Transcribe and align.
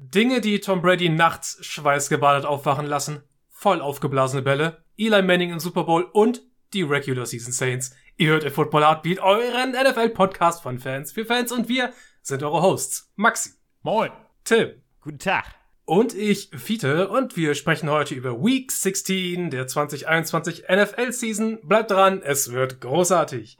Dinge, 0.00 0.40
die 0.40 0.60
Tom 0.60 0.80
Brady 0.80 1.08
nachts 1.08 1.58
schweißgebadet 1.60 2.46
aufwachen 2.46 2.86
lassen, 2.86 3.24
voll 3.50 3.80
aufgeblasene 3.80 4.42
Bälle, 4.42 4.84
Eli 4.96 5.22
Manning 5.22 5.50
im 5.50 5.58
Super 5.58 5.82
Bowl 5.82 6.04
und 6.04 6.42
die 6.72 6.82
Regular 6.82 7.26
Season 7.26 7.52
Saints. 7.52 7.96
Ihr 8.16 8.28
hört 8.30 8.44
im 8.44 8.52
Football 8.52 8.84
Heartbeat, 8.84 9.18
euren 9.18 9.72
NFL-Podcast 9.72 10.62
von 10.62 10.78
Fans 10.78 11.10
für 11.10 11.24
Fans 11.24 11.50
und 11.50 11.68
wir 11.68 11.92
sind 12.22 12.44
eure 12.44 12.62
Hosts. 12.62 13.10
Maxi. 13.16 13.50
Moin. 13.82 14.12
Tim. 14.44 14.70
Guten 15.00 15.18
Tag. 15.18 15.46
Und 15.84 16.14
ich, 16.14 16.50
Fiete, 16.54 17.08
und 17.08 17.36
wir 17.36 17.56
sprechen 17.56 17.90
heute 17.90 18.14
über 18.14 18.40
Week 18.40 18.70
16 18.70 19.50
der 19.50 19.66
2021 19.66 20.66
NFL-Season. 20.70 21.58
Bleibt 21.62 21.90
dran, 21.90 22.22
es 22.22 22.52
wird 22.52 22.80
großartig. 22.80 23.58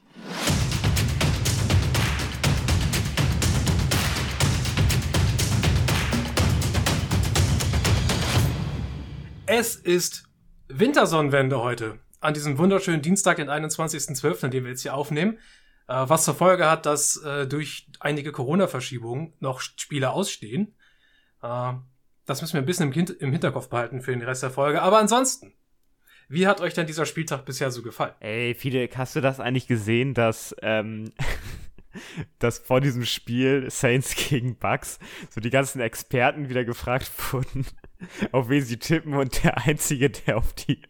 Es 9.61 9.75
ist 9.75 10.23
Wintersonnenwende 10.69 11.61
heute. 11.61 11.99
An 12.21 12.33
diesem 12.33 12.59
wunderschönen 12.59 13.03
Dienstag, 13.03 13.39
den 13.39 13.51
21.12., 13.51 14.51
den 14.51 14.63
wir 14.63 14.71
jetzt 14.71 14.83
hier 14.83 14.95
aufnehmen. 14.95 15.41
Äh, 15.89 15.95
was 16.07 16.27
zur 16.27 16.37
Folge 16.37 16.71
hat, 16.71 16.87
dass 16.87 17.17
äh, 17.25 17.45
durch 17.49 17.89
einige 17.99 18.31
Corona-Verschiebungen 18.31 19.33
noch 19.41 19.61
Spiele 19.61 20.11
ausstehen. 20.11 20.77
Äh, 21.43 21.73
das 22.25 22.41
müssen 22.41 22.53
wir 22.53 22.63
ein 22.63 22.67
bisschen 22.67 22.93
im, 22.93 23.33
Hinterkopf 23.33 23.69
behalten 23.69 24.01
für 24.01 24.13
den 24.13 24.23
Rest 24.23 24.45
der 24.45 24.51
Folge. 24.51 24.81
Aber 24.81 24.99
ansonsten, 24.99 25.55
wie 26.29 26.47
hat 26.47 26.61
euch 26.61 26.75
denn 26.75 26.87
dieser 26.87 27.05
Spieltag 27.05 27.45
bisher 27.45 27.73
so 27.73 27.83
gefallen? 27.83 28.15
Ey, 28.21 28.55
Fide, 28.55 28.89
hast 28.95 29.17
du 29.17 29.21
das 29.21 29.41
eigentlich 29.41 29.67
gesehen, 29.67 30.15
dass, 30.15 30.55
ähm, 30.63 31.11
dass 32.39 32.61
vor 32.61 32.81
diesem 32.81 33.05
Spiel 33.05 33.69
Saints 33.73 34.15
gegen 34.15 34.55
Bucks 34.55 35.01
so 35.31 35.41
die 35.41 35.51
ganzen 35.51 35.81
Experten 35.81 36.49
wieder 36.49 36.65
gefragt 36.65 37.11
wurden, 37.33 37.67
auf 38.33 38.49
wen 38.49 38.63
sie 38.63 38.79
tippen 38.79 39.15
und 39.15 39.43
der 39.45 39.59
Einzige, 39.67 40.11
der 40.11 40.37
auf 40.37 40.53
die, 40.53 40.83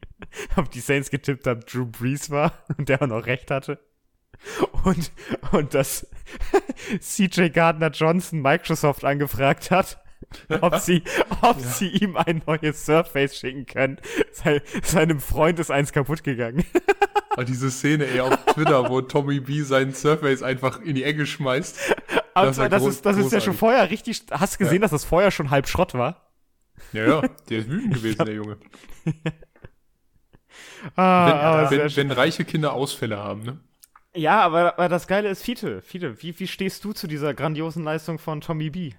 auf 0.57 0.69
die 0.69 0.81
Saints 0.81 1.11
getippt 1.11 1.47
hat, 1.47 1.73
Drew 1.73 1.87
Brees 1.87 2.31
war 2.31 2.53
und 2.77 2.89
der 2.89 3.03
auch 3.03 3.07
noch 3.07 3.27
recht 3.27 3.51
hatte? 3.51 3.79
Und, 4.85 5.11
und 5.53 5.75
dass 5.75 6.07
CJ 7.01 7.49
Gardner 7.49 7.91
Johnson 7.91 8.41
Microsoft 8.41 9.05
angefragt 9.05 9.71
hat 9.71 10.01
ob 10.61 10.77
sie, 10.77 11.03
ob 11.43 11.61
ja. 11.61 11.67
sie 11.67 11.89
ihm 11.89 12.17
ein 12.17 12.43
neues 12.47 12.85
Surface 12.85 13.37
schicken 13.37 13.67
können. 13.67 13.99
Sein, 14.33 14.61
seinem 14.83 15.21
Freund 15.21 15.59
ist 15.59 15.71
eins 15.71 15.93
kaputt 15.93 16.25
gegangen. 16.25 16.65
Aber 17.31 17.45
diese 17.45 17.71
Szene 17.71 18.07
ey, 18.07 18.21
auf 18.21 18.37
Twitter, 18.47 18.89
wo 18.89 19.01
Tommy 19.01 19.41
B 19.41 19.63
seinen 19.63 19.95
Surface 19.95 20.43
einfach 20.43 20.81
in 20.81 20.95
die 20.95 21.05
Ecke 21.05 21.27
schmeißt. 21.27 21.95
Aber 22.35 22.47
das, 22.47 22.57
das, 22.57 22.85
ist, 22.85 23.07
das 23.07 23.17
ist 23.17 23.33
ja 23.33 23.41
schon 23.41 23.55
vorher 23.55 23.91
richtig. 23.91 24.23
Hast 24.31 24.55
du 24.55 24.59
gesehen, 24.59 24.77
ja. 24.77 24.83
dass 24.83 24.91
das 24.93 25.05
vorher 25.05 25.31
schon 25.31 25.51
halb 25.51 25.69
Schrott 25.69 25.95
war? 25.95 26.28
Ja, 26.93 27.07
ja, 27.07 27.29
der 27.49 27.59
ist 27.59 27.69
wütend 27.69 27.95
gewesen, 27.95 28.25
der 28.25 28.35
Junge. 28.35 28.59
ah, 30.97 31.71
wenn, 31.71 31.81
wenn, 31.81 31.97
wenn 31.97 32.11
reiche 32.11 32.45
Kinder 32.45 32.73
Ausfälle 32.73 33.19
haben, 33.19 33.43
ne? 33.43 33.61
Ja, 34.15 34.41
aber, 34.41 34.75
aber 34.75 34.89
das 34.89 35.07
Geile 35.07 35.29
ist, 35.29 35.43
Fiete, 35.43 35.83
Fiete, 35.83 36.23
wie, 36.23 36.39
wie 36.39 36.47
stehst 36.47 36.85
du 36.85 36.93
zu 36.93 37.07
dieser 37.07 37.35
grandiosen 37.35 37.85
Leistung 37.85 38.19
von 38.19 38.41
Tommy 38.41 38.71
B? 38.71 38.93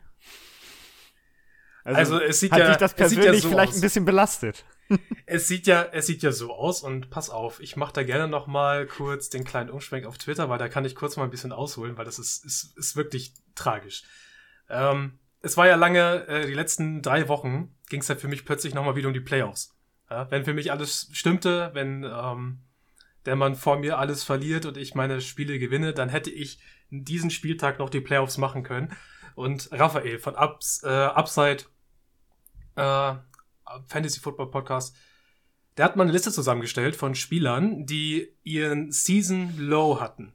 Also, 1.83 2.15
also 2.15 2.19
es 2.19 2.39
sieht 2.39 2.51
hat 2.51 2.59
ja, 2.59 2.67
dich 2.69 2.77
das 2.77 2.93
persönlich 2.93 3.25
ja 3.25 3.33
so 3.33 3.49
vielleicht 3.49 3.71
aus. 3.71 3.77
ein 3.77 3.81
bisschen 3.81 4.05
belastet. 4.05 4.65
es 5.25 5.47
sieht 5.47 5.67
ja, 5.67 5.83
es 5.91 6.07
sieht 6.07 6.23
ja 6.23 6.31
so 6.31 6.53
aus 6.53 6.83
und 6.83 7.09
pass 7.09 7.29
auf, 7.29 7.59
ich 7.59 7.75
mache 7.75 7.93
da 7.93 8.03
gerne 8.03 8.27
noch 8.27 8.47
mal 8.47 8.85
kurz 8.85 9.29
den 9.29 9.43
kleinen 9.43 9.69
Umschwenk 9.69 10.05
auf 10.05 10.17
Twitter, 10.17 10.49
weil 10.49 10.57
da 10.57 10.67
kann 10.67 10.85
ich 10.85 10.95
kurz 10.95 11.17
mal 11.17 11.23
ein 11.23 11.29
bisschen 11.29 11.51
ausholen, 11.51 11.97
weil 11.97 12.05
das 12.05 12.19
ist, 12.19 12.45
ist, 12.45 12.77
ist 12.77 12.95
wirklich 12.95 13.33
tragisch. 13.55 14.03
Ähm, 14.69 15.19
es 15.41 15.57
war 15.57 15.67
ja 15.67 15.75
lange, 15.75 16.27
äh, 16.27 16.47
die 16.47 16.53
letzten 16.53 17.01
drei 17.01 17.27
Wochen 17.27 17.75
ging 17.89 18.01
es 18.01 18.07
ja 18.07 18.15
für 18.15 18.27
mich 18.27 18.45
plötzlich 18.45 18.73
noch 18.73 18.85
mal 18.85 18.95
wieder 18.95 19.07
um 19.07 19.13
die 19.13 19.19
Playoffs. 19.19 19.75
Ja, 20.09 20.29
wenn 20.31 20.43
für 20.43 20.53
mich 20.53 20.71
alles 20.71 21.09
stimmte, 21.13 21.71
wenn 21.73 22.03
ähm, 22.03 22.59
der 23.25 23.35
Mann 23.35 23.55
vor 23.55 23.77
mir 23.77 23.99
alles 23.99 24.23
verliert 24.23 24.65
und 24.65 24.77
ich 24.77 24.95
meine 24.95 25.21
Spiele 25.21 25.59
gewinne, 25.59 25.93
dann 25.93 26.09
hätte 26.09 26.31
ich 26.31 26.59
diesen 26.89 27.29
Spieltag 27.29 27.79
noch 27.79 27.89
die 27.89 28.01
Playoffs 28.01 28.37
machen 28.37 28.63
können. 28.63 28.91
Und 29.35 29.69
Raphael 29.71 30.19
von 30.19 30.35
Ups, 30.35 30.83
äh, 30.83 30.87
Upside 30.87 31.65
äh, 32.75 33.13
Fantasy 33.87 34.19
Football 34.19 34.49
Podcast, 34.49 34.95
der 35.77 35.85
hat 35.85 35.95
mal 35.95 36.03
eine 36.03 36.11
Liste 36.11 36.31
zusammengestellt 36.31 36.95
von 36.95 37.15
Spielern, 37.15 37.85
die 37.85 38.35
ihren 38.43 38.91
Season 38.91 39.53
Low 39.57 40.01
hatten. 40.01 40.33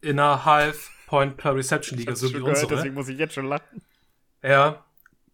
In 0.00 0.20
einer 0.20 0.44
Half 0.44 0.90
Point 1.06 1.36
per 1.36 1.54
Reception 1.54 1.98
Liga, 1.98 2.14
so 2.14 2.28
wie 2.28 2.34
gehört, 2.34 2.50
unsere. 2.50 2.76
Deswegen 2.76 2.94
muss 2.94 3.08
ich 3.08 3.18
jetzt 3.18 3.34
schon 3.34 3.46
lachen. 3.46 3.82
Ja. 4.46 4.84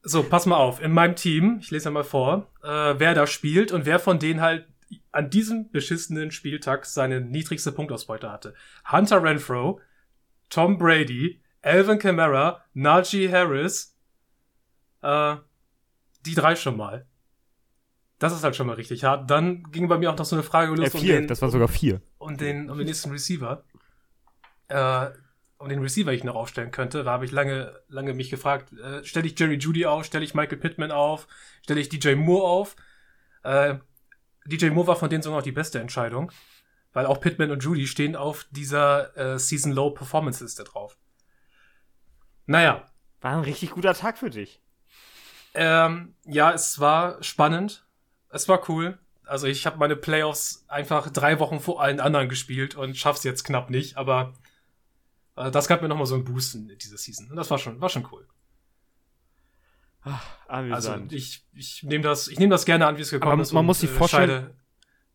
So, 0.02 0.22
pass 0.22 0.46
mal 0.46 0.56
auf. 0.56 0.80
In 0.80 0.92
meinem 0.92 1.14
Team, 1.14 1.58
ich 1.60 1.70
lese 1.70 1.90
mal 1.90 2.02
vor, 2.02 2.50
äh, 2.62 2.94
wer 2.98 3.14
da 3.14 3.26
spielt 3.26 3.70
und 3.70 3.86
wer 3.86 4.00
von 4.00 4.18
denen 4.18 4.40
halt 4.40 4.66
an 5.12 5.30
diesem 5.30 5.70
beschissenen 5.70 6.30
Spieltag 6.30 6.86
seine 6.86 7.20
niedrigste 7.20 7.70
Punktausbeute 7.72 8.32
hatte. 8.32 8.54
Hunter 8.90 9.22
Renfro, 9.22 9.80
Tom 10.48 10.78
Brady, 10.78 11.40
Alvin 11.60 11.98
Kamara, 11.98 12.64
Najee 12.74 13.30
Harris, 13.30 13.96
äh, 15.02 15.36
die 16.26 16.34
drei 16.34 16.56
schon 16.56 16.76
mal. 16.76 17.06
Das 18.18 18.32
ist 18.32 18.44
halt 18.44 18.56
schon 18.56 18.66
mal 18.66 18.74
richtig 18.74 19.04
hart. 19.04 19.30
Dann 19.30 19.64
ging 19.70 19.88
bei 19.88 19.98
mir 19.98 20.10
auch 20.10 20.16
noch 20.16 20.24
so 20.24 20.36
eine 20.36 20.42
Frage 20.42 20.74
los. 20.74 20.94
Äh, 20.94 20.98
vier, 20.98 21.14
um 21.14 21.20
den, 21.22 21.28
das 21.28 21.42
waren 21.42 21.50
sogar 21.50 21.68
vier. 21.68 22.00
Und 22.18 22.40
den, 22.40 22.70
um 22.70 22.78
den 22.78 22.86
nächsten 22.86 23.10
Receiver. 23.10 23.64
Äh, 24.68 25.10
um 25.62 25.68
den 25.68 25.80
Receiver 25.80 26.12
ich 26.12 26.24
noch 26.24 26.34
aufstellen 26.34 26.72
könnte. 26.72 27.04
Da 27.04 27.12
habe 27.12 27.24
ich 27.24 27.30
lange, 27.30 27.80
lange 27.88 28.14
mich 28.14 28.30
gefragt, 28.30 28.72
äh, 28.72 29.04
stelle 29.04 29.26
ich 29.26 29.38
Jerry 29.38 29.56
Judy 29.56 29.86
auf, 29.86 30.04
stelle 30.04 30.24
ich 30.24 30.34
Michael 30.34 30.58
Pittman 30.58 30.90
auf, 30.90 31.28
stelle 31.62 31.80
ich 31.80 31.88
DJ 31.88 32.14
Moore 32.14 32.48
auf. 32.48 32.76
Äh, 33.44 33.76
DJ 34.44 34.70
Moore 34.70 34.88
war 34.88 34.96
von 34.96 35.08
denen 35.08 35.22
sogar 35.22 35.38
noch 35.38 35.44
die 35.44 35.52
beste 35.52 35.78
Entscheidung, 35.78 36.32
weil 36.92 37.06
auch 37.06 37.20
Pittman 37.20 37.52
und 37.52 37.62
Judy 37.62 37.86
stehen 37.86 38.16
auf 38.16 38.46
dieser 38.50 39.16
äh, 39.16 39.38
Season 39.38 39.72
Low 39.72 39.90
Performance 39.90 40.42
Liste 40.42 40.64
drauf. 40.64 40.98
Naja. 42.46 42.88
War 43.20 43.36
ein 43.36 43.44
richtig 43.44 43.70
guter 43.70 43.94
Tag 43.94 44.18
für 44.18 44.30
dich. 44.30 44.60
Ähm, 45.54 46.16
ja, 46.24 46.52
es 46.52 46.80
war 46.80 47.22
spannend. 47.22 47.86
Es 48.30 48.48
war 48.48 48.68
cool. 48.68 48.98
Also 49.24 49.46
ich 49.46 49.64
habe 49.64 49.78
meine 49.78 49.94
Playoffs 49.94 50.64
einfach 50.66 51.08
drei 51.08 51.38
Wochen 51.38 51.60
vor 51.60 51.80
allen 51.80 52.00
anderen 52.00 52.28
gespielt 52.28 52.74
und 52.74 52.96
schaff's 52.96 53.22
jetzt 53.22 53.44
knapp 53.44 53.70
nicht, 53.70 53.96
aber 53.96 54.34
äh, 55.36 55.50
das 55.50 55.68
gab 55.68 55.82
mir 55.82 55.88
nochmal 55.88 56.06
so 56.06 56.14
einen 56.14 56.24
Boost 56.24 56.54
in 56.54 56.68
dieser 56.78 56.98
Season. 56.98 57.30
Und 57.30 57.36
das 57.36 57.50
war 57.50 57.58
schon, 57.58 57.80
war 57.80 57.88
schon 57.88 58.06
cool. 58.12 58.26
Ach, 60.04 60.24
also 60.48 60.96
ich, 61.10 61.46
ich 61.54 61.82
nehme 61.84 62.02
das, 62.02 62.26
ich 62.26 62.38
nehme 62.38 62.50
das 62.50 62.64
gerne 62.64 62.86
an, 62.86 62.96
wie 62.96 63.02
es 63.02 63.10
gekommen 63.10 63.32
aber 63.32 63.42
ist. 63.42 63.52
Man 63.52 63.60
und, 63.60 63.66
muss 63.66 63.80
sich 63.80 63.90
vorstellen. 63.90 64.30
Scheide, 64.30 64.56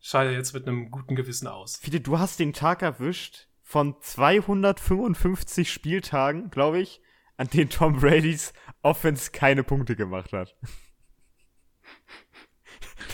scheide 0.00 0.32
jetzt 0.32 0.54
mit 0.54 0.66
einem 0.66 0.90
guten 0.90 1.14
Gewissen 1.14 1.46
aus. 1.46 1.76
Viele, 1.76 2.00
du 2.00 2.18
hast 2.18 2.38
den 2.38 2.54
Tag 2.54 2.82
erwischt 2.82 3.48
von 3.62 3.96
255 4.00 5.70
Spieltagen, 5.70 6.50
glaube 6.50 6.80
ich, 6.80 7.02
an 7.36 7.48
denen 7.48 7.68
Tom 7.68 8.00
Brady's 8.00 8.54
Offense 8.82 9.30
keine 9.30 9.62
Punkte 9.62 9.94
gemacht 9.94 10.32
hat. 10.32 10.56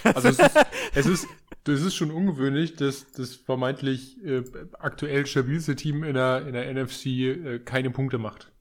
Also 0.04 0.28
es 0.28 0.38
ist, 0.38 0.66
es 0.94 1.06
ist, 1.06 1.26
das 1.64 1.80
ist 1.80 1.94
schon 1.94 2.10
ungewöhnlich, 2.10 2.76
dass 2.76 3.10
das 3.12 3.34
vermeintlich 3.34 4.22
äh, 4.24 4.42
aktuell 4.78 5.26
stabilste 5.26 5.76
Team 5.76 6.04
in 6.04 6.14
der, 6.14 6.46
in 6.46 6.52
der 6.52 6.72
NFC 6.72 7.06
äh, 7.06 7.58
keine 7.60 7.90
Punkte 7.90 8.18
macht. 8.18 8.52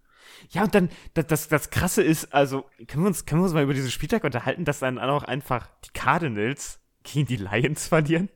Ja, 0.50 0.64
und 0.64 0.76
dann, 0.76 0.90
das, 1.14 1.28
das, 1.28 1.48
das 1.48 1.70
Krasse 1.70 2.04
ist, 2.04 2.34
also, 2.34 2.66
können 2.88 3.04
wir 3.04 3.08
uns, 3.08 3.26
können 3.26 3.42
wir 3.42 3.46
uns 3.46 3.54
mal 3.54 3.64
über 3.64 3.74
diesen 3.74 3.92
Spieltag 3.92 4.24
unterhalten, 4.24 4.66
dass 4.66 4.80
dann 4.80 5.00
auch 5.00 5.24
einfach 5.24 5.68
die 5.86 5.92
Cardinals 5.94 6.80
gegen 7.04 7.26
die 7.26 7.38
Lions 7.38 7.88
verlieren? 7.88 8.30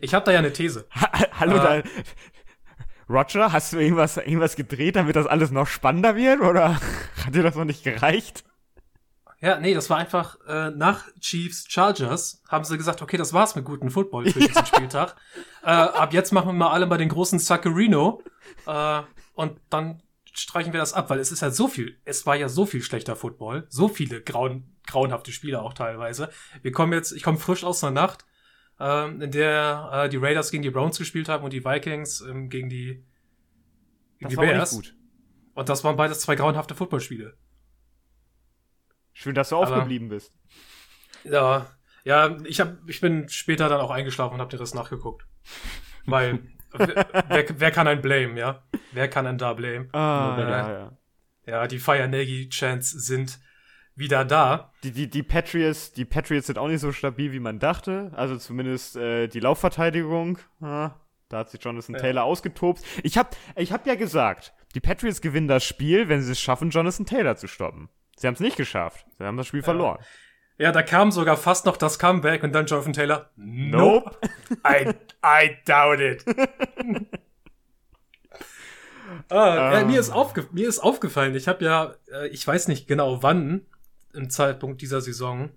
Ich 0.00 0.14
habe 0.14 0.24
da 0.24 0.32
ja 0.32 0.38
eine 0.38 0.52
These. 0.52 0.86
Ha 0.94 1.12
Hallo, 1.38 1.56
äh, 1.56 1.82
da, 1.82 1.88
Roger, 3.08 3.52
hast 3.52 3.72
du 3.72 3.78
irgendwas, 3.78 4.16
irgendwas 4.16 4.56
gedreht, 4.56 4.96
damit 4.96 5.16
das 5.16 5.26
alles 5.26 5.50
noch 5.50 5.66
spannender 5.66 6.16
wird? 6.16 6.40
Oder 6.40 6.80
hat 7.24 7.34
dir 7.34 7.42
das 7.42 7.54
noch 7.54 7.64
nicht 7.64 7.84
gereicht? 7.84 8.44
Ja, 9.44 9.60
nee, 9.60 9.74
das 9.74 9.90
war 9.90 9.98
einfach 9.98 10.38
äh, 10.46 10.70
nach 10.70 11.06
Chiefs 11.20 11.66
Chargers 11.68 12.42
haben 12.48 12.64
sie 12.64 12.78
gesagt, 12.78 13.02
okay, 13.02 13.18
das 13.18 13.34
war's 13.34 13.54
mit 13.54 13.66
gutem 13.66 13.90
Football 13.90 14.30
für 14.30 14.38
diesen 14.38 14.64
Spieltag. 14.66 15.16
Äh, 15.62 15.66
ab 15.66 16.14
jetzt 16.14 16.32
machen 16.32 16.48
wir 16.48 16.52
mal 16.54 16.70
alle 16.70 16.86
mal 16.86 16.96
den 16.96 17.10
großen 17.10 17.38
Saccarino 17.38 18.22
äh, 18.66 19.02
und 19.34 19.60
dann 19.68 20.02
streichen 20.32 20.72
wir 20.72 20.80
das 20.80 20.94
ab, 20.94 21.10
weil 21.10 21.18
es 21.18 21.30
ist 21.30 21.42
ja 21.42 21.50
so 21.50 21.68
viel, 21.68 22.00
es 22.06 22.24
war 22.24 22.36
ja 22.36 22.48
so 22.48 22.64
viel 22.64 22.80
schlechter 22.80 23.16
Football, 23.16 23.66
so 23.68 23.88
viele 23.88 24.22
grauen, 24.22 24.78
grauenhafte 24.86 25.30
Spiele 25.30 25.60
auch 25.60 25.74
teilweise. 25.74 26.30
Wir 26.62 26.72
kommen 26.72 26.94
jetzt, 26.94 27.12
ich 27.12 27.22
komme 27.22 27.36
frisch 27.36 27.64
aus 27.64 27.80
der 27.80 27.90
Nacht 27.90 28.24
ähm, 28.80 29.20
in 29.20 29.30
der 29.30 29.90
äh, 29.92 30.08
die 30.08 30.16
Raiders 30.16 30.52
gegen 30.52 30.62
die 30.62 30.70
Browns 30.70 30.96
gespielt 30.96 31.28
haben 31.28 31.44
und 31.44 31.52
die 31.52 31.66
Vikings 31.66 32.22
ähm, 32.22 32.48
gegen 32.48 32.70
die, 32.70 33.04
gegen 34.20 34.30
die 34.30 34.36
Bears. 34.36 34.70
gut. 34.70 34.96
Und 35.52 35.68
das 35.68 35.84
waren 35.84 35.96
beides 35.96 36.20
zwei 36.20 36.34
grauenhafte 36.34 36.74
Footballspiele. 36.74 37.36
Schön, 39.14 39.34
dass 39.34 39.48
du 39.48 39.56
Aber, 39.56 39.68
aufgeblieben 39.68 40.08
bist. 40.08 40.32
Ja, 41.24 41.66
ja, 42.04 42.36
ich 42.44 42.60
hab, 42.60 42.86
ich 42.86 43.00
bin 43.00 43.28
später 43.30 43.68
dann 43.68 43.80
auch 43.80 43.90
eingeschlafen 43.90 44.34
und 44.34 44.40
habe 44.40 44.50
dir 44.50 44.58
das 44.58 44.74
nachgeguckt. 44.74 45.26
Weil, 46.06 46.40
wer, 46.72 47.46
wer 47.58 47.70
kann 47.70 47.88
ein 47.88 48.02
blame, 48.02 48.38
ja? 48.38 48.62
Wer 48.92 49.08
kann 49.08 49.26
einen 49.26 49.38
da 49.38 49.54
blame? 49.54 49.88
Ah, 49.92 50.36
ja, 50.38 50.72
ja. 50.72 50.92
Ja, 51.46 51.66
die 51.66 51.78
Fire 51.78 52.08
Nagy 52.08 52.48
Chants 52.50 52.90
sind 52.90 53.38
wieder 53.94 54.24
da. 54.24 54.72
Die, 54.82 54.92
die, 54.92 55.08
die, 55.08 55.22
Patriots, 55.22 55.92
die 55.92 56.04
Patriots 56.04 56.46
sind 56.46 56.58
auch 56.58 56.68
nicht 56.68 56.80
so 56.80 56.92
stabil, 56.92 57.32
wie 57.32 57.40
man 57.40 57.58
dachte. 57.58 58.10
Also 58.14 58.36
zumindest 58.36 58.96
äh, 58.96 59.28
die 59.28 59.40
Laufverteidigung. 59.40 60.38
Ja, 60.60 61.00
da 61.28 61.38
hat 61.38 61.50
sich 61.50 61.62
Jonathan 61.62 61.94
ja. 61.94 62.00
Taylor 62.00 62.24
ausgetobt. 62.24 62.82
Ich 63.02 63.16
habe 63.16 63.30
ich 63.56 63.72
hab 63.72 63.86
ja 63.86 63.94
gesagt, 63.94 64.52
die 64.74 64.80
Patriots 64.80 65.20
gewinnen 65.20 65.48
das 65.48 65.64
Spiel, 65.64 66.08
wenn 66.08 66.22
sie 66.22 66.32
es 66.32 66.40
schaffen, 66.40 66.70
Jonathan 66.70 67.06
Taylor 67.06 67.36
zu 67.36 67.46
stoppen. 67.46 67.88
Sie 68.16 68.26
haben 68.26 68.34
es 68.34 68.40
nicht 68.40 68.56
geschafft. 68.56 69.06
Sie 69.18 69.24
haben 69.24 69.36
das 69.36 69.46
Spiel 69.46 69.60
ja. 69.60 69.64
verloren. 69.64 69.98
Ja, 70.56 70.70
da 70.70 70.82
kam 70.82 71.10
sogar 71.10 71.36
fast 71.36 71.66
noch 71.66 71.76
das 71.76 71.98
Comeback 71.98 72.44
und 72.44 72.52
dann 72.52 72.66
Jonathan 72.66 72.92
Taylor. 72.92 73.30
Nope. 73.36 74.16
I, 74.66 74.94
I 75.24 75.56
doubt 75.66 76.00
it. 76.00 76.24
ah, 79.30 79.80
äh, 79.80 79.84
mir, 79.84 79.98
ist 79.98 80.10
aufge 80.10 80.46
mir 80.52 80.68
ist 80.68 80.78
aufgefallen, 80.78 81.34
ich 81.34 81.48
habe 81.48 81.64
ja, 81.64 81.94
äh, 82.12 82.28
ich 82.28 82.46
weiß 82.46 82.68
nicht 82.68 82.86
genau 82.86 83.22
wann, 83.22 83.66
im 84.12 84.30
Zeitpunkt 84.30 84.80
dieser 84.80 85.00
Saison, 85.00 85.50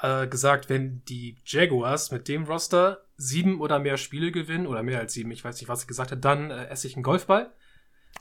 äh, 0.00 0.26
gesagt, 0.26 0.70
wenn 0.70 1.04
die 1.04 1.36
Jaguars 1.44 2.10
mit 2.10 2.26
dem 2.28 2.44
Roster 2.44 3.02
sieben 3.16 3.60
oder 3.60 3.78
mehr 3.78 3.98
Spiele 3.98 4.32
gewinnen, 4.32 4.66
oder 4.66 4.82
mehr 4.82 4.98
als 4.98 5.12
sieben, 5.12 5.30
ich 5.30 5.44
weiß 5.44 5.60
nicht, 5.60 5.68
was 5.68 5.82
ich 5.82 5.88
gesagt 5.88 6.10
habe, 6.10 6.20
dann 6.20 6.50
äh, 6.50 6.68
esse 6.68 6.86
ich 6.86 6.96
einen 6.96 7.02
Golfball. 7.02 7.52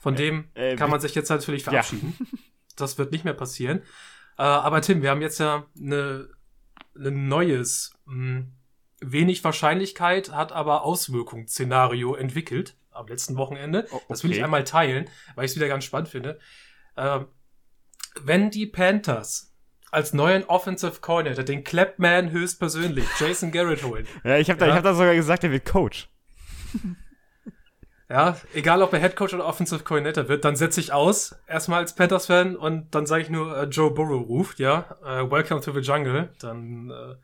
Von 0.02 0.16
äh, 0.16 0.18
dem 0.18 0.48
äh, 0.56 0.76
kann 0.76 0.90
man 0.90 1.00
sich 1.00 1.16
jetzt 1.16 1.30
natürlich 1.30 1.64
verabschieden. 1.64 2.16
Ja. 2.20 2.26
Das 2.78 2.98
wird 2.98 3.12
nicht 3.12 3.26
mehr 3.26 3.34
passieren. 3.34 3.80
Äh, 4.38 4.44
aber 4.44 4.82
Tim, 4.82 5.02
wir 5.02 5.10
haben 5.10 5.22
jetzt 5.22 5.40
ja 5.40 5.66
eine, 5.80 6.30
eine 6.96 7.12
neues, 7.12 7.94
mh, 8.06 8.14
hm, 8.14 8.52
wenig 9.00 9.44
Wahrscheinlichkeit, 9.44 10.32
hat 10.32 10.52
aber 10.52 10.84
Auswirkungen 10.84 11.48
Szenario 11.48 12.16
entwickelt 12.16 12.76
am 12.92 13.08
letzten 13.08 13.38
Wochenende. 13.38 13.88
Oh, 13.92 13.96
okay. 13.96 14.06
Das 14.10 14.24
will 14.24 14.32
ich 14.32 14.44
einmal 14.44 14.64
teilen, 14.64 15.10
weil 15.36 15.46
ich 15.46 15.52
es 15.52 15.56
wieder 15.56 15.68
ganz 15.68 15.84
spannend 15.84 16.10
finde. 16.10 16.40
Äh, 16.96 17.20
wenn 18.22 18.50
die 18.50 18.66
Panthers 18.66 19.54
als 19.92 20.14
neuen 20.14 20.44
Offensive 20.46 21.00
Coordinator 21.00 21.44
den 21.44 21.64
Clapman 21.64 22.32
höchstpersönlich, 22.32 23.06
Jason 23.20 23.52
Garrett 23.52 23.84
holen. 23.84 24.08
ja, 24.24 24.38
ich 24.38 24.50
habe 24.50 24.60
da, 24.60 24.68
ja. 24.68 24.76
hab 24.76 24.84
da 24.84 24.94
sogar 24.94 25.16
gesagt, 25.16 25.44
er 25.44 25.52
wird 25.52 25.66
Coach. 25.66 26.10
Ja, 28.10 28.38
egal 28.54 28.82
ob 28.82 28.94
er 28.94 29.00
Head 29.00 29.18
Coach 29.18 29.34
oder 29.34 29.46
Offensive 29.46 29.84
Coordinator 29.84 30.30
wird, 30.30 30.46
dann 30.46 30.56
setze 30.56 30.80
ich 30.80 30.94
aus, 30.94 31.36
erstmal 31.46 31.80
als 31.80 31.94
Panthers-Fan 31.94 32.56
und 32.56 32.96
dann 32.96 33.06
sage 33.06 33.24
ich 33.24 33.30
nur, 33.30 33.58
äh, 33.58 33.64
Joe 33.66 33.92
Burrow 33.92 34.26
ruft, 34.26 34.60
ja, 34.60 34.98
äh, 35.04 35.30
Welcome 35.30 35.60
to 35.60 35.74
the 35.74 35.82
Jungle, 35.82 36.30
dann 36.40 36.90
äh, 36.90 37.16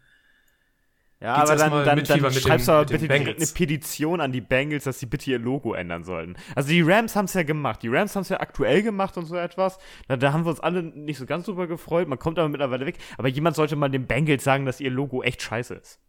ja, 1.24 1.36
aber 1.36 1.56
dann, 1.56 1.72
dann, 1.86 2.04
dann 2.04 2.34
schreibst 2.34 2.68
du 2.68 2.74
aber 2.74 2.86
bitte 2.86 3.08
direkt 3.08 3.38
eine 3.38 3.48
Petition 3.48 4.20
an 4.20 4.34
die 4.34 4.42
Bengals, 4.42 4.84
dass 4.84 5.00
sie 5.00 5.06
bitte 5.06 5.32
ihr 5.32 5.40
Logo 5.40 5.74
ändern 5.74 6.04
sollten. 6.04 6.36
Also 6.54 6.68
die 6.68 6.82
Rams 6.82 7.16
haben 7.16 7.26
es 7.26 7.34
ja 7.34 7.44
gemacht. 7.44 7.82
Die 7.82 7.88
Rams 7.88 8.14
haben 8.14 8.24
es 8.24 8.30
ja 8.30 8.42
aktuell 8.42 8.84
gemacht 8.84 9.16
und 9.16 9.26
so 9.26 9.38
etwas. 9.38 9.78
Da, 10.10 10.18
da, 10.18 10.34
haben 10.34 10.44
wir 10.44 10.50
uns 10.50 10.60
alle 10.60 10.84
nicht 10.84 11.18
so 11.18 11.26
ganz 11.26 11.46
drüber 11.46 11.66
gefreut. 11.66 12.10
Man 12.10 12.20
kommt 12.20 12.40
aber 12.40 12.50
mittlerweile 12.50 12.86
weg. 12.86 12.98
Aber 13.18 13.30
jemand 13.30 13.56
sollte 13.56 13.78
mal 13.78 13.88
den 13.88 14.06
Bengals 14.06 14.44
sagen, 14.44 14.66
dass 14.66 14.82
ihr 14.82 14.92
Logo 14.92 15.24
echt 15.24 15.42
scheiße 15.42 15.76
ist. 15.76 16.02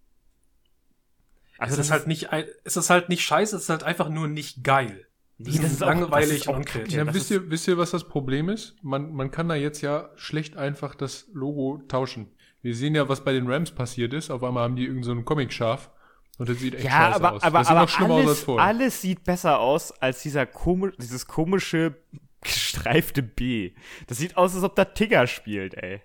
Also 1.59 1.75
es 1.75 1.87
ist 1.87 1.91
halt 1.93 2.07
nicht, 2.07 2.29
es 2.65 2.77
ist 2.77 2.91
halt 2.91 3.09
nicht 3.09 3.23
scheiße, 3.23 3.57
es 3.57 3.63
ist 3.65 3.69
halt 3.69 3.85
einfach 3.85 4.09
nur 4.09 4.29
nicht 4.29 4.65
geil. 4.65 5.07
Nee, 5.39 5.59
das 5.59 5.73
ist 5.73 5.81
langweilig 5.81 6.49
und 6.49 6.57
unkreativ. 6.57 6.95
Ja, 6.95 7.13
wisst, 7.13 7.31
ihr, 7.31 7.51
wisst 7.51 7.67
ihr, 7.67 7.77
was 7.77 7.91
das 7.91 8.05
Problem 8.05 8.49
ist? 8.49 8.77
Man, 8.83 9.13
man 9.13 9.31
kann 9.31 9.49
da 9.49 9.57
jetzt 9.57 9.81
ja 9.81 10.11
schlecht 10.15 10.57
einfach 10.57 10.95
das 10.95 11.27
Logo 11.33 11.83
tauschen. 11.89 12.31
Wir 12.63 12.75
sehen 12.75 12.95
ja, 12.95 13.09
was 13.09 13.25
bei 13.25 13.33
den 13.33 13.51
Rams 13.51 13.73
passiert 13.73 14.13
ist. 14.15 14.31
Auf 14.31 14.43
einmal 14.45 14.63
haben 14.63 14.77
die 14.77 14.87
irgendeinen 14.87 15.19
so 15.19 15.25
Comic-Schaf. 15.25 15.91
Und 16.39 16.49
das 16.49 16.59
sieht 16.59 16.75
echt 16.75 16.85
ja, 16.85 16.91
scheiße 16.91 17.17
aber, 17.17 17.33
aus. 17.33 17.43
Aber, 17.43 17.59
das 17.59 17.67
sieht 17.67 17.77
aber 17.77 17.81
noch 17.83 17.89
schlimmer 17.89 18.15
alles, 18.15 18.25
aus 18.25 18.31
als 18.31 18.41
vorher. 18.45 18.67
Alles 18.67 19.01
sieht 19.01 19.25
besser 19.25 19.59
aus 19.59 19.93
als 19.93 20.23
dieser 20.23 20.47
komisch, 20.47 20.95
dieses 20.99 21.27
komische 21.27 21.97
gestreifte 22.41 23.23
B. 23.23 23.73
Das 24.07 24.19
sieht 24.19 24.37
aus, 24.37 24.55
als 24.55 24.65
ob 24.65 24.77
da 24.77 24.85
Tigger 24.85 25.27
spielt, 25.27 25.75
ey. 25.75 26.01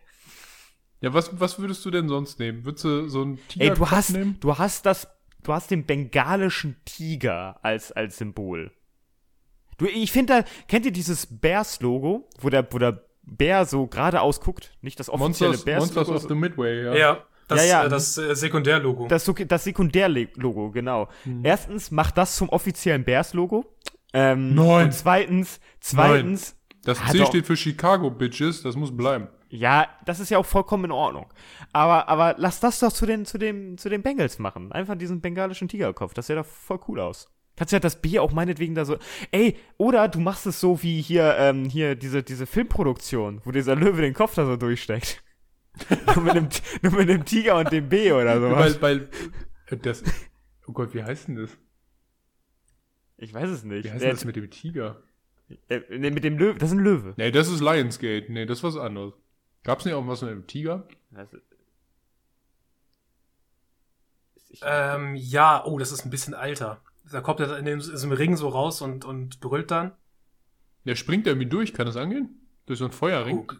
Ja, 1.01 1.13
was, 1.13 1.39
was 1.39 1.59
würdest 1.59 1.85
du 1.85 1.91
denn 1.91 2.09
sonst 2.09 2.39
nehmen? 2.39 2.65
Würdest 2.65 2.83
du 2.83 3.07
so 3.07 3.21
einen 3.21 3.39
Tiger 3.47 3.65
ey, 3.65 3.73
du 3.73 3.89
hast, 3.89 4.09
nehmen? 4.09 4.37
Du 4.39 4.57
hast 4.57 4.85
das, 4.85 5.07
du 5.43 5.53
hast 5.53 5.71
den 5.71 5.85
bengalischen 5.85 6.77
Tiger 6.85 7.59
als, 7.61 7.91
als 7.91 8.17
Symbol. 8.17 8.71
Du, 9.77 9.85
ich 9.85 10.11
finde 10.11 10.41
da, 10.41 10.49
kennt 10.67 10.85
ihr 10.85 10.91
dieses 10.91 11.25
Bears-Logo, 11.25 12.27
wo 12.39 12.49
der, 12.49 12.67
wo 12.71 12.77
der 12.77 13.03
Bär 13.23 13.65
so 13.65 13.87
geradeaus 13.87 14.41
guckt, 14.41 14.71
nicht 14.81 14.99
das 14.99 15.09
offizielle 15.09 15.51
Monsters, 15.51 15.65
Bears 15.65 15.95
Monsters 15.95 16.09
of 16.09 16.27
the 16.27 16.35
Midway, 16.35 16.83
ja. 16.83 16.95
Ja, 16.95 17.23
das, 17.47 17.59
ja, 17.59 17.65
ja. 17.65 17.85
Äh, 17.85 17.89
das 17.89 18.17
äh, 18.17 18.35
Sekundärlogo. 18.35 19.07
Das, 19.07 19.31
das 19.47 19.63
Sekundärlogo, 19.63 20.71
genau. 20.71 21.09
Hm. 21.23 21.45
Erstens, 21.45 21.91
macht 21.91 22.17
das 22.17 22.35
zum 22.35 22.49
offiziellen 22.49 23.03
Bears-Logo. 23.03 23.65
Ähm, 24.13 24.55
Nein. 24.55 24.85
Und 24.85 24.93
zweitens, 24.93 25.59
zweitens. 25.79 26.51
Nein. 26.51 26.55
Das 26.83 27.11
C 27.11 27.25
steht 27.25 27.45
für 27.45 27.57
Chicago 27.57 28.09
Bitches, 28.09 28.63
das 28.63 28.75
muss 28.75 28.95
bleiben. 28.95 29.27
Ja, 29.49 29.87
das 30.05 30.19
ist 30.19 30.29
ja 30.29 30.37
auch 30.37 30.45
vollkommen 30.45 30.85
in 30.85 30.91
Ordnung. 30.91 31.25
Aber, 31.73 32.07
aber 32.07 32.35
lass 32.37 32.59
das 32.59 32.79
doch 32.79 32.93
zu 32.93 33.05
den, 33.05 33.25
zu 33.25 33.37
dem, 33.37 33.77
zu 33.77 33.89
den 33.89 34.03
Bengals 34.03 34.37
machen. 34.37 34.71
Einfach 34.71 34.95
diesen 34.95 35.21
bengalischen 35.21 35.67
Tigerkopf. 35.67 36.13
Das 36.13 36.27
sieht 36.27 36.37
doch 36.37 36.45
voll 36.45 36.79
cool 36.87 36.99
aus. 36.99 37.31
Kannst 37.57 37.73
ja 37.73 37.79
das 37.79 38.01
B 38.01 38.19
auch 38.19 38.31
meinetwegen 38.31 38.75
da 38.75 38.85
so. 38.85 38.97
Ey, 39.31 39.57
oder 39.77 40.07
du 40.07 40.19
machst 40.19 40.45
es 40.45 40.61
so 40.61 40.81
wie 40.81 41.01
hier, 41.01 41.35
ähm, 41.37 41.65
hier 41.65 41.95
diese, 41.95 42.23
diese 42.23 42.45
Filmproduktion, 42.45 43.41
wo 43.43 43.51
dieser 43.51 43.75
Löwe 43.75 44.01
den 44.01 44.13
Kopf 44.13 44.35
da 44.35 44.45
so 44.45 44.55
durchsteckt. 44.55 45.23
nur, 46.15 46.23
mit 46.23 46.35
dem, 46.35 46.49
nur 46.83 46.91
mit 46.93 47.09
dem 47.09 47.25
Tiger 47.25 47.57
und 47.57 47.71
dem 47.71 47.89
B 47.89 48.11
oder 48.11 48.39
so. 48.39 48.49
Weil, 48.51 48.81
weil, 48.81 49.09
äh, 49.65 49.77
das, 49.77 50.03
oh 50.67 50.73
Gott, 50.73 50.93
wie 50.93 51.03
heißt 51.03 51.27
denn 51.27 51.35
das? 51.35 51.57
Ich 53.17 53.33
weiß 53.33 53.49
es 53.49 53.63
nicht. 53.63 53.83
Wie 53.83 53.91
heißt 53.91 54.03
denn 54.03 54.11
das 54.11 54.25
mit 54.25 54.35
dem 54.35 54.49
Tiger? 54.49 55.01
Äh, 55.67 55.81
nee, 55.89 56.11
mit 56.11 56.23
dem 56.23 56.37
Löwe, 56.37 56.57
das 56.57 56.69
ist 56.69 56.77
ein 56.77 56.83
Löwe. 56.83 57.13
Nee, 57.17 57.31
das 57.31 57.49
ist 57.49 57.59
Lionsgate. 57.59 58.31
Nee, 58.31 58.45
das 58.45 58.59
ist 58.59 58.63
was 58.63 58.77
anderes. 58.77 59.13
Gab's 59.63 59.85
nicht 59.85 59.93
auch 59.93 60.07
was 60.07 60.21
mit 60.21 60.31
dem 60.31 60.47
Tiger? 60.47 60.87
Ähm, 64.61 65.15
ja, 65.15 65.63
oh, 65.65 65.77
das 65.77 65.91
ist 65.91 66.05
ein 66.05 66.09
bisschen 66.09 66.33
alter. 66.33 66.81
Da 67.11 67.21
kommt 67.21 67.39
er 67.39 67.57
in 67.57 67.65
dem, 67.65 67.79
in 67.79 67.99
dem 67.99 68.11
Ring 68.11 68.37
so 68.37 68.49
raus 68.49 68.81
und, 68.81 69.05
und 69.05 69.39
brüllt 69.39 69.71
dann. 69.71 69.91
Der 70.85 70.95
springt 70.95 71.27
irgendwie 71.27 71.47
durch, 71.47 71.73
kann 71.73 71.85
das 71.85 71.97
angehen? 71.97 72.47
Durch 72.65 72.79
so 72.79 72.85
ein 72.85 72.91
Feuerring? 72.91 73.47
Oh, 73.49 73.53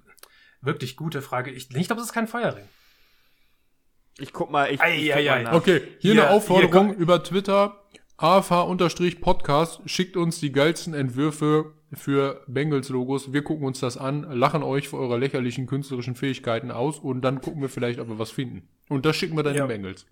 wirklich 0.62 0.96
gute 0.96 1.22
Frage. 1.22 1.52
Ich, 1.52 1.70
ich 1.76 1.88
glaube, 1.88 2.00
das 2.00 2.10
ist 2.10 2.14
kein 2.14 2.28
Feuerring. 2.28 2.66
Ich 4.18 4.34
guck 4.34 4.52
mal, 4.52 4.72
ich, 4.72 4.82
ei, 4.82 4.98
ich 4.98 5.14
guck 5.14 5.44
mal 5.44 5.56
Okay, 5.56 5.82
hier 6.00 6.14
ja, 6.14 6.24
eine 6.24 6.32
Aufforderung 6.32 6.90
hier 6.90 6.98
über 6.98 7.24
Twitter. 7.24 7.84
AFH-Podcast 8.18 9.82
schickt 9.86 10.18
uns 10.18 10.40
die 10.42 10.52
geilsten 10.52 10.94
Entwürfe 10.94 11.74
für 11.94 12.44
Bengals-Logos. 12.48 13.34
Wir 13.34 13.44
gucken 13.44 13.66
uns 13.66 13.80
das 13.80 13.98
an, 13.98 14.24
lachen 14.24 14.64
euch 14.64 14.90
für 14.90 14.98
eure 14.98 15.18
lächerlichen 15.18 15.68
künstlerischen 15.68 16.16
Fähigkeiten 16.16 16.72
aus 16.72 17.00
und 17.00 17.22
dann 17.22 17.42
gucken 17.42 17.62
wir 17.62 17.70
vielleicht, 17.70 18.00
ob 18.00 18.08
wir 18.08 18.20
was 18.20 18.32
finden. 18.32 18.68
Und 18.90 19.06
das 19.06 19.16
schicken 19.16 19.36
wir 19.36 19.44
dann 19.44 19.56
ja. 19.56 19.66
den 19.66 19.82
Bengals. 19.82 20.06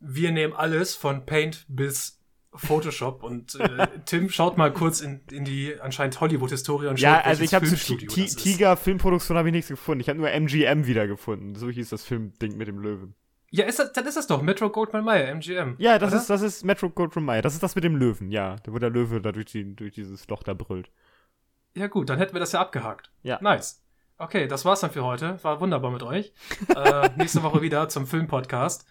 Wir 0.00 0.30
nehmen 0.30 0.52
alles 0.52 0.94
von 0.94 1.26
Paint 1.26 1.66
bis 1.68 2.18
Photoshop 2.54 3.22
und 3.22 3.54
äh, 3.56 3.86
Tim 4.06 4.30
schaut 4.30 4.56
mal 4.56 4.72
kurz 4.72 5.00
in, 5.00 5.20
in 5.30 5.44
die 5.44 5.74
anscheinend 5.80 6.20
Hollywood-Historie 6.20 6.86
und 6.88 6.98
schaut, 6.98 7.02
Ja, 7.02 7.20
also 7.20 7.42
ich 7.42 7.54
habe 7.54 7.66
zu 7.66 7.96
Tiger 7.96 8.76
Filmproduktion 8.76 9.36
habe 9.36 9.48
ich 9.48 9.52
nichts 9.52 9.68
gefunden. 9.68 10.00
Ich 10.00 10.08
habe 10.08 10.18
nur 10.18 10.30
MGM 10.30 10.86
wiedergefunden. 10.86 11.54
So 11.54 11.68
hieß 11.68 11.90
das 11.90 12.04
Filmding 12.04 12.56
mit 12.56 12.68
dem 12.68 12.78
Löwen. 12.78 13.14
Ja, 13.50 13.64
ist 13.64 13.78
das, 13.78 13.92
dann 13.92 14.06
ist 14.06 14.16
das 14.16 14.26
doch 14.26 14.42
Metro 14.42 14.68
Goldman 14.68 15.04
Mayer, 15.04 15.28
MGM. 15.34 15.76
Ja, 15.78 15.98
das 15.98 16.12
ist 16.12 16.28
das 16.28 16.42
ist 16.42 16.64
Metro 16.64 16.90
Goldman 16.90 17.24
Mayer. 17.24 17.42
Das 17.42 17.54
ist 17.54 17.62
das 17.62 17.74
mit 17.74 17.84
dem 17.84 17.96
Löwen, 17.96 18.30
ja, 18.30 18.56
wo 18.66 18.78
der 18.78 18.90
Löwe 18.90 19.22
da 19.22 19.32
durch, 19.32 19.46
die, 19.46 19.74
durch 19.74 19.94
dieses 19.94 20.28
Loch 20.28 20.42
da 20.42 20.52
brüllt. 20.52 20.90
Ja 21.78 21.86
gut, 21.86 22.08
dann 22.10 22.18
hätten 22.18 22.32
wir 22.32 22.40
das 22.40 22.50
ja 22.50 22.60
abgehakt. 22.60 23.12
Ja. 23.22 23.38
Nice. 23.40 23.84
Okay, 24.18 24.48
das 24.48 24.64
war's 24.64 24.80
dann 24.80 24.90
für 24.90 25.04
heute. 25.04 25.38
War 25.44 25.60
wunderbar 25.60 25.92
mit 25.92 26.02
euch. 26.02 26.32
äh, 26.74 27.08
nächste 27.16 27.44
Woche 27.44 27.62
wieder 27.62 27.88
zum 27.88 28.04
Filmpodcast. 28.04 28.84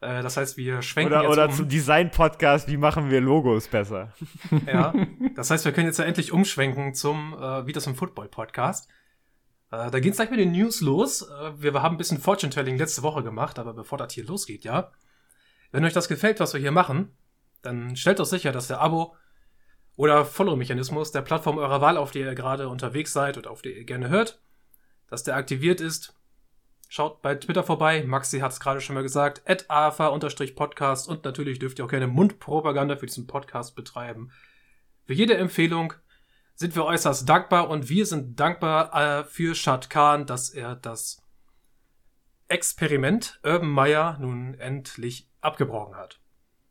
Äh, 0.00 0.22
das 0.22 0.38
heißt, 0.38 0.56
wir 0.56 0.80
schwenken 0.80 1.12
oder, 1.12 1.22
jetzt 1.22 1.32
Oder 1.32 1.44
um. 1.44 1.52
zum 1.52 1.68
Design-Podcast, 1.68 2.66
wie 2.68 2.78
machen 2.78 3.10
wir 3.10 3.20
Logos 3.20 3.68
besser? 3.68 4.14
Ja, 4.66 4.94
das 5.36 5.50
heißt, 5.50 5.66
wir 5.66 5.72
können 5.72 5.86
jetzt 5.86 5.98
ja 5.98 6.06
endlich 6.06 6.32
umschwenken 6.32 6.94
zum 6.94 7.34
äh, 7.34 7.66
Wie 7.66 7.72
das 7.72 7.86
im 7.86 7.94
Football-Podcast. 7.94 8.88
Äh, 9.70 9.90
da 9.90 10.00
geht's 10.00 10.16
gleich 10.16 10.30
mit 10.30 10.40
den 10.40 10.52
News 10.52 10.80
los. 10.80 11.28
Äh, 11.28 11.52
wir, 11.58 11.74
wir 11.74 11.82
haben 11.82 11.96
ein 11.96 11.98
bisschen 11.98 12.18
Fortune-Telling 12.18 12.78
letzte 12.78 13.02
Woche 13.02 13.22
gemacht, 13.22 13.58
aber 13.58 13.74
bevor 13.74 13.98
das 13.98 14.14
hier 14.14 14.24
losgeht, 14.24 14.64
ja. 14.64 14.92
Wenn 15.72 15.84
euch 15.84 15.92
das 15.92 16.08
gefällt, 16.08 16.40
was 16.40 16.54
wir 16.54 16.60
hier 16.60 16.72
machen, 16.72 17.14
dann 17.60 17.96
stellt 17.96 18.18
doch 18.18 18.24
sicher, 18.24 18.50
dass 18.50 18.68
der 18.68 18.80
Abo 18.80 19.14
oder 20.00 20.24
Follow-Mechanismus 20.24 21.12
der 21.12 21.20
Plattform 21.20 21.58
eurer 21.58 21.82
Wahl, 21.82 21.98
auf 21.98 22.10
der 22.10 22.22
ihr 22.26 22.34
gerade 22.34 22.68
unterwegs 22.68 23.12
seid 23.12 23.36
und 23.36 23.46
auf 23.46 23.60
der 23.60 23.76
ihr 23.76 23.84
gerne 23.84 24.08
hört, 24.08 24.40
dass 25.08 25.24
der 25.24 25.36
aktiviert 25.36 25.80
ist 25.80 26.14
Schaut 26.92 27.22
bei 27.22 27.36
Twitter 27.36 27.62
vorbei. 27.62 28.02
Maxi 28.02 28.40
hat 28.40 28.50
es 28.50 28.58
gerade 28.58 28.80
schon 28.80 28.94
mal 28.94 29.04
gesagt. 29.04 29.48
At 29.48 29.70
afa-podcast. 29.70 31.08
Und 31.08 31.24
natürlich 31.24 31.60
dürft 31.60 31.78
ihr 31.78 31.84
auch 31.84 31.90
gerne 31.90 32.08
Mundpropaganda 32.08 32.96
für 32.96 33.06
diesen 33.06 33.28
Podcast 33.28 33.76
betreiben. 33.76 34.32
Für 35.06 35.12
jede 35.12 35.36
Empfehlung 35.36 35.92
sind 36.56 36.74
wir 36.74 36.84
äußerst 36.84 37.28
dankbar 37.28 37.70
und 37.70 37.88
wir 37.88 38.06
sind 38.06 38.40
dankbar 38.40 38.92
äh, 39.20 39.24
für 39.24 39.54
Shad 39.54 39.88
Khan, 39.88 40.26
dass 40.26 40.50
er 40.50 40.74
das 40.74 41.22
Experiment 42.48 43.38
Urban 43.44 43.70
Meyer 43.70 44.16
nun 44.18 44.54
endlich 44.54 45.28
abgebrochen 45.40 45.94
hat. 45.94 46.18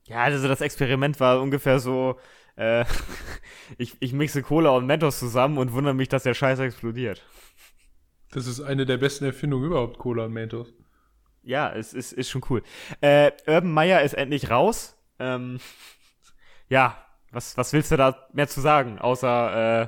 Ja, 0.03 0.24
also 0.24 0.50
das 0.50 0.59
Experiment 0.59 1.21
war 1.21 1.39
ungefähr 1.39 1.79
so, 1.79 2.19
äh, 2.59 2.85
ich, 3.77 3.95
ich 3.99 4.13
mixe 4.13 4.43
Cola 4.43 4.71
und 4.71 4.85
Mentos 4.85 5.17
zusammen 5.17 5.57
und 5.57 5.71
wundere 5.71 5.93
mich, 5.93 6.09
dass 6.09 6.23
der 6.23 6.33
Scheiß 6.33 6.59
explodiert. 6.59 7.25
Das 8.31 8.45
ist 8.45 8.61
eine 8.61 8.85
der 8.85 8.97
besten 8.97 9.25
Erfindungen 9.25 9.65
überhaupt, 9.65 9.97
Cola 9.97 10.25
und 10.25 10.33
Mentos. 10.33 10.73
Ja, 11.41 11.73
es 11.73 11.93
ist, 11.93 12.11
ist 12.11 12.29
schon 12.29 12.43
cool. 12.49 12.61
Äh, 13.01 13.31
Urban 13.47 13.71
Meyer 13.71 14.03
ist 14.03 14.13
endlich 14.13 14.51
raus. 14.51 14.95
Ähm, 15.17 15.59
ja, 16.69 16.97
was, 17.31 17.57
was 17.57 17.73
willst 17.73 17.91
du 17.91 17.97
da 17.97 18.27
mehr 18.33 18.47
zu 18.47 18.61
sagen, 18.61 18.99
außer 18.99 19.81
äh, 19.83 19.87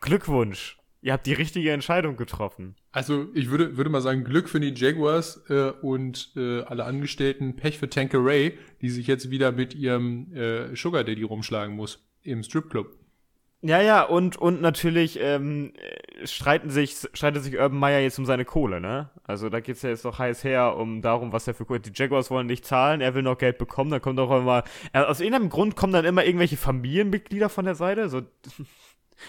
Glückwunsch. 0.00 0.75
Ihr 1.06 1.12
habt 1.12 1.26
die 1.26 1.34
richtige 1.34 1.70
Entscheidung 1.70 2.16
getroffen. 2.16 2.74
Also 2.90 3.28
ich 3.32 3.48
würde, 3.48 3.76
würde 3.76 3.90
mal 3.90 4.00
sagen, 4.00 4.24
Glück 4.24 4.48
für 4.48 4.58
die 4.58 4.74
Jaguars 4.74 5.40
äh, 5.48 5.70
und 5.80 6.32
äh, 6.34 6.62
alle 6.62 6.84
Angestellten, 6.84 7.54
Pech 7.54 7.78
für 7.78 7.88
Tankeray, 7.88 8.58
die 8.82 8.90
sich 8.90 9.06
jetzt 9.06 9.30
wieder 9.30 9.52
mit 9.52 9.76
ihrem 9.76 10.34
äh, 10.34 10.74
Sugar 10.74 11.04
Daddy 11.04 11.22
rumschlagen 11.22 11.76
muss 11.76 12.04
im 12.24 12.42
Stripclub. 12.42 12.88
Ja, 13.62 13.80
ja, 13.80 14.02
und, 14.02 14.36
und 14.36 14.60
natürlich 14.60 15.20
ähm, 15.20 15.74
streiten 16.24 16.70
sich, 16.70 16.96
streitet 17.12 17.44
sich 17.44 17.54
Urban 17.54 17.78
Meyer 17.78 18.00
jetzt 18.00 18.18
um 18.18 18.26
seine 18.26 18.44
Kohle, 18.44 18.80
ne? 18.80 19.10
Also 19.22 19.48
da 19.48 19.60
geht's 19.60 19.82
ja 19.82 19.90
jetzt 19.90 20.04
noch 20.04 20.18
heiß 20.18 20.42
her, 20.42 20.76
um 20.76 21.02
darum, 21.02 21.32
was 21.32 21.46
er 21.46 21.54
für 21.54 21.64
Kohle. 21.64 21.78
Die 21.78 21.92
Jaguars 21.94 22.32
wollen 22.32 22.48
nicht 22.48 22.64
zahlen, 22.64 23.00
er 23.00 23.14
will 23.14 23.22
noch 23.22 23.38
Geld 23.38 23.58
bekommen, 23.58 23.92
dann 23.92 24.02
kommt 24.02 24.18
auch 24.18 24.36
immer. 24.36 24.64
Äh, 24.92 25.02
aus 25.02 25.20
irgendeinem 25.20 25.50
Grund 25.50 25.76
kommen 25.76 25.92
dann 25.92 26.04
immer 26.04 26.24
irgendwelche 26.24 26.56
Familienmitglieder 26.56 27.48
von 27.48 27.64
der 27.64 27.76
Seite, 27.76 28.08
so 28.08 28.22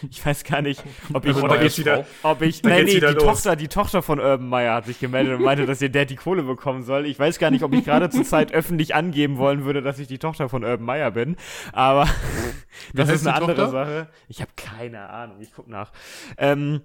ich 0.10 0.26
weiß 0.26 0.44
gar 0.44 0.62
nicht, 0.62 0.84
ob 1.14 1.26
ich, 1.26 1.36
ob 1.36 1.62
ich, 1.62 1.78
wieder, 1.78 2.06
ob 2.24 2.42
ich, 2.42 2.64
nee, 2.64 2.84
nee, 2.84 2.94
die 2.96 3.00
los. 3.00 3.24
Tochter, 3.24 3.56
die 3.56 3.68
Tochter 3.68 4.02
von 4.02 4.20
Urban 4.20 4.48
Meyer 4.48 4.76
hat 4.76 4.86
sich 4.86 5.00
gemeldet 5.00 5.38
und 5.38 5.44
meinte, 5.44 5.66
dass 5.66 5.82
ihr 5.82 5.90
Dad 5.90 6.10
die 6.10 6.16
Kohle 6.16 6.44
bekommen 6.44 6.84
soll. 6.84 7.06
Ich 7.06 7.18
weiß 7.18 7.40
gar 7.40 7.52
nicht, 7.52 7.64
ob 7.64 7.74
ich 7.74 7.86
gerade 7.86 8.10
zur 8.10 8.24
Zeit 8.24 8.52
öffentlich 8.52 8.96
angeben 8.96 9.38
wollen 9.38 9.66
würde, 9.66 9.82
dass 9.82 10.00
ich 10.00 10.08
die 10.08 10.20
Tochter 10.20 10.50
von 10.50 10.64
Urban 10.64 10.86
Meyer 10.86 11.12
bin, 11.12 11.36
aber 11.74 12.08
das 12.94 13.10
ist 13.10 13.26
eine 13.26 13.36
andere 13.36 13.56
Tochter? 13.56 13.72
Sache. 13.72 14.08
Ich 14.28 14.42
habe 14.42 14.52
keine 14.56 15.10
Ahnung, 15.10 15.38
ich 15.42 15.54
guck 15.54 15.68
nach. 15.68 15.92
Ähm, 16.38 16.82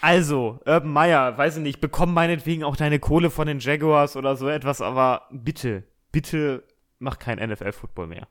also, 0.00 0.60
Urban 0.66 0.92
Meyer, 0.92 1.38
weiß 1.38 1.58
ich 1.58 1.62
nicht, 1.62 1.80
bekomm 1.80 2.12
meinetwegen 2.12 2.64
auch 2.64 2.76
deine 2.76 2.98
Kohle 2.98 3.30
von 3.30 3.46
den 3.46 3.60
Jaguars 3.60 4.16
oder 4.16 4.36
so 4.36 4.48
etwas, 4.48 4.80
aber 4.80 5.28
bitte, 5.30 5.84
bitte 6.10 6.64
mach 6.98 7.18
kein 7.18 7.38
NFL-Football 7.38 8.08
mehr. 8.08 8.28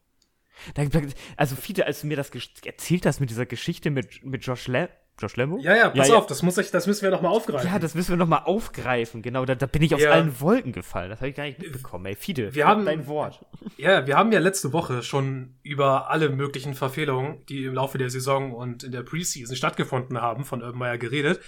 Also, 1.37 1.55
Fiete, 1.55 1.85
als 1.85 2.01
du 2.01 2.07
mir 2.07 2.17
das 2.17 2.31
erzählt 2.65 3.05
hast 3.05 3.19
mit 3.19 3.29
dieser 3.29 3.45
Geschichte 3.45 3.89
mit, 3.89 4.23
mit 4.23 4.45
Josh, 4.45 4.67
Le 4.67 4.89
Josh 5.19 5.35
Lembo? 5.35 5.59
Ja, 5.59 5.75
ja, 5.75 5.89
pass 5.89 6.09
ja, 6.09 6.15
auf, 6.15 6.25
Das, 6.25 6.41
muss 6.41 6.57
ich, 6.57 6.71
das 6.71 6.87
müssen 6.87 7.03
wir 7.03 7.11
noch 7.11 7.21
mal 7.21 7.29
aufgreifen. 7.29 7.69
Ja, 7.69 7.79
das 7.79 7.93
müssen 7.95 8.09
wir 8.09 8.17
noch 8.17 8.27
mal 8.27 8.39
aufgreifen, 8.39 9.21
genau. 9.21 9.45
Da, 9.45 9.55
da 9.55 9.67
bin 9.67 9.81
ich 9.81 9.93
aus 9.93 10.01
ja. 10.01 10.11
allen 10.11 10.39
Wolken 10.39 10.71
gefallen. 10.71 11.09
Das 11.09 11.19
habe 11.19 11.29
ich 11.29 11.35
gar 11.35 11.43
nicht 11.43 11.59
mitbekommen. 11.59 12.05
Ey, 12.05 12.15
Fiete, 12.15 12.53
wir 12.55 12.67
haben, 12.67 12.85
dein 12.85 13.07
Wort. 13.07 13.45
Ja, 13.77 14.07
wir 14.07 14.17
haben 14.17 14.31
ja 14.31 14.39
letzte 14.39 14.73
Woche 14.73 15.03
schon 15.03 15.55
über 15.63 16.09
alle 16.09 16.29
möglichen 16.29 16.73
Verfehlungen, 16.73 17.45
die 17.47 17.65
im 17.65 17.75
Laufe 17.75 17.97
der 17.97 18.09
Saison 18.09 18.51
und 18.53 18.83
in 18.83 18.91
der 18.91 19.03
Preseason 19.03 19.55
stattgefunden 19.55 20.21
haben, 20.21 20.43
von 20.43 20.61
Urban 20.61 20.79
Meyer 20.79 20.97
geredet. 20.97 21.39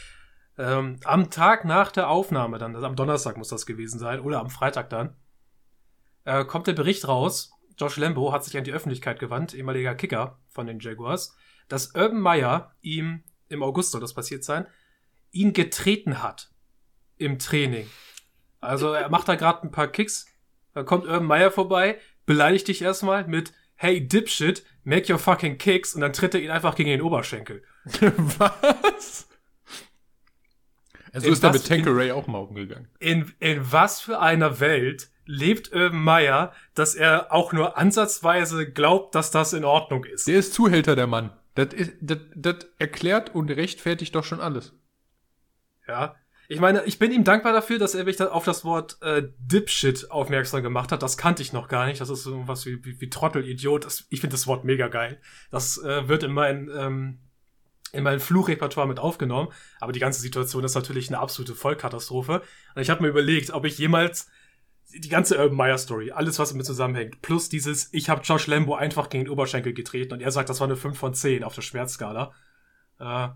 Ähm, 0.58 1.00
am 1.04 1.32
Tag 1.32 1.66
nach 1.66 1.92
der 1.92 2.10
Aufnahme, 2.10 2.60
dann, 2.60 2.76
also 2.76 2.86
am 2.86 2.96
Donnerstag 2.96 3.38
muss 3.38 3.48
das 3.48 3.66
gewesen 3.66 3.98
sein, 3.98 4.20
oder 4.20 4.40
am 4.40 4.52
Freitag 4.52 4.90
dann, 4.90 5.16
äh, 6.26 6.46
kommt 6.46 6.68
der 6.68 6.74
Bericht 6.74 7.08
raus, 7.08 7.52
Josh 7.78 7.98
Lambo 7.98 8.32
hat 8.32 8.44
sich 8.44 8.58
an 8.58 8.64
die 8.64 8.72
Öffentlichkeit 8.72 9.20
gewandt, 9.20 9.54
ehemaliger 9.54 9.96
Kicker 9.96 10.40
von 10.50 10.68
den 10.68 10.80
Jaguars, 10.80 11.36
dass 11.68 11.96
Urban 11.96 12.20
Meyer 12.20 12.76
ihm, 12.82 13.24
im 13.50 13.64
August 13.64 13.92
soll 13.92 14.02
das 14.02 14.14
passiert 14.14 14.44
sein, 14.44 14.66
ihn 15.32 15.54
getreten 15.54 16.22
hat 16.22 16.52
im 17.18 17.40
Training. 17.40 17.90
Also 18.62 18.94
er 18.94 19.10
macht 19.10 19.28
da 19.28 19.36
gerade 19.36 19.64
ein 19.64 19.72
paar 19.72 19.88
Kicks, 19.88 20.28
da 20.74 20.84
kommt 20.84 21.06
Urban 21.06 21.26
Meyer 21.26 21.52
vorbei, 21.52 22.00
beleidigt 22.26 22.68
dich 22.68 22.82
erstmal 22.82 23.28
mit 23.28 23.54
Hey 23.76 24.08
Dipshit, 24.08 24.64
make 24.84 25.12
your 25.12 25.20
fucking 25.20 25.58
kicks 25.58 25.94
und 25.96 26.02
dann 26.02 26.14
tritt 26.14 26.36
er 26.36 26.42
ihn 26.42 26.52
einfach 26.52 26.76
gegen 26.76 26.90
den 26.90 27.02
Oberschenkel. 27.02 27.64
Was? 28.38 29.28
Also 31.12 31.28
in 31.28 31.34
ist 31.34 31.44
er 31.44 31.52
mit 31.52 31.68
Tankeray 31.68 32.12
auch 32.12 32.28
mal 32.28 32.40
umgegangen. 32.40 32.88
In, 33.00 33.34
in 33.40 33.72
was 33.72 34.02
für 34.02 34.20
einer 34.20 34.60
Welt 34.60 35.12
lebt 35.26 35.74
Urban 35.74 36.04
Meyer, 36.04 36.54
dass 36.76 36.96
er 36.96 37.32
auch 37.32 37.54
nur 37.54 37.78
ansatzweise 37.78 38.72
glaubt, 38.72 39.16
dass 39.16 39.32
das 39.32 39.54
in 39.54 39.66
Ordnung 39.66 40.06
ist. 40.06 40.28
Der 40.28 40.40
ist 40.40 40.54
Zuhälter, 40.54 40.96
der 40.96 41.08
Mann. 41.08 41.32
Das, 41.56 41.74
ist, 41.74 41.94
das, 42.02 42.18
das 42.36 42.56
erklärt 42.80 43.34
und 43.36 43.50
rechtfertigt 43.52 44.16
doch 44.16 44.24
schon 44.24 44.40
alles. 44.40 44.74
Ja. 45.88 46.16
Ich 46.50 46.60
meine, 46.60 46.84
ich 46.84 47.00
bin 47.00 47.12
ihm 47.12 47.24
dankbar 47.24 47.54
dafür, 47.54 47.80
dass 47.80 47.96
er 47.96 48.04
mich 48.04 48.18
da 48.18 48.28
auf 48.28 48.44
das 48.44 48.66
Wort 48.66 48.98
äh, 49.02 49.24
Dipshit 49.40 50.12
aufmerksam 50.12 50.62
gemacht 50.62 50.92
hat. 50.92 51.02
Das 51.02 51.18
kannte 51.18 51.42
ich 51.42 51.54
noch 51.54 51.68
gar 51.68 51.86
nicht. 51.86 52.02
Das 52.02 52.10
ist 52.10 52.24
so 52.24 52.48
was 52.48 52.66
wie, 52.66 52.84
wie, 52.84 53.00
wie 53.00 53.10
Trottel, 53.10 53.48
Idiot. 53.48 53.86
Das, 53.86 54.06
ich 54.10 54.20
finde 54.20 54.34
das 54.34 54.46
Wort 54.46 54.66
mega 54.66 54.88
geil. 54.88 55.20
Das 55.52 55.78
äh, 55.78 56.08
wird 56.10 56.24
in 56.24 56.34
mein, 56.34 56.70
ähm, 56.76 57.20
in 57.94 58.04
mein 58.04 58.20
Fluchrepertoire 58.20 58.88
mit 58.88 59.00
aufgenommen. 59.00 59.50
Aber 59.80 59.94
die 59.94 60.00
ganze 60.00 60.22
Situation 60.22 60.64
ist 60.64 60.76
natürlich 60.76 61.08
eine 61.08 61.20
absolute 61.20 61.56
Vollkatastrophe. 61.56 62.42
Und 62.76 62.82
ich 62.82 62.90
habe 62.90 63.02
mir 63.02 63.10
überlegt, 63.10 63.52
ob 63.52 63.66
ich 63.66 63.78
jemals 63.78 64.30
die 64.96 65.10
ganze 65.10 65.38
Urban 65.38 65.58
Meyer 65.58 65.78
Story, 65.78 66.12
alles, 66.12 66.40
was 66.40 66.50
damit 66.50 66.66
zusammenhängt, 66.66 67.22
plus 67.22 67.50
dieses, 67.50 67.90
ich 67.94 68.10
habe 68.10 68.22
Josh 68.22 68.48
Lambo 68.48 68.76
einfach 68.76 69.10
gegen 69.10 69.26
den 69.26 69.32
Oberschenkel 69.32 69.74
getreten 69.74 70.14
und 70.14 70.22
er 70.22 70.32
sagt, 70.32 70.50
das 70.50 70.60
war 70.60 70.68
eine 70.68 70.76
5 70.76 70.98
von 70.98 71.14
10 71.14 71.44
auf 71.44 71.56
der 71.56 71.62
Schmerzskala. 71.62 72.32
Äh, 73.00 73.30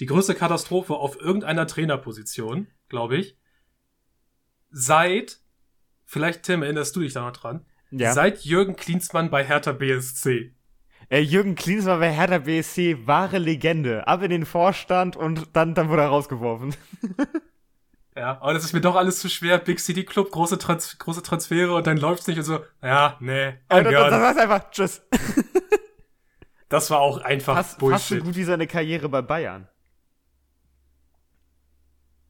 die 0.00 0.06
größte 0.06 0.34
Katastrophe 0.34 0.94
auf 0.94 1.20
irgendeiner 1.20 1.66
Trainerposition, 1.66 2.68
glaube 2.88 3.16
ich. 3.16 3.38
Seit, 4.70 5.40
vielleicht 6.04 6.42
Tim, 6.42 6.62
erinnerst 6.62 6.94
du 6.94 7.00
dich 7.00 7.12
da 7.12 7.22
noch 7.22 7.36
dran? 7.36 7.64
Ja. 7.90 8.12
Seit 8.12 8.44
Jürgen 8.44 8.76
Klinsmann 8.76 9.30
bei 9.30 9.44
Hertha 9.44 9.72
BSC. 9.72 10.54
Äh, 11.08 11.20
Jürgen 11.20 11.54
Klinsmann 11.54 12.00
bei 12.00 12.12
Hertha 12.12 12.38
BSC, 12.38 13.06
wahre 13.06 13.38
Legende. 13.38 14.06
Ab 14.06 14.22
in 14.22 14.30
den 14.30 14.44
Vorstand 14.44 15.16
und 15.16 15.48
dann, 15.54 15.74
dann 15.74 15.88
wurde 15.88 16.02
er 16.02 16.08
rausgeworfen. 16.08 16.74
Ja, 18.16 18.38
aber 18.40 18.54
das 18.54 18.64
ist 18.64 18.72
mir 18.72 18.80
doch 18.80 18.96
alles 18.96 19.18
zu 19.18 19.28
schwer. 19.28 19.58
Big 19.58 19.78
City 19.78 20.04
Club, 20.04 20.30
große, 20.30 20.56
Trans 20.56 20.98
große 20.98 21.22
Transfere 21.22 21.74
und 21.74 21.86
dann 21.86 21.98
läuft's 21.98 22.26
nicht 22.26 22.38
und 22.38 22.44
so, 22.44 22.60
ja, 22.82 23.16
nee. 23.20 23.54
Aber 23.68 23.82
das, 23.82 23.92
das, 23.92 24.10
das 24.10 24.36
einfach, 24.38 24.70
tschüss. 24.70 25.02
das 26.70 26.90
war 26.90 27.00
auch 27.00 27.20
einfach 27.20 27.56
Pass, 27.56 27.76
Bullshit. 27.76 27.92
Passt 27.92 28.08
so 28.08 28.16
gut 28.16 28.36
wie 28.36 28.44
seine 28.44 28.66
Karriere 28.66 29.10
bei 29.10 29.20
Bayern. 29.20 29.68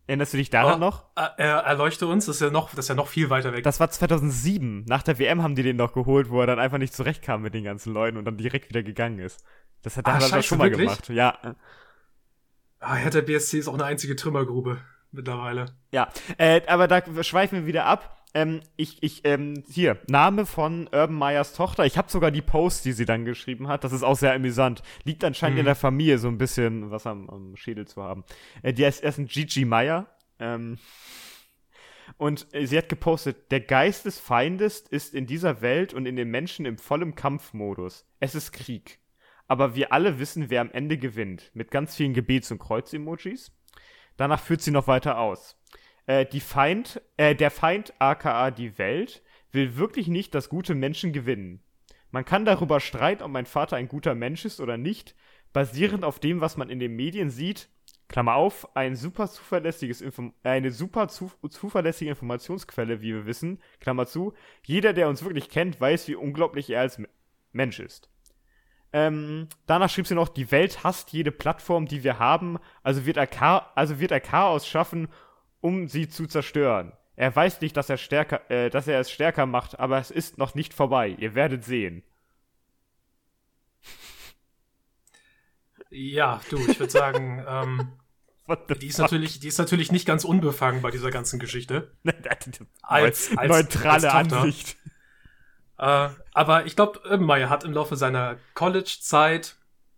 Erinnerst 0.09 0.33
du 0.33 0.37
dich 0.39 0.51
daran 0.51 0.83
oh, 0.83 0.87
noch? 0.87 1.05
Äh, 1.17 1.43
erleuchte 1.43 2.07
uns, 2.07 2.27
das 2.27 2.37
ist 2.37 2.43
ja 2.43 2.51
noch, 2.51 2.71
das 2.71 2.87
ist 2.87 2.89
ja 2.89 2.95
noch 2.95 3.09
viel 3.09 3.31
weiter 3.31 3.53
weg. 3.53 3.63
Das 3.63 3.79
war 3.79 3.91
2007. 3.91 4.85
Nach 4.89 5.03
der 5.03 5.19
WM 5.19 5.43
haben 5.43 5.55
die 5.55 5.65
den 5.65 5.77
noch 5.77 5.93
geholt, 5.93 6.31
wo 6.31 6.41
er 6.41 6.47
dann 6.47 6.59
einfach 6.59 6.79
nicht 6.79 6.95
zurechtkam 6.95 7.43
mit 7.43 7.55
den 7.55 7.65
ganzen 7.65 7.93
Leuten 7.93 8.17
und 8.17 8.25
dann 8.25 8.37
direkt 8.37 8.69
wieder 8.69 8.83
gegangen 8.83 9.19
ist. 9.21 9.45
Das 9.83 9.97
hat 9.97 10.07
er 10.07 10.15
ah, 10.15 10.43
schon 10.43 10.59
mal 10.59 10.71
wirklich? 10.71 10.89
gemacht. 10.89 11.09
Ja. 11.11 11.57
Ah, 12.81 12.99
ja, 12.99 13.11
der 13.11 13.23
BSC 13.23 13.59
ist 13.59 13.69
auch 13.69 13.75
eine 13.75 13.85
einzige 13.85 14.15
Trümmergrube 14.15 14.79
mittlerweile. 15.17 15.67
Ja, 15.93 16.09
äh, 16.39 16.61
aber 16.67 16.89
da 16.89 17.03
schweifen 17.23 17.61
wir 17.61 17.67
wieder 17.67 17.87
ab. 17.87 18.17
Ähm, 18.35 18.61
ich, 18.77 19.03
ich, 19.03 19.23
ähm, 19.25 19.65
hier, 19.67 19.99
Name 20.09 20.45
von 20.45 20.89
Urban 20.93 21.17
Meyers 21.17 21.55
Tochter. 21.55 21.87
Ich 21.87 21.97
habe 21.97 22.11
sogar 22.11 22.31
die 22.31 22.43
Post, 22.43 22.85
die 22.85 22.93
sie 22.93 23.07
dann 23.07 23.25
geschrieben 23.25 23.67
hat. 23.69 23.83
Das 23.83 23.93
ist 23.93 24.03
auch 24.03 24.17
sehr 24.17 24.35
amüsant. 24.35 24.83
Liegt 25.05 25.25
anscheinend 25.25 25.55
mhm. 25.57 25.61
in 25.61 25.65
der 25.65 25.75
Familie 25.75 26.19
so 26.19 26.29
ein 26.29 26.37
bisschen 26.37 26.91
was 26.91 27.07
am, 27.07 27.31
am 27.31 27.57
Schädel 27.57 27.87
zu 27.87 28.03
haben. 28.03 28.25
Äh, 28.63 28.75
die 28.75 28.85
heißt 28.85 29.03
erst 29.03 29.19
ein 29.19 29.27
Gigi 29.27 29.65
Meyer. 29.65 30.07
Ähm, 30.39 30.77
und 32.19 32.47
äh, 32.53 32.67
sie 32.67 32.77
hat 32.77 32.91
gepostet, 32.91 33.51
der 33.51 33.61
Geist 33.61 34.05
des 34.05 34.19
Feindes 34.19 34.81
ist 34.81 35.15
in 35.15 35.27
dieser 35.27 35.63
Welt 35.63 35.95
und 35.95 36.05
in 36.05 36.17
den 36.17 36.29
Menschen 36.29 36.67
im 36.67 36.77
vollen 36.77 37.15
Kampfmodus. 37.15 38.05
Es 38.21 38.35
ist 38.35 38.53
Krieg. 38.53 38.99
Aber 39.49 39.75
wir 39.75 39.93
alle 39.93 40.19
wissen, 40.19 40.51
wer 40.51 40.61
am 40.61 40.71
Ende 40.73 40.99
gewinnt. 40.99 41.51
Mit 41.55 41.71
ganz 41.71 41.97
vielen 41.97 42.15
Gebets- 42.15 42.51
und 42.51 42.59
Kreuz-Emojis. 42.59 43.53
Danach 44.17 44.41
führt 44.41 44.63
sie 44.63 44.71
noch 44.71 44.87
weiter 44.87 45.19
aus. 45.19 45.57
Äh, 46.07 46.27
die 46.27 46.41
Feind, 46.41 47.01
äh, 47.17 47.35
der 47.35 47.51
Feind, 47.51 47.95
aka 47.99 48.51
die 48.51 48.79
Welt, 48.79 49.23
will 49.53 49.77
wirklich 49.77 50.09
nicht, 50.09 50.35
dass 50.35 50.49
gute 50.49 50.75
Menschen 50.75 51.13
gewinnen. 51.13 51.63
Man 52.11 52.25
kann 52.25 52.45
darüber 52.45 52.81
streiten, 52.81 53.23
ob 53.23 53.31
mein 53.31 53.47
Vater 53.47 53.77
ein 53.77 53.89
guter 53.89 54.15
Mensch 54.15 54.45
ist 54.45 54.61
oder 54.61 54.77
nicht, 54.77 55.15
basierend 55.53 56.05
auf 56.05 56.21
dem, 56.21 56.41
was 56.41 56.57
man 56.57 56.71
in 56.71 56.79
den 56.79 56.95
Medien 56.95 57.31
sieht. 57.31 57.69
Klammer 58.09 58.37
auf, 58.37 58.77
ein 58.77 58.95
super 58.95 59.29
zuverlässiges 59.29 60.01
Inform 60.01 60.33
eine 60.45 60.71
super 60.71 61.09
zu 61.09 61.33
zuverlässige 61.49 62.11
Informationsquelle, 62.11 63.01
wie 63.01 63.15
wir 63.15 63.27
wissen. 63.27 63.61
Klammer 63.81 64.07
zu. 64.07 64.35
Jeder, 64.65 64.93
der 64.93 65.09
uns 65.09 65.25
wirklich 65.25 65.49
kennt, 65.49 65.81
weiß, 65.81 66.07
wie 66.07 66.15
unglaublich 66.15 66.71
er 66.71 66.83
als 66.83 67.03
Mensch 67.53 67.81
ist. 67.81 68.09
Ähm, 68.97 69.51
danach 69.67 69.91
schrieb 69.91 70.07
sie 70.07 70.15
noch, 70.15 70.31
die 70.31 70.51
Welt 70.51 70.83
hasst 70.83 71.13
jede 71.13 71.31
Plattform, 71.31 71.85
die 71.85 72.03
wir 72.03 72.19
haben, 72.19 72.59
also 72.83 73.05
wird 73.05 73.19
er, 73.19 73.27
Cha 73.27 73.71
also 73.75 74.01
wird 74.01 74.11
er 74.11 74.21
Chaos 74.21 74.67
schaffen, 74.67 75.09
um 75.61 75.87
sie 75.87 76.09
zu 76.09 76.27
zerstören. 76.27 76.95
Er 77.15 77.37
weiß 77.37 77.61
nicht, 77.61 77.77
dass 77.77 77.91
er, 77.91 77.99
stärker, 77.99 78.51
äh, 78.51 78.71
dass 78.71 78.89
er 78.89 78.99
es 78.99 79.11
stärker 79.11 79.45
macht, 79.45 79.79
aber 79.79 79.99
es 79.99 80.11
ist 80.11 80.39
noch 80.39 80.55
nicht 80.55 80.73
vorbei. 80.73 81.15
Ihr 81.19 81.35
werdet 81.35 81.63
sehen. 81.63 82.05
Ja, 85.91 86.41
du, 86.49 86.57
ich 86.57 86.81
würde 86.81 86.93
sagen, 86.93 87.45
ähm, 87.47 87.93
die, 88.81 88.87
ist 88.87 88.97
natürlich, 88.97 89.41
die 89.41 89.49
ist 89.49 89.59
natürlich 89.59 89.93
nicht 89.93 90.07
ganz 90.07 90.25
unbefangen 90.25 90.81
bei 90.81 90.91
dieser 90.91 91.11
ganzen 91.11 91.39
Geschichte. 91.39 91.93
als, 92.81 93.37
als, 93.37 93.49
Neutrale 93.51 94.11
als 94.11 94.33
Ansicht. 94.33 94.79
Äh, 95.79 96.09
aber 96.33 96.67
ich 96.67 96.77
glaube, 96.77 97.19
Meyer 97.19 97.51
hat 97.51 97.65
im 97.65 97.73
Laufe 97.73 97.97
seiner 97.97 98.37
College-Zeit 98.55 99.57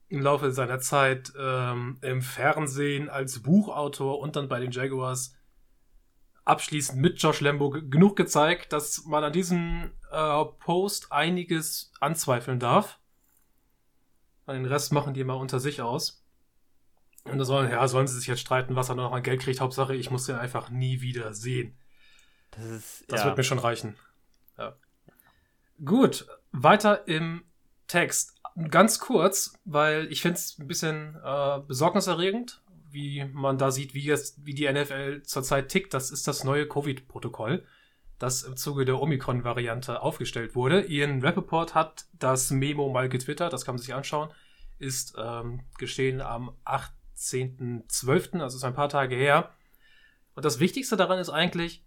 im 0.08 0.23
Laufe 0.23 0.52
seiner 0.52 0.80
Zeit 0.80 1.32
ähm, 1.38 1.99
im 2.00 2.23
Fernsehen 2.23 3.11
als 3.11 3.42
Buchautor 3.42 4.20
und 4.20 4.37
dann 4.37 4.49
bei 4.49 4.58
den 4.58 4.70
Jaguars 4.70 5.37
abschließend 6.44 6.99
mit 6.99 7.20
Josh 7.20 7.40
Lambo 7.40 7.70
genug 7.70 8.16
gezeigt, 8.16 8.73
dass 8.73 9.04
man 9.04 9.23
an 9.23 9.32
diesem 9.32 9.92
äh, 10.11 10.44
Post 10.61 11.12
einiges 11.12 11.92
anzweifeln 12.00 12.58
darf. 12.58 12.99
Den 14.47 14.64
Rest 14.64 14.92
machen 14.92 15.12
die 15.12 15.25
mal 15.25 15.35
unter 15.35 15.61
sich 15.61 15.82
aus. 15.82 16.25
Und 17.25 17.37
da 17.37 17.44
sollen, 17.44 17.70
ja, 17.70 17.87
sollen 17.87 18.06
sie 18.06 18.16
sich 18.16 18.28
jetzt 18.28 18.40
streiten, 18.40 18.76
was 18.76 18.88
er 18.88 18.94
noch 18.94 19.12
an 19.12 19.23
Geld 19.23 19.42
kriegt. 19.42 19.61
Hauptsache, 19.61 19.94
ich 19.94 20.11
muss 20.11 20.25
den 20.25 20.37
einfach 20.37 20.70
nie 20.70 21.02
wieder 21.02 21.35
sehen. 21.35 21.76
Das, 22.52 22.64
ist, 22.64 23.04
das 23.08 23.20
ja. 23.20 23.26
wird 23.26 23.37
mir 23.37 23.44
schon 23.44 23.58
reichen. 23.58 23.97
Ja. 24.56 24.75
Gut, 25.85 26.26
weiter 26.50 27.06
im 27.06 27.44
Text. 27.87 28.40
Ganz 28.70 28.99
kurz, 28.99 29.56
weil 29.64 30.11
ich 30.11 30.23
finde 30.23 30.37
es 30.37 30.58
ein 30.58 30.66
bisschen 30.66 31.16
äh, 31.25 31.61
besorgniserregend, 31.61 32.62
wie 32.90 33.25
man 33.32 33.58
da 33.58 33.70
sieht, 33.70 33.94
wie, 33.94 34.11
es, 34.11 34.44
wie 34.44 34.54
die 34.54 34.70
NFL 34.70 35.23
zurzeit 35.23 35.68
tickt. 35.68 35.94
Das 35.94 36.11
ist 36.11 36.26
das 36.26 36.42
neue 36.42 36.66
Covid-Protokoll, 36.66 37.64
das 38.18 38.42
im 38.42 38.56
Zuge 38.56 38.85
der 38.85 39.00
Omikron-Variante 39.00 40.02
aufgestellt 40.02 40.56
wurde. 40.56 40.85
Ian 40.87 41.23
Rappaport 41.23 41.76
hat 41.76 42.06
das 42.12 42.50
Memo 42.50 42.88
mal 42.88 43.08
getwittert, 43.08 43.52
das 43.52 43.64
kann 43.64 43.76
man 43.76 43.82
sich 43.82 43.94
anschauen. 43.94 44.30
Ist 44.80 45.14
ähm, 45.16 45.61
geschehen 45.78 46.20
am 46.20 46.56
18.12., 46.64 48.40
also 48.40 48.56
ist 48.56 48.64
ein 48.64 48.75
paar 48.75 48.88
Tage 48.88 49.14
her. 49.14 49.52
Und 50.35 50.44
das 50.44 50.58
Wichtigste 50.58 50.97
daran 50.97 51.20
ist 51.20 51.30
eigentlich, 51.30 51.85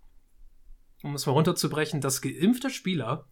um 1.03 1.15
es 1.15 1.25
mal 1.25 1.33
runterzubrechen, 1.33 1.99
dass 1.99 2.21
geimpfte 2.21 2.69
Spieler 2.69 3.27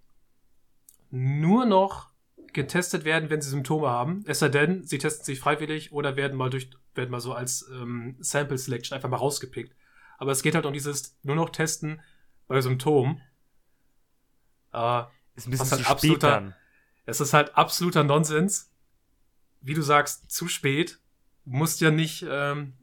nur 1.12 1.66
noch 1.66 2.10
getestet 2.54 3.06
werden, 3.06 3.30
wenn 3.30 3.42
sie 3.42 3.50
Symptome 3.50 3.90
haben. 3.90 4.24
Es 4.28 4.40
sei 4.40 4.50
denn, 4.50 4.86
sie 4.86 4.98
testen 4.98 5.26
sich 5.26 5.40
freiwillig 5.40 5.92
oder 5.92 6.16
werden 6.16 6.38
mal 6.38 6.50
durch, 6.50 6.70
werden 6.96 7.12
mal 7.12 7.20
so 7.20 7.34
als 7.34 7.70
ähm, 7.72 8.16
Sample 8.20 8.58
Selection 8.58 8.96
einfach 8.96 9.10
mal 9.10 9.18
rausgepickt. 9.18 9.76
Aber 10.18 10.32
es 10.32 10.42
geht 10.42 10.56
halt 10.56 10.66
um 10.66 10.74
dieses 10.74 11.18
nur 11.24 11.36
noch 11.36 11.50
Testen 11.50 12.02
bei 12.48 12.60
Symptomen. 12.62 13.22
Äh, 14.74 15.04
ist 15.36 15.48
ein 15.48 15.52
bisschen 15.52 15.72
halt 15.72 15.90
absoluter, 15.90 16.30
dann. 16.30 16.56
Es 17.06 17.22
ist 17.22 17.34
halt 17.34 17.56
absoluter 17.56 18.04
Nonsens. 18.04 18.72
Wie 19.62 19.74
du 19.74 19.82
sagst, 19.82 20.32
zu 20.32 20.48
spät. 20.48 21.00
Musst 21.46 21.82
ja 21.82 21.92
nicht. 21.92 22.26
Ähm, 22.28 22.74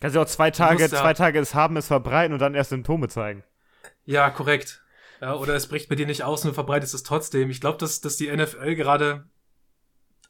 Kannst 0.00 0.16
du 0.16 0.20
auch 0.20 0.26
zwei 0.26 0.50
Tage, 0.50 0.88
zwei 0.88 1.14
Tage 1.14 1.38
es 1.38 1.54
haben, 1.54 1.76
es 1.76 1.86
verbreiten 1.86 2.32
und 2.32 2.40
dann 2.40 2.54
erst 2.54 2.70
Symptome 2.70 3.08
zeigen. 3.08 3.44
Ja, 4.04 4.30
korrekt. 4.30 4.82
Ja, 5.20 5.34
oder 5.36 5.54
es 5.54 5.68
bricht 5.68 5.88
bei 5.88 5.96
dir 5.96 6.06
nicht 6.06 6.22
aus 6.22 6.44
und 6.44 6.50
du 6.50 6.54
verbreitest 6.54 6.94
es 6.94 7.02
trotzdem. 7.02 7.50
Ich 7.50 7.60
glaube, 7.60 7.78
dass, 7.78 8.00
dass 8.00 8.16
die 8.16 8.34
NFL 8.34 8.74
gerade 8.74 9.28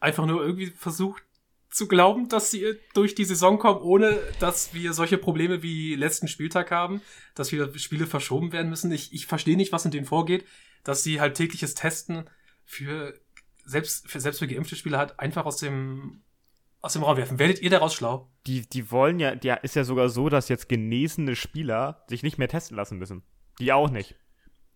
einfach 0.00 0.26
nur 0.26 0.42
irgendwie 0.42 0.66
versucht 0.66 1.22
zu 1.70 1.86
glauben, 1.86 2.28
dass 2.28 2.50
sie 2.50 2.74
durch 2.94 3.14
die 3.14 3.24
Saison 3.24 3.58
kommen, 3.58 3.80
ohne 3.80 4.18
dass 4.40 4.74
wir 4.74 4.92
solche 4.92 5.18
Probleme 5.18 5.62
wie 5.62 5.94
letzten 5.94 6.26
Spieltag 6.26 6.72
haben, 6.72 7.00
dass 7.34 7.52
wieder 7.52 7.72
Spiele 7.78 8.06
verschoben 8.06 8.52
werden 8.52 8.68
müssen. 8.68 8.90
Ich, 8.90 9.12
ich 9.12 9.26
verstehe 9.26 9.56
nicht, 9.56 9.70
was 9.70 9.84
in 9.84 9.92
denen 9.92 10.06
vorgeht, 10.06 10.44
dass 10.82 11.04
sie 11.04 11.20
halt 11.20 11.36
tägliches 11.36 11.74
Testen 11.74 12.28
für 12.64 13.14
selbst 13.64 14.08
für, 14.08 14.20
selbst 14.20 14.40
für 14.40 14.48
geimpfte 14.48 14.74
Spieler 14.74 14.98
halt 14.98 15.20
einfach 15.20 15.46
aus 15.46 15.58
dem 15.58 16.22
aus 16.80 16.94
dem 16.94 17.04
Raum 17.04 17.16
werfen. 17.16 17.38
Werdet 17.38 17.60
ihr 17.60 17.70
daraus 17.70 17.94
schlau? 17.94 18.28
Die, 18.46 18.68
die 18.68 18.90
wollen 18.90 19.20
ja, 19.20 19.34
ja, 19.42 19.54
ist 19.54 19.76
ja 19.76 19.84
sogar 19.84 20.08
so, 20.08 20.28
dass 20.28 20.48
jetzt 20.48 20.68
genesene 20.68 21.36
Spieler 21.36 22.04
sich 22.08 22.22
nicht 22.22 22.38
mehr 22.38 22.48
testen 22.48 22.76
lassen 22.76 22.98
müssen. 22.98 23.22
Die 23.60 23.72
auch 23.72 23.90
nicht. 23.90 24.16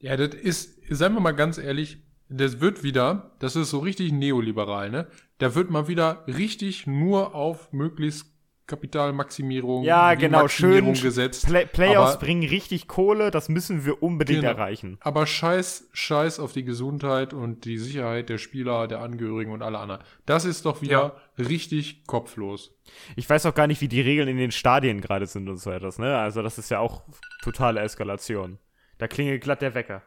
Ja, 0.05 0.19
das 0.19 0.35
ist, 0.35 0.83
seien 0.91 1.15
wir 1.15 1.21
mal 1.21 1.33
ganz 1.33 1.57
ehrlich, 1.57 1.97
das 2.29 2.61
wird 2.61 2.83
wieder, 2.83 3.31
das 3.39 3.57
ist 3.57 3.71
so 3.71 3.79
richtig 3.79 4.13
neoliberal, 4.13 4.91
ne? 4.91 5.07
Da 5.39 5.55
wird 5.55 5.71
mal 5.71 5.89
wieder 5.89 6.25
richtig 6.27 6.87
nur 6.87 7.35
auf 7.35 7.73
möglichst 7.73 8.27
Kapitalmaximierung, 8.67 9.83
ja, 9.83 10.13
genau, 10.13 10.47
schön 10.49 10.93
gesetzt. 10.93 11.47
Play 11.47 11.65
Playoffs 11.65 12.19
bringen 12.19 12.47
richtig 12.47 12.87
Kohle, 12.87 13.31
das 13.31 13.49
müssen 13.49 13.87
wir 13.87 14.03
unbedingt 14.03 14.43
genau, 14.43 14.53
erreichen. 14.53 14.99
Aber 15.01 15.27
scheiß, 15.27 15.89
scheiß 15.95 16.39
auf 16.39 16.53
die 16.53 16.65
Gesundheit 16.65 17.33
und 17.33 17.65
die 17.65 17.79
Sicherheit 17.79 18.29
der 18.29 18.37
Spieler, 18.37 18.87
der 18.87 19.01
Angehörigen 19.01 19.53
und 19.53 19.63
aller 19.63 19.81
anderen. 19.81 20.03
Das 20.27 20.45
ist 20.45 20.67
doch 20.67 20.83
wieder 20.83 21.19
ja. 21.39 21.45
richtig 21.45 22.05
kopflos. 22.07 22.77
Ich 23.17 23.29
weiß 23.29 23.47
auch 23.47 23.55
gar 23.55 23.69
nicht, 23.69 23.81
wie 23.81 23.89
die 23.89 24.03
Regeln 24.03 24.29
in 24.29 24.37
den 24.37 24.51
Stadien 24.51 25.01
gerade 25.01 25.25
sind 25.25 25.49
und 25.49 25.57
so 25.57 25.71
etwas, 25.71 25.99
ne? 25.99 26.19
Also 26.19 26.43
das 26.43 26.59
ist 26.59 26.71
ja 26.71 26.79
auch 26.81 27.05
totale 27.43 27.81
Eskalation. 27.81 28.59
Da 28.99 29.09
klingelt 29.09 29.43
glatt 29.43 29.63
der 29.63 29.75
Wecker. 29.75 30.03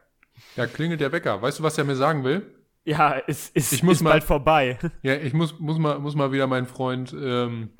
Ja, 0.56 0.66
klingelt 0.66 1.00
der 1.00 1.12
Wecker. 1.12 1.40
Weißt 1.42 1.58
du, 1.58 1.62
was 1.62 1.76
er 1.78 1.84
mir 1.84 1.96
sagen 1.96 2.24
will? 2.24 2.54
Ja, 2.84 3.12
ist, 3.12 3.54
ist, 3.54 3.72
ich 3.72 3.82
muss 3.82 3.96
ist 3.96 4.02
mal, 4.02 4.10
bald 4.10 4.24
vorbei. 4.24 4.78
Ja, 5.02 5.14
ich 5.14 5.34
muss, 5.34 5.58
muss, 5.58 5.78
mal, 5.78 5.98
muss 5.98 6.14
mal 6.14 6.32
wieder 6.32 6.46
meinen 6.46 6.66
Freund, 6.66 7.12
ähm, 7.12 7.70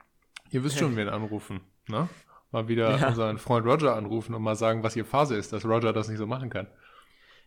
ihr 0.51 0.62
wisst 0.64 0.79
schon, 0.79 0.97
wen 0.97 1.09
anrufen, 1.09 1.61
ne? 1.88 2.09
Mal 2.51 2.68
wieder 2.68 2.97
ja. 2.97 3.09
unseren 3.09 3.38
Freund 3.38 3.66
Roger 3.66 3.94
anrufen 3.94 4.35
und 4.35 4.42
mal 4.42 4.57
sagen, 4.57 4.83
was 4.83 4.94
hier 4.94 5.05
Phase 5.05 5.37
ist, 5.37 5.53
dass 5.53 5.64
Roger 5.64 5.92
das 5.92 6.09
nicht 6.09 6.18
so 6.18 6.27
machen 6.27 6.51
kann. 6.51 6.66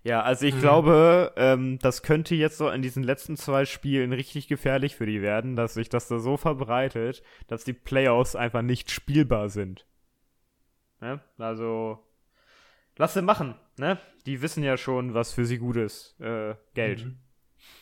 Ja, 0.04 0.21
also 0.21 0.45
ich 0.45 0.56
mhm. 0.56 0.60
glaube, 0.62 1.34
ähm, 1.36 1.78
das 1.80 2.02
könnte 2.02 2.34
jetzt 2.34 2.58
so 2.58 2.69
in 2.69 2.82
diesen 2.82 3.04
letzten 3.04 3.38
zwei 3.38 3.65
Spielen 3.65 4.13
richtig 4.13 4.47
gefährlich 4.47 4.95
für 4.95 5.06
die 5.06 5.21
werden, 5.21 5.56
dass 5.56 5.76
sich 5.76 5.89
das 5.89 6.08
da 6.08 6.17
so 6.17 6.38
verbreitet, 6.38 7.21
dass 7.47 7.63
die 7.63 7.74
Playoffs 7.74 8.36
einfach 8.36 8.63
nicht 8.63 8.89
spielbar 8.89 9.50
sind. 9.50 9.86
Ja? 11.02 11.19
Also, 11.38 12.00
lass 12.97 13.13
sie 13.13 13.21
machen, 13.21 13.56
ne? 13.77 13.97
Die 14.25 14.41
wissen 14.41 14.63
ja 14.63 14.77
schon, 14.77 15.13
was 15.13 15.34
für 15.34 15.45
sie 15.45 15.58
gut 15.58 15.77
ist. 15.77 16.19
Äh, 16.19 16.56
Geld. 16.73 17.06
Mhm. 17.06 17.17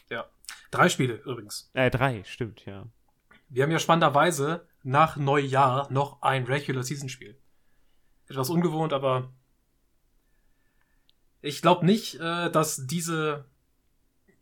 Ja. 0.10 0.26
Drei 0.72 0.90
Spiele 0.90 1.16
übrigens. 1.16 1.70
Äh, 1.74 1.90
drei, 1.90 2.24
stimmt, 2.24 2.66
ja. 2.66 2.86
Wir 3.50 3.64
haben 3.64 3.72
ja 3.72 3.80
spannenderweise 3.80 4.68
nach 4.84 5.18
Neujahr 5.18 5.92
noch 5.92 6.22
ein 6.22 6.46
Regular 6.46 6.84
Season 6.84 7.10
Spiel. 7.10 7.38
Etwas 8.28 8.50
ungewohnt, 8.50 8.94
aber 8.94 9.34
ich 11.42 11.62
glaube 11.62 11.86
nicht, 11.86 12.16
äh, 12.20 12.52
dass 12.52 12.86
diese 12.86 13.46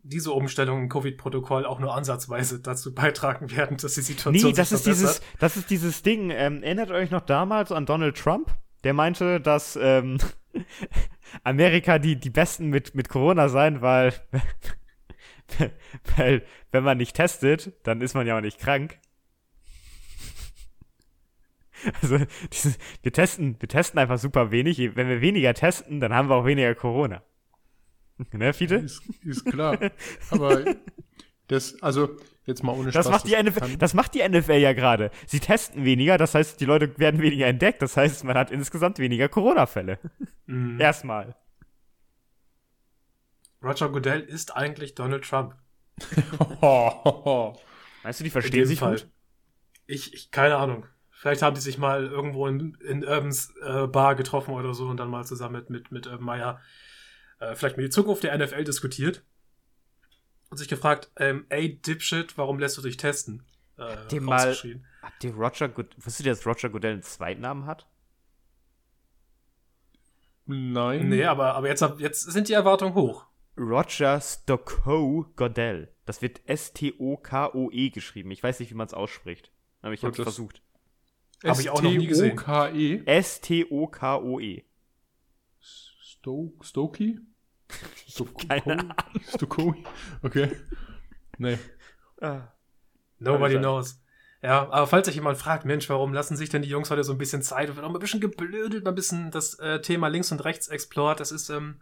diese 0.08 0.32
Umstellung 0.32 0.84
im 0.84 0.89
Covid-Protokoll 0.89 1.65
auch 1.65 1.80
nur 1.80 1.93
ansatzweise 1.93 2.60
dazu 2.60 2.93
beitragen 2.93 3.51
werden, 3.51 3.77
dass 3.77 3.95
die 3.95 4.01
Situation 4.01 4.51
nee, 4.51 4.56
das 4.56 4.71
ist 4.71 4.86
dieses, 4.86 5.21
das 5.39 5.58
ist 5.58 5.69
dieses 5.69 6.01
Ding. 6.01 6.30
Ähm, 6.32 6.63
erinnert 6.63 6.91
euch 6.91 7.12
noch 7.12 7.21
damals 7.21 7.71
an 7.71 7.86
Donald 7.86 8.17
Trump? 8.17 8.53
Der 8.84 8.93
meinte, 8.93 9.41
dass 9.41 9.77
ähm, 9.82 10.17
Amerika 11.43 12.00
die, 12.00 12.20
die 12.20 12.30
Besten 12.30 12.70
mit, 12.70 12.96
mit 12.96 13.10
Corona 13.10 13.50
sein, 13.50 13.82
weil, 13.82 14.13
weil 16.15 16.46
wenn 16.72 16.84
man 16.84 16.98
nicht 16.98 17.15
testet, 17.15 17.74
dann 17.84 18.02
ist 18.02 18.13
man 18.13 18.28
ja 18.28 18.38
auch 18.38 18.41
nicht 18.41 18.60
krank. 18.60 19.00
Also, 22.02 22.17
dieses, 22.52 22.78
wir 23.04 23.13
testen, 23.13 23.56
wir 23.60 23.70
testen 23.70 24.00
einfach 24.00 24.17
super 24.17 24.52
wenig. 24.52 24.80
Wenn 24.96 25.10
wir 25.10 25.22
weniger 25.22 25.54
testen, 25.54 26.00
dann 26.00 26.13
haben 26.13 26.30
wir 26.30 26.36
auch 26.36 26.46
weniger 26.46 26.74
Corona. 26.76 27.24
Ne, 28.32 28.52
Fiete? 28.54 28.78
Ist, 28.78 29.04
ist 29.24 29.46
klar. 29.46 29.78
Aber 30.32 30.65
das, 31.48 31.82
also, 31.84 32.17
Jetzt 32.47 32.63
mal 32.63 32.71
ohne 32.71 32.91
Spaß. 32.91 33.05
Das 33.05 33.12
macht, 33.12 33.27
die 33.27 33.43
NFL, 33.43 33.77
das 33.77 33.93
macht 33.93 34.13
die 34.15 34.27
NFL 34.27 34.53
ja 34.53 34.71
gerade. 34.71 35.12
Sie 35.25 35.41
testen 35.41 35.83
weniger, 35.83 36.17
das 36.17 36.33
heißt, 36.33 36.60
die 36.62 36.65
Leute 36.65 36.97
werden 36.97 37.21
weniger 37.21 37.45
entdeckt. 37.45 37.81
Das 37.81 37.97
heißt, 37.97 38.23
man 38.23 38.38
hat 38.38 38.51
insgesamt 38.51 38.99
weniger 38.99 39.27
Corona-Fälle. 39.27 39.99
Mhm. 40.45 40.79
Erstmal. 40.79 41.36
Roger 43.62 43.89
Goodell 43.89 44.21
ist 44.21 44.55
eigentlich 44.55 44.95
Donald 44.95 45.25
Trump. 45.25 45.55
Meinst 48.03 48.21
du, 48.21 48.23
die 48.23 48.29
verstehen 48.29 48.65
sich 48.65 48.79
Fall. 48.79 48.95
gut? 48.95 49.10
Ich, 49.86 50.13
ich, 50.13 50.31
keine 50.31 50.55
Ahnung. 50.55 50.86
Vielleicht 51.12 51.41
haben 51.41 51.55
die 51.55 51.62
sich 51.62 51.77
mal 51.77 52.05
irgendwo 52.05 52.47
in, 52.47 52.75
in 52.75 53.03
Urbans 53.03 53.53
äh, 53.62 53.88
Bar 53.88 54.15
getroffen 54.15 54.53
oder 54.53 54.73
so 54.73 54.88
und 54.88 54.97
dann 54.97 55.10
mal 55.10 55.25
zusammen 55.25 55.55
mit, 55.55 55.69
mit, 55.69 55.91
mit 55.91 56.07
Urban 56.07 56.25
Meyer 56.25 56.62
äh, 57.39 57.55
vielleicht 57.55 57.77
mit 57.77 57.86
die 57.86 57.89
Zukunft 57.89 58.23
der 58.23 58.38
NFL 58.38 58.63
diskutiert 58.63 59.23
und 60.49 60.57
sich 60.57 60.67
gefragt, 60.67 61.12
ähm, 61.17 61.45
ey, 61.49 61.77
Dipshit, 61.81 62.38
warum 62.38 62.60
lässt 62.60 62.77
du 62.77 62.81
dich 62.81 62.97
testen? 62.97 63.43
Äh, 63.77 63.83
habt 63.83 64.13
ihr 64.13 64.21
mal, 64.21 64.55
habt 65.01 65.23
ihr 65.23 65.33
Roger 65.33 65.69
Good, 65.69 65.95
wusstet 65.97 66.25
ihr, 66.25 66.31
dass 66.31 66.45
Roger 66.45 66.69
Goodell 66.69 66.93
einen 66.93 67.03
Zweitnamen 67.03 67.65
hat? 67.65 67.88
Nein. 70.45 71.10
Nee, 71.10 71.25
aber, 71.25 71.55
aber 71.55 71.67
jetzt, 71.67 71.86
jetzt 71.99 72.21
sind 72.21 72.47
die 72.47 72.53
Erwartungen 72.53 72.95
hoch. 72.95 73.25
Roger 73.57 74.21
Stockoe 74.21 75.25
Goodell. 75.36 75.91
Das 76.05 76.21
wird 76.21 76.41
S-T-O-K-O-E 76.45 77.89
geschrieben. 77.89 78.31
Ich 78.31 78.41
weiß 78.41 78.60
nicht, 78.60 78.71
wie 78.71 78.75
man 78.75 78.88
es 78.88 78.93
ausspricht. 78.93 79.51
Aber 79.81 79.93
ich 79.93 80.03
habe 80.03 80.15
es 80.15 80.21
versucht. 80.21 80.62
Habe 81.43 81.62
ich 81.62 81.69
auch 81.69 81.81
noch 81.81 81.91
nie 81.91 82.07
gesehen. 82.07 82.38
S-T-O-K-E? 82.38 83.03
S-T-O-K-O-E. 83.05 84.63
Stokey? 86.62 87.19
Keine 88.47 88.95
Stokoi? 89.36 89.84
Okay. 90.23 90.51
Nee. 91.38 91.60
Ah. 92.21 92.53
Nobody 93.19 93.58
knows. 93.58 93.99
Ja, 94.41 94.69
aber 94.69 94.88
falls 94.88 95.08
sich 95.08 95.15
jemand 95.15 95.38
fragt, 95.38 95.65
Mensch, 95.65 95.89
warum 95.89 96.13
lassen 96.13 96.38
sich 96.38 96.49
denn 96.49 96.62
die 96.62 96.69
Jungs 96.69 96.91
heute 96.91 97.03
so 97.03 97.12
ein 97.12 97.17
bisschen 97.17 97.41
Zeit 97.41 97.69
und 97.69 97.75
wird 97.75 97.86
auch 97.86 97.93
ein 97.93 97.99
bisschen 97.99 98.21
geblödelt, 98.21 98.84
mal 98.84 98.91
ein 98.91 98.95
bisschen 98.95 99.32
das 99.32 99.56
äh, 99.56 99.82
Thema 99.82 100.08
links 100.08 100.32
und 100.32 100.43
rechts 100.45 100.67
explored, 100.67 101.19
das 101.19 101.32
ist, 101.32 101.49
ähm, 101.49 101.82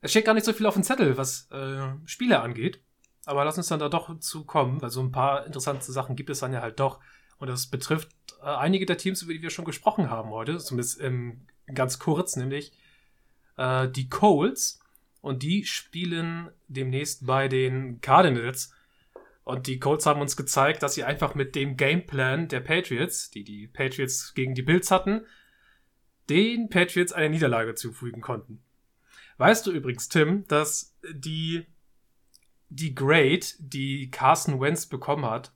es 0.00 0.10
steht 0.10 0.24
gar 0.24 0.34
nicht 0.34 0.44
so 0.44 0.52
viel 0.52 0.66
auf 0.66 0.74
dem 0.74 0.82
Zettel, 0.82 1.16
was 1.16 1.48
äh, 1.50 1.90
Spiele 2.06 2.40
angeht. 2.40 2.82
aber 3.24 3.44
lass 3.44 3.56
uns 3.56 3.68
dann 3.68 3.78
da 3.78 3.88
doch 3.88 4.18
zu 4.18 4.44
kommen, 4.44 4.82
weil 4.82 4.90
so 4.90 5.00
ein 5.00 5.12
paar 5.12 5.46
interessante 5.46 5.92
Sachen 5.92 6.16
gibt 6.16 6.30
es 6.30 6.40
dann 6.40 6.52
ja 6.52 6.60
halt 6.60 6.80
doch. 6.80 7.00
Und 7.38 7.48
das 7.48 7.68
betrifft 7.68 8.08
äh, 8.42 8.46
einige 8.46 8.86
der 8.86 8.98
Teams, 8.98 9.22
über 9.22 9.32
die 9.32 9.42
wir 9.42 9.50
schon 9.50 9.64
gesprochen 9.64 10.10
haben 10.10 10.30
heute, 10.30 10.58
zumindest 10.58 11.00
ähm, 11.00 11.46
ganz 11.72 12.00
kurz, 12.00 12.36
nämlich 12.36 12.72
äh, 13.58 13.88
die 13.88 14.08
Colts. 14.08 14.80
Und 15.20 15.42
die 15.42 15.64
spielen 15.64 16.50
demnächst 16.68 17.26
bei 17.26 17.48
den 17.48 18.00
Cardinals. 18.00 18.72
Und 19.44 19.66
die 19.66 19.78
Colts 19.78 20.06
haben 20.06 20.20
uns 20.20 20.36
gezeigt, 20.36 20.82
dass 20.82 20.94
sie 20.94 21.04
einfach 21.04 21.34
mit 21.34 21.54
dem 21.54 21.76
Gameplan 21.76 22.48
der 22.48 22.60
Patriots, 22.60 23.30
die 23.30 23.44
die 23.44 23.66
Patriots 23.66 24.34
gegen 24.34 24.54
die 24.54 24.62
Bills 24.62 24.90
hatten, 24.90 25.22
den 26.30 26.68
Patriots 26.68 27.12
eine 27.12 27.30
Niederlage 27.30 27.74
zufügen 27.74 28.22
konnten. 28.22 28.62
Weißt 29.38 29.66
du 29.66 29.72
übrigens, 29.72 30.08
Tim, 30.08 30.46
dass 30.48 30.96
die, 31.10 31.66
die 32.68 32.94
Grade, 32.94 33.46
die 33.58 34.10
Carson 34.10 34.60
Wentz 34.60 34.86
bekommen 34.86 35.24
hat, 35.24 35.52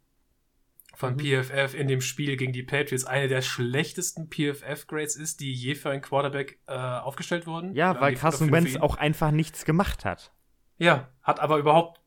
von 1.03 1.15
mhm. 1.15 1.43
PFF 1.43 1.75
in 1.75 1.89
dem 1.89 2.01
Spiel 2.01 2.37
gegen 2.37 2.53
die 2.53 2.63
Patriots 2.63 3.05
eine 3.05 3.27
der 3.27 3.43
schlechtesten 3.43 4.29
PFF-Grades 4.31 5.17
ist, 5.17 5.41
die 5.41 5.53
je 5.53 5.75
für 5.75 5.91
einen 5.91 6.01
Quarterback 6.01 6.61
äh, 6.69 6.75
aufgestellt 6.75 7.49
wurden. 7.49 7.75
Ja, 7.75 8.01
weil 8.01 8.15
Carson 8.15 8.53
Wentz 8.53 8.77
auch 8.77 8.95
einfach 8.95 9.33
nichts 9.33 9.65
gemacht 9.65 10.05
hat. 10.05 10.33
Ja, 10.79 11.09
hat 11.23 11.41
aber 11.41 11.59
überhaupt 11.59 12.01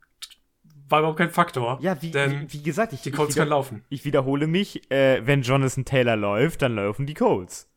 war 0.87 0.99
überhaupt 0.99 1.17
kein 1.17 1.31
Faktor. 1.31 1.79
Ja, 1.81 2.01
wie, 2.01 2.13
wie, 2.13 2.53
wie, 2.53 2.63
gesagt, 2.63 2.93
ich, 2.93 3.01
die 3.01 3.11
Colts 3.11 3.31
ich 3.31 3.37
können 3.37 3.49
laufen. 3.49 3.83
Ich 3.89 4.05
wiederhole 4.05 4.47
mich, 4.47 4.89
äh, 4.91 5.25
wenn 5.25 5.41
Jonathan 5.41 5.83
Taylor 5.83 6.15
läuft, 6.15 6.61
dann 6.61 6.75
laufen 6.75 7.05
die 7.05 7.15
Colts. 7.15 7.69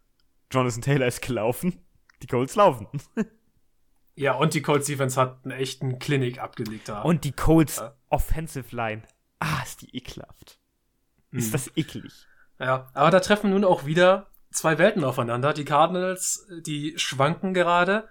Jonathan 0.53 0.83
Taylor 0.83 1.07
ist 1.07 1.23
gelaufen, 1.23 1.81
die 2.23 2.27
Colts 2.29 2.55
laufen. 2.55 2.87
ja, 4.15 4.35
und 4.35 4.55
die 4.55 4.63
Colts 4.63 4.87
Defense 4.87 5.21
hat 5.21 5.41
einen 5.45 5.59
echten 5.59 5.99
Klinik 5.99 6.39
abgelegt 6.39 6.89
da. 6.89 7.03
Und 7.03 7.25
die 7.25 7.33
Colts 7.33 7.79
ja. 7.79 7.95
Offensive 8.09 8.77
Line. 8.77 9.03
Ah, 9.41 9.63
ist 9.65 9.83
die 9.83 9.97
ekelhaft. 9.97 10.61
Ist 11.33 11.49
mhm. 11.49 11.53
das 11.53 11.77
eklig. 11.77 12.27
Ja, 12.59 12.91
aber 12.95 13.11
da 13.11 13.21
treffen 13.21 13.51
nun 13.51 13.65
auch 13.65 13.87
wieder 13.87 14.31
zwei 14.51 14.79
Welten 14.79 15.05
aufeinander. 15.05 15.53
Die 15.53 15.65
Cardinals, 15.65 16.47
die 16.61 16.99
schwanken 16.99 17.55
gerade. 17.55 18.09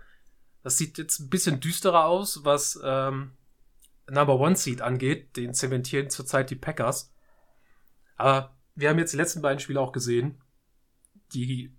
Das 0.63 0.77
sieht 0.77 0.97
jetzt 0.97 1.19
ein 1.19 1.30
bisschen 1.30 1.60
düsterer 1.60 2.06
aus, 2.06 2.43
was 2.43 2.80
ähm, 2.84 3.32
Number 4.10 4.39
One 4.39 4.56
Seed 4.56 4.82
angeht. 4.82 5.36
Den 5.36 5.53
zementieren 5.53 6.10
zurzeit 6.10 6.49
die 6.49 6.56
Packers. 6.56 7.13
Aber 8.15 8.56
wir 8.75 8.89
haben 8.89 8.99
jetzt 8.99 9.13
die 9.13 9.17
letzten 9.17 9.41
beiden 9.41 9.60
Spiele 9.60 9.80
auch 9.80 9.91
gesehen. 9.91 10.41
Die 11.34 11.75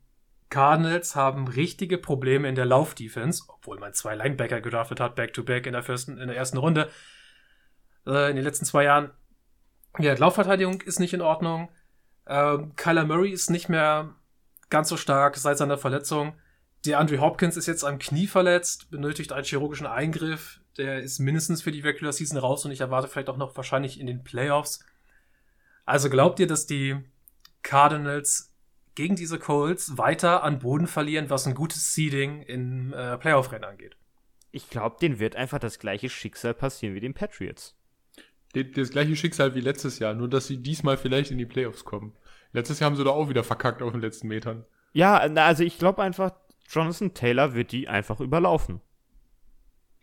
Cardinals 0.50 1.14
haben 1.14 1.48
richtige 1.48 1.98
Probleme 1.98 2.48
in 2.48 2.54
der 2.54 2.64
Laufdefense, 2.64 3.44
obwohl 3.48 3.78
man 3.78 3.92
zwei 3.92 4.14
Linebacker 4.14 4.60
gedraftet 4.60 5.00
hat, 5.00 5.14
back-to-back 5.14 5.64
-back 5.64 5.66
in, 5.66 5.72
der 5.72 5.88
ersten, 5.88 6.18
in 6.18 6.28
der 6.28 6.36
ersten 6.36 6.58
Runde. 6.58 6.90
Äh, 8.06 8.30
in 8.30 8.36
den 8.36 8.44
letzten 8.44 8.64
zwei 8.64 8.84
Jahren 8.84 9.10
ja, 9.98 10.14
Laufverteidigung 10.14 10.80
ist 10.82 11.00
nicht 11.00 11.14
in 11.14 11.22
Ordnung. 11.22 11.68
Ähm, 12.26 12.74
Kyler 12.76 13.04
Murray 13.04 13.30
ist 13.30 13.50
nicht 13.50 13.68
mehr 13.68 14.14
ganz 14.70 14.88
so 14.88 14.96
stark 14.96 15.36
seit 15.36 15.58
seiner 15.58 15.78
Verletzung. 15.78 16.34
Der 16.84 16.98
Andrew 16.98 17.20
Hopkins 17.20 17.56
ist 17.56 17.66
jetzt 17.66 17.84
am 17.84 17.98
Knie 17.98 18.26
verletzt, 18.26 18.90
benötigt 18.90 19.32
einen 19.32 19.44
chirurgischen 19.44 19.86
Eingriff. 19.86 20.60
Der 20.76 21.00
ist 21.00 21.18
mindestens 21.18 21.62
für 21.62 21.72
die 21.72 21.80
Regular 21.80 22.12
Season 22.12 22.38
raus 22.38 22.64
und 22.64 22.70
ich 22.70 22.80
erwarte 22.80 23.08
vielleicht 23.08 23.28
auch 23.28 23.36
noch 23.36 23.56
wahrscheinlich 23.56 23.98
in 23.98 24.06
den 24.06 24.22
Playoffs. 24.22 24.84
Also 25.84 26.10
glaubt 26.10 26.38
ihr, 26.38 26.46
dass 26.46 26.66
die 26.66 26.96
Cardinals 27.62 28.54
gegen 28.94 29.16
diese 29.16 29.38
Colts 29.38 29.96
weiter 29.96 30.44
an 30.44 30.60
Boden 30.60 30.86
verlieren, 30.86 31.30
was 31.30 31.46
ein 31.46 31.54
gutes 31.54 31.94
Seeding 31.94 32.42
im 32.42 32.92
äh, 32.92 33.16
Playoff-Rennen 33.16 33.64
angeht? 33.64 33.96
Ich 34.50 34.70
glaube, 34.70 34.96
denen 35.00 35.18
wird 35.18 35.34
einfach 35.34 35.58
das 35.58 35.78
gleiche 35.78 36.08
Schicksal 36.08 36.54
passieren 36.54 36.94
wie 36.94 37.00
den 37.00 37.14
Patriots 37.14 37.77
das 38.64 38.90
gleiche 38.90 39.16
Schicksal 39.16 39.54
wie 39.54 39.60
letztes 39.60 39.98
Jahr, 39.98 40.14
nur 40.14 40.28
dass 40.28 40.46
sie 40.46 40.58
diesmal 40.58 40.96
vielleicht 40.96 41.30
in 41.30 41.38
die 41.38 41.46
Playoffs 41.46 41.84
kommen. 41.84 42.12
Letztes 42.52 42.80
Jahr 42.80 42.90
haben 42.90 42.96
sie 42.96 43.04
da 43.04 43.10
auch 43.10 43.28
wieder 43.28 43.44
verkackt 43.44 43.82
auf 43.82 43.92
den 43.92 44.00
letzten 44.00 44.28
Metern. 44.28 44.64
Ja, 44.92 45.16
also 45.18 45.64
ich 45.64 45.78
glaube 45.78 46.02
einfach, 46.02 46.32
Jonathan 46.68 47.14
Taylor 47.14 47.54
wird 47.54 47.72
die 47.72 47.88
einfach 47.88 48.20
überlaufen. 48.20 48.80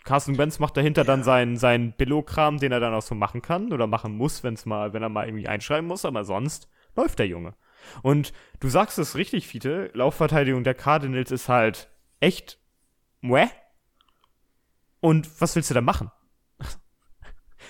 Carson 0.04 0.38
Wentz 0.38 0.60
macht 0.60 0.78
dahinter 0.78 1.02
ja. 1.02 1.08
dann 1.08 1.24
seinen, 1.24 1.58
seinen 1.58 1.94
Billo-Kram, 1.94 2.60
den 2.60 2.72
er 2.72 2.80
dann 2.80 2.94
auch 2.94 3.02
so 3.02 3.16
machen 3.16 3.42
kann 3.42 3.74
oder 3.74 3.88
machen 3.88 4.16
muss, 4.16 4.44
wenn's 4.44 4.66
mal, 4.66 4.94
wenn 4.94 5.02
er 5.02 5.10
mal 5.10 5.28
irgendwie 5.28 5.48
einschreiben 5.48 5.88
muss, 5.88 6.06
aber 6.06 6.24
sonst 6.24 6.70
läuft 6.96 7.20
der 7.20 7.28
Junge. 7.28 7.56
Und 8.02 8.32
du 8.60 8.70
sagst 8.70 8.98
es 9.00 9.16
richtig, 9.16 9.48
Fiete, 9.48 9.92
Laufverteidigung 9.94 10.64
der 10.64 10.76
Cardinals 10.76 11.32
ist 11.32 11.50
halt 11.50 11.90
echt 12.20 12.60
mueh. 13.22 13.48
Und 15.02 15.42
was 15.42 15.56
willst 15.56 15.70
du 15.70 15.74
da 15.74 15.82
machen? 15.82 16.12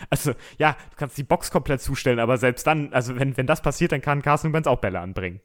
Also, 0.10 0.34
ja, 0.58 0.73
du 0.91 0.95
kannst 0.95 1.17
die 1.17 1.23
Box 1.23 1.51
komplett 1.51 1.81
zustellen, 1.81 2.19
aber 2.19 2.38
selbst 2.38 2.65
dann, 2.67 2.93
also 2.93 3.17
wenn, 3.17 3.38
wenn 3.38 3.47
das 3.47 3.62
passiert, 3.62 3.91
dann 3.91 4.01
kann 4.01 4.21
Carson 4.21 4.53
Wentz 4.53 4.67
auch 4.67 4.79
Bälle 4.79 4.99
anbringen. 4.99 5.41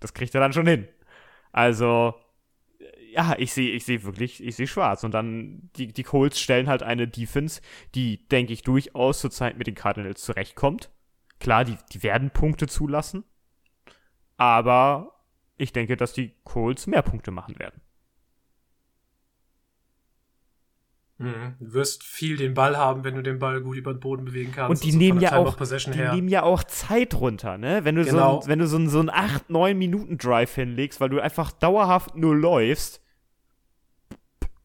Das 0.00 0.14
kriegt 0.14 0.34
er 0.34 0.40
dann 0.40 0.52
schon 0.52 0.66
hin. 0.66 0.88
Also, 1.52 2.14
ja, 3.12 3.34
ich 3.38 3.52
sehe 3.52 3.70
ich 3.70 3.84
sehe 3.84 4.02
wirklich, 4.04 4.42
ich 4.42 4.56
sehe 4.56 4.66
schwarz. 4.66 5.04
Und 5.04 5.12
dann, 5.12 5.70
die, 5.76 5.88
die 5.88 6.02
Colts 6.02 6.40
stellen 6.40 6.68
halt 6.68 6.82
eine 6.82 7.06
Defense, 7.06 7.60
die, 7.94 8.26
denke 8.28 8.52
ich, 8.52 8.62
durchaus 8.62 9.20
zurzeit 9.20 9.58
mit 9.58 9.66
den 9.66 9.74
Cardinals 9.74 10.22
zurechtkommt. 10.22 10.90
Klar, 11.38 11.64
die, 11.64 11.76
die 11.92 12.02
werden 12.02 12.30
Punkte 12.30 12.66
zulassen. 12.66 13.24
Aber 14.36 15.20
ich 15.56 15.72
denke, 15.72 15.96
dass 15.96 16.12
die 16.12 16.34
Colts 16.44 16.86
mehr 16.86 17.02
Punkte 17.02 17.30
machen 17.30 17.58
werden. 17.58 17.80
Mhm. 21.22 21.54
Du 21.60 21.74
wirst 21.74 22.02
viel 22.02 22.36
den 22.36 22.54
Ball 22.54 22.76
haben, 22.76 23.04
wenn 23.04 23.14
du 23.14 23.22
den 23.22 23.38
Ball 23.38 23.60
gut 23.60 23.76
über 23.76 23.94
den 23.94 24.00
Boden 24.00 24.24
bewegen 24.24 24.52
kannst. 24.54 24.70
Und 24.70 24.84
die, 24.84 24.96
nehmen, 24.96 25.20
ja 25.20 25.36
auch, 25.36 25.56
die 25.56 25.90
nehmen 25.90 26.28
ja 26.28 26.42
auch 26.42 26.64
Zeit 26.64 27.14
runter, 27.14 27.58
ne? 27.58 27.84
Wenn 27.84 27.94
du 27.94 28.04
genau. 28.04 28.40
so, 28.40 28.48
wenn 28.48 28.58
du 28.58 28.66
so, 28.66 28.76
ein, 28.76 28.88
so 28.88 28.98
einen 28.98 29.10
8, 29.10 29.50
9 29.50 29.78
Minuten 29.78 30.18
Drive 30.18 30.54
hinlegst, 30.54 31.00
weil 31.00 31.10
du 31.10 31.20
einfach 31.20 31.52
dauerhaft 31.52 32.16
nur 32.16 32.34
läufst, 32.34 33.00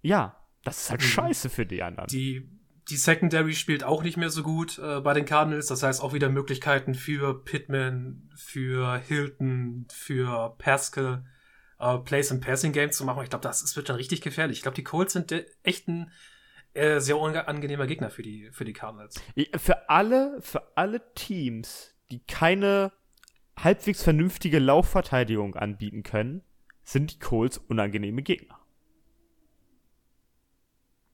ja, 0.01 0.35
das 0.63 0.81
ist 0.81 0.89
halt 0.89 1.01
mhm. 1.01 1.05
scheiße 1.05 1.49
für 1.49 1.65
die 1.65 1.83
anderen. 1.83 2.07
Die, 2.07 2.49
die 2.89 2.97
Secondary 2.97 3.53
spielt 3.53 3.83
auch 3.83 4.03
nicht 4.03 4.17
mehr 4.17 4.29
so 4.29 4.43
gut 4.43 4.79
äh, 4.79 5.01
bei 5.01 5.13
den 5.13 5.25
Cardinals. 5.25 5.67
Das 5.67 5.83
heißt 5.83 6.01
auch 6.01 6.13
wieder 6.13 6.29
Möglichkeiten 6.29 6.95
für 6.95 7.43
Pittman, 7.43 8.29
für 8.35 8.97
Hilton, 8.97 9.87
für 9.91 10.55
Pascal, 10.57 11.25
äh, 11.79 11.97
Plays 11.99 12.31
im 12.31 12.39
Passing 12.39 12.71
Game 12.71 12.91
zu 12.91 13.05
machen. 13.05 13.23
Ich 13.23 13.29
glaube, 13.29 13.43
das, 13.43 13.61
das 13.61 13.75
wird 13.75 13.89
dann 13.89 13.97
richtig 13.97 14.21
gefährlich. 14.21 14.57
Ich 14.57 14.63
glaube, 14.63 14.75
die 14.75 14.83
Colts 14.83 15.13
sind 15.13 15.33
echt 15.63 15.87
ein 15.87 16.11
äh, 16.77 16.99
sehr 16.99 17.17
unangenehmer 17.17 17.87
Gegner 17.87 18.09
für 18.09 18.21
die, 18.21 18.49
für 18.51 18.65
die 18.65 18.73
Cardinals. 18.73 19.21
Für 19.57 19.89
alle, 19.89 20.41
für 20.41 20.77
alle 20.77 21.13
Teams, 21.13 21.95
die 22.11 22.19
keine 22.19 22.91
halbwegs 23.57 24.03
vernünftige 24.03 24.59
Laufverteidigung 24.59 25.55
anbieten 25.55 26.03
können, 26.03 26.43
sind 26.83 27.13
die 27.13 27.19
Colts 27.19 27.57
unangenehme 27.57 28.21
Gegner. 28.21 28.59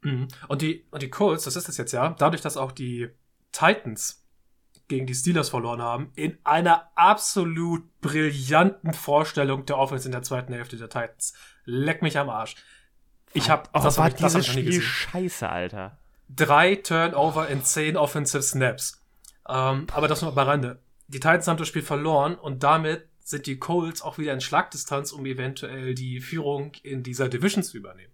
Mhm. 0.02 0.28
Und 0.48 0.62
die, 0.62 0.86
und 0.92 1.02
die 1.02 1.10
Colts, 1.10 1.46
das 1.46 1.56
ist 1.56 1.70
es 1.70 1.78
jetzt 1.78 1.94
ja, 1.94 2.10
dadurch, 2.10 2.42
dass 2.42 2.58
auch 2.58 2.72
die 2.72 3.10
Titans 3.52 4.24
gegen 4.88 5.08
die 5.08 5.16
Steelers 5.16 5.50
verloren 5.50 5.82
haben, 5.82 6.12
in 6.16 6.38
einer 6.44 6.92
absolut 6.96 7.84
brillanten 8.02 8.94
Vorstellung 8.94 9.66
der 9.66 9.78
Offense 9.78 10.08
in 10.08 10.12
der 10.12 10.24
zweiten 10.24 10.54
Hälfte 10.54 10.78
der 10.78 10.90
Titans. 10.90 11.34
Leck 11.64 12.02
mich 12.02 12.18
am 12.18 12.30
Arsch. 12.30 12.56
Ich 13.34 13.50
habe 13.50 13.70
oh, 13.74 13.80
das 13.82 13.98
war 13.98 14.08
ich, 14.08 14.16
dieses 14.16 14.34
das 14.34 14.48
Spiel 14.48 14.82
scheiße, 14.82 15.50
Alter. 15.50 15.98
Drei 16.30 16.76
Turnover 16.76 17.48
in 17.48 17.64
zehn 17.64 17.98
Offensive 17.98 18.44
Snaps. 18.44 19.02
Ähm, 19.48 19.88
aber 19.92 20.08
das 20.08 20.22
nur 20.22 20.36
am 20.36 20.38
Rande. 20.38 20.80
Die 21.08 21.20
Titans 21.20 21.48
haben 21.48 21.58
das 21.58 21.68
Spiel 21.68 21.82
verloren 21.82 22.36
und 22.36 22.64
damit 22.64 23.08
sind 23.24 23.46
die 23.46 23.58
Colts 23.58 24.02
auch 24.02 24.18
wieder 24.18 24.34
in 24.34 24.42
Schlagdistanz, 24.42 25.12
um 25.12 25.26
eventuell 25.26 25.96
die 25.96 26.20
Führung 26.20 26.74
in 26.84 27.04
dieser 27.04 27.30
Division 27.30 27.64
zu 27.64 27.78
übernehmen. 27.78 28.13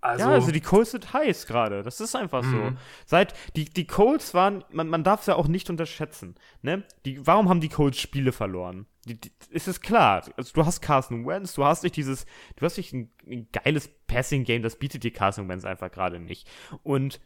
Also, 0.00 0.24
ja, 0.24 0.30
also 0.30 0.52
die 0.52 0.60
Colts 0.60 0.92
sind 0.92 1.12
heiß 1.12 1.46
gerade. 1.46 1.82
Das 1.82 2.00
ist 2.00 2.14
einfach 2.14 2.44
so. 2.44 2.56
Mhm. 2.56 2.78
Seit 3.04 3.34
die, 3.56 3.64
die 3.64 3.86
Colts 3.86 4.32
waren, 4.32 4.64
man, 4.70 4.88
man 4.88 5.02
darf 5.02 5.20
es 5.20 5.26
ja 5.26 5.34
auch 5.34 5.48
nicht 5.48 5.70
unterschätzen. 5.70 6.36
Ne? 6.62 6.84
Die, 7.04 7.26
warum 7.26 7.48
haben 7.48 7.60
die 7.60 7.68
Colts 7.68 7.98
Spiele 7.98 8.30
verloren? 8.30 8.86
Die, 9.06 9.20
die, 9.20 9.32
ist 9.50 9.66
es 9.66 9.80
klar. 9.80 10.24
Also 10.36 10.52
du 10.54 10.64
hast 10.64 10.82
Carson 10.82 11.26
Wentz, 11.26 11.54
du 11.54 11.64
hast 11.64 11.82
nicht 11.82 11.96
dieses, 11.96 12.26
du 12.56 12.64
hast 12.64 12.76
nicht 12.76 12.92
ein, 12.92 13.10
ein 13.26 13.48
geiles 13.52 13.88
Passing-Game, 14.06 14.62
das 14.62 14.76
bietet 14.76 15.02
dir 15.02 15.12
Carson 15.12 15.48
Wentz 15.48 15.64
einfach 15.64 15.90
gerade 15.90 16.20
nicht. 16.20 16.48
Und 16.84 17.20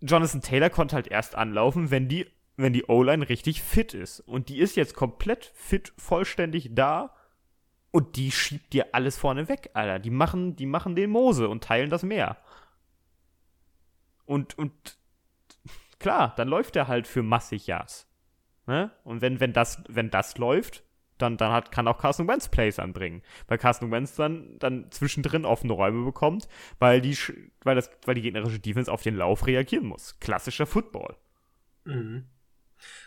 Jonathan 0.00 0.42
Taylor 0.42 0.70
konnte 0.70 0.94
halt 0.94 1.08
erst 1.08 1.34
anlaufen, 1.34 1.90
wenn 1.90 2.08
die, 2.08 2.26
wenn 2.56 2.72
die 2.72 2.84
O-Line 2.84 3.28
richtig 3.28 3.62
fit 3.62 3.94
ist. 3.94 4.20
Und 4.20 4.48
die 4.48 4.58
ist 4.58 4.76
jetzt 4.76 4.94
komplett 4.94 5.50
fit, 5.54 5.92
vollständig 5.96 6.70
da 6.74 7.14
und 7.94 8.16
die 8.16 8.32
schiebt 8.32 8.72
dir 8.72 8.88
alles 8.90 9.16
vorne 9.16 9.48
weg, 9.48 9.70
Alter. 9.72 10.00
Die 10.00 10.10
machen, 10.10 10.56
die 10.56 10.66
machen 10.66 10.96
den 10.96 11.10
Mose 11.10 11.48
und 11.48 11.62
teilen 11.62 11.90
das 11.90 12.02
Meer. 12.02 12.38
Und, 14.24 14.58
und 14.58 14.72
klar, 16.00 16.34
dann 16.36 16.48
läuft 16.48 16.74
er 16.74 16.88
halt 16.88 17.06
für 17.06 17.22
massig 17.22 17.68
Yards. 17.68 18.08
Ne? 18.66 18.90
Und 19.04 19.20
wenn, 19.20 19.38
wenn, 19.38 19.52
das, 19.52 19.80
wenn 19.88 20.10
das 20.10 20.38
läuft, 20.38 20.82
dann, 21.18 21.36
dann 21.36 21.52
hat, 21.52 21.70
kann 21.70 21.86
auch 21.86 21.98
Carson 21.98 22.26
Wentz 22.26 22.48
Plays 22.48 22.80
anbringen. 22.80 23.22
Weil 23.46 23.58
Carson 23.58 23.92
Wentz 23.92 24.16
dann, 24.16 24.58
dann 24.58 24.90
zwischendrin 24.90 25.44
offene 25.44 25.74
Räume 25.74 26.04
bekommt, 26.04 26.48
weil 26.80 27.00
die, 27.00 27.16
weil, 27.62 27.76
das, 27.76 27.88
weil 28.06 28.16
die 28.16 28.22
gegnerische 28.22 28.58
Defense 28.58 28.90
auf 28.90 29.02
den 29.02 29.14
Lauf 29.14 29.46
reagieren 29.46 29.86
muss. 29.86 30.18
Klassischer 30.18 30.66
Football. 30.66 31.14
Mhm. 31.84 32.24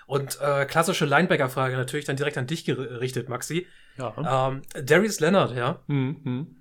Und 0.05 0.39
äh, 0.39 0.65
klassische 0.65 1.03
Linebacker-Frage 1.03 1.75
natürlich 1.75 2.05
dann 2.05 2.15
direkt 2.15 2.37
an 2.37 2.47
dich 2.47 2.63
gerichtet, 2.63 3.27
Maxi. 3.27 3.67
Ja. 3.97 4.49
Ähm, 4.49 4.61
Darius 4.83 5.19
Leonard, 5.19 5.55
ja. 5.55 5.79
Mhm. 5.87 6.55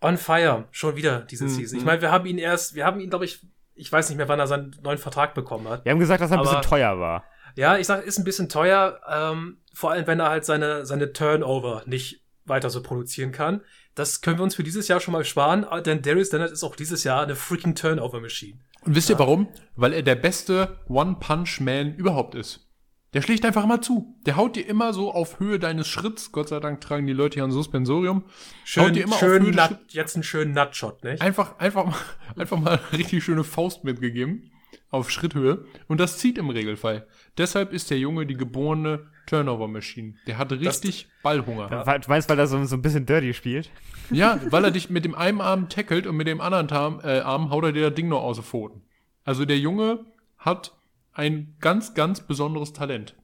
On 0.00 0.16
fire, 0.16 0.66
schon 0.70 0.96
wieder 0.96 1.20
diese 1.20 1.44
mhm. 1.44 1.48
Season. 1.48 1.78
Ich 1.78 1.84
meine, 1.84 2.00
wir 2.00 2.10
haben 2.10 2.26
ihn 2.26 2.38
erst, 2.38 2.74
wir 2.74 2.86
haben 2.86 3.00
ihn, 3.00 3.10
glaube 3.10 3.24
ich, 3.24 3.46
ich 3.74 3.90
weiß 3.90 4.08
nicht 4.08 4.18
mehr, 4.18 4.28
wann 4.28 4.38
er 4.38 4.46
seinen 4.46 4.76
neuen 4.82 4.98
Vertrag 4.98 5.34
bekommen 5.34 5.68
hat. 5.68 5.84
Wir 5.84 5.92
haben 5.92 5.98
gesagt, 5.98 6.20
dass 6.20 6.30
er 6.30 6.38
ein 6.38 6.42
bisschen 6.42 6.62
teuer 6.62 6.98
war. 6.98 7.24
Ja, 7.56 7.76
ich 7.76 7.86
sag, 7.86 8.04
ist 8.04 8.18
ein 8.18 8.24
bisschen 8.24 8.48
teuer, 8.48 9.00
ähm, 9.08 9.58
vor 9.74 9.90
allem 9.90 10.06
wenn 10.06 10.20
er 10.20 10.30
halt 10.30 10.44
seine, 10.44 10.86
seine 10.86 11.12
Turnover 11.12 11.82
nicht 11.86 12.22
weiter 12.44 12.70
so 12.70 12.82
produzieren 12.82 13.32
kann. 13.32 13.62
Das 13.94 14.20
können 14.20 14.38
wir 14.38 14.44
uns 14.44 14.54
für 14.54 14.62
dieses 14.62 14.88
Jahr 14.88 15.00
schon 15.00 15.12
mal 15.12 15.24
sparen, 15.24 15.66
denn 15.84 16.02
Darius 16.02 16.32
Leonard 16.32 16.52
ist 16.52 16.62
auch 16.62 16.76
dieses 16.76 17.04
Jahr 17.04 17.22
eine 17.22 17.34
freaking 17.34 17.74
Turnover-Machine. 17.74 18.58
Und 18.82 18.94
wisst 18.94 19.10
ihr 19.10 19.18
warum? 19.18 19.48
Weil 19.76 19.92
er 19.92 20.02
der 20.02 20.14
beste 20.14 20.78
One-Punch-Man 20.88 21.94
überhaupt 21.94 22.34
ist. 22.34 22.69
Der 23.12 23.22
schlägt 23.22 23.44
einfach 23.44 23.64
immer 23.64 23.82
zu. 23.82 24.14
Der 24.24 24.36
haut 24.36 24.54
dir 24.54 24.66
immer 24.66 24.92
so 24.92 25.12
auf 25.12 25.40
Höhe 25.40 25.58
deines 25.58 25.88
Schritts. 25.88 26.30
Gott 26.30 26.48
sei 26.48 26.60
Dank 26.60 26.80
tragen 26.80 27.06
die 27.06 27.12
Leute 27.12 27.34
hier 27.34 27.44
ein 27.44 27.50
Suspensorium. 27.50 28.24
Schön, 28.64 28.84
haut 28.84 28.94
dir 28.94 29.04
immer 29.04 29.16
schön 29.16 29.58
auf 29.58 29.70
Höhe 29.70 29.78
jetzt 29.88 30.14
einen 30.14 30.22
schönen 30.22 30.54
Nutshot, 30.54 31.02
nicht? 31.02 31.20
Einfach, 31.20 31.58
einfach, 31.58 31.86
mal, 31.86 31.94
einfach 32.36 32.58
mal 32.58 32.78
eine 32.78 32.98
richtig 32.98 33.24
schöne 33.24 33.42
Faust 33.42 33.82
mitgegeben. 33.82 34.52
Auf 34.90 35.10
Schritthöhe. 35.10 35.64
Und 35.86 36.00
das 36.00 36.18
zieht 36.18 36.38
im 36.38 36.50
Regelfall. 36.50 37.06
Deshalb 37.38 37.72
ist 37.72 37.90
der 37.90 37.98
Junge 37.98 38.26
die 38.26 38.36
geborene 38.36 39.06
Turnover-Machine. 39.26 40.14
Der 40.26 40.38
hat 40.38 40.50
richtig 40.52 41.04
das, 41.04 41.22
Ballhunger. 41.22 41.68
Ja. 41.70 41.98
Du 41.98 42.08
meinst, 42.08 42.28
weil 42.28 42.38
er 42.38 42.48
so, 42.48 42.64
so 42.64 42.76
ein 42.76 42.82
bisschen 42.82 43.06
dirty 43.06 43.32
spielt? 43.32 43.70
Ja, 44.10 44.40
weil 44.50 44.64
er 44.64 44.70
dich 44.72 44.90
mit 44.90 45.04
dem 45.04 45.14
einen 45.14 45.40
Arm 45.40 45.68
tackelt 45.68 46.06
und 46.06 46.16
mit 46.16 46.26
dem 46.26 46.40
anderen 46.40 46.68
Arm, 46.70 47.00
äh, 47.04 47.20
Arm 47.20 47.50
haut 47.50 47.64
er 47.64 47.72
dir 47.72 47.88
das 47.88 47.94
Ding 47.94 48.08
nur 48.08 48.20
aus 48.20 48.36
den 48.36 48.44
Pfoten. 48.44 48.82
Also 49.24 49.44
der 49.44 49.58
Junge 49.58 50.04
hat 50.38 50.72
ein 51.12 51.56
ganz, 51.60 51.94
ganz 51.94 52.20
besonderes 52.20 52.72
Talent. 52.72 53.14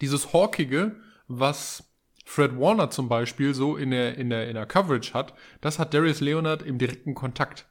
Dieses 0.00 0.32
Hawkige, 0.32 0.96
was 1.28 1.84
Fred 2.24 2.58
Warner 2.58 2.90
zum 2.90 3.08
Beispiel 3.08 3.54
so 3.54 3.76
in 3.76 3.90
der, 3.90 4.16
in 4.16 4.30
der, 4.30 4.48
in 4.48 4.54
der 4.54 4.66
Coverage 4.66 5.14
hat, 5.14 5.34
das 5.60 5.78
hat 5.78 5.92
Darius 5.92 6.20
Leonard 6.20 6.62
im 6.62 6.78
direkten 6.78 7.14
Kontakt. 7.14 7.66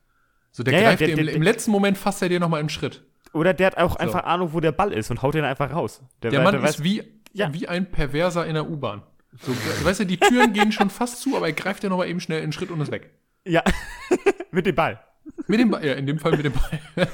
So, 0.52 0.64
der 0.64 0.74
ja, 0.74 0.82
greift 0.82 1.02
ja, 1.02 1.08
der, 1.08 1.16
dir 1.16 1.22
im, 1.22 1.28
der, 1.28 1.36
im, 1.36 1.42
letzten 1.42 1.72
Moment 1.72 1.98
fasst 1.98 2.22
er 2.22 2.30
dir 2.30 2.40
nochmal 2.40 2.60
einen 2.60 2.70
Schritt. 2.70 3.04
Oder 3.34 3.54
der 3.54 3.68
hat 3.68 3.78
auch 3.78 3.94
so. 3.94 3.98
einfach 4.00 4.24
Ahnung, 4.24 4.54
wo 4.54 4.60
der 4.60 4.72
Ball 4.72 4.92
ist 4.92 5.12
und 5.12 5.22
haut 5.22 5.34
den 5.34 5.46
einfach 5.46 5.72
raus. 5.72 6.02
Der, 6.22 6.32
der 6.32 6.42
Mann 6.42 6.54
der 6.54 6.64
ist 6.64 6.80
weiß, 6.80 6.84
wie, 6.84 7.04
ja. 7.34 7.54
wie 7.54 7.68
ein 7.68 7.90
Perverser 7.92 8.46
in 8.46 8.56
der 8.56 8.70
U-Bahn. 8.70 9.04
So, 9.42 9.54
weißt 9.84 10.02
du, 10.02 10.06
die 10.06 10.18
Türen 10.18 10.54
gehen 10.54 10.72
schon 10.72 10.90
fast 10.90 11.22
zu, 11.22 11.36
aber 11.38 11.48
er 11.48 11.54
greift 11.54 11.84
ja 11.84 11.90
nochmal 11.90 12.10
eben 12.10 12.20
schnell 12.20 12.42
einen 12.42 12.52
Schritt 12.52 12.72
und 12.72 12.82
ist 12.82 12.92
weg. 12.92 13.12
Ja, 13.46 13.64
mit 14.52 14.66
dem 14.66 14.76
Ball. 14.76 15.00
Mit 15.48 15.60
dem 15.60 15.70
Ball, 15.70 15.86
ja, 15.86 15.94
in 15.94 16.08
dem 16.08 16.20
Fall 16.20 16.32
mit 16.36 16.46
dem 16.46 16.54
Ball. 16.54 17.08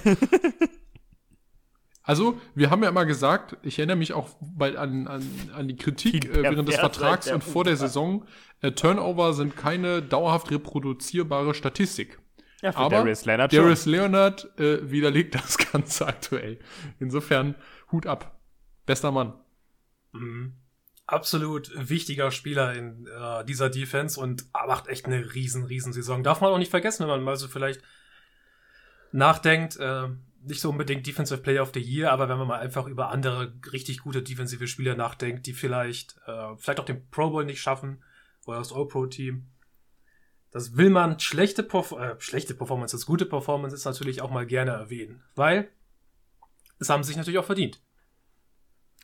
Also, 2.05 2.39
wir 2.53 2.69
haben 2.69 2.83
ja 2.83 2.89
immer 2.89 3.05
gesagt, 3.05 3.57
ich 3.63 3.79
erinnere 3.79 3.97
mich 3.97 4.13
auch 4.13 4.29
bei, 4.39 4.77
an, 4.77 5.07
an, 5.07 5.27
an 5.55 5.67
die 5.67 5.75
Kritik 5.75 6.21
die 6.21 6.29
äh, 6.29 6.43
während 6.43 6.69
des 6.69 6.75
Vertrags 6.75 7.31
und 7.31 7.43
vor 7.43 7.63
der 7.63 7.75
Saison, 7.75 8.25
äh, 8.61 8.71
Turnover 8.71 9.33
sind 9.33 9.57
keine 9.57 10.03
dauerhaft 10.03 10.51
reproduzierbare 10.51 11.55
Statistik. 11.55 12.19
Ja, 12.61 12.71
für 12.71 12.77
Aber 12.77 12.97
Darius 12.97 13.25
Leonard, 13.25 13.53
Darius 13.53 13.85
Leonard 13.87 14.59
äh, 14.59 14.89
widerlegt 14.89 15.33
das 15.33 15.57
Ganze 15.71 16.07
aktuell. 16.07 16.59
Insofern, 16.99 17.55
Hut 17.91 18.05
ab. 18.05 18.39
Bester 18.85 19.11
Mann. 19.11 19.33
Mhm. 20.11 20.53
Absolut 21.07 21.71
wichtiger 21.75 22.29
Spieler 22.29 22.73
in 22.73 23.07
äh, 23.07 23.43
dieser 23.45 23.69
Defense 23.69 24.19
und 24.19 24.45
macht 24.67 24.87
echt 24.87 25.05
eine 25.05 25.33
riesen, 25.33 25.63
riesen 25.65 25.91
Saison. 25.91 26.23
Darf 26.23 26.41
man 26.41 26.51
auch 26.51 26.57
nicht 26.57 26.71
vergessen, 26.71 27.03
wenn 27.03 27.09
man 27.09 27.23
mal 27.23 27.35
so 27.35 27.47
vielleicht 27.47 27.81
nachdenkt, 29.11 29.77
äh, 29.77 30.07
nicht 30.45 30.62
so 30.62 30.69
unbedingt 30.69 31.05
Defensive 31.05 31.41
Player 31.41 31.62
of 31.62 31.71
the 31.73 31.81
Year, 31.81 32.12
aber 32.12 32.29
wenn 32.29 32.38
man 32.38 32.47
mal 32.47 32.60
einfach 32.60 32.88
über 32.88 33.10
andere 33.10 33.53
richtig 33.71 33.99
gute 33.99 34.21
defensive 34.21 34.67
Spieler 34.67 34.95
nachdenkt, 34.95 35.45
die 35.45 35.53
vielleicht, 35.53 36.17
äh, 36.25 36.55
vielleicht 36.58 36.79
auch 36.79 36.86
den 36.86 37.08
Pro 37.10 37.29
Bowl 37.29 37.45
nicht 37.45 37.62
schaffen 37.62 38.03
oder 38.45 38.60
das 38.60 38.71
All-Pro-Team. 38.71 39.47
Das 40.51 40.77
will 40.77 40.89
man 40.89 41.19
schlechte, 41.19 41.63
Perf 41.63 41.91
äh, 41.91 42.15
schlechte 42.19 42.53
Performance, 42.53 42.95
das 42.95 43.05
gute 43.05 43.25
Performance 43.25 43.75
ist 43.75 43.86
natürlich 43.86 44.21
auch 44.21 44.29
mal 44.29 44.45
gerne 44.45 44.71
erwähnen, 44.71 45.23
weil 45.36 45.69
es 46.79 46.89
haben 46.89 47.03
sich 47.03 47.17
natürlich 47.17 47.39
auch 47.39 47.45
verdient. 47.45 47.81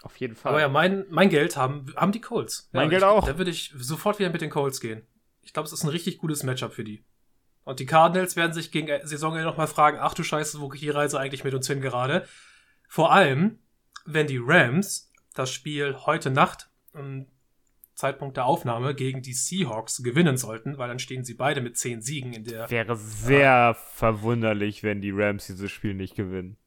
Auf 0.03 0.17
jeden 0.17 0.35
Fall. 0.35 0.51
Aber 0.51 0.61
ja, 0.61 0.69
mein, 0.69 1.05
mein 1.09 1.29
Geld 1.29 1.57
haben, 1.57 1.93
haben 1.95 2.11
die 2.11 2.21
Colts. 2.21 2.69
Mein 2.71 2.85
ja, 2.85 2.89
Geld 2.89 3.01
ich, 3.01 3.07
auch. 3.07 3.25
Da 3.25 3.37
würde 3.37 3.51
ich 3.51 3.73
sofort 3.77 4.17
wieder 4.19 4.29
mit 4.29 4.41
den 4.41 4.49
Colts 4.49 4.79
gehen. 4.79 5.05
Ich 5.43 5.53
glaube, 5.53 5.67
es 5.67 5.73
ist 5.73 5.83
ein 5.83 5.89
richtig 5.89 6.17
gutes 6.17 6.43
Matchup 6.43 6.73
für 6.73 6.83
die. 6.83 7.03
Und 7.63 7.79
die 7.79 7.85
Cardinals 7.85 8.35
werden 8.35 8.53
sich 8.53 8.71
gegen 8.71 8.87
Saisonende 9.05 9.45
nochmal 9.45 9.67
fragen, 9.67 9.97
ach 9.99 10.13
du 10.13 10.23
Scheiße, 10.23 10.59
wo 10.59 10.69
geht 10.69 10.81
die 10.81 10.89
Reise 10.89 11.19
eigentlich 11.19 11.43
mit 11.43 11.53
uns 11.53 11.67
hin 11.67 11.81
gerade? 11.81 12.27
Vor 12.87 13.11
allem, 13.11 13.59
wenn 14.05 14.27
die 14.27 14.41
Rams 14.41 15.11
das 15.33 15.51
Spiel 15.51 15.95
heute 16.05 16.31
Nacht 16.31 16.69
im 16.93 17.27
Zeitpunkt 17.93 18.35
der 18.35 18.45
Aufnahme 18.45 18.95
gegen 18.95 19.21
die 19.21 19.33
Seahawks 19.33 20.01
gewinnen 20.01 20.35
sollten, 20.37 20.77
weil 20.77 20.87
dann 20.87 20.99
stehen 20.99 21.23
sie 21.23 21.35
beide 21.35 21.61
mit 21.61 21.77
zehn 21.77 22.01
Siegen 22.01 22.33
in 22.33 22.43
der. 22.43 22.69
Wäre 22.71 22.95
sehr 22.95 23.75
äh, 23.77 23.95
verwunderlich, 23.95 24.81
wenn 24.81 25.01
die 25.01 25.11
Rams 25.11 25.45
dieses 25.45 25.71
Spiel 25.71 25.93
nicht 25.93 26.15
gewinnen. 26.15 26.57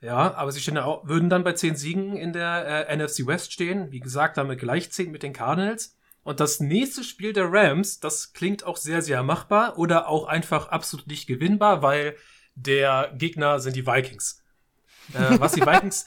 Ja, 0.00 0.34
aber 0.34 0.52
sie 0.52 0.60
stehen 0.60 0.76
würden 0.76 1.28
dann 1.28 1.44
bei 1.44 1.52
zehn 1.52 1.76
Siegen 1.76 2.16
in 2.16 2.32
der 2.32 2.88
äh, 2.88 2.96
NFC 2.96 3.26
West 3.26 3.52
stehen. 3.52 3.90
Wie 3.90 4.00
gesagt, 4.00 4.38
damit 4.38 4.60
gleich 4.60 4.90
zehn 4.90 5.10
mit 5.10 5.22
den 5.22 5.32
Cardinals. 5.32 5.97
Und 6.28 6.40
das 6.40 6.60
nächste 6.60 7.04
Spiel 7.04 7.32
der 7.32 7.50
Rams, 7.50 8.00
das 8.00 8.34
klingt 8.34 8.62
auch 8.62 8.76
sehr, 8.76 9.00
sehr 9.00 9.22
machbar 9.22 9.78
oder 9.78 10.08
auch 10.08 10.26
einfach 10.26 10.68
absolut 10.68 11.06
nicht 11.06 11.26
gewinnbar, 11.26 11.80
weil 11.80 12.16
der 12.54 13.14
Gegner 13.16 13.60
sind 13.60 13.74
die 13.76 13.86
Vikings. 13.86 14.44
Äh, 15.14 15.40
was 15.40 15.52
die 15.52 15.62
Vikings 15.66 16.04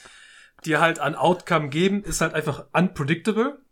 dir 0.64 0.80
halt 0.80 1.00
an 1.00 1.16
Outcome 1.16 1.70
geben, 1.70 2.04
ist 2.04 2.22
halt 2.22 2.36
einfach 2.36 2.68
unpredictable. 2.72 3.64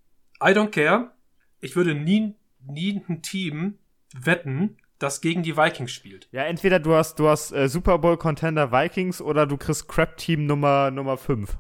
I 0.44 0.48
don't 0.48 0.72
care. 0.72 1.12
Ich 1.60 1.76
würde 1.76 1.94
nie, 1.94 2.34
nie 2.66 3.00
ein 3.08 3.22
Team 3.22 3.78
wetten, 4.16 4.78
das 4.98 5.22
gegen 5.22 5.44
die 5.44 5.56
Vikings 5.56 5.92
spielt. 5.92 6.30
Ja, 6.32 6.46
entweder 6.46 6.80
du 6.80 6.96
hast, 6.96 7.20
du 7.20 7.30
hast 7.30 7.52
äh, 7.52 7.70
Super 7.70 8.00
Bowl 8.00 8.18
Contender 8.18 8.72
Vikings 8.72 9.22
oder 9.22 9.46
du 9.46 9.56
kriegst 9.56 9.88
Crap 9.88 10.18
Team 10.18 10.48
Nummer, 10.48 10.90
Nummer 10.90 11.18
5. 11.18 11.60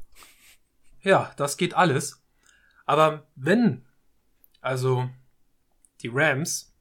Ja, 1.03 1.31
das 1.37 1.57
geht 1.57 1.75
alles. 1.75 2.23
Aber 2.87 3.27
wenn 3.35 3.85
also 4.61 5.09
die 6.01 6.09
Rams 6.11 6.75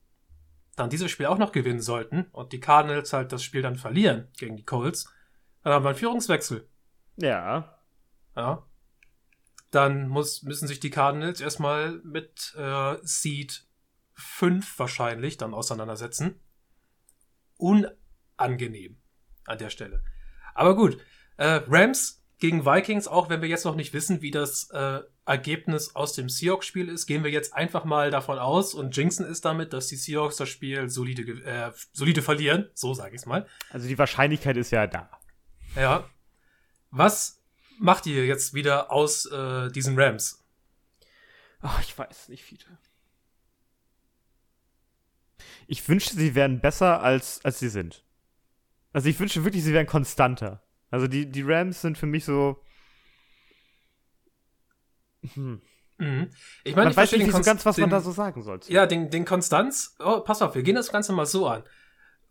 dann 0.76 0.90
dieses 0.90 1.10
Spiel 1.10 1.26
auch 1.26 1.38
noch 1.38 1.52
gewinnen 1.52 1.80
sollten 1.80 2.26
und 2.32 2.52
die 2.52 2.60
Cardinals 2.60 3.12
halt 3.12 3.32
das 3.32 3.42
Spiel 3.42 3.62
dann 3.62 3.76
verlieren 3.76 4.28
gegen 4.38 4.56
die 4.56 4.64
Colts, 4.64 5.12
dann 5.62 5.72
haben 5.72 5.84
wir 5.84 5.90
einen 5.90 5.98
Führungswechsel. 5.98 6.68
Ja. 7.16 7.78
Ja. 8.36 8.64
Dann 9.70 10.08
muss, 10.08 10.42
müssen 10.44 10.68
sich 10.68 10.80
die 10.80 10.90
Cardinals 10.90 11.40
erstmal 11.40 12.00
mit 12.04 12.54
äh, 12.56 12.96
Seed 13.02 13.66
5 14.14 14.78
wahrscheinlich 14.78 15.36
dann 15.36 15.52
auseinandersetzen. 15.52 16.40
Unangenehm 17.56 19.00
an 19.46 19.58
der 19.58 19.70
Stelle. 19.70 20.04
Aber 20.54 20.76
gut, 20.76 20.98
äh, 21.36 21.60
Rams 21.66 22.24
gegen 22.38 22.64
Vikings, 22.64 23.08
auch 23.08 23.28
wenn 23.28 23.42
wir 23.42 23.48
jetzt 23.48 23.64
noch 23.64 23.74
nicht 23.74 23.92
wissen, 23.92 24.22
wie 24.22 24.30
das 24.30 24.70
äh, 24.70 25.00
Ergebnis 25.28 25.94
aus 25.94 26.14
dem 26.14 26.28
Seahawks-Spiel 26.28 26.88
ist, 26.88 27.06
gehen 27.06 27.22
wir 27.22 27.30
jetzt 27.30 27.52
einfach 27.54 27.84
mal 27.84 28.10
davon 28.10 28.38
aus 28.38 28.74
und 28.74 28.96
jinxen 28.96 29.26
ist 29.26 29.44
damit, 29.44 29.72
dass 29.72 29.88
die 29.88 29.96
Seahawks 29.96 30.36
das 30.36 30.48
Spiel 30.48 30.88
solide, 30.88 31.22
äh, 31.44 31.70
solide 31.92 32.22
verlieren. 32.22 32.70
So 32.74 32.94
sage 32.94 33.14
ich 33.14 33.20
es 33.20 33.26
mal. 33.26 33.46
Also 33.70 33.86
die 33.86 33.98
Wahrscheinlichkeit 33.98 34.56
ist 34.56 34.70
ja 34.70 34.86
da. 34.86 35.10
Ja. 35.76 36.08
Was 36.90 37.42
macht 37.78 38.06
ihr 38.06 38.26
jetzt 38.26 38.54
wieder 38.54 38.90
aus 38.90 39.26
äh, 39.26 39.70
diesen 39.70 39.98
Rams? 39.98 40.44
Ach, 41.60 41.80
ich 41.82 41.96
weiß 41.96 42.30
nicht, 42.30 42.44
viele. 42.44 42.64
Ich 45.66 45.86
wünschte, 45.88 46.16
sie 46.16 46.34
wären 46.34 46.60
besser, 46.60 47.02
als, 47.02 47.44
als 47.44 47.58
sie 47.58 47.68
sind. 47.68 48.04
Also 48.92 49.08
ich 49.08 49.20
wünsche 49.20 49.44
wirklich, 49.44 49.62
sie 49.62 49.74
wären 49.74 49.86
konstanter. 49.86 50.62
Also 50.90 51.06
die, 51.06 51.26
die 51.26 51.42
Rams 51.42 51.82
sind 51.82 51.98
für 51.98 52.06
mich 52.06 52.24
so 52.24 52.62
hm. 55.34 55.60
Mhm. 55.98 56.30
Ich 56.62 56.76
meine, 56.76 56.90
ich 56.90 56.96
weiß 56.96 57.12
nicht 57.12 57.32
so 57.32 57.40
ganz, 57.40 57.66
was 57.66 57.76
den, 57.76 57.82
man 57.82 57.90
da 57.90 58.00
so 58.00 58.12
sagen 58.12 58.42
sollte. 58.42 58.72
Ja, 58.72 58.86
den, 58.86 59.10
den 59.10 59.24
Konstanz, 59.24 59.96
oh, 59.98 60.20
pass 60.20 60.42
auf, 60.42 60.54
wir 60.54 60.62
gehen 60.62 60.76
das 60.76 60.92
Ganze 60.92 61.12
mal 61.12 61.26
so 61.26 61.48
an. 61.48 61.64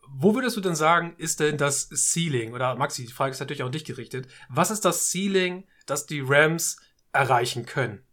Wo 0.09 0.33
würdest 0.33 0.55
du 0.55 0.61
denn 0.61 0.75
sagen, 0.75 1.15
ist 1.17 1.41
denn 1.41 1.57
das 1.57 1.89
Ceiling, 1.89 2.53
oder 2.53 2.75
Maxi, 2.75 3.05
die 3.05 3.11
Frage 3.11 3.31
ist 3.31 3.41
natürlich 3.41 3.61
auch 3.61 3.67
an 3.67 3.73
dich 3.73 3.83
gerichtet, 3.83 4.27
was 4.47 4.71
ist 4.71 4.85
das 4.85 5.11
Ceiling, 5.11 5.65
das 5.85 6.05
die 6.05 6.21
Rams 6.25 6.77
erreichen 7.11 7.65
können 7.65 8.03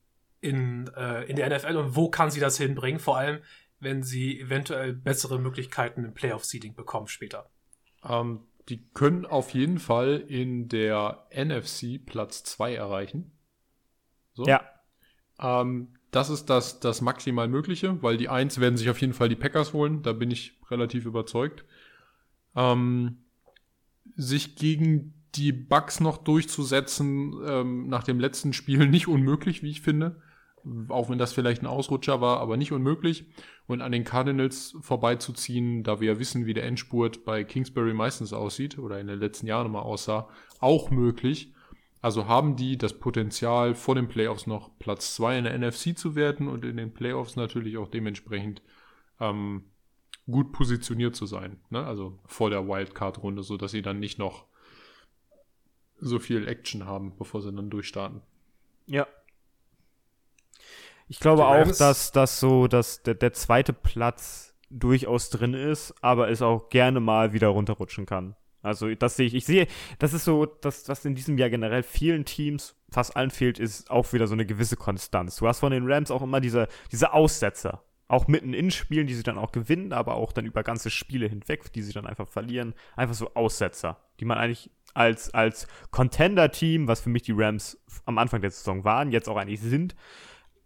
in, 0.41 0.91
äh, 0.97 1.23
in 1.25 1.37
der 1.37 1.57
NFL 1.57 1.77
und 1.77 1.95
wo 1.95 2.11
kann 2.11 2.31
sie 2.33 2.41
das 2.41 2.59
hinbringen, 2.59 2.99
vor 2.99 3.17
allem, 3.17 3.39
wenn 3.79 4.03
sie 4.03 4.41
eventuell 4.41 4.93
bessere 4.93 5.39
Möglichkeiten 5.39 6.05
im 6.05 6.15
Playoff-Seeding 6.15 6.75
bekommen 6.75 7.07
später? 7.07 7.49
Ähm, 8.03 8.41
die 8.69 8.89
können 8.93 9.25
auf 9.25 9.51
jeden 9.51 9.79
Fall 9.79 10.25
in 10.27 10.69
der 10.69 11.27
NFC 11.31 12.05
Platz 12.05 12.43
2 12.45 12.75
erreichen. 12.75 13.39
So. 14.33 14.47
Ja. 14.47 14.74
Ähm, 15.41 15.89
das 16.11 16.31
ist 16.31 16.47
das, 16.47 16.79
das 16.79 17.01
maximal 17.01 17.49
Mögliche, 17.49 18.01
weil 18.03 18.17
die 18.17 18.29
Eins 18.29 18.61
werden 18.61 18.77
sich 18.77 18.89
auf 18.89 19.01
jeden 19.01 19.15
Fall 19.15 19.29
die 19.29 19.37
Packers 19.37 19.73
holen, 19.73 20.03
da 20.03 20.13
bin 20.13 20.31
ich 20.31 20.55
relativ 20.71 21.07
überzeugt. 21.07 21.65
Ähm, 22.55 23.19
sich 24.17 24.55
gegen 24.55 25.15
die 25.35 25.53
Bugs 25.53 26.01
noch 26.01 26.19
durchzusetzen, 26.19 27.35
ähm, 27.47 27.89
nach 27.89 28.05
dem 28.05 28.21
letzten 28.21 28.53
Spiel 28.53 28.87
nicht 28.89 29.09
unmöglich, 29.09 29.63
wie 29.63 29.71
ich 29.71 29.81
finde. 29.81 30.23
Auch 30.89 31.11
wenn 31.11 31.19
das 31.19 31.35
vielleicht 31.35 31.63
ein 31.63 31.67
Ausrutscher 31.67 32.23
war, 32.23 32.41
aber 32.41 32.57
nicht 32.57 32.73
unmöglich. 32.73 33.27
Und 33.67 33.83
an 33.83 33.93
den 33.93 34.05
Cardinals 34.05 34.77
vorbeizuziehen, 34.81 35.83
da 35.83 36.01
wir 36.01 36.15
ja 36.15 36.19
wissen, 36.19 36.47
wie 36.47 36.55
der 36.55 36.65
Endspurt 36.65 37.25
bei 37.25 37.45
Kingsbury 37.45 37.93
meistens 37.93 38.33
aussieht 38.33 38.79
oder 38.79 38.99
in 38.99 39.07
den 39.07 39.19
letzten 39.19 39.47
Jahren 39.47 39.67
immer 39.67 39.83
aussah, 39.83 40.29
auch 40.61 40.91
möglich. 40.91 41.53
Also 42.05 42.29
haben 42.29 42.55
die 42.55 42.77
das 42.77 42.99
Potenzial, 42.99 43.75
vor 43.75 43.95
den 43.95 44.09
Playoffs 44.09 44.47
noch 44.47 44.79
Platz 44.79 45.15
2 45.15 45.39
in 45.39 45.45
der 45.45 45.59
NFC 45.59 45.97
zu 45.97 46.15
werden 46.15 46.49
und 46.49 46.63
in 46.63 46.77
den 46.77 46.93
Playoffs 46.93 47.35
natürlich 47.35 47.79
auch 47.79 47.89
dementsprechend 47.89 48.61
ähm, 49.21 49.71
gut 50.31 50.53
positioniert 50.53 51.17
zu 51.17 51.25
sein. 51.25 51.63
Ne? 51.71 51.83
Also 51.83 52.19
vor 52.27 52.51
der 52.51 52.69
Wildcard-Runde, 52.69 53.43
sodass 53.43 53.71
sie 53.71 53.81
dann 53.81 54.01
nicht 54.01 54.19
noch 54.19 54.45
so 55.99 56.19
viel 56.19 56.47
Action 56.47 56.85
haben, 56.85 57.17
bevor 57.17 57.41
sie 57.41 57.51
dann 57.51 57.71
durchstarten. 57.71 58.21
Ja. 58.85 59.07
Ich 61.09 61.21
glaube 61.21 61.47
auch, 61.47 61.73
dass, 61.79 62.13
dass 62.13 62.39
so 62.39 62.69
dass 62.69 63.03
der, 63.03 63.15
der 63.15 63.33
zweite 63.33 63.73
Platz 63.73 64.55
durchaus 64.69 65.31
drin 65.31 65.55
ist, 65.55 65.95
aber 66.03 66.29
es 66.29 66.43
auch 66.43 66.69
gerne 66.69 67.01
mal 67.01 67.33
wieder 67.33 67.49
runterrutschen 67.49 68.05
kann. 68.05 68.37
Also 68.65 68.95
das 68.95 69.17
sehe 69.17 69.27
ich. 69.27 69.35
Ich 69.35 69.45
sehe, 69.45 69.67
das 69.99 70.15
ist 70.15 70.25
so, 70.25 70.47
dass 70.47 70.89
was 70.89 71.05
in 71.05 71.15
diesem 71.15 71.37
Jahr 71.37 71.51
generell 71.51 71.83
vielen 71.83 72.25
Teams, 72.25 72.75
fast 72.91 73.17
allen 73.17 73.31
fehlt, 73.31 73.59
ist 73.59 73.91
auch 73.91 74.13
wieder 74.13 74.27
so 74.27 74.35
eine 74.35 74.47
gewisse 74.47 74.77
Konstanz. 74.77 75.37
Du 75.37 75.47
hast 75.47 75.61
von 75.61 75.71
den 75.71 75.91
Rams 75.91 76.11
auch 76.11 76.23
immer 76.23 76.41
diese, 76.41 76.69
diese 76.91 77.13
Aussetzer. 77.13 77.85
Auch 78.09 78.27
mitten 78.27 78.55
in 78.55 78.71
Spielen, 78.71 79.07
die 79.07 79.15
sie 79.15 79.23
dann 79.23 79.39
auch 79.39 79.53
gewinnen, 79.53 79.93
aber 79.93 80.15
auch 80.15 80.33
dann 80.33 80.47
über 80.47 80.63
ganze 80.63 80.91
Spiele 80.91 81.27
hinweg, 81.27 81.73
die 81.73 81.83
sie 81.83 81.93
dann 81.93 82.07
einfach 82.07 82.29
verlieren. 82.29 82.75
Einfach 82.97 83.15
so 83.15 83.35
Aussetzer, 83.35 83.99
die 84.21 84.25
man 84.25 84.39
eigentlich 84.39 84.71
als, 84.95 85.33
als 85.35 85.67
Contender-Team, 85.91 86.89
was 86.89 87.01
für 87.01 87.11
mich 87.11 87.23
die 87.23 87.35
Rams 87.35 87.79
am 88.07 88.19
Anfang 88.19 88.41
der 88.41 88.51
Saison 88.51 88.85
waren, 88.85 89.11
jetzt 89.13 89.29
auch 89.29 89.37
eigentlich 89.37 89.61
sind, 89.61 89.95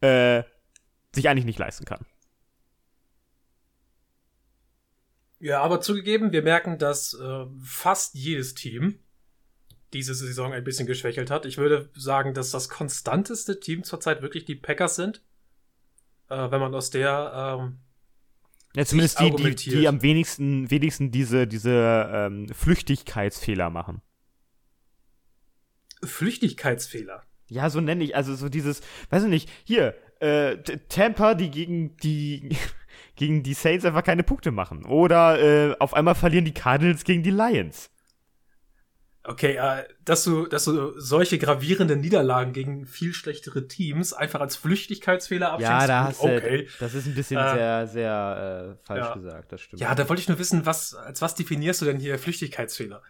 äh, 0.01 0.43
sich 1.13 1.29
eigentlich 1.29 1.47
nicht 1.47 1.59
leisten 1.59 1.85
kann. 1.85 2.05
Ja, 5.41 5.63
aber 5.63 5.81
zugegeben, 5.81 6.33
wir 6.33 6.43
merken, 6.43 6.79
dass 6.79 7.15
äh, 7.15 7.47
fast 7.63 8.15
jedes 8.15 8.55
Team 8.55 8.99
diese 9.93 10.15
Saison 10.15 10.53
ein 10.53 10.65
bisschen 10.65 10.87
geschwächelt 10.87 11.31
hat. 11.31 11.47
Ich 11.47 11.59
würde 11.59 11.91
sagen, 11.95 12.35
dass 12.35 12.51
das 12.51 12.69
konstanteste 12.69 13.61
Team 13.61 13.85
zurzeit 13.85 14.21
wirklich 14.21 14.45
die 14.45 14.57
Packers 14.57 14.97
sind. 14.97 15.23
Äh, 16.29 16.51
wenn 16.51 16.61
man 16.61 16.75
aus 16.75 16.91
der 16.91 17.59
ähm, 17.61 17.79
ja, 18.75 18.85
zumindest 18.85 19.19
die, 19.21 19.31
die, 19.31 19.55
die 19.55 19.89
am 19.89 20.03
wenigsten, 20.03 20.71
wenigsten 20.71 21.11
diese, 21.11 21.47
diese 21.47 22.11
ähm, 22.13 22.49
Flüchtigkeitsfehler 22.53 23.71
machen. 23.71 24.03
Flüchtigkeitsfehler? 26.05 27.23
Ja, 27.49 27.71
so 27.71 27.81
nenne 27.81 28.05
ich, 28.05 28.15
also 28.15 28.35
so 28.35 28.49
dieses, 28.49 28.83
weiß 29.11 29.25
ich 29.25 29.31
nicht, 29.31 29.51
hier, 29.65 29.95
äh, 30.21 30.59
Tampa, 30.89 31.35
die 31.35 31.51
gegen 31.51 31.97
die 31.97 32.57
gegen 33.19 33.43
die 33.43 33.55
Saints 33.55 33.85
einfach 33.85 34.05
keine 34.05 34.23
Punkte 34.23 34.51
machen. 34.51 34.87
Oder 34.87 35.41
äh, 35.41 35.77
auf 35.79 35.93
einmal 35.93 36.15
verlieren 36.15 36.47
die 36.47 36.55
Cardinals 36.55 37.05
gegen 37.05 37.23
die 37.23 37.31
Lions. 37.31 37.91
Okay, 39.25 39.57
äh, 39.57 39.85
dass 40.07 40.25
du, 40.25 40.47
dass 40.47 40.65
du 40.65 40.99
solche 40.99 41.39
gravierenden 41.39 42.01
Niederlagen 42.01 42.55
gegen 42.55 42.87
viel 42.87 43.13
schlechtere 43.13 43.69
Teams 43.69 44.15
einfach 44.15 44.41
als 44.41 44.57
Flüchtigkeitsfehler 44.57 45.53
abschiebst. 45.53 45.71
Ja, 45.71 45.87
da 45.87 46.05
hast 46.05 46.21
okay. 46.23 46.65
Du, 46.65 46.73
das 46.81 46.95
ist 46.95 47.07
ein 47.07 47.15
bisschen 47.15 47.37
äh, 47.37 47.55
sehr, 47.55 47.87
sehr 47.89 48.79
äh, 48.81 48.87
falsch 48.87 49.07
ja. 49.07 49.15
gesagt, 49.15 49.53
das 49.53 49.61
stimmt. 49.61 49.83
Ja, 49.83 49.95
da 49.95 50.09
wollte 50.09 50.23
ich 50.23 50.29
nur 50.29 50.39
wissen, 50.39 50.65
was, 50.65 50.95
als 50.95 51.21
was 51.21 51.35
definierst 51.35 51.83
du 51.83 51.85
denn 51.85 51.99
hier 51.99 52.19
Flüchtigkeitsfehler? 52.19 53.03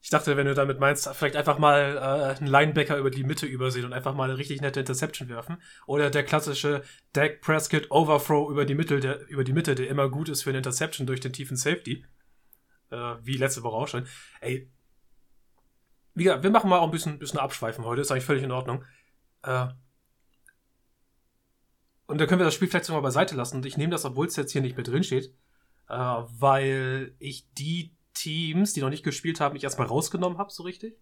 Ich 0.00 0.10
dachte, 0.10 0.36
wenn 0.36 0.46
du 0.46 0.54
damit 0.54 0.78
meinst, 0.78 1.08
vielleicht 1.08 1.36
einfach 1.36 1.58
mal 1.58 1.96
äh, 1.96 2.38
einen 2.38 2.46
Linebacker 2.46 2.96
über 2.98 3.10
die 3.10 3.24
Mitte 3.24 3.46
übersehen 3.46 3.84
und 3.84 3.92
einfach 3.92 4.14
mal 4.14 4.30
eine 4.30 4.38
richtig 4.38 4.60
nette 4.60 4.80
Interception 4.80 5.28
werfen. 5.28 5.60
Oder 5.86 6.10
der 6.10 6.24
klassische 6.24 6.82
Dak 7.12 7.40
Prescott 7.40 7.90
Overthrow 7.90 8.50
über 8.50 8.64
die, 8.64 8.74
Mitte, 8.74 9.00
der, 9.00 9.28
über 9.28 9.42
die 9.42 9.52
Mitte, 9.52 9.74
der 9.74 9.88
immer 9.88 10.08
gut 10.08 10.28
ist 10.28 10.44
für 10.44 10.50
eine 10.50 10.58
Interception 10.58 11.06
durch 11.06 11.20
den 11.20 11.32
tiefen 11.32 11.56
Safety. 11.56 12.04
Äh, 12.90 13.14
wie 13.22 13.36
letzte 13.36 13.64
Woche 13.64 13.76
auch 13.76 13.88
schon. 13.88 14.06
Ey, 14.40 14.70
wie 16.14 16.24
gesagt, 16.24 16.42
wir 16.42 16.50
machen 16.50 16.70
mal 16.70 16.78
auch 16.78 16.86
ein 16.86 16.90
bisschen, 16.90 17.18
bisschen 17.18 17.40
abschweifen 17.40 17.84
heute, 17.84 18.00
ist 18.00 18.10
eigentlich 18.10 18.24
völlig 18.24 18.44
in 18.44 18.52
Ordnung. 18.52 18.84
Äh, 19.42 19.68
und 22.06 22.18
da 22.18 22.26
können 22.26 22.40
wir 22.40 22.46
das 22.46 22.54
Spiel 22.54 22.68
vielleicht 22.68 22.86
sogar 22.86 23.02
beiseite 23.02 23.36
lassen. 23.36 23.56
Und 23.56 23.66
ich 23.66 23.76
nehme 23.76 23.90
das, 23.90 24.04
obwohl 24.04 24.26
es 24.26 24.36
jetzt 24.36 24.52
hier 24.52 24.62
nicht 24.62 24.76
mehr 24.76 24.84
drin 24.84 25.04
steht, 25.04 25.34
äh, 25.88 25.94
weil 25.94 27.14
ich 27.18 27.52
die 27.54 27.94
Teams, 28.18 28.72
die 28.72 28.80
noch 28.80 28.90
nicht 28.90 29.04
gespielt 29.04 29.40
haben, 29.40 29.56
ich 29.56 29.64
erstmal 29.64 29.86
rausgenommen 29.86 30.38
habe, 30.38 30.52
so 30.52 30.62
richtig. 30.62 30.98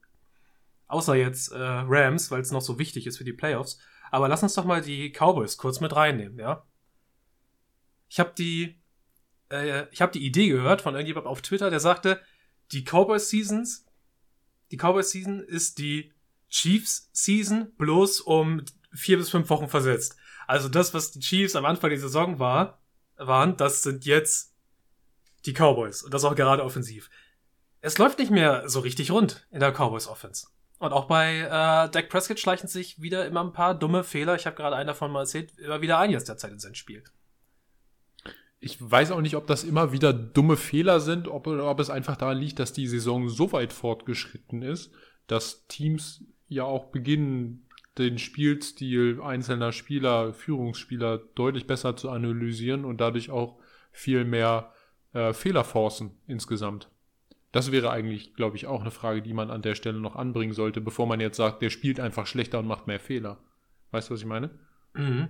Außer 0.87 1.14
jetzt 1.14 1.50
äh, 1.52 1.59
Rams, 1.59 2.31
weil 2.31 2.40
es 2.40 2.52
noch 2.52 2.61
so 2.61 2.79
wichtig 2.79 3.07
ist 3.07 3.18
für 3.18 3.24
die 3.24 3.33
Playoffs. 3.33 3.79
Aber 4.11 4.29
lass 4.29 4.42
uns 4.42 4.55
doch 4.55 4.64
mal 4.64 4.83
die 4.83 5.11
Cowboys 5.11 5.57
kurz 5.57 5.81
mit 5.81 5.94
reinnehmen, 5.96 6.38
ja? 6.38 6.64
Ich 8.09 8.20
habe 8.20 8.33
die, 8.38 8.81
äh, 9.50 9.87
ich 9.90 10.00
habe 10.00 10.12
die 10.12 10.24
Idee 10.24 10.48
gehört 10.48 10.83
von 10.83 10.94
irgendjemandem 10.94 11.31
auf 11.31 11.42
Twitter, 11.42 11.70
der 11.70 11.81
sagte, 11.81 12.20
die 12.70 12.85
Cowboys 12.85 13.31
Seasons, 13.31 13.87
die 14.70 14.76
Cowboys 14.76 15.11
Season 15.11 15.40
ist 15.40 15.79
die 15.79 16.12
Chiefs 16.48 17.11
Season 17.12 17.72
bloß 17.76 18.20
um 18.20 18.64
vier 18.92 19.16
bis 19.16 19.31
fünf 19.31 19.50
Wochen 19.50 19.68
versetzt. 19.68 20.16
Also 20.46 20.68
das, 20.68 20.94
was 20.94 21.11
die 21.11 21.20
Chiefs 21.20 21.57
am 21.57 21.64
Anfang 21.64 21.90
der 21.90 21.98
Saison 21.98 22.38
war, 22.38 22.81
waren, 23.16 23.57
das 23.57 23.83
sind 23.83 24.05
jetzt 24.05 24.56
die 25.44 25.53
Cowboys. 25.53 26.03
Und 26.03 26.14
das 26.14 26.25
auch 26.25 26.35
gerade 26.35 26.64
offensiv. 26.64 27.11
Es 27.81 27.99
läuft 27.99 28.18
nicht 28.18 28.31
mehr 28.31 28.68
so 28.68 28.81
richtig 28.81 29.11
rund 29.11 29.46
in 29.51 29.61
der 29.61 29.72
Cowboys 29.72 30.09
Offense. 30.09 30.49
Und 30.79 30.92
auch 30.92 31.07
bei 31.07 31.38
äh, 31.38 31.90
Dak 31.90 32.09
Prescott 32.09 32.38
schleichen 32.38 32.68
sich 32.68 33.01
wieder 33.01 33.27
immer 33.27 33.42
ein 33.42 33.53
paar 33.53 33.75
dumme 33.75 34.05
Fehler. 34.05 34.35
Ich 34.35 34.46
habe 34.46 34.57
gerade 34.57 34.77
einen 34.77 34.88
davon 34.88 35.11
mal 35.11 35.20
erzählt, 35.20 35.57
immer 35.59 35.81
wieder 35.81 35.99
ein 35.99 36.11
jetzt 36.11 36.29
derzeit 36.29 36.53
in 36.53 36.59
sein 36.59 36.75
Spiel. 36.75 37.03
Ich 38.59 38.79
weiß 38.81 39.11
auch 39.12 39.20
nicht, 39.20 39.37
ob 39.37 39.46
das 39.46 39.64
immer 39.64 39.92
wieder 39.92 40.12
dumme 40.12 40.57
Fehler 40.57 41.01
sind, 41.01 41.29
ob, 41.29 41.46
ob 41.46 41.81
es 41.81 41.90
einfach 41.90 42.16
daran 42.16 42.38
liegt, 42.38 42.59
dass 42.59 42.72
die 42.72 42.87
Saison 42.87 43.29
so 43.29 43.53
weit 43.53 43.72
fortgeschritten 43.72 44.62
ist, 44.62 44.92
dass 45.27 45.66
Teams 45.66 46.25
ja 46.49 46.64
auch 46.64 46.87
beginnen, 46.87 47.66
den 47.99 48.18
Spielstil 48.18 49.20
einzelner 49.22 49.72
Spieler, 49.72 50.35
Führungsspieler 50.35 51.18
deutlich 51.35 51.66
besser 51.66 51.96
zu 51.96 52.11
analysieren 52.11 52.85
und 52.85 53.01
dadurch 53.01 53.31
auch 53.31 53.59
viel 53.92 54.25
mehr 54.25 54.72
äh, 55.16 55.33
Fehler 55.33 55.64
forcen 55.64 56.18
insgesamt? 56.26 56.90
Das 57.52 57.72
wäre 57.72 57.90
eigentlich, 57.90 58.35
glaube 58.35 58.57
ich, 58.57 58.66
auch 58.66 58.83
eine 58.83 58.90
Frage, 58.90 59.22
die 59.22 59.33
man 59.33 59.50
an 59.50 59.62
der 59.62 59.74
Stelle 59.74 59.98
noch 59.98 60.14
anbringen 60.14 60.52
sollte, 60.52 60.81
bevor 60.81 61.07
man 61.07 61.20
jetzt 61.20 61.38
sagt, 61.38 61.62
der 61.62 61.70
spielt 61.70 62.00
einfach 62.00 62.26
schlechter 62.26 62.59
und 62.59 62.66
macht 62.66 62.87
mehr 62.87 63.00
Fehler. 63.00 63.38
Weißt 63.92 64.11
du, 64.11 64.14
was 64.14 64.20
ich 64.20 64.26
meine? 64.26 64.50
Mhm. 64.94 65.29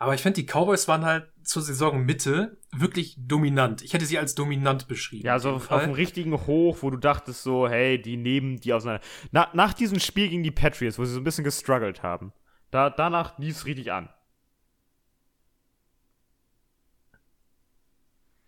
Aber 0.00 0.14
ich 0.14 0.22
finde, 0.22 0.40
die 0.40 0.46
Cowboys 0.46 0.88
waren 0.88 1.04
halt 1.04 1.28
zur 1.44 1.62
Saisonmitte 1.62 2.58
wirklich 2.72 3.14
dominant. 3.16 3.82
Ich 3.82 3.92
hätte 3.92 4.06
sie 4.06 4.18
als 4.18 4.34
dominant 4.34 4.88
beschrieben. 4.88 5.24
Ja, 5.24 5.38
so 5.38 5.50
auf, 5.50 5.70
auf 5.70 5.82
einem 5.82 5.92
richtigen 5.92 6.32
Hoch, 6.32 6.78
wo 6.80 6.90
du 6.90 6.96
dachtest 6.96 7.44
so, 7.44 7.68
hey, 7.68 8.02
die 8.02 8.16
nehmen 8.16 8.58
die 8.58 8.72
auseinander. 8.72 9.04
Na, 9.30 9.48
nach 9.52 9.72
diesem 9.72 10.00
Spiel 10.00 10.28
gegen 10.28 10.42
die 10.42 10.50
Patriots, 10.50 10.98
wo 10.98 11.04
sie 11.04 11.12
so 11.12 11.20
ein 11.20 11.24
bisschen 11.24 11.44
gestruggelt 11.44 12.02
haben, 12.02 12.32
da, 12.72 12.90
danach 12.90 13.38
lief 13.38 13.54
es 13.54 13.66
richtig 13.66 13.92
an. 13.92 14.08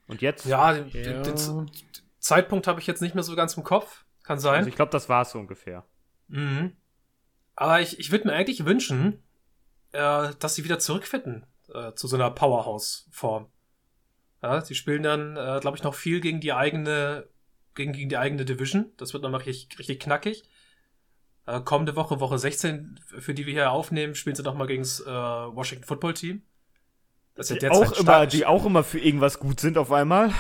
Und 0.07 0.23
jetzt? 0.23 0.45
Ja, 0.47 0.73
den, 0.73 0.89
ja. 0.91 1.23
den, 1.23 1.37
den 1.37 1.71
Zeitpunkt 2.19 2.67
habe 2.67 2.81
ich 2.81 2.87
jetzt 2.87 3.03
nicht 3.03 3.15
mehr 3.15 3.25
so 3.25 3.35
ganz 3.37 3.57
im 3.57 3.65
Kopf. 3.65 4.05
Kann 4.23 4.39
sein. 4.39 4.57
Also 4.57 4.69
ich 4.69 4.77
glaube, 4.77 4.93
das 4.93 5.09
war 5.09 5.23
es 5.23 5.31
so 5.31 5.39
ungefähr. 5.39 5.85
Mhm. 6.29 6.73
Aber 7.57 7.81
ich, 7.81 7.99
ich 7.99 8.11
würde 8.11 8.27
mir 8.27 8.35
eigentlich 8.35 8.65
wünschen, 8.65 9.23
äh, 9.93 10.31
dass 10.39 10.55
sie 10.55 10.65
wieder 10.65 10.79
zurückfinden 10.79 11.47
äh, 11.73 11.93
zu 11.93 12.09
so 12.09 12.17
einer 12.17 12.31
Powerhouse-Form. 12.31 13.47
Ja, 14.43 14.61
sie 14.61 14.75
spielen 14.75 15.03
dann, 15.03 15.37
äh, 15.37 15.59
glaube 15.61 15.77
ich, 15.77 15.83
noch 15.83 15.95
viel 15.95 16.21
gegen 16.21 16.41
die 16.41 16.53
eigene, 16.53 17.29
gegen, 17.75 17.93
gegen 17.93 18.09
die 18.09 18.17
eigene 18.17 18.45
Division. 18.45 18.93
Das 18.97 19.13
wird 19.13 19.23
noch 19.23 19.47
richtig, 19.47 19.79
richtig 19.79 20.01
knackig. 20.01 20.45
Äh, 21.47 21.61
kommende 21.61 21.97
Woche, 21.97 22.21
Woche 22.21 22.39
16, 22.39 23.01
für 23.19 23.35
die 23.35 23.47
wir 23.47 23.53
hier 23.53 23.71
aufnehmen, 23.71 24.15
spielen 24.15 24.37
sie 24.37 24.43
noch 24.43 24.55
mal 24.55 24.67
gegen 24.67 24.83
das 24.83 25.01
äh, 25.01 25.07
Washington 25.07 25.87
Football 25.87 26.15
Team. 26.15 26.43
Das 27.35 27.51
ist 27.51 27.63
ja 27.63 27.69
die, 27.69 27.75
auch 27.75 27.93
immer, 27.93 28.27
die 28.27 28.47
auch 28.47 28.65
immer 28.65 28.85
für 28.85 29.01
irgendwas 29.01 29.41
gut 29.41 29.61
sind 29.61 29.77
auf 29.77 29.91
einmal. 29.91 30.33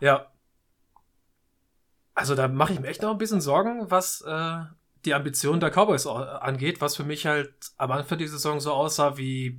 Ja. 0.00 0.30
Also 2.14 2.34
da 2.34 2.48
mache 2.48 2.74
ich 2.74 2.80
mir 2.80 2.88
echt 2.88 3.02
noch 3.02 3.10
ein 3.10 3.18
bisschen 3.18 3.40
Sorgen, 3.40 3.90
was 3.90 4.20
äh, 4.20 4.58
die 5.04 5.14
Ambitionen 5.14 5.60
der 5.60 5.70
Cowboys 5.70 6.06
angeht, 6.06 6.80
was 6.80 6.96
für 6.96 7.04
mich 7.04 7.26
halt 7.26 7.54
am 7.76 7.90
Anfang 7.90 8.18
der 8.18 8.28
Saison 8.28 8.60
so 8.60 8.72
aussah 8.72 9.16
wie 9.16 9.58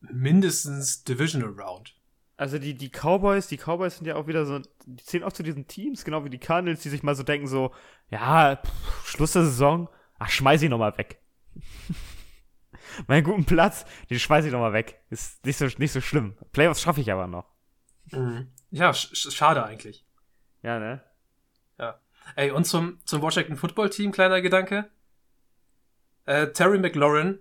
mindestens 0.00 1.04
Divisional 1.04 1.50
Round. 1.50 1.94
Also 2.36 2.58
die, 2.58 2.74
die 2.74 2.90
Cowboys, 2.90 3.48
die 3.48 3.58
Cowboys 3.58 3.96
sind 3.96 4.06
ja 4.06 4.16
auch 4.16 4.26
wieder 4.26 4.46
so, 4.46 4.60
die 4.86 5.04
zählen 5.04 5.24
auch 5.24 5.32
zu 5.32 5.42
diesen 5.42 5.66
Teams, 5.66 6.04
genau 6.04 6.24
wie 6.24 6.30
die 6.30 6.38
Cardinals, 6.38 6.80
die 6.80 6.88
sich 6.88 7.02
mal 7.02 7.14
so 7.14 7.22
denken 7.22 7.46
so, 7.46 7.72
ja, 8.08 8.56
pff, 8.56 9.08
Schluss 9.08 9.32
der 9.32 9.44
Saison, 9.44 9.90
ach, 10.18 10.30
schmeiß 10.30 10.62
ich 10.62 10.70
nochmal 10.70 10.96
weg. 10.96 11.20
meinen 13.06 13.24
guten 13.24 13.44
Platz, 13.44 13.84
den 14.08 14.18
schmeiß 14.18 14.44
ich 14.44 14.52
doch 14.52 14.60
mal 14.60 14.72
weg. 14.72 15.00
Ist 15.10 15.44
nicht 15.44 15.56
so, 15.56 15.66
nicht 15.78 15.92
so 15.92 16.00
schlimm. 16.00 16.36
Playoffs 16.52 16.82
schaffe 16.82 17.00
ich 17.00 17.12
aber 17.12 17.26
noch. 17.26 17.46
Mhm. 18.12 18.48
Ja, 18.70 18.92
sch 18.94 19.32
schade 19.32 19.64
eigentlich. 19.64 20.06
Ja, 20.62 20.78
ne? 20.78 21.02
Ja. 21.78 22.00
Ey, 22.36 22.50
und 22.50 22.64
zum, 22.64 22.98
zum 23.04 23.22
Washington 23.22 23.56
Football 23.56 23.90
Team, 23.90 24.12
kleiner 24.12 24.40
Gedanke. 24.42 24.90
Äh, 26.26 26.48
Terry 26.48 26.78
McLaurin, 26.78 27.40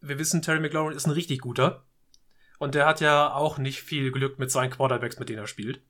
wir 0.00 0.18
wissen, 0.18 0.42
Terry 0.42 0.60
McLaurin 0.60 0.96
ist 0.96 1.06
ein 1.06 1.12
richtig 1.12 1.40
guter. 1.40 1.84
Und 2.58 2.74
der 2.74 2.86
hat 2.86 3.00
ja 3.00 3.32
auch 3.32 3.58
nicht 3.58 3.82
viel 3.82 4.12
Glück 4.12 4.38
mit 4.38 4.50
seinen 4.50 4.70
Quarterbacks, 4.70 5.18
mit 5.18 5.28
denen 5.30 5.38
er 5.38 5.46
spielt. 5.46 5.82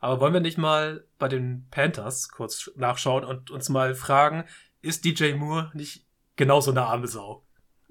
Aber 0.00 0.20
wollen 0.20 0.34
wir 0.34 0.40
nicht 0.40 0.58
mal 0.58 1.06
bei 1.18 1.28
den 1.28 1.68
Panthers 1.70 2.28
kurz 2.28 2.70
nachschauen 2.76 3.24
und 3.24 3.50
uns 3.50 3.68
mal 3.68 3.94
fragen, 3.94 4.44
ist 4.82 5.04
DJ 5.04 5.34
Moore 5.34 5.70
nicht 5.74 6.04
genauso 6.36 6.70
eine 6.70 6.82
arme 6.82 7.06
Sau? 7.06 7.45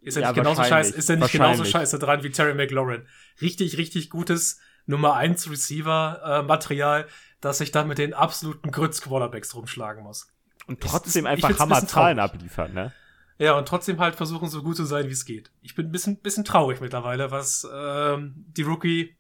Ist 0.05 0.15
er 0.17 0.21
Ja, 0.21 0.27
nicht 0.29 0.35
genauso 0.35 0.63
scheiße, 0.63 0.95
ist 0.95 1.09
er 1.09 1.15
nicht 1.17 1.31
genauso 1.31 1.65
scheiße 1.65 1.99
dran 1.99 2.23
wie 2.23 2.29
Terry 2.29 2.53
McLaurin? 2.53 3.07
Richtig, 3.41 3.77
richtig 3.77 4.09
gutes 4.09 4.59
Nummer 4.85 5.15
1 5.15 5.49
Receiver 5.49 6.21
äh, 6.23 6.43
Material, 6.43 7.07
das 7.41 7.57
sich 7.57 7.71
dann 7.71 7.87
mit 7.87 7.97
den 7.97 8.13
absoluten 8.13 8.71
Grütz 8.71 9.01
Quarterbacks 9.01 9.55
rumschlagen 9.55 10.03
muss. 10.03 10.27
Und 10.67 10.79
trotzdem 10.81 11.25
ist- 11.25 11.37
ich 11.39 11.43
einfach 11.45 11.59
Hammerzahlen 11.59 12.19
abliefern, 12.19 12.73
ne? 12.73 12.93
Ja, 13.37 13.57
und 13.57 13.67
trotzdem 13.67 13.99
halt 13.99 14.15
versuchen, 14.15 14.47
so 14.47 14.63
gut 14.63 14.77
zu 14.77 14.85
sein, 14.85 15.07
wie 15.07 15.11
es 15.13 15.25
geht. 15.25 15.51
Ich 15.61 15.75
bin 15.75 15.87
ein 15.87 15.91
bisschen, 15.91 16.21
bisschen 16.21 16.45
traurig 16.45 16.79
mittlerweile, 16.81 17.31
was 17.31 17.67
ähm, 17.73 18.33
die 18.47 18.61
Rookie, 18.61 19.17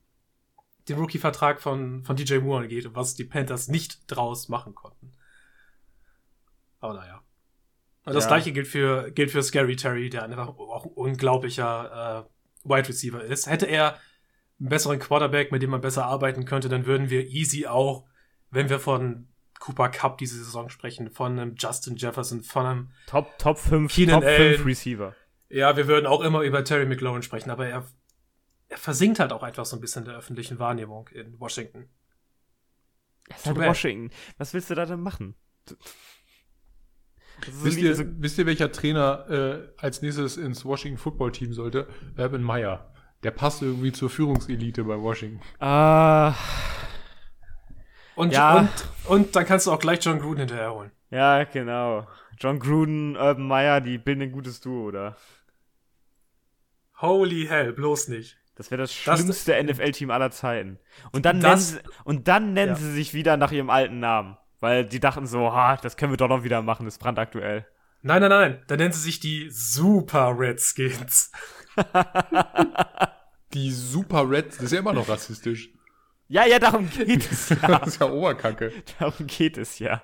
den 0.87 0.97
Rookie-Vertrag 0.97 1.61
von, 1.61 2.03
von 2.03 2.15
DJ 2.15 2.37
Moore 2.37 2.61
angeht 2.63 2.85
und 2.85 2.95
was 2.95 3.15
die 3.15 3.25
Panthers 3.25 3.67
nicht 3.67 4.03
draus 4.07 4.47
machen 4.49 4.73
konnten. 4.75 5.11
Aber 6.79 6.93
naja. 6.93 7.21
Und 8.05 8.13
das 8.13 8.25
Ja. 8.25 8.29
gleiche 8.29 8.51
gilt 8.53 8.67
für, 8.67 9.11
gilt 9.11 9.31
für 9.31 9.43
Scary 9.43 9.75
Terry, 9.75 10.09
der 10.09 10.23
einfach 10.23 10.47
auch 10.47 10.85
ein 10.85 10.91
unglaublicher 10.91 12.25
äh, 12.65 12.69
Wide 12.69 12.87
Receiver 12.87 13.23
ist. 13.23 13.47
Hätte 13.47 13.65
er 13.65 13.99
einen 14.59 14.69
besseren 14.69 14.99
Quarterback, 14.99 15.51
mit 15.51 15.61
dem 15.61 15.71
man 15.71 15.81
besser 15.81 16.05
arbeiten 16.05 16.45
könnte, 16.45 16.69
dann 16.69 16.85
würden 16.85 17.09
wir 17.09 17.25
easy 17.27 17.65
auch, 17.67 18.05
wenn 18.51 18.69
wir 18.69 18.79
von 18.79 19.27
Cooper 19.59 19.89
Cup 19.89 20.17
diese 20.19 20.37
Saison 20.37 20.69
sprechen, 20.69 21.09
von 21.11 21.33
einem 21.39 21.55
Justin 21.57 21.95
Jefferson, 21.95 22.41
von 22.43 22.65
einem 22.65 22.91
Top, 23.07 23.37
Top 23.37 23.57
5, 23.57 23.91
Keenan 23.93 24.21
Top 24.21 24.29
5 24.29 24.39
Allen. 24.39 24.63
Receiver. 24.63 25.15
ja, 25.49 25.75
wir 25.75 25.87
würden 25.87 26.05
auch 26.05 26.21
immer 26.21 26.41
über 26.41 26.63
Terry 26.63 26.85
McLaurin 26.85 27.21
sprechen, 27.23 27.49
aber 27.49 27.67
er, 27.67 27.85
er 28.69 28.77
versinkt 28.77 29.19
halt 29.19 29.31
auch 29.33 29.43
einfach 29.43 29.65
so 29.65 29.75
ein 29.77 29.81
bisschen 29.81 30.03
in 30.03 30.09
der 30.09 30.17
öffentlichen 30.17 30.59
Wahrnehmung 30.59 31.07
in 31.09 31.39
Washington. 31.39 31.89
Das 33.29 33.39
ist 33.39 33.45
halt. 33.47 33.57
Washington. 33.57 34.11
Was 34.37 34.53
willst 34.53 34.69
du 34.69 34.75
da 34.75 34.85
denn 34.85 35.01
machen? 35.01 35.35
Wisst 37.63 37.77
ihr, 37.79 37.95
so- 37.95 38.03
wisst 38.19 38.37
ihr, 38.37 38.45
welcher 38.45 38.71
Trainer 38.71 39.25
äh, 39.29 39.67
als 39.77 40.01
nächstes 40.01 40.37
ins 40.37 40.65
Washington 40.65 40.97
Football 40.97 41.31
Team 41.31 41.53
sollte? 41.53 41.87
Urban 42.17 42.41
Meyer. 42.41 42.91
Der 43.23 43.31
passt 43.31 43.61
irgendwie 43.61 43.91
zur 43.91 44.09
Führungselite 44.09 44.83
bei 44.83 44.97
Washington. 44.99 45.41
Ah, 45.59 46.33
Und, 48.15 48.31
Ja. 48.33 48.59
und, 48.59 48.69
und 49.05 49.35
dann 49.35 49.45
kannst 49.45 49.67
du 49.67 49.71
auch 49.71 49.79
gleich 49.79 50.03
John 50.03 50.19
Gruden 50.19 50.39
hinterherholen. 50.39 50.91
ja, 51.09 51.43
genau. 51.43 52.07
John 52.39 52.59
Gruden, 52.59 53.15
Urban 53.15 53.47
Meyer, 53.47 53.79
die 53.81 53.97
bilden 53.97 54.23
ein 54.23 54.31
gutes 54.31 54.59
Duo, 54.61 54.87
oder? 54.87 55.15
Holy 57.01 57.45
hell, 57.47 57.73
bloß 57.73 58.07
nicht. 58.09 58.37
Das 58.55 58.71
wäre 58.71 58.81
das 58.81 58.91
Das- 59.03 59.19
schlimmste 59.19 59.61
NFL-Team 59.61 60.11
aller 60.11 60.31
Zeiten. 60.31 60.79
Und 61.11 61.25
dann 61.25 61.41
Das- 61.41 61.73
nennen, 61.73 61.83
sie, 61.83 61.89
und 62.05 62.27
dann 62.27 62.53
nennen 62.53 62.71
Ja. 62.73 62.75
sie 62.75 62.91
sich 62.93 63.13
wieder 63.13 63.35
nach 63.37 63.51
ihrem 63.51 63.69
alten 63.69 63.99
Namen. 63.99 64.37
Weil 64.65 64.83
die 64.83 64.99
dachten 64.99 65.27
so, 65.27 65.53
ha, 65.53 65.77
das 65.77 65.95
können 65.95 66.11
wir 66.11 66.17
doch 66.17 66.27
noch 66.27 66.43
wieder 66.43 66.63
machen, 66.63 66.87
ist 66.87 66.97
brandaktuell. 66.97 67.67
Nein, 68.01 68.19
nein, 68.21 68.31
nein, 68.31 68.63
dann 68.65 68.79
nennen 68.79 68.91
sie 68.93 68.99
sich 68.99 69.19
die 69.19 69.47
Super 69.51 70.33
Redskins. 70.35 71.31
Die 73.53 73.71
Super 73.71 74.27
Reds, 74.27 74.55
das 74.57 74.65
ist 74.65 74.71
ja 74.73 74.79
immer 74.79 74.91
noch 74.93 75.07
rassistisch. 75.07 75.69
Ja, 76.27 76.45
ja, 76.47 76.57
darum 76.57 76.89
geht 76.89 77.31
es 77.31 77.49
ja. 77.61 77.77
Das 77.77 77.89
ist 77.89 78.01
ja 78.01 78.09
Oberkacke. 78.09 78.71
darum 78.97 79.27
geht 79.27 79.57
es 79.59 79.77
ja. 79.77 80.01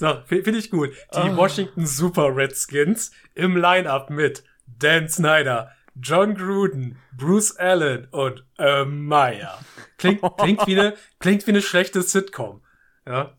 So, 0.00 0.20
finde 0.26 0.58
ich 0.58 0.68
gut. 0.70 0.90
Die 1.14 1.18
Ah. 1.18 1.36
Washington 1.36 1.86
Super 1.86 2.34
Redskins 2.34 3.12
im 3.34 3.56
Line-Up 3.56 4.10
mit 4.10 4.42
Dan 4.66 5.08
Snyder, 5.08 5.70
John 6.02 6.34
Gruden, 6.34 6.96
Bruce 7.16 7.56
Allen 7.56 8.06
und 8.10 8.44
äh, 8.58 8.84
Meyer. 8.84 9.58
Klingt, 9.98 10.22
klingt, 10.38 10.66
wie 10.66 10.78
eine, 10.78 10.96
klingt 11.18 11.46
wie 11.46 11.50
eine 11.50 11.62
schlechte 11.62 12.02
Sitcom. 12.02 12.62
Ja. 13.06 13.34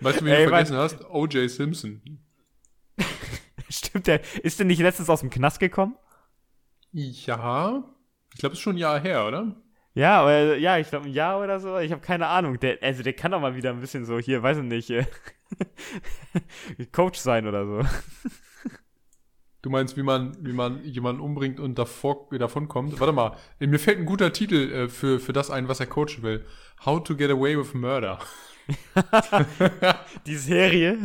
Weißt 0.00 0.20
du, 0.20 0.24
wie 0.24 0.30
du 0.30 0.48
vergessen 0.48 0.76
hast? 0.76 1.04
O.J. 1.10 1.50
Simpson. 1.50 2.02
Stimmt, 3.68 4.06
der 4.06 4.20
ist 4.42 4.58
der 4.58 4.66
nicht 4.66 4.80
letztens 4.80 5.10
aus 5.10 5.20
dem 5.20 5.30
Knast 5.30 5.60
gekommen? 5.60 5.96
Ja. 6.92 7.84
Ich 8.32 8.40
glaube, 8.40 8.52
das 8.52 8.58
ist 8.58 8.60
schon 8.60 8.76
ein 8.76 8.78
Jahr 8.78 9.00
her, 9.00 9.26
oder? 9.26 9.56
Ja, 9.94 10.20
aber, 10.20 10.56
ja, 10.56 10.76
ich 10.76 10.90
glaube 10.90 11.06
ein 11.06 11.12
Jahr 11.12 11.40
oder 11.40 11.58
so. 11.58 11.78
Ich 11.78 11.90
habe 11.90 12.02
keine 12.02 12.26
Ahnung. 12.26 12.60
Der, 12.60 12.78
also 12.82 13.02
der 13.02 13.14
kann 13.14 13.30
doch 13.30 13.40
mal 13.40 13.56
wieder 13.56 13.70
ein 13.70 13.80
bisschen 13.80 14.04
so 14.04 14.18
hier, 14.18 14.42
weiß 14.42 14.58
ich 14.58 14.64
nicht, 14.64 14.90
äh, 14.90 15.06
Coach 16.92 17.18
sein 17.18 17.46
oder 17.46 17.64
so. 17.64 17.80
Du 19.66 19.70
meinst, 19.70 19.96
wie 19.96 20.04
man, 20.04 20.36
wie 20.46 20.52
man 20.52 20.84
jemanden 20.84 21.20
umbringt 21.20 21.58
und 21.58 21.76
davor, 21.76 22.28
davon 22.38 22.68
kommt? 22.68 23.00
Warte 23.00 23.12
mal, 23.12 23.36
mir 23.58 23.80
fällt 23.80 23.98
ein 23.98 24.06
guter 24.06 24.32
Titel 24.32 24.72
äh, 24.72 24.88
für, 24.88 25.18
für 25.18 25.32
das 25.32 25.50
ein, 25.50 25.66
was 25.66 25.80
er 25.80 25.86
coachen 25.86 26.22
will. 26.22 26.44
How 26.84 27.02
to 27.02 27.16
get 27.16 27.32
away 27.32 27.58
with 27.58 27.74
murder. 27.74 28.20
Die 30.24 30.36
Serie. 30.36 30.96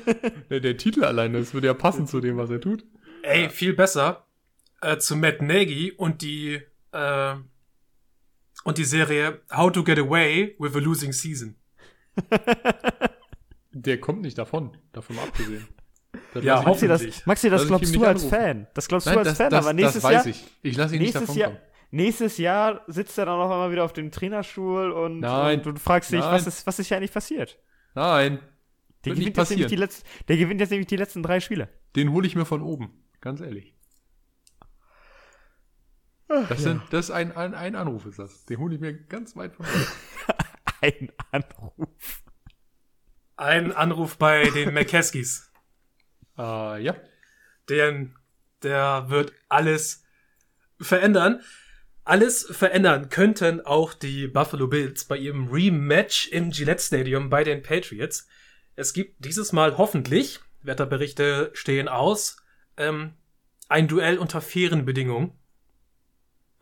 Der, 0.48 0.60
der 0.60 0.78
Titel 0.78 1.04
allein, 1.04 1.34
das 1.34 1.52
würde 1.52 1.66
ja 1.66 1.74
passen 1.74 2.06
zu 2.06 2.20
dem, 2.20 2.38
was 2.38 2.48
er 2.48 2.62
tut. 2.62 2.82
Ey, 3.24 3.50
viel 3.50 3.74
besser 3.74 4.26
äh, 4.80 4.96
zu 4.96 5.14
Matt 5.14 5.42
Nagy 5.42 5.92
und 5.92 6.22
die 6.22 6.62
äh, 6.92 7.34
und 8.64 8.78
die 8.78 8.84
Serie 8.84 9.42
How 9.54 9.70
to 9.70 9.84
Get 9.84 9.98
Away 9.98 10.56
with 10.58 10.74
a 10.74 10.78
Losing 10.78 11.12
Season. 11.12 11.56
Der 13.72 14.00
kommt 14.00 14.22
nicht 14.22 14.38
davon, 14.38 14.78
davon 14.92 15.16
mal 15.16 15.26
abgesehen. 15.26 15.68
Das 16.34 16.44
Ja, 16.44 16.62
Maxi, 16.62 16.86
das. 16.88 17.26
Maxi, 17.26 17.48
das 17.50 17.66
glaubst 17.66 17.94
du 17.94 18.04
als 18.04 18.22
anrufen. 18.22 18.36
Fan. 18.38 18.66
Das 18.74 18.86
glaubst 18.88 19.06
Nein, 19.06 19.14
du 19.14 19.18
als 19.20 19.28
das, 19.30 19.36
Fan, 19.38 19.50
das, 19.50 19.64
aber 19.64 19.72
nächstes 19.72 20.02
das 20.02 20.04
weiß 20.04 20.24
Jahr. 20.24 20.26
ich. 20.26 20.44
Ich 20.62 20.76
lasse 20.76 20.94
ihn 20.94 21.00
nicht 21.02 21.14
Nächstes 21.14 21.26
davon 21.28 21.40
Jahr, 21.40 21.50
kommen. 21.50 21.62
nächstes 21.90 22.38
Jahr 22.38 22.84
sitzt 22.86 23.16
er 23.18 23.26
dann 23.26 23.38
noch 23.38 23.50
einmal 23.50 23.70
wieder 23.72 23.84
auf 23.84 23.92
dem 23.94 24.10
Trainerstuhl 24.10 24.92
und, 24.92 25.20
Nein. 25.20 25.58
und 25.60 25.66
du 25.66 25.80
fragst 25.80 26.12
dich, 26.12 26.20
Nein. 26.20 26.32
was 26.32 26.46
ist, 26.46 26.66
was 26.66 26.78
ist 26.78 26.88
hier 26.88 26.96
eigentlich 26.98 27.12
passiert? 27.12 27.58
Nein, 27.94 28.38
Der 29.04 29.14
gewinnt, 29.14 29.16
jetzt 29.16 29.16
nämlich 29.16 29.32
passieren. 29.34 29.68
die 29.70 29.76
letzten, 29.76 30.06
der 30.28 30.36
gewinnt 30.36 30.60
jetzt 30.60 30.70
nämlich 30.70 30.86
die 30.86 30.96
letzten 30.96 31.22
drei 31.22 31.40
Spiele. 31.40 31.68
den 31.96 32.12
hole 32.12 32.26
ich 32.26 32.36
mir 32.36 32.44
von 32.44 32.62
oben. 32.62 32.90
Ganz 33.20 33.40
ehrlich. 33.40 33.74
Das, 36.28 36.62
sind, 36.62 36.82
das 36.90 37.06
ist 37.06 37.10
ein, 37.10 37.34
ein, 37.34 37.54
ein 37.54 37.74
Anruf, 37.74 38.04
ist 38.04 38.18
das. 38.18 38.44
Den 38.44 38.58
hole 38.58 38.74
ich 38.74 38.80
mir 38.82 38.92
ganz 38.92 39.34
weit 39.34 39.54
von 39.56 39.64
oben. 39.64 39.86
Ein 40.82 41.10
Anruf. 41.32 42.22
Ein 43.36 43.72
Anruf 43.72 44.16
bei 44.18 44.44
den 44.50 44.74
McCaskies. 44.74 45.47
Äh, 46.38 46.82
ja. 46.82 46.94
Den, 47.68 48.14
der 48.62 49.06
wird 49.08 49.32
alles 49.48 50.04
verändern. 50.80 51.40
Alles 52.04 52.46
verändern 52.50 53.10
könnten 53.10 53.60
auch 53.60 53.92
die 53.92 54.28
Buffalo 54.28 54.68
Bills 54.68 55.04
bei 55.04 55.18
ihrem 55.18 55.48
Rematch 55.48 56.28
im 56.28 56.50
Gillette 56.50 56.82
Stadium 56.82 57.28
bei 57.28 57.44
den 57.44 57.62
Patriots. 57.62 58.26
Es 58.76 58.94
gibt 58.94 59.22
dieses 59.24 59.52
Mal 59.52 59.76
hoffentlich, 59.76 60.40
Wetterberichte 60.62 61.50
stehen 61.52 61.88
aus, 61.88 62.38
ähm, 62.78 63.12
ein 63.68 63.88
Duell 63.88 64.16
unter 64.16 64.40
fairen 64.40 64.86
Bedingungen. 64.86 65.32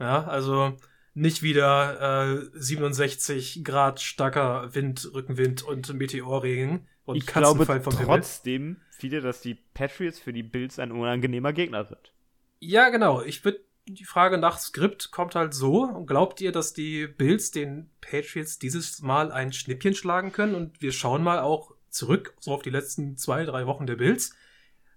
Ja, 0.00 0.24
also 0.24 0.76
nicht 1.14 1.42
wieder 1.42 2.26
äh, 2.28 2.50
67 2.54 3.62
Grad 3.64 4.00
starker 4.00 4.74
Wind, 4.74 5.08
Rückenwind 5.14 5.62
und 5.62 5.94
Meteorregen 5.94 6.88
und 7.06 7.16
Ich 7.16 7.26
glaube 7.26 7.64
trotzdem 7.66 8.80
wieder, 9.00 9.20
dass 9.20 9.40
die 9.40 9.54
Patriots 9.54 10.18
für 10.18 10.32
die 10.32 10.42
Bills 10.42 10.78
ein 10.78 10.92
unangenehmer 10.92 11.52
Gegner 11.52 11.84
sind. 11.84 12.12
Ja, 12.60 12.88
genau. 12.88 13.22
Ich 13.22 13.44
würde 13.44 13.60
die 13.86 14.04
Frage 14.04 14.38
nach 14.38 14.58
Skript 14.58 15.12
kommt 15.12 15.36
halt 15.36 15.54
so. 15.54 16.04
Glaubt 16.04 16.40
ihr, 16.40 16.50
dass 16.50 16.72
die 16.72 17.06
Bills 17.06 17.52
den 17.52 17.90
Patriots 18.00 18.58
dieses 18.58 19.00
Mal 19.00 19.30
ein 19.30 19.52
Schnippchen 19.52 19.94
schlagen 19.94 20.32
können? 20.32 20.54
Und 20.54 20.82
wir 20.82 20.92
schauen 20.92 21.22
mal 21.22 21.38
auch 21.38 21.72
zurück, 21.88 22.34
so 22.40 22.52
auf 22.52 22.62
die 22.62 22.70
letzten 22.70 23.16
zwei, 23.16 23.44
drei 23.44 23.66
Wochen 23.66 23.86
der 23.86 23.96
Bills. 23.96 24.34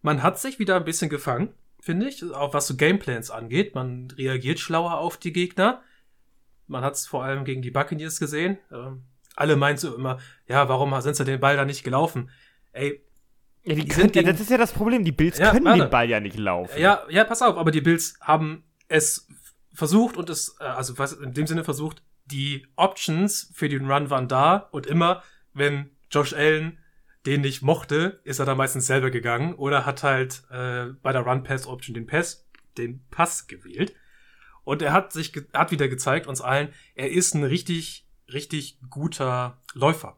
Man 0.01 0.24
hat 0.24 0.39
sich 0.39 0.57
wieder 0.57 0.78
ein 0.78 0.86
bisschen 0.86 1.10
gefangen, 1.10 1.53
finde 1.80 2.07
ich, 2.07 2.24
auch 2.24 2.53
was 2.53 2.68
so 2.68 2.76
Gameplans 2.76 3.30
angeht. 3.30 3.76
Man 3.76 4.10
reagiert 4.12 4.60
schlauer 4.60 4.97
auf 4.97 5.18
die 5.18 5.34
Gegner. 5.34 5.84
Man 6.66 6.84
hat 6.84 6.95
es 6.95 7.05
vor 7.05 7.24
allem 7.24 7.45
gegen 7.45 7.62
die 7.62 7.72
Buccaneers 7.72 8.20
gesehen. 8.20 8.57
Ähm, 8.72 9.03
alle 9.39 9.55
meinen 9.55 9.77
so 9.77 9.95
immer, 9.95 10.19
ja, 10.47 10.67
warum 10.69 10.99
sind 11.01 11.15
sie 11.15 11.25
den 11.25 11.39
Ball 11.39 11.55
da 11.55 11.65
nicht 11.65 11.83
gelaufen? 11.83 12.29
Ey, 12.71 13.01
Ja, 13.63 13.75
die 13.75 13.87
können, 13.87 14.11
gegen- 14.11 14.27
das 14.27 14.39
ist 14.39 14.49
ja 14.49 14.57
das 14.57 14.71
Problem. 14.71 15.03
Die 15.03 15.11
Bills 15.11 15.37
Ja, 15.37 15.51
können 15.51 15.65
warte. 15.65 15.81
den 15.83 15.89
Ball 15.89 16.09
ja 16.09 16.19
nicht 16.19 16.37
laufen. 16.37 16.79
Ja, 16.79 17.03
ja, 17.09 17.23
pass 17.23 17.41
auf, 17.41 17.57
aber 17.57 17.71
die 17.71 17.81
Bills 17.81 18.15
haben 18.21 18.63
es 18.87 19.27
versucht 19.73 20.17
und 20.17 20.29
es, 20.29 20.55
äh, 20.59 20.63
also 20.63 20.97
was 20.97 21.13
in 21.13 21.33
dem 21.33 21.45
Sinne 21.47 21.63
versucht, 21.63 22.01
die 22.25 22.67
Options 22.75 23.51
für 23.53 23.69
den 23.69 23.89
Run 23.89 24.09
waren 24.09 24.27
da 24.27 24.67
und 24.71 24.85
immer, 24.87 25.23
wenn 25.53 25.89
Josh 26.11 26.33
Allen 26.33 26.77
den 27.25 27.41
nicht 27.41 27.61
mochte, 27.61 28.21
ist 28.23 28.39
er 28.39 28.45
dann 28.45 28.57
meistens 28.57 28.87
selber 28.87 29.09
gegangen 29.09 29.53
oder 29.55 29.85
hat 29.85 30.03
halt 30.03 30.43
äh, 30.51 30.87
bei 31.01 31.11
der 31.11 31.21
Run-Pass-Option 31.21 31.93
den 31.93 32.07
Pass, 32.07 32.47
den 32.77 33.01
Pass 33.11 33.47
gewählt. 33.47 33.93
Und 34.63 34.81
er 34.81 34.93
hat 34.93 35.11
sich, 35.11 35.33
hat 35.53 35.71
wieder 35.71 35.87
gezeigt 35.87 36.27
uns 36.27 36.39
allen, 36.41 36.69
er 36.95 37.09
ist 37.11 37.33
ein 37.35 37.43
richtig, 37.43 38.05
richtig 38.34 38.80
guter 38.89 39.57
Läufer. 39.73 40.17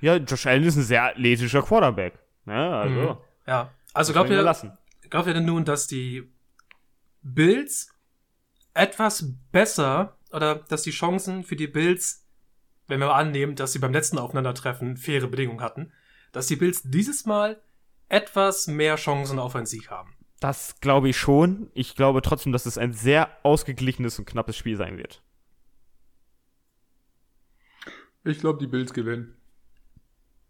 Ja, 0.00 0.16
Josh 0.16 0.46
Allen 0.46 0.64
ist 0.64 0.76
ein 0.76 0.82
sehr 0.82 1.04
athletischer 1.04 1.62
Quarterback. 1.62 2.18
Ja, 2.46 2.80
also. 2.80 2.94
Mhm. 2.94 3.16
Ja, 3.46 3.70
also 3.92 4.12
glaubt 4.12 4.30
ihr, 4.30 4.42
glaubt 5.08 5.26
ihr 5.26 5.34
denn 5.34 5.44
nun, 5.44 5.64
dass 5.64 5.86
die 5.86 6.30
Bills 7.22 7.92
etwas 8.74 9.34
besser 9.52 10.16
oder 10.32 10.54
dass 10.54 10.82
die 10.82 10.90
Chancen 10.90 11.44
für 11.44 11.56
die 11.56 11.66
Bills, 11.66 12.24
wenn 12.86 13.00
wir 13.00 13.14
annehmen, 13.14 13.56
dass 13.56 13.72
sie 13.72 13.78
beim 13.78 13.92
letzten 13.92 14.18
Aufeinandertreffen 14.18 14.96
faire 14.96 15.26
Bedingungen 15.26 15.60
hatten, 15.60 15.92
dass 16.32 16.46
die 16.46 16.56
Bills 16.56 16.82
dieses 16.84 17.26
Mal 17.26 17.60
etwas 18.08 18.66
mehr 18.66 18.96
Chancen 18.96 19.38
auf 19.38 19.56
einen 19.56 19.66
Sieg 19.66 19.90
haben? 19.90 20.14
Das 20.40 20.80
glaube 20.80 21.08
ich 21.10 21.18
schon. 21.18 21.70
Ich 21.74 21.94
glaube 21.94 22.22
trotzdem, 22.22 22.52
dass 22.52 22.66
es 22.66 22.78
ein 22.78 22.92
sehr 22.92 23.28
ausgeglichenes 23.42 24.18
und 24.18 24.24
knappes 24.24 24.56
Spiel 24.56 24.76
sein 24.76 24.96
wird. 24.96 25.22
Ich 28.24 28.38
glaube, 28.38 28.58
die 28.58 28.66
Bills 28.66 28.92
gewinnen. 28.92 29.36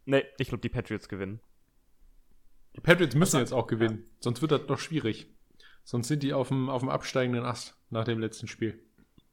Nee, 0.05 0.25
ich 0.39 0.49
glaube, 0.49 0.63
die 0.63 0.69
Patriots 0.69 1.09
gewinnen. 1.09 1.41
Die 2.77 2.81
Patriots 2.81 3.15
müssen 3.15 3.39
jetzt 3.39 3.53
auch 3.53 3.67
gewinnen, 3.67 4.05
sonst 4.21 4.43
wird 4.43 4.53
das 4.53 4.69
noch 4.69 4.79
schwierig. 4.79 5.29
Sonst 5.85 6.09
sind 6.09 6.23
die 6.23 6.33
auf 6.33 6.49
dem, 6.49 6.69
auf 6.69 6.83
dem 6.83 6.89
absteigenden 6.89 7.45
Ast 7.45 7.77
nach 7.91 8.05
dem 8.05 8.21
letzten 8.21 8.47
Spiel. 8.47 8.79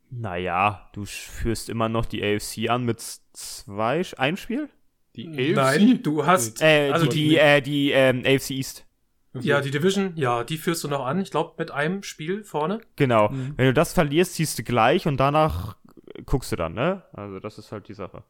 Naja, 0.09 0.89
du 0.93 1.05
führst 1.05 1.69
immer 1.69 1.89
noch 1.89 2.05
die 2.05 2.23
AFC 2.23 2.69
an 2.69 2.85
mit 2.85 3.01
zwei, 3.01 4.01
ein 4.17 4.37
Spiel? 4.37 4.69
Die 5.15 5.27
AFC? 5.27 5.55
Nein, 5.55 6.03
du 6.03 6.25
hast. 6.25 6.61
Äh, 6.61 6.91
also 6.91 7.05
die, 7.05 7.29
die, 7.29 7.37
äh, 7.37 7.61
die 7.61 7.91
ähm, 7.91 8.23
AFC 8.25 8.51
East. 8.51 8.85
Ja, 9.33 9.61
die 9.61 9.71
Division, 9.71 10.13
ja, 10.15 10.43
die 10.43 10.57
führst 10.57 10.83
du 10.83 10.87
noch 10.87 11.05
an. 11.05 11.21
Ich 11.21 11.31
glaube, 11.31 11.53
mit 11.57 11.69
einem 11.71 12.01
Spiel 12.01 12.43
vorne. 12.43 12.81
Genau. 12.95 13.29
Mhm. 13.29 13.53
Wenn 13.55 13.65
du 13.67 13.73
das 13.73 13.93
verlierst, 13.93 14.33
ziehst 14.33 14.57
du 14.57 14.63
gleich 14.63 15.05
und 15.05 15.17
danach 15.17 15.75
guckst 16.27 16.51
du 16.51 16.55
dann, 16.55 16.75
ne? 16.75 17.03
Also, 17.13 17.39
das 17.39 17.57
ist 17.57 17.71
halt 17.71 17.87
die 17.87 17.95
Sache. 17.95 18.23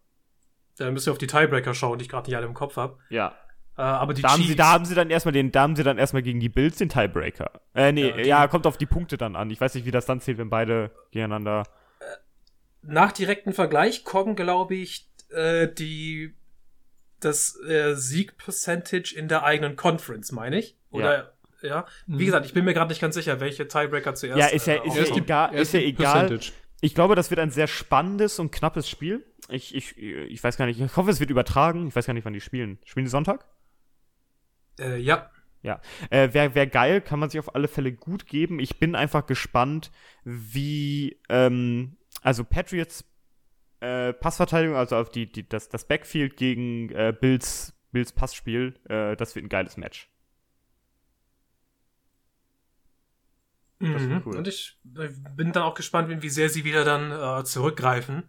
Da 0.77 0.89
müsst 0.91 1.07
ihr 1.07 1.11
auf 1.11 1.17
die 1.17 1.27
Tiebreaker 1.27 1.73
schauen, 1.73 1.97
die 1.97 2.03
ich 2.03 2.09
gerade 2.09 2.29
nicht 2.29 2.37
alle 2.37 2.45
im 2.45 2.53
Kopf 2.53 2.77
habe. 2.77 2.97
Ja. 3.09 3.35
Äh, 3.77 3.81
aber 3.81 4.13
die 4.13 4.21
da 4.21 4.31
haben, 4.31 4.43
sie, 4.43 4.55
da 4.55 4.71
haben 4.71 4.85
sie 4.85 4.95
dann 4.95 5.09
erstmal 5.09 5.33
den, 5.33 5.51
da 5.51 5.61
haben 5.61 5.75
sie 5.75 5.83
dann 5.83 5.97
erstmal 5.97 6.21
gegen 6.21 6.39
die 6.39 6.49
Bills 6.49 6.77
den 6.77 6.89
Tiebreaker. 6.89 7.51
Äh, 7.75 7.91
nee, 7.91 8.09
ja, 8.09 8.17
ja, 8.25 8.47
kommt 8.47 8.65
auf 8.65 8.77
die 8.77 8.85
Punkte 8.85 9.17
dann 9.17 9.35
an. 9.35 9.49
Ich 9.49 9.59
weiß 9.59 9.75
nicht, 9.75 9.85
wie 9.85 9.91
das 9.91 10.05
dann 10.05 10.21
zählt, 10.21 10.37
wenn 10.37 10.49
beide 10.49 10.91
gegeneinander. 11.11 11.63
Nach 12.81 13.11
direkten 13.11 13.53
Vergleich 13.53 14.03
kommen, 14.03 14.35
glaube 14.35 14.75
ich, 14.75 15.09
äh, 15.29 15.67
die 15.67 16.33
das 17.19 17.59
äh, 17.67 17.95
Sieg-Percentage 17.95 19.15
in 19.15 19.27
der 19.27 19.43
eigenen 19.43 19.75
Conference, 19.75 20.31
meine 20.31 20.59
ich. 20.59 20.75
Oder 20.91 21.33
ja. 21.61 21.69
ja. 21.69 21.85
Wie 22.05 22.13
mhm. 22.13 22.25
gesagt, 22.25 22.45
ich 22.45 22.53
bin 22.53 22.65
mir 22.65 22.73
gerade 22.73 22.89
nicht 22.89 23.01
ganz 23.01 23.15
sicher, 23.15 23.39
welche 23.39 23.67
Tiebreaker 23.67 24.13
zuerst. 24.15 24.39
Ja, 24.39 24.47
ist 24.47 24.67
ja, 24.67 24.75
äh, 24.75 24.87
ist 24.87 25.09
ja 25.09 25.15
egal. 25.15 25.55
Ist 25.55 25.73
ja 25.73 25.79
egal. 25.79 26.39
Ich 26.81 26.93
glaube, 26.93 27.15
das 27.15 27.29
wird 27.29 27.39
ein 27.39 27.49
sehr 27.49 27.67
spannendes 27.67 28.39
und 28.39 28.51
knappes 28.51 28.89
Spiel. 28.89 29.25
Ich, 29.49 29.73
ich, 29.73 29.97
ich 29.97 30.43
weiß 30.43 30.57
gar 30.57 30.65
nicht, 30.65 30.79
ich 30.79 30.95
hoffe, 30.95 31.09
es 31.09 31.19
wird 31.19 31.31
übertragen. 31.31 31.87
Ich 31.87 31.95
weiß 31.95 32.05
gar 32.05 32.13
nicht, 32.13 32.25
wann 32.25 32.33
die 32.33 32.41
spielen. 32.41 32.77
Spielen 32.85 33.05
die 33.05 33.11
Sonntag? 33.11 33.45
Äh, 34.79 34.97
ja. 34.97 35.31
Ja, 35.63 35.81
äh, 36.11 36.33
wäre 36.33 36.53
wär 36.53 36.67
geil, 36.67 37.01
kann 37.01 37.19
man 37.19 37.29
sich 37.29 37.39
auf 37.39 37.55
alle 37.55 37.67
Fälle 37.67 37.91
gut 37.91 38.27
geben. 38.27 38.59
Ich 38.59 38.79
bin 38.79 38.95
einfach 38.95 39.25
gespannt, 39.25 39.91
wie, 40.23 41.19
ähm, 41.29 41.97
also 42.21 42.43
Patriots 42.43 43.03
äh, 43.79 44.13
Passverteidigung, 44.13 44.75
also 44.75 44.95
auf 44.95 45.09
die, 45.09 45.31
die, 45.31 45.47
das, 45.47 45.69
das 45.69 45.85
Backfield 45.87 46.37
gegen 46.37 46.89
äh, 46.91 47.13
Bills, 47.19 47.73
Bills 47.91 48.11
Passspiel, 48.11 48.75
äh, 48.89 49.15
das 49.15 49.35
wird 49.35 49.45
ein 49.45 49.49
geiles 49.49 49.77
Match. 49.77 50.09
Mhm. 53.79 54.23
Cool. 54.25 54.37
Und 54.37 54.47
ich 54.47 54.79
bin 54.83 55.51
dann 55.51 55.63
auch 55.63 55.75
gespannt, 55.75 56.21
wie 56.21 56.29
sehr 56.29 56.49
sie 56.49 56.63
wieder 56.63 56.83
dann 56.83 57.11
äh, 57.11 57.43
zurückgreifen 57.43 58.23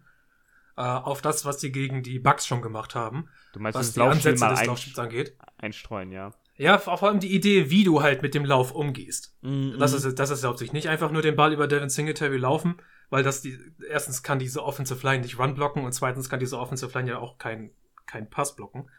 äh, 0.77 0.81
auf 0.81 1.21
das, 1.21 1.45
was 1.45 1.59
sie 1.59 1.71
gegen 1.71 2.03
die 2.03 2.19
Bugs 2.19 2.47
schon 2.47 2.61
gemacht 2.61 2.95
haben. 2.95 3.29
Du 3.53 3.59
meinst, 3.59 3.77
was 3.77 3.87
das 3.87 3.95
die 3.95 4.01
Ansätze 4.01 4.45
mal 4.45 4.55
des 4.55 4.65
Laufspiels 4.65 4.99
angeht. 4.99 5.37
Einstreuen, 5.57 6.11
ja. 6.11 6.33
Ja, 6.55 6.77
vor 6.77 7.01
allem 7.03 7.21
die 7.21 7.33
Idee, 7.33 7.69
wie 7.69 7.85
du 7.85 8.01
halt 8.01 8.21
mit 8.21 8.33
dem 8.33 8.43
Lauf 8.43 8.73
umgehst. 8.73 9.33
Mhm. 9.41 9.77
Das 9.79 9.93
ist, 9.93 10.19
das 10.19 10.29
ist 10.29 10.43
hauptsächlich 10.43 10.73
nicht 10.73 10.89
einfach 10.89 11.11
nur 11.11 11.21
den 11.21 11.35
Ball 11.35 11.53
über 11.53 11.67
Devin 11.67 11.89
Singletary 11.89 12.37
laufen, 12.37 12.75
weil 13.09 13.23
das 13.23 13.41
die, 13.41 13.57
erstens 13.87 14.23
kann 14.23 14.39
diese 14.39 14.63
Offensive 14.63 15.05
Line 15.05 15.21
nicht 15.21 15.39
Run 15.39 15.53
blocken 15.53 15.83
und 15.83 15.93
zweitens 15.93 16.29
kann 16.29 16.39
diese 16.39 16.59
Offensive 16.59 16.97
Line 16.97 17.11
ja 17.11 17.17
auch 17.17 17.37
kein, 17.37 17.71
kein 18.05 18.29
Pass 18.29 18.55
blocken. 18.55 18.89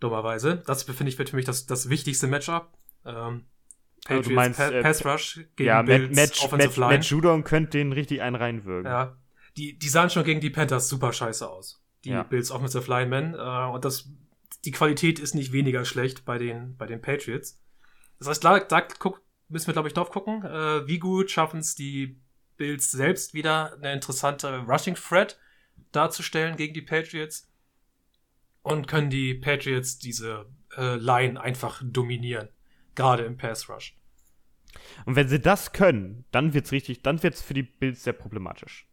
Dummerweise. 0.00 0.62
Das 0.66 0.82
finde 0.82 1.10
ich 1.10 1.16
für 1.16 1.36
mich 1.36 1.44
das, 1.44 1.66
das 1.66 1.88
wichtigste 1.88 2.26
Matchup. 2.26 2.76
Ähm, 3.04 3.44
Patriots 4.04 4.28
also 4.28 4.34
meinst, 4.34 4.58
pa 4.58 4.68
äh, 4.70 4.82
Pass 4.82 5.04
Rush 5.04 5.40
gegen 5.56 5.68
ja, 5.68 5.82
Bills 5.82 6.42
Offensive 6.42 6.56
Match, 6.56 6.76
Line. 6.76 6.88
Matt 6.88 7.04
Judon 7.04 7.44
könnte 7.44 7.78
den 7.78 7.92
richtig 7.92 8.22
einen 8.22 8.36
reinwirken. 8.36 8.90
Ja. 8.90 9.16
Die, 9.56 9.78
die 9.78 9.88
sahen 9.88 10.10
schon 10.10 10.24
gegen 10.24 10.40
die 10.40 10.50
Panthers 10.50 10.88
super 10.88 11.12
scheiße 11.12 11.48
aus. 11.48 11.82
Die 12.04 12.10
ja. 12.10 12.22
Bills 12.22 12.50
Offensive 12.50 12.90
Linemen. 12.90 13.34
Äh, 13.34 13.72
und 13.72 13.84
das, 13.84 14.10
die 14.64 14.70
Qualität 14.70 15.18
ist 15.18 15.34
nicht 15.34 15.52
weniger 15.52 15.84
schlecht 15.84 16.24
bei 16.24 16.38
den, 16.38 16.76
bei 16.76 16.86
den 16.86 17.02
Patriots. 17.02 17.60
Das 18.18 18.28
heißt, 18.28 18.44
da, 18.44 18.60
da 18.60 18.80
guck, 18.80 19.22
müssen 19.48 19.66
wir, 19.66 19.74
glaube 19.74 19.88
ich, 19.88 19.94
drauf 19.94 20.10
gucken, 20.10 20.44
äh, 20.44 20.86
wie 20.86 20.98
gut 20.98 21.30
schaffen 21.30 21.60
es 21.60 21.74
die 21.74 22.20
Bills 22.56 22.90
selbst 22.90 23.34
wieder 23.34 23.74
eine 23.74 23.92
interessante 23.92 24.64
Rushing 24.66 24.94
Threat 24.94 25.38
darzustellen 25.92 26.56
gegen 26.56 26.74
die 26.74 26.82
Patriots. 26.82 27.48
Und 28.62 28.86
können 28.86 29.08
die 29.10 29.34
Patriots 29.34 29.98
diese 29.98 30.46
äh, 30.76 30.96
Line 30.96 31.40
einfach 31.40 31.82
dominieren 31.84 32.50
gerade 32.94 33.24
im 33.24 33.36
Pass 33.36 33.68
Rush. 33.68 33.96
Und 35.04 35.16
wenn 35.16 35.28
sie 35.28 35.40
das 35.40 35.72
können, 35.72 36.24
dann 36.30 36.54
wird's 36.54 36.72
richtig, 36.72 37.02
dann 37.02 37.22
wird's 37.22 37.42
für 37.42 37.54
die 37.54 37.62
Bills 37.62 38.04
sehr 38.04 38.12
problematisch. 38.12 38.86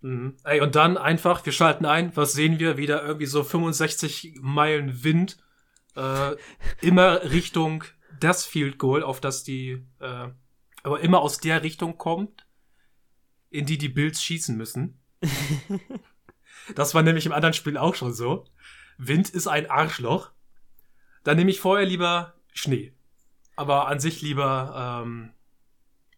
Mhm. 0.00 0.36
Ey, 0.44 0.60
und 0.60 0.74
dann 0.74 0.96
einfach, 0.96 1.44
wir 1.44 1.52
schalten 1.52 1.84
ein, 1.84 2.16
was 2.16 2.32
sehen 2.32 2.58
wir? 2.58 2.76
Wieder 2.76 3.02
irgendwie 3.04 3.26
so 3.26 3.42
65 3.42 4.38
Meilen 4.40 5.04
Wind, 5.04 5.38
äh, 5.94 6.36
immer 6.80 7.22
Richtung 7.30 7.84
das 8.20 8.44
Field 8.44 8.78
Goal, 8.78 9.02
auf 9.02 9.20
das 9.20 9.44
die, 9.44 9.84
äh, 10.00 10.28
aber 10.82 11.00
immer 11.00 11.20
aus 11.20 11.38
der 11.38 11.62
Richtung 11.62 11.98
kommt, 11.98 12.46
in 13.50 13.66
die 13.66 13.78
die 13.78 13.88
Bills 13.88 14.22
schießen 14.22 14.56
müssen. 14.56 15.00
das 16.74 16.94
war 16.94 17.02
nämlich 17.02 17.26
im 17.26 17.32
anderen 17.32 17.54
Spiel 17.54 17.76
auch 17.76 17.94
schon 17.94 18.12
so. 18.12 18.46
Wind 18.98 19.28
ist 19.30 19.46
ein 19.46 19.68
Arschloch. 19.68 20.30
Dann 21.24 21.36
nehme 21.36 21.50
ich 21.50 21.60
vorher 21.60 21.86
lieber 21.86 22.34
Schnee 22.52 22.95
aber 23.56 23.88
an 23.88 23.98
sich 24.00 24.22
lieber 24.22 25.02
ähm, 25.04 25.30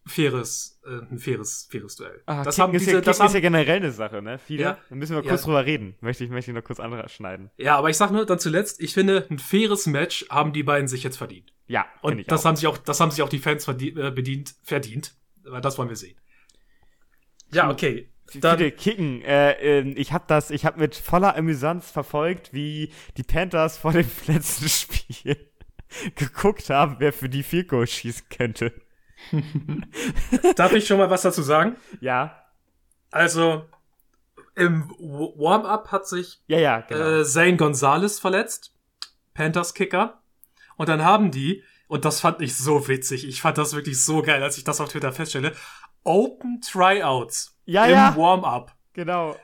faires, 0.05 0.79
äh, 0.85 1.11
ein 1.11 1.19
faires, 1.19 1.67
faires 1.71 1.95
Duell. 1.95 2.21
Ah, 2.25 2.43
das 2.43 2.59
haben 2.59 2.73
diese, 2.73 2.85
ist 2.85 2.93
ja, 2.93 3.01
das 3.01 3.19
haben, 3.19 3.27
ist 3.27 3.33
ja 3.33 3.39
generell 3.39 3.77
eine 3.77 3.91
Sache, 3.91 4.21
ne? 4.21 4.37
Viele. 4.39 4.63
Ja, 4.63 4.77
da 4.89 4.95
müssen 4.95 5.15
wir 5.15 5.21
kurz 5.21 5.41
ja. 5.41 5.45
drüber 5.45 5.65
reden. 5.65 5.95
Möchte 6.01 6.23
ich, 6.23 6.29
möchte 6.29 6.51
ich 6.51 6.55
noch 6.55 6.63
kurz 6.63 6.81
schneiden. 7.11 7.49
Ja, 7.57 7.77
aber 7.77 7.89
ich 7.89 7.97
sag 7.97 8.11
nur 8.11 8.25
dann 8.25 8.39
zuletzt, 8.39 8.81
ich 8.81 8.93
finde, 8.93 9.25
ein 9.29 9.39
faires 9.39 9.87
Match 9.87 10.25
haben 10.29 10.53
die 10.53 10.63
beiden 10.63 10.87
sich 10.87 11.03
jetzt 11.03 11.17
verdient. 11.17 11.53
Ja, 11.67 11.85
und 12.01 12.29
das 12.29 12.41
auch. 12.41 12.45
haben 12.45 12.55
sich 12.55 12.67
auch, 12.67 12.77
das 12.77 12.99
haben 12.99 13.11
sich 13.11 13.21
auch 13.21 13.29
die 13.29 13.39
Fans 13.39 13.65
verdient, 13.65 13.97
äh, 13.97 14.11
bedient, 14.11 14.55
verdient. 14.63 15.13
Das 15.61 15.77
wollen 15.77 15.89
wir 15.89 15.95
sehen. 15.95 16.17
Ja, 17.51 17.69
okay. 17.69 18.09
Dann, 18.35 18.57
viele 18.57 18.71
kicken. 18.71 19.23
Äh, 19.23 19.53
ähm, 19.53 19.93
ich 19.97 20.13
habe 20.13 20.25
das, 20.27 20.51
ich 20.51 20.65
habe 20.65 20.79
mit 20.79 20.95
voller 20.95 21.35
Amüsanz 21.35 21.89
verfolgt, 21.89 22.53
wie 22.53 22.91
die 23.17 23.23
Panthers 23.23 23.77
vor 23.77 23.93
dem 23.93 24.05
letzten 24.27 24.69
Spiel 24.69 25.48
geguckt 26.15 26.69
haben, 26.69 26.97
wer 26.99 27.13
für 27.13 27.29
die 27.29 27.43
Field 27.43 27.69
Goal 27.69 27.87
schießen 27.87 28.27
könnte. 28.29 28.73
Darf 30.55 30.73
ich 30.73 30.87
schon 30.87 30.97
mal 30.97 31.09
was 31.09 31.23
dazu 31.23 31.41
sagen? 31.41 31.75
Ja. 31.99 32.45
Also, 33.11 33.65
im 34.55 34.89
Warm-up 34.99 35.91
hat 35.91 36.07
sich 36.07 36.41
ja, 36.47 36.59
ja, 36.59 36.81
genau. 36.81 37.19
äh, 37.19 37.25
Zane 37.25 37.57
Gonzalez 37.57 38.19
verletzt, 38.19 38.73
Panthers 39.33 39.73
Kicker. 39.73 40.21
Und 40.77 40.89
dann 40.89 41.03
haben 41.03 41.31
die, 41.31 41.63
und 41.87 42.05
das 42.05 42.21
fand 42.21 42.41
ich 42.41 42.55
so 42.55 42.87
witzig, 42.87 43.27
ich 43.27 43.41
fand 43.41 43.57
das 43.57 43.73
wirklich 43.73 44.01
so 44.01 44.21
geil, 44.21 44.43
als 44.43 44.57
ich 44.57 44.63
das 44.63 44.79
auf 44.79 44.89
Twitter 44.89 45.11
feststelle, 45.11 45.53
Open 46.03 46.61
Tryouts 46.61 47.57
ja, 47.65 47.85
im 47.85 47.91
ja. 47.91 48.15
Warm-up. 48.15 48.75
Genau. 48.93 49.35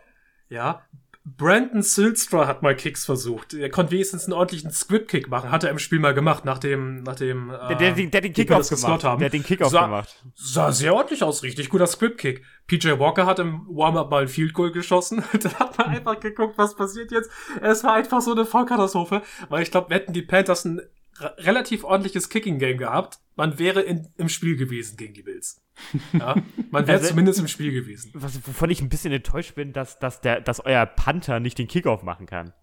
Ja, 0.47 0.85
Brandon 1.25 1.81
Silstra 1.81 2.45
hat 2.45 2.61
mal 2.61 2.75
Kicks 2.75 3.03
versucht. 3.03 3.55
Er 3.55 3.71
konnte 3.71 3.93
wenigstens 3.93 4.25
einen 4.25 4.33
ordentlichen 4.33 4.69
Squib-Kick 4.69 5.27
machen. 5.27 5.49
Hat 5.49 5.63
er 5.63 5.71
im 5.71 5.79
Spiel 5.79 5.97
mal 5.97 6.13
gemacht, 6.13 6.45
nachdem, 6.45 7.01
nachdem, 7.01 7.49
äh, 7.49 7.69
der, 7.69 7.77
der, 7.77 7.91
der, 7.93 8.05
der 8.05 8.21
den 8.21 8.33
Kickoff 8.33 8.69
gemacht. 8.69 9.03
Haben. 9.03 9.19
Der 9.19 9.25
hat 9.25 9.33
den 9.33 9.43
Kickoff 9.43 9.71
sah, 9.71 9.85
gemacht. 9.85 10.23
Sah 10.35 10.71
sehr 10.71 10.93
ordentlich 10.93 11.23
aus, 11.23 11.41
richtig 11.41 11.69
guter 11.69 11.87
Squib-Kick. 11.87 12.43
PJ 12.67 12.99
Walker 12.99 13.25
hat 13.25 13.39
im 13.39 13.65
Warm-Up 13.67 14.11
mal 14.11 14.21
ein 14.21 14.27
Field 14.27 14.53
Goal 14.53 14.71
geschossen. 14.71 15.23
da 15.41 15.51
hat 15.53 15.77
man 15.79 15.87
einfach 15.95 16.19
geguckt, 16.19 16.59
was 16.59 16.75
passiert 16.75 17.11
jetzt. 17.11 17.31
Es 17.59 17.83
war 17.83 17.93
einfach 17.93 18.21
so 18.21 18.33
eine 18.33 18.45
Vollkatastrophe, 18.45 19.23
weil 19.49 19.63
ich 19.63 19.71
glaube, 19.71 19.95
hätten 19.95 20.13
die 20.13 20.21
Panthers 20.21 20.63
ein 20.65 20.81
relativ 21.19 21.83
ordentliches 21.83 22.29
Kicking-Game 22.29 22.77
gehabt, 22.77 23.19
man 23.35 23.59
wäre 23.59 23.81
in, 23.81 24.07
im 24.17 24.29
Spiel 24.29 24.55
gewesen 24.55 24.97
gegen 24.97 25.13
die 25.13 25.23
Bills. 25.23 25.61
Ja, 26.13 26.35
man 26.71 26.87
wäre 26.87 26.99
also, 26.99 27.09
zumindest 27.09 27.39
im 27.39 27.49
Spiel 27.49 27.71
gewesen. 27.71 28.11
Was, 28.13 28.35
wovon 28.47 28.69
ich 28.69 28.81
ein 28.81 28.89
bisschen 28.89 29.11
enttäuscht 29.11 29.55
bin, 29.55 29.73
dass, 29.73 29.99
dass, 29.99 30.21
der, 30.21 30.39
dass 30.39 30.61
euer 30.61 30.85
Panther 30.85 31.39
nicht 31.39 31.57
den 31.57 31.67
Kickoff 31.67 32.03
machen 32.03 32.25
kann. 32.25 32.53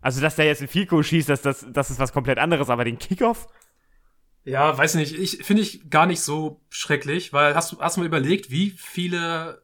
Also, 0.00 0.20
dass 0.20 0.36
der 0.36 0.46
jetzt 0.46 0.62
ein 0.62 0.68
Fico 0.68 1.02
schießt, 1.02 1.28
das, 1.28 1.42
das, 1.42 1.66
das 1.70 1.90
ist 1.90 1.98
was 1.98 2.12
komplett 2.12 2.38
anderes, 2.38 2.70
aber 2.70 2.84
den 2.84 2.98
Kickoff? 2.98 3.48
Ja, 4.44 4.76
weiß 4.76 4.94
nicht. 4.94 5.18
Ich 5.18 5.44
finde 5.44 5.62
ich 5.62 5.88
gar 5.90 6.06
nicht 6.06 6.20
so 6.20 6.60
schrecklich, 6.68 7.32
weil 7.32 7.54
hast 7.54 7.72
du 7.72 7.80
hast 7.80 7.96
du 7.96 8.00
mal 8.00 8.06
überlegt, 8.06 8.50
wie 8.50 8.70
viele 8.70 9.62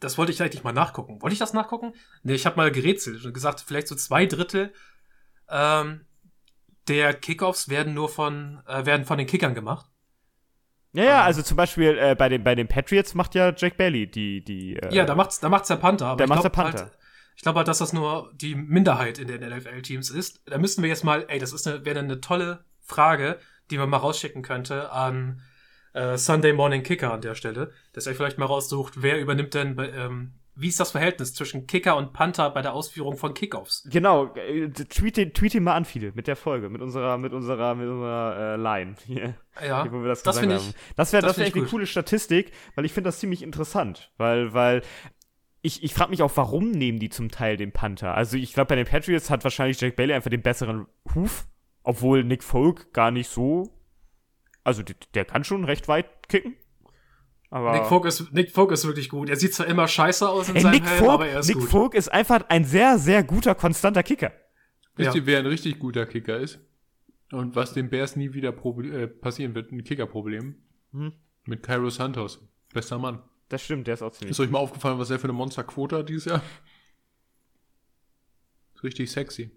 das 0.00 0.16
wollte 0.16 0.32
ich 0.32 0.42
eigentlich 0.42 0.64
mal 0.64 0.72
nachgucken. 0.72 1.20
Wollte 1.20 1.34
ich 1.34 1.38
das 1.38 1.52
nachgucken? 1.52 1.92
Nee, 2.22 2.34
ich 2.34 2.46
habe 2.46 2.56
mal 2.56 2.72
gerätselt 2.72 3.24
und 3.24 3.34
gesagt, 3.34 3.60
vielleicht 3.66 3.86
so 3.86 3.94
zwei 3.94 4.26
Drittel 4.26 4.72
ähm, 5.48 6.06
der 6.88 7.14
Kickoffs 7.14 7.68
werden 7.68 7.94
nur 7.94 8.08
von 8.08 8.62
äh, 8.66 8.84
werden 8.86 9.04
von 9.04 9.18
den 9.18 9.26
Kickern 9.26 9.54
gemacht. 9.54 9.86
Ja, 10.92 11.04
ja, 11.04 11.22
also 11.22 11.42
zum 11.42 11.56
Beispiel 11.56 11.96
äh, 11.98 12.16
bei, 12.16 12.28
den, 12.28 12.42
bei 12.42 12.56
den 12.56 12.66
Patriots 12.66 13.14
macht 13.14 13.34
ja 13.34 13.52
Jack 13.56 13.76
Bailey 13.76 14.10
die. 14.10 14.42
die 14.42 14.76
äh, 14.76 14.92
ja, 14.92 15.04
da 15.04 15.14
macht's, 15.14 15.38
da 15.38 15.48
macht's 15.48 15.68
der 15.68 15.76
Panther. 15.76 16.06
Aber 16.06 16.16
der 16.18 16.26
macht 16.26 16.42
der 16.42 16.48
Panther. 16.48 16.80
Halt, 16.80 16.98
ich 17.36 17.42
glaube 17.42 17.58
halt, 17.58 17.68
dass 17.68 17.78
das 17.78 17.92
nur 17.92 18.32
die 18.34 18.54
Minderheit 18.54 19.18
in 19.18 19.28
den 19.28 19.48
NFL-Teams 19.48 20.10
ist. 20.10 20.42
Da 20.46 20.58
müssten 20.58 20.82
wir 20.82 20.88
jetzt 20.88 21.04
mal, 21.04 21.24
ey, 21.28 21.38
das 21.38 21.52
ist 21.52 21.66
eine, 21.66 21.84
wäre 21.84 22.00
eine 22.00 22.20
tolle 22.20 22.64
Frage, 22.80 23.38
die 23.70 23.78
man 23.78 23.88
mal 23.88 23.98
rausschicken 23.98 24.42
könnte 24.42 24.90
an 24.90 25.42
äh, 25.92 26.16
Sunday 26.16 26.52
Morning 26.52 26.82
Kicker 26.82 27.12
an 27.12 27.20
der 27.20 27.34
Stelle, 27.34 27.72
dass 27.92 28.06
er 28.06 28.14
vielleicht 28.14 28.38
mal 28.38 28.46
raussucht, 28.46 29.02
wer 29.02 29.20
übernimmt 29.20 29.54
denn, 29.54 29.76
ähm, 29.78 30.34
wie 30.60 30.68
ist 30.68 30.78
das 30.78 30.90
Verhältnis 30.90 31.34
zwischen 31.34 31.66
Kicker 31.66 31.96
und 31.96 32.12
Panther 32.12 32.50
bei 32.50 32.62
der 32.62 32.74
Ausführung 32.74 33.16
von 33.16 33.34
Kickoffs? 33.34 33.88
Genau, 33.90 34.34
äh, 34.34 34.68
tweet, 34.68 35.34
tweet 35.34 35.54
ihn 35.54 35.62
mal 35.62 35.74
an, 35.74 35.84
viele, 35.84 36.12
mit 36.12 36.26
der 36.26 36.36
Folge, 36.36 36.68
mit 36.68 36.82
unserer, 36.82 37.18
mit 37.18 37.32
unserer, 37.32 37.74
mit 37.74 37.88
unserer 37.88 38.54
äh, 38.54 38.56
Line. 38.56 38.94
Hier, 39.06 39.34
ja, 39.66 39.82
hier, 39.82 39.92
wo 39.92 40.00
wir 40.00 40.08
das, 40.08 40.22
das 40.22 40.38
finde 40.38 40.56
ich. 40.56 40.74
Das 40.96 41.12
wäre 41.12 41.22
das 41.22 41.38
wär 41.38 41.46
echt 41.46 41.56
eine 41.56 41.66
coole 41.66 41.86
Statistik, 41.86 42.52
weil 42.74 42.84
ich 42.84 42.92
finde 42.92 43.08
das 43.08 43.18
ziemlich 43.18 43.42
interessant, 43.42 44.12
weil, 44.18 44.52
weil 44.52 44.82
ich, 45.62 45.82
ich 45.82 45.94
frage 45.94 46.10
mich 46.10 46.22
auch, 46.22 46.32
warum 46.36 46.70
nehmen 46.70 46.98
die 46.98 47.10
zum 47.10 47.30
Teil 47.30 47.56
den 47.56 47.72
Panther? 47.72 48.14
Also 48.14 48.36
ich 48.36 48.52
glaube, 48.52 48.68
bei 48.68 48.76
den 48.76 48.86
Patriots 48.86 49.30
hat 49.30 49.44
wahrscheinlich 49.44 49.80
Jack 49.80 49.96
Bailey 49.96 50.14
einfach 50.14 50.30
den 50.30 50.42
besseren 50.42 50.86
Huf, 51.14 51.46
obwohl 51.82 52.24
Nick 52.24 52.42
Folk 52.44 52.92
gar 52.92 53.10
nicht 53.10 53.28
so 53.28 53.74
also 54.64 54.82
der 55.14 55.24
kann 55.24 55.44
schon 55.44 55.64
recht 55.64 55.88
weit 55.88 56.28
kicken. 56.28 56.56
Aber 57.50 57.72
Nick 57.72 57.86
Folk, 57.86 58.04
ist, 58.04 58.32
Nick 58.32 58.52
Folk 58.52 58.70
ist 58.70 58.86
wirklich 58.86 59.08
gut. 59.08 59.28
Er 59.28 59.36
sieht 59.36 59.52
zwar 59.52 59.66
immer 59.66 59.88
scheiße 59.88 60.28
aus 60.28 60.48
in 60.48 60.56
Ey, 60.56 60.62
seinem 60.62 60.72
Nick 60.72 60.86
Helm, 60.86 60.98
Folk, 60.98 61.10
aber 61.10 61.26
er 61.26 61.40
ist 61.40 61.48
Nick 61.48 61.56
gut. 61.56 61.64
Nick 61.64 61.70
Folk 61.70 61.94
ist 61.94 62.12
einfach 62.12 62.44
ein 62.48 62.64
sehr, 62.64 62.98
sehr 62.98 63.24
guter, 63.24 63.56
konstanter 63.56 64.04
Kicker. 64.04 64.32
Wisst 64.94 65.16
ihr, 65.16 65.26
wer 65.26 65.40
ein 65.40 65.46
richtig 65.46 65.78
guter 65.78 66.06
Kicker 66.06 66.38
ist? 66.38 66.60
Und 67.32 67.56
was 67.56 67.72
den 67.72 67.90
Bears 67.90 68.16
nie 68.16 68.34
wieder 68.34 68.50
äh, 68.50 69.06
passieren 69.08 69.54
wird, 69.54 69.72
ein 69.72 69.82
Kickerproblem. 69.82 70.56
Hm? 70.92 71.12
Mit 71.44 71.62
Cairo 71.62 71.90
Santos. 71.90 72.40
Bester 72.72 72.98
Mann. 72.98 73.22
Das 73.48 73.62
stimmt, 73.64 73.86
der 73.88 73.94
ist 73.94 74.02
auch 74.02 74.12
ziemlich. 74.12 74.30
Ist 74.30 74.40
euch 74.40 74.50
mal 74.50 74.58
aufgefallen, 74.58 74.98
was 74.98 75.10
er 75.10 75.18
für 75.18 75.24
eine 75.24 75.32
Monsterquote 75.32 75.98
hat 75.98 76.08
dieses 76.08 76.26
Jahr? 76.26 76.42
Richtig 78.82 79.10
sexy. 79.10 79.50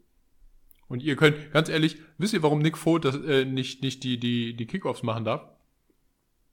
Und 0.88 1.02
ihr 1.04 1.16
könnt, 1.16 1.52
ganz 1.52 1.70
ehrlich, 1.70 1.98
wisst 2.18 2.34
ihr, 2.34 2.44
warum 2.44 2.60
Nick 2.60 2.78
Folt 2.78 3.06
das, 3.06 3.16
äh, 3.16 3.46
nicht, 3.46 3.84
nicht 3.84 4.04
die, 4.04 4.20
die, 4.20 4.56
die 4.56 4.66
Kickoffs 4.66 5.04
machen 5.04 5.26
darf? 5.26 5.48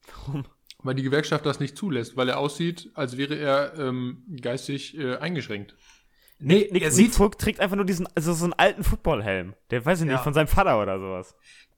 Warum? 0.07 0.45
Weil 0.83 0.95
die 0.95 1.03
Gewerkschaft 1.03 1.45
das 1.45 1.61
nicht 1.61 1.77
zulässt, 1.77 2.17
weil 2.17 2.29
er 2.29 2.39
aussieht, 2.39 2.91
als 2.95 3.17
wäre 3.17 3.37
er 3.37 3.79
ähm, 3.79 4.25
geistig 4.41 4.97
äh, 4.97 5.17
eingeschränkt. 5.17 5.77
Nee, 6.39 6.69
Nick, 6.73 6.83
er 6.83 6.91
sieht, 6.91 7.19
Nick 7.19 7.39
trägt 7.39 7.61
einfach 7.61 7.77
nur 7.77 7.85
diesen, 7.85 8.09
also 8.15 8.33
so 8.33 8.45
einen 8.45 8.55
alten 8.55 8.83
Footballhelm. 8.83 9.55
Der 9.71 9.85
weiß 9.85 10.01
ich 10.01 10.07
ja. 10.07 10.15
nicht, 10.15 10.25
von 10.25 10.33
seinem 10.33 10.49
Vater 10.49 10.81
oder 10.81 10.99
sowas. 10.99 11.37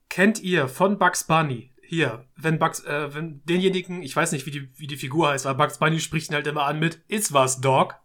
Kennt 0.09 0.41
ihr 0.41 0.69
von 0.69 0.99
Bugs 0.99 1.25
Bunny? 1.25 1.73
Hier, 1.83 2.27
wenn 2.37 2.59
Bugs, 2.59 2.85
äh, 2.85 3.13
wenn 3.15 3.45
denjenigen, 3.45 4.03
ich 4.03 4.15
weiß 4.15 4.33
nicht, 4.33 4.47
wie 4.47 4.53
die, 4.53 4.79
wie 4.79 4.87
die 4.87 4.97
Figur 4.97 5.31
heißt, 5.31 5.47
aber 5.47 5.65
Bugs 5.65 5.79
Bunny 5.79 5.99
spricht 5.99 6.31
ihn 6.31 6.35
halt 6.35 6.47
immer 6.47 6.65
an 6.65 6.79
mit 6.79 7.03
It's 7.09 7.33
was, 7.33 7.61
Dog. 7.61 7.97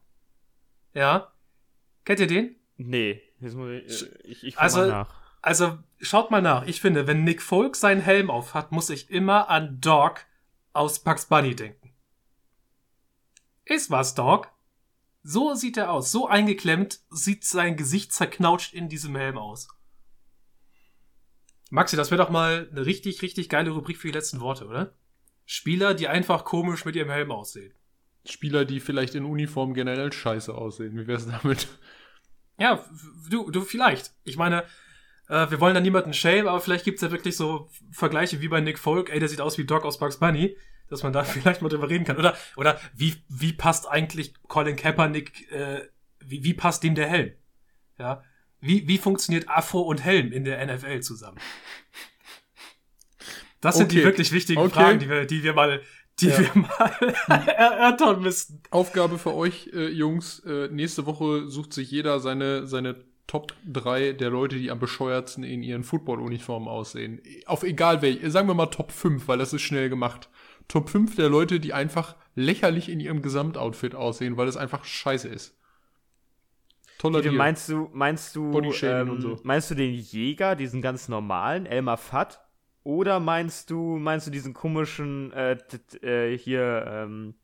Ja. 0.93 1.32
Kennt 2.06 2.20
ihr 2.20 2.28
den? 2.28 2.56
Nee. 2.78 3.22
Jetzt 3.39 3.56
muss 3.56 3.70
ich, 3.70 4.04
äh, 4.04 4.18
ich, 4.24 4.43
ich 4.43 4.58
also, 4.58 4.80
mal 4.80 4.88
nach. 4.89 5.16
Also, 5.41 5.78
schaut 6.02 6.32
mal 6.32 6.41
nach. 6.41 6.66
Ich 6.66 6.82
finde, 6.82 7.06
wenn 7.06 7.24
Nick 7.24 7.41
Folk 7.41 7.76
seinen 7.76 8.02
Helm 8.02 8.32
auf 8.32 8.56
hat, 8.56 8.72
muss 8.72 8.89
ich 8.89 9.12
immer 9.12 9.50
an 9.50 9.80
Dog 9.80 10.26
aus 10.78 10.99
Bugs 10.99 11.25
Bunny 11.25 11.55
denken. 11.55 11.93
Ist 13.65 13.91
was, 13.91 14.15
Dog? 14.15 14.49
So 15.23 15.55
sieht 15.55 15.75
er 15.75 15.91
aus. 15.91 16.11
So 16.11 16.28
eingeklemmt 16.28 17.01
sieht 17.09 17.43
sein 17.43 17.75
Gesicht 17.75 18.13
zerknautscht 18.13 18.73
in 18.73 18.88
diesem 18.88 19.15
Helm 19.15 19.38
aus. 19.38 19.67
Maxi, 21.69 21.97
das 21.97 22.11
wäre 22.11 22.23
doch 22.23 22.30
mal 22.30 22.69
eine 22.71 22.86
richtig, 22.86 23.21
richtig 23.21 23.49
geile 23.49 23.71
Rubrik 23.71 23.97
für 23.97 24.07
die 24.07 24.13
letzten 24.13 24.39
Worte, 24.39 24.67
oder? 24.67 24.93
Spieler, 25.45 25.93
die 25.93 26.07
einfach 26.07 26.45
komisch 26.45 26.86
mit 26.86 26.95
ihrem 26.95 27.09
Helm 27.09 27.32
aussehen. 27.32 27.73
Spieler, 28.25 28.65
die 28.65 28.80
vielleicht 28.80 29.15
in 29.15 29.25
Uniform 29.25 29.73
generell 29.73 30.13
scheiße 30.13 30.53
aussehen. 30.53 30.97
Wie 30.97 31.07
wär's 31.07 31.28
damit? 31.28 31.67
Ja, 32.57 32.86
du, 33.30 33.51
du 33.51 33.61
vielleicht. 33.61 34.13
Ich 34.23 34.38
meine, 34.38 34.65
äh, 35.30 35.49
wir 35.49 35.59
wollen 35.59 35.75
da 35.75 35.82
niemanden 35.82 36.13
shame, 36.13 36.47
aber 36.47 36.61
vielleicht 36.61 36.86
gibt's 36.86 37.01
ja 37.01 37.11
wirklich 37.11 37.36
so 37.36 37.69
Vergleiche 37.91 38.41
wie 38.41 38.47
bei 38.47 38.61
Nick 38.61 38.80
Folk, 38.80 39.09
ey, 39.09 39.19
der 39.19 39.30
sieht 39.30 39.41
aus 39.41 39.57
wie 39.57 39.65
Doc 39.65 39.84
aus 39.84 39.99
Bugs 39.99 40.17
Bunny, 40.17 40.55
dass 40.89 41.03
man 41.03 41.13
da 41.13 41.23
vielleicht 41.25 41.61
mal 41.61 41.69
drüber 41.69 41.89
reden 41.89 42.05
kann. 42.05 42.17
Oder, 42.17 42.36
oder 42.55 42.80
wie, 42.95 43.15
wie 43.30 43.53
passt 43.53 43.88
eigentlich 43.88 44.34
Colin 44.47 44.75
Kaepernick, 44.75 45.51
äh, 45.51 45.88
wie, 46.19 46.43
wie 46.43 46.53
passt 46.53 46.84
dem 46.84 46.95
der 46.95 47.07
Helm? 47.07 47.34
Ja. 47.97 48.23
Wie, 48.59 48.88
wie 48.88 48.97
funktioniert 48.97 49.49
Afro 49.49 49.82
und 49.82 50.03
Helm 50.03 50.32
in 50.32 50.43
der 50.43 50.65
NFL 50.65 51.01
zusammen? 51.01 51.38
Das 53.61 53.78
sind 53.78 53.86
okay. 53.86 53.97
die 53.97 54.03
wirklich 54.03 54.32
wichtigen 54.32 54.61
okay. 54.61 54.73
Fragen, 54.73 54.99
die 54.99 55.09
wir, 55.09 55.25
die 55.25 55.43
wir 55.43 55.53
mal 55.53 55.82
die 56.19 56.30
ja. 56.30 56.39
wir 56.39 56.49
mal 56.55 56.91
erörtern 57.47 58.21
müssen. 58.21 58.63
Aufgabe 58.71 59.19
für 59.19 59.36
euch, 59.36 59.69
äh, 59.73 59.89
Jungs. 59.89 60.39
Äh, 60.39 60.67
nächste 60.69 61.05
Woche 61.05 61.47
sucht 61.47 61.73
sich 61.73 61.91
jeder 61.91 62.19
seine, 62.19 62.65
seine 62.65 62.95
Top 63.28 63.53
3 63.65 64.13
der 64.13 64.30
Leute, 64.30 64.55
die 64.55 64.71
am 64.71 64.80
bescheuertsten 64.80 65.43
in 65.43 65.61
ihren 65.61 65.84
Football-Uniformen 65.84 66.69
aussehen. 66.69 67.21
Auf 67.45 67.63
egal 67.63 68.01
welche. 68.01 68.32
Sagen 68.32 68.47
wir 68.47 68.53
mal 68.53 68.67
Top 68.67 68.91
5, 68.91 69.28
weil 69.28 69.38
das 69.38 69.51
ist 69.53 69.61
schnell 69.61 69.89
gemacht. 69.89 70.30
Top 70.69 70.89
5 70.89 71.15
der 71.15 71.30
Leute, 71.30 71.59
die 71.59 71.73
einfach 71.73 72.15
lächerlich 72.36 72.88
in 72.89 73.01
ihrem 73.01 73.21
Gesamtoutfit 73.21 73.95
aussehen, 73.95 74.38
weil 74.38 74.47
es 74.47 74.57
einfach 74.57 74.86
scheiße 74.86 75.28
ist. 75.28 75.57
Toller. 76.97 77.32
Meinst 77.32 77.69
du, 77.69 77.89
meinst 77.93 78.36
du, 78.36 78.59
ähm, 78.82 79.21
so. 79.21 79.39
meinst 79.43 79.69
du 79.69 79.75
den 79.75 79.93
Jäger, 79.93 80.55
diesen 80.55 80.82
ganz 80.82 81.09
normalen, 81.09 81.65
Elmar 81.65 81.97
Fatt? 81.97 82.41
Oder 82.84 83.19
meinst 83.19 83.69
du, 83.69 83.97
meinst 83.97 84.28
du 84.28 84.32
diesen 84.32 84.53
komischen 84.53 85.32
äh, 85.34 85.57
äh, 86.01 86.38
hier 86.38 86.86
ähm, 86.88 87.36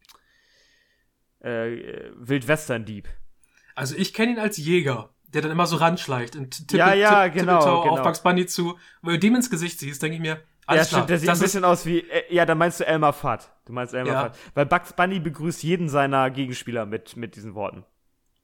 äh, 1.40 2.12
Wildwestern-Dieb? 2.16 3.10
Also 3.76 3.96
ich 3.96 4.14
kenne 4.14 4.34
ihn 4.34 4.40
als 4.40 4.58
Jäger, 4.58 5.14
der 5.34 5.42
dann 5.42 5.52
immer 5.52 5.66
so 5.66 5.78
ranschleicht 5.78 6.36
und 6.36 6.68
tippe, 6.68 6.78
ja, 6.78 6.94
ja, 6.94 7.24
tipp, 7.26 7.42
genau, 7.42 7.60
genau. 7.60 7.94
auf 7.94 8.04
Bugs 8.04 8.22
Bunny 8.22 8.46
zu. 8.46 8.78
Wenn 9.02 9.14
du 9.14 9.20
dem 9.20 9.36
ins 9.36 9.50
Gesicht 9.50 9.80
siehst, 9.80 10.02
denke 10.02 10.16
ich 10.16 10.22
mir, 10.22 10.42
alles 10.66 10.92
ja, 10.92 10.98
stimmt, 10.98 11.10
der 11.10 11.20
sieht 11.20 11.30
ein 11.30 11.40
bisschen 11.40 11.66
aus 11.66 11.86
wie, 11.86 12.00
äh, 12.00 12.34
ja, 12.34 12.46
dann 12.46 12.58
meinst 12.58 12.80
du 12.80 12.86
Elmar 12.86 13.14
Fudd. 13.14 13.50
Du 13.66 13.74
meinst 13.74 13.94
Elmar 13.94 14.14
ja. 14.14 14.24
Fudd. 14.24 14.40
Weil 14.54 14.66
Bugs 14.66 14.94
Bunny 14.94 15.20
begrüßt 15.20 15.64
jeden 15.64 15.90
seiner 15.90 16.30
Gegenspieler 16.30 16.86
mit, 16.86 17.18
mit 17.18 17.36
diesen 17.36 17.56
Worten. 17.56 17.84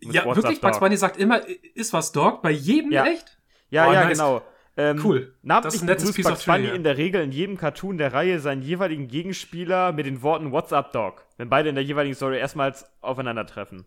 Mit 0.01 0.15
ja, 0.15 0.25
wirklich, 0.25 0.61
Bugs 0.61 0.79
Bunny 0.79 0.97
sagt 0.97 1.17
immer, 1.17 1.41
ist 1.75 1.93
was 1.93 2.11
Dog? 2.11 2.41
Bei 2.41 2.51
jedem 2.51 2.91
ja. 2.91 3.05
echt? 3.05 3.37
Ja, 3.69 3.87
oh, 3.87 3.93
ja, 3.93 4.05
nice. 4.05 4.17
genau. 4.17 4.41
Ähm, 4.77 5.01
cool. 5.03 5.35
Namentlich 5.41 5.65
das 5.65 5.75
ist 5.75 5.81
ein 5.81 5.85
nettes 5.87 6.13
Piece 6.13 6.27
Bugs 6.27 6.45
Bunny 6.45 6.67
in 6.67 6.83
der 6.83 6.97
Regel 6.97 7.21
in 7.21 7.31
jedem 7.31 7.57
Cartoon 7.57 7.97
der 7.97 8.13
Reihe 8.13 8.39
seinen 8.39 8.61
jeweiligen 8.61 9.07
Gegenspieler 9.07 9.91
mit 9.91 10.05
den 10.05 10.21
Worten 10.21 10.51
What's 10.51 10.73
up, 10.73 10.91
Dog? 10.93 11.25
Wenn 11.37 11.49
beide 11.49 11.69
in 11.69 11.75
der 11.75 11.83
jeweiligen 11.83 12.15
Story 12.15 12.39
erstmals 12.39 12.85
aufeinandertreffen. 13.01 13.85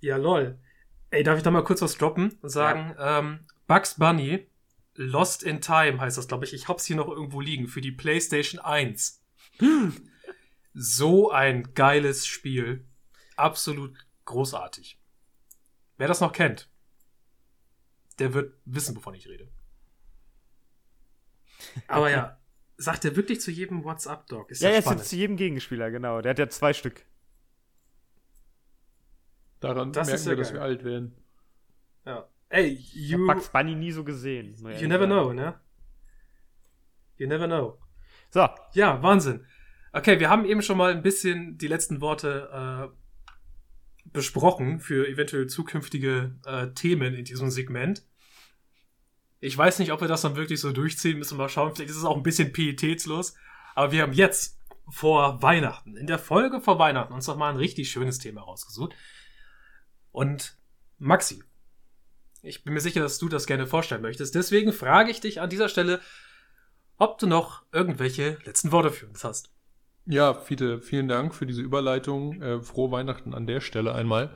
Ja, 0.00 0.16
lol. 0.16 0.58
Ey, 1.10 1.22
darf 1.22 1.38
ich 1.38 1.42
da 1.42 1.50
mal 1.50 1.64
kurz 1.64 1.80
was 1.80 1.96
droppen 1.96 2.38
und 2.42 2.50
sagen, 2.50 2.94
ja. 2.98 3.18
ähm, 3.18 3.46
Bugs 3.66 3.94
Bunny, 3.94 4.46
Lost 4.94 5.42
in 5.42 5.60
Time 5.60 6.00
heißt 6.00 6.18
das, 6.18 6.28
glaube 6.28 6.44
ich. 6.44 6.52
Ich 6.52 6.68
hab's 6.68 6.84
hier 6.84 6.96
noch 6.96 7.08
irgendwo 7.08 7.40
liegen 7.40 7.68
für 7.68 7.80
die 7.80 7.92
PlayStation 7.92 8.60
1. 8.60 9.22
so 10.74 11.30
ein 11.30 11.74
geiles 11.74 12.26
Spiel. 12.26 12.84
Absolut 13.36 13.96
großartig. 14.24 15.00
Wer 15.96 16.08
das 16.08 16.20
noch 16.20 16.32
kennt, 16.32 16.68
der 18.18 18.34
wird 18.34 18.54
wissen, 18.64 18.96
wovon 18.96 19.14
ich 19.14 19.28
rede. 19.28 19.48
Aber 21.86 22.10
ja, 22.10 22.38
sagt 22.76 23.04
er 23.04 23.16
wirklich 23.16 23.40
zu 23.40 23.50
jedem 23.50 23.84
WhatsApp-Dog? 23.84 24.50
Ja, 24.60 24.70
ja, 24.70 24.76
jetzt 24.76 25.08
zu 25.08 25.16
jedem 25.16 25.36
Gegenspieler, 25.36 25.90
genau. 25.90 26.20
Der 26.20 26.30
hat 26.30 26.38
ja 26.38 26.48
zwei 26.48 26.72
Stück. 26.72 27.04
Daran 29.60 29.92
das 29.92 30.08
merken 30.08 30.24
wir, 30.24 30.32
ja 30.32 30.38
dass 30.38 30.52
wir 30.52 30.62
alt 30.62 30.84
werden. 30.84 31.14
Ja. 32.06 32.28
Ey, 32.48 32.78
you. 32.92 33.24
Ich 33.24 33.28
hab 33.28 33.36
Bugs 33.36 33.48
Bunny 33.50 33.74
nie 33.74 33.92
so 33.92 34.04
gesehen. 34.04 34.56
You 34.80 34.88
never 34.88 35.06
know, 35.06 35.32
ne? 35.32 35.60
You 37.16 37.26
never 37.26 37.46
know. 37.46 37.78
So. 38.30 38.48
Ja, 38.72 39.02
Wahnsinn. 39.02 39.44
Okay, 39.92 40.20
wir 40.20 40.30
haben 40.30 40.44
eben 40.44 40.62
schon 40.62 40.78
mal 40.78 40.92
ein 40.92 41.02
bisschen 41.02 41.58
die 41.58 41.66
letzten 41.66 42.00
Worte 42.00 42.90
äh, 42.92 44.08
besprochen 44.12 44.80
für 44.80 45.08
eventuell 45.08 45.46
zukünftige 45.46 46.36
äh, 46.46 46.68
Themen 46.68 47.14
in 47.14 47.24
diesem 47.24 47.50
Segment. 47.50 48.04
Ich 49.40 49.56
weiß 49.56 49.78
nicht, 49.78 49.92
ob 49.92 50.00
wir 50.00 50.08
das 50.08 50.22
dann 50.22 50.36
wirklich 50.36 50.60
so 50.60 50.72
durchziehen, 50.72 51.18
müssen 51.18 51.38
wir 51.38 51.44
mal 51.44 51.48
schauen. 51.48 51.74
Vielleicht 51.74 51.90
ist 51.90 51.96
es 51.96 52.04
auch 52.04 52.16
ein 52.16 52.22
bisschen 52.22 52.52
pietätslos. 52.52 53.34
Aber 53.74 53.92
wir 53.92 54.02
haben 54.02 54.12
jetzt 54.12 54.58
vor 54.90 55.42
Weihnachten, 55.42 55.96
in 55.96 56.06
der 56.06 56.18
Folge 56.18 56.60
vor 56.60 56.78
Weihnachten, 56.78 57.12
uns 57.12 57.26
noch 57.26 57.36
mal 57.36 57.50
ein 57.50 57.56
richtig 57.56 57.90
schönes 57.90 58.18
Thema 58.18 58.42
rausgesucht. 58.42 58.94
Und 60.18 60.56
Maxi, 60.98 61.44
Ich 62.42 62.64
bin 62.64 62.74
mir 62.74 62.80
sicher, 62.80 63.00
dass 63.00 63.20
du 63.20 63.28
das 63.28 63.46
gerne 63.46 63.68
vorstellen 63.68 64.02
möchtest. 64.02 64.34
Deswegen 64.34 64.72
frage 64.72 65.12
ich 65.12 65.20
dich 65.20 65.40
an 65.40 65.48
dieser 65.48 65.68
Stelle, 65.68 66.00
ob 66.96 67.18
du 67.18 67.28
noch 67.28 67.62
irgendwelche 67.70 68.36
letzten 68.44 68.72
Worte 68.72 68.90
für 68.90 69.06
uns 69.06 69.22
hast. 69.22 69.52
Ja, 70.06 70.34
Fiete, 70.34 70.80
vielen 70.80 71.06
Dank 71.06 71.36
für 71.36 71.46
diese 71.46 71.62
Überleitung. 71.62 72.42
Äh, 72.42 72.62
frohe 72.62 72.90
Weihnachten 72.90 73.32
an 73.32 73.46
der 73.46 73.60
Stelle 73.60 73.94
einmal. 73.94 74.34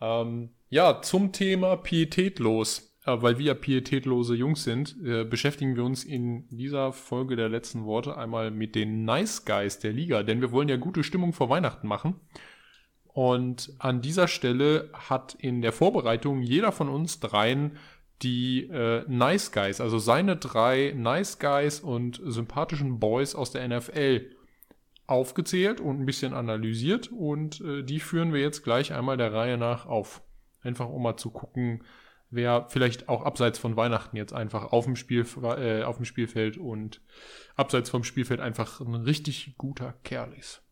Ähm, 0.00 0.50
ja, 0.68 1.02
zum 1.02 1.32
Thema 1.32 1.74
pietätlos. 1.74 2.96
Äh, 3.04 3.20
weil 3.20 3.36
wir 3.36 3.46
ja 3.46 3.54
pietätlose 3.54 4.36
Jungs 4.36 4.62
sind, 4.62 4.96
äh, 5.04 5.24
beschäftigen 5.24 5.74
wir 5.74 5.82
uns 5.82 6.04
in 6.04 6.46
dieser 6.50 6.92
Folge 6.92 7.34
der 7.34 7.48
letzten 7.48 7.84
Worte 7.84 8.16
einmal 8.16 8.52
mit 8.52 8.76
den 8.76 9.04
Nice 9.04 9.44
Guys 9.44 9.80
der 9.80 9.92
Liga, 9.92 10.22
denn 10.22 10.40
wir 10.40 10.52
wollen 10.52 10.68
ja 10.68 10.76
gute 10.76 11.02
Stimmung 11.02 11.32
vor 11.32 11.48
Weihnachten 11.48 11.88
machen. 11.88 12.20
Und 13.12 13.72
an 13.78 14.00
dieser 14.00 14.28
Stelle 14.28 14.90
hat 14.92 15.34
in 15.34 15.62
der 15.62 15.72
Vorbereitung 15.72 16.42
jeder 16.42 16.72
von 16.72 16.88
uns 16.88 17.20
dreien 17.20 17.76
die 18.22 18.64
äh, 18.64 19.04
Nice 19.08 19.50
Guys, 19.50 19.80
also 19.80 19.98
seine 19.98 20.36
drei 20.36 20.92
Nice 20.94 21.38
Guys 21.38 21.80
und 21.80 22.20
sympathischen 22.22 23.00
Boys 23.00 23.34
aus 23.34 23.50
der 23.50 23.66
NFL 23.66 24.30
aufgezählt 25.06 25.80
und 25.80 26.00
ein 26.00 26.06
bisschen 26.06 26.34
analysiert 26.34 27.10
und 27.10 27.60
äh, 27.62 27.82
die 27.82 27.98
führen 27.98 28.32
wir 28.32 28.40
jetzt 28.40 28.62
gleich 28.62 28.92
einmal 28.92 29.16
der 29.16 29.32
Reihe 29.32 29.58
nach 29.58 29.86
auf. 29.86 30.22
Einfach 30.62 30.88
um 30.88 31.02
mal 31.02 31.16
zu 31.16 31.30
gucken, 31.30 31.82
wer 32.30 32.66
vielleicht 32.68 33.08
auch 33.08 33.22
abseits 33.24 33.58
von 33.58 33.76
Weihnachten 33.76 34.16
jetzt 34.16 34.32
einfach 34.32 34.72
auf 34.72 34.84
dem, 34.84 34.96
Spiel, 34.96 35.26
äh, 35.42 35.82
auf 35.82 35.96
dem 35.96 36.04
Spielfeld 36.04 36.58
und 36.58 37.00
abseits 37.56 37.90
vom 37.90 38.04
Spielfeld 38.04 38.40
einfach 38.40 38.80
ein 38.80 38.94
richtig 38.94 39.54
guter 39.56 39.94
Kerl 40.04 40.32
ist. 40.34 40.62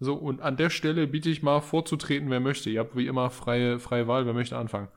So, 0.00 0.14
und 0.14 0.40
an 0.40 0.56
der 0.56 0.70
Stelle 0.70 1.06
biete 1.06 1.28
ich 1.28 1.42
mal 1.42 1.60
vorzutreten, 1.60 2.30
wer 2.30 2.40
möchte. 2.40 2.70
Ihr 2.70 2.80
habt 2.80 2.96
wie 2.96 3.06
immer 3.06 3.30
freie, 3.30 3.80
freie 3.80 4.06
Wahl, 4.06 4.26
wer 4.26 4.32
möchte 4.32 4.56
anfangen. 4.56 4.88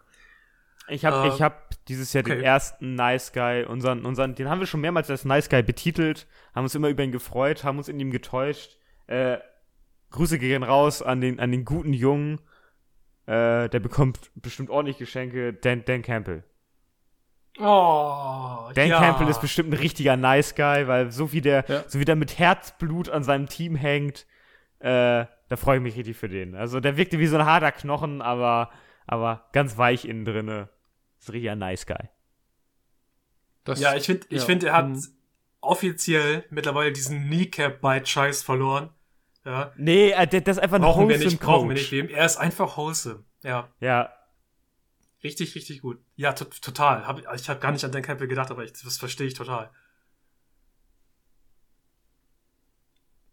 Ich 0.87 1.05
habe 1.05 1.27
uh, 1.27 1.39
hab 1.39 1.85
dieses 1.85 2.13
Jahr 2.13 2.23
okay. 2.23 2.35
den 2.35 2.43
ersten 2.43 2.95
Nice 2.95 3.31
Guy, 3.33 3.63
unseren, 3.63 4.05
unseren, 4.05 4.35
den 4.35 4.49
haben 4.49 4.59
wir 4.59 4.67
schon 4.67 4.81
mehrmals 4.81 5.09
als 5.09 5.25
Nice 5.25 5.49
Guy 5.49 5.63
betitelt, 5.63 6.27
haben 6.53 6.63
uns 6.63 6.75
immer 6.75 6.89
über 6.89 7.03
ihn 7.03 7.11
gefreut, 7.11 7.63
haben 7.63 7.77
uns 7.77 7.87
in 7.87 7.99
ihm 7.99 8.11
getäuscht. 8.11 8.77
Äh, 9.07 9.37
Grüße 10.11 10.37
gehen 10.37 10.63
raus 10.63 11.01
an 11.01 11.21
den, 11.21 11.39
an 11.39 11.51
den 11.51 11.65
guten 11.65 11.93
Jungen. 11.93 12.39
Äh, 13.25 13.69
der 13.69 13.79
bekommt 13.79 14.31
bestimmt 14.35 14.69
ordentlich 14.69 14.97
Geschenke. 14.97 15.53
Dan, 15.53 15.85
Dan 15.85 16.01
Campbell. 16.01 16.43
Oh, 17.59 18.69
Dan 18.73 18.87
ja. 18.87 18.99
Campbell 18.99 19.27
ist 19.27 19.41
bestimmt 19.41 19.69
ein 19.69 19.77
richtiger 19.77 20.17
Nice 20.17 20.55
Guy, 20.55 20.87
weil 20.87 21.11
so 21.11 21.31
wie 21.31 21.41
der, 21.41 21.65
ja. 21.67 21.83
so 21.87 21.99
wie 21.99 22.05
der 22.05 22.15
mit 22.15 22.37
Herzblut 22.37 23.09
an 23.09 23.23
seinem 23.23 23.47
Team 23.47 23.75
hängt, 23.75 24.25
äh, 24.81 25.25
da 25.49 25.55
freue 25.57 25.77
ich 25.77 25.83
mich 25.83 25.95
richtig 25.95 26.17
für 26.17 26.29
den. 26.29 26.55
Also 26.55 26.79
der 26.79 26.97
wirkte 26.97 27.19
wie 27.19 27.27
so 27.27 27.37
ein 27.37 27.45
harter 27.45 27.71
Knochen, 27.71 28.21
aber, 28.21 28.71
aber 29.05 29.49
ganz 29.53 29.77
weich 29.77 30.05
innen 30.05 30.25
drinne. 30.25 30.69
Ist 31.19 31.29
ein 31.29 31.33
richtiger 31.33 31.55
Nice 31.55 31.85
Guy. 31.85 32.09
Das, 33.63 33.79
ja, 33.79 33.95
ich 33.95 34.05
finde, 34.05 34.25
ich 34.29 34.39
ja. 34.39 34.45
finde, 34.45 34.67
er 34.67 34.73
hat 34.73 34.89
mhm. 34.89 35.03
offiziell 35.59 36.45
mittlerweile 36.49 36.91
diesen 36.91 37.27
Kneecap-Bite-Scheiß 37.27 38.43
verloren. 38.43 38.89
Ja. 39.45 39.71
Nee, 39.75 40.11
äh, 40.11 40.27
das 40.27 40.57
ist 40.57 40.63
einfach 40.63 40.77
ein 40.77 40.81
brauchen 40.81 41.09
wir 41.09 41.17
nicht, 41.17 41.39
Coach. 41.39 41.45
Brauchen 41.45 41.69
wir 41.69 41.75
nicht 41.75 41.91
leben. 41.91 42.09
Er 42.09 42.25
ist 42.25 42.37
einfach 42.37 42.77
wholesome. 42.77 43.23
Ja. 43.43 43.69
Ja. 43.79 44.13
Richtig, 45.23 45.53
richtig 45.53 45.81
gut. 45.81 45.99
Ja, 46.15 46.33
total. 46.33 47.05
Hab, 47.05 47.19
ich 47.19 47.49
habe 47.49 47.59
gar 47.59 47.71
nicht 47.71 47.85
an 47.85 47.91
Dan 47.91 48.01
Campbell 48.01 48.27
gedacht, 48.27 48.49
aber 48.49 48.63
ich, 48.63 48.73
das 48.73 48.97
verstehe 48.97 49.27
ich 49.27 49.35
total. 49.35 49.69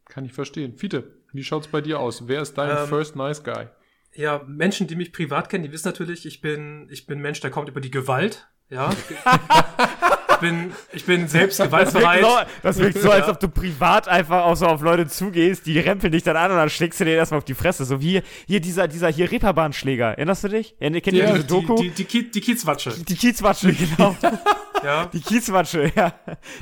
Kann 0.04 0.24
ich 0.24 0.32
verstehen. 0.32 0.74
Fiete, 0.74 1.17
wie 1.32 1.44
schaut's 1.44 1.68
bei 1.68 1.80
dir 1.80 2.00
aus? 2.00 2.26
Wer 2.26 2.42
ist 2.42 2.56
dein 2.58 2.70
ähm, 2.70 2.88
First 2.88 3.16
Nice 3.16 3.42
Guy? 3.42 3.66
Ja, 4.14 4.42
Menschen, 4.46 4.86
die 4.86 4.96
mich 4.96 5.12
privat 5.12 5.48
kennen, 5.48 5.64
die 5.64 5.72
wissen 5.72 5.88
natürlich, 5.88 6.26
ich 6.26 6.40
bin, 6.40 6.88
ich 6.90 7.06
bin 7.06 7.18
ein 7.18 7.22
Mensch, 7.22 7.40
der 7.40 7.50
kommt 7.50 7.68
über 7.68 7.80
die 7.80 7.90
Gewalt. 7.90 8.48
Ja. 8.70 8.90
ich 10.30 10.36
bin, 10.36 10.72
ich 10.92 11.04
bin 11.04 11.28
selbst 11.28 11.60
gewaltbereit. 11.60 12.46
Das 12.62 12.78
wirkt 12.78 12.98
so, 12.98 13.10
als 13.10 13.28
ob 13.28 13.40
du 13.40 13.48
privat 13.48 14.08
einfach 14.08 14.44
auch 14.44 14.56
so 14.56 14.66
auf 14.66 14.82
Leute 14.82 15.06
zugehst, 15.06 15.66
die 15.66 15.78
rempeln 15.78 16.12
dich 16.12 16.22
dann 16.22 16.36
an 16.36 16.50
und 16.50 16.56
dann 16.56 16.68
schlägst 16.68 17.00
du 17.00 17.04
denen 17.04 17.16
erstmal 17.16 17.38
auf 17.38 17.44
die 17.44 17.54
Fresse. 17.54 17.84
So 17.84 18.00
wie 18.00 18.22
hier 18.46 18.60
dieser, 18.60 18.88
dieser 18.88 19.08
hier 19.08 19.30
Reeperbahnschläger. 19.30 20.18
Erinnerst 20.18 20.44
du 20.44 20.48
dich? 20.48 20.76
Kennt 20.78 21.06
ihr 21.06 21.12
ja, 21.12 21.32
diese 21.32 21.44
Doku? 21.44 21.76
Die, 21.76 21.90
die, 21.90 22.04
die, 22.04 22.30
die 22.30 22.40
Kiezwatsche. 22.40 22.92
Die 22.92 23.16
Kiezwatsche, 23.16 23.72
genau. 23.72 24.16
Ja. 24.82 25.06
Die 25.06 25.20
Kiezwatsche, 25.20 25.92
ja. 25.94 26.12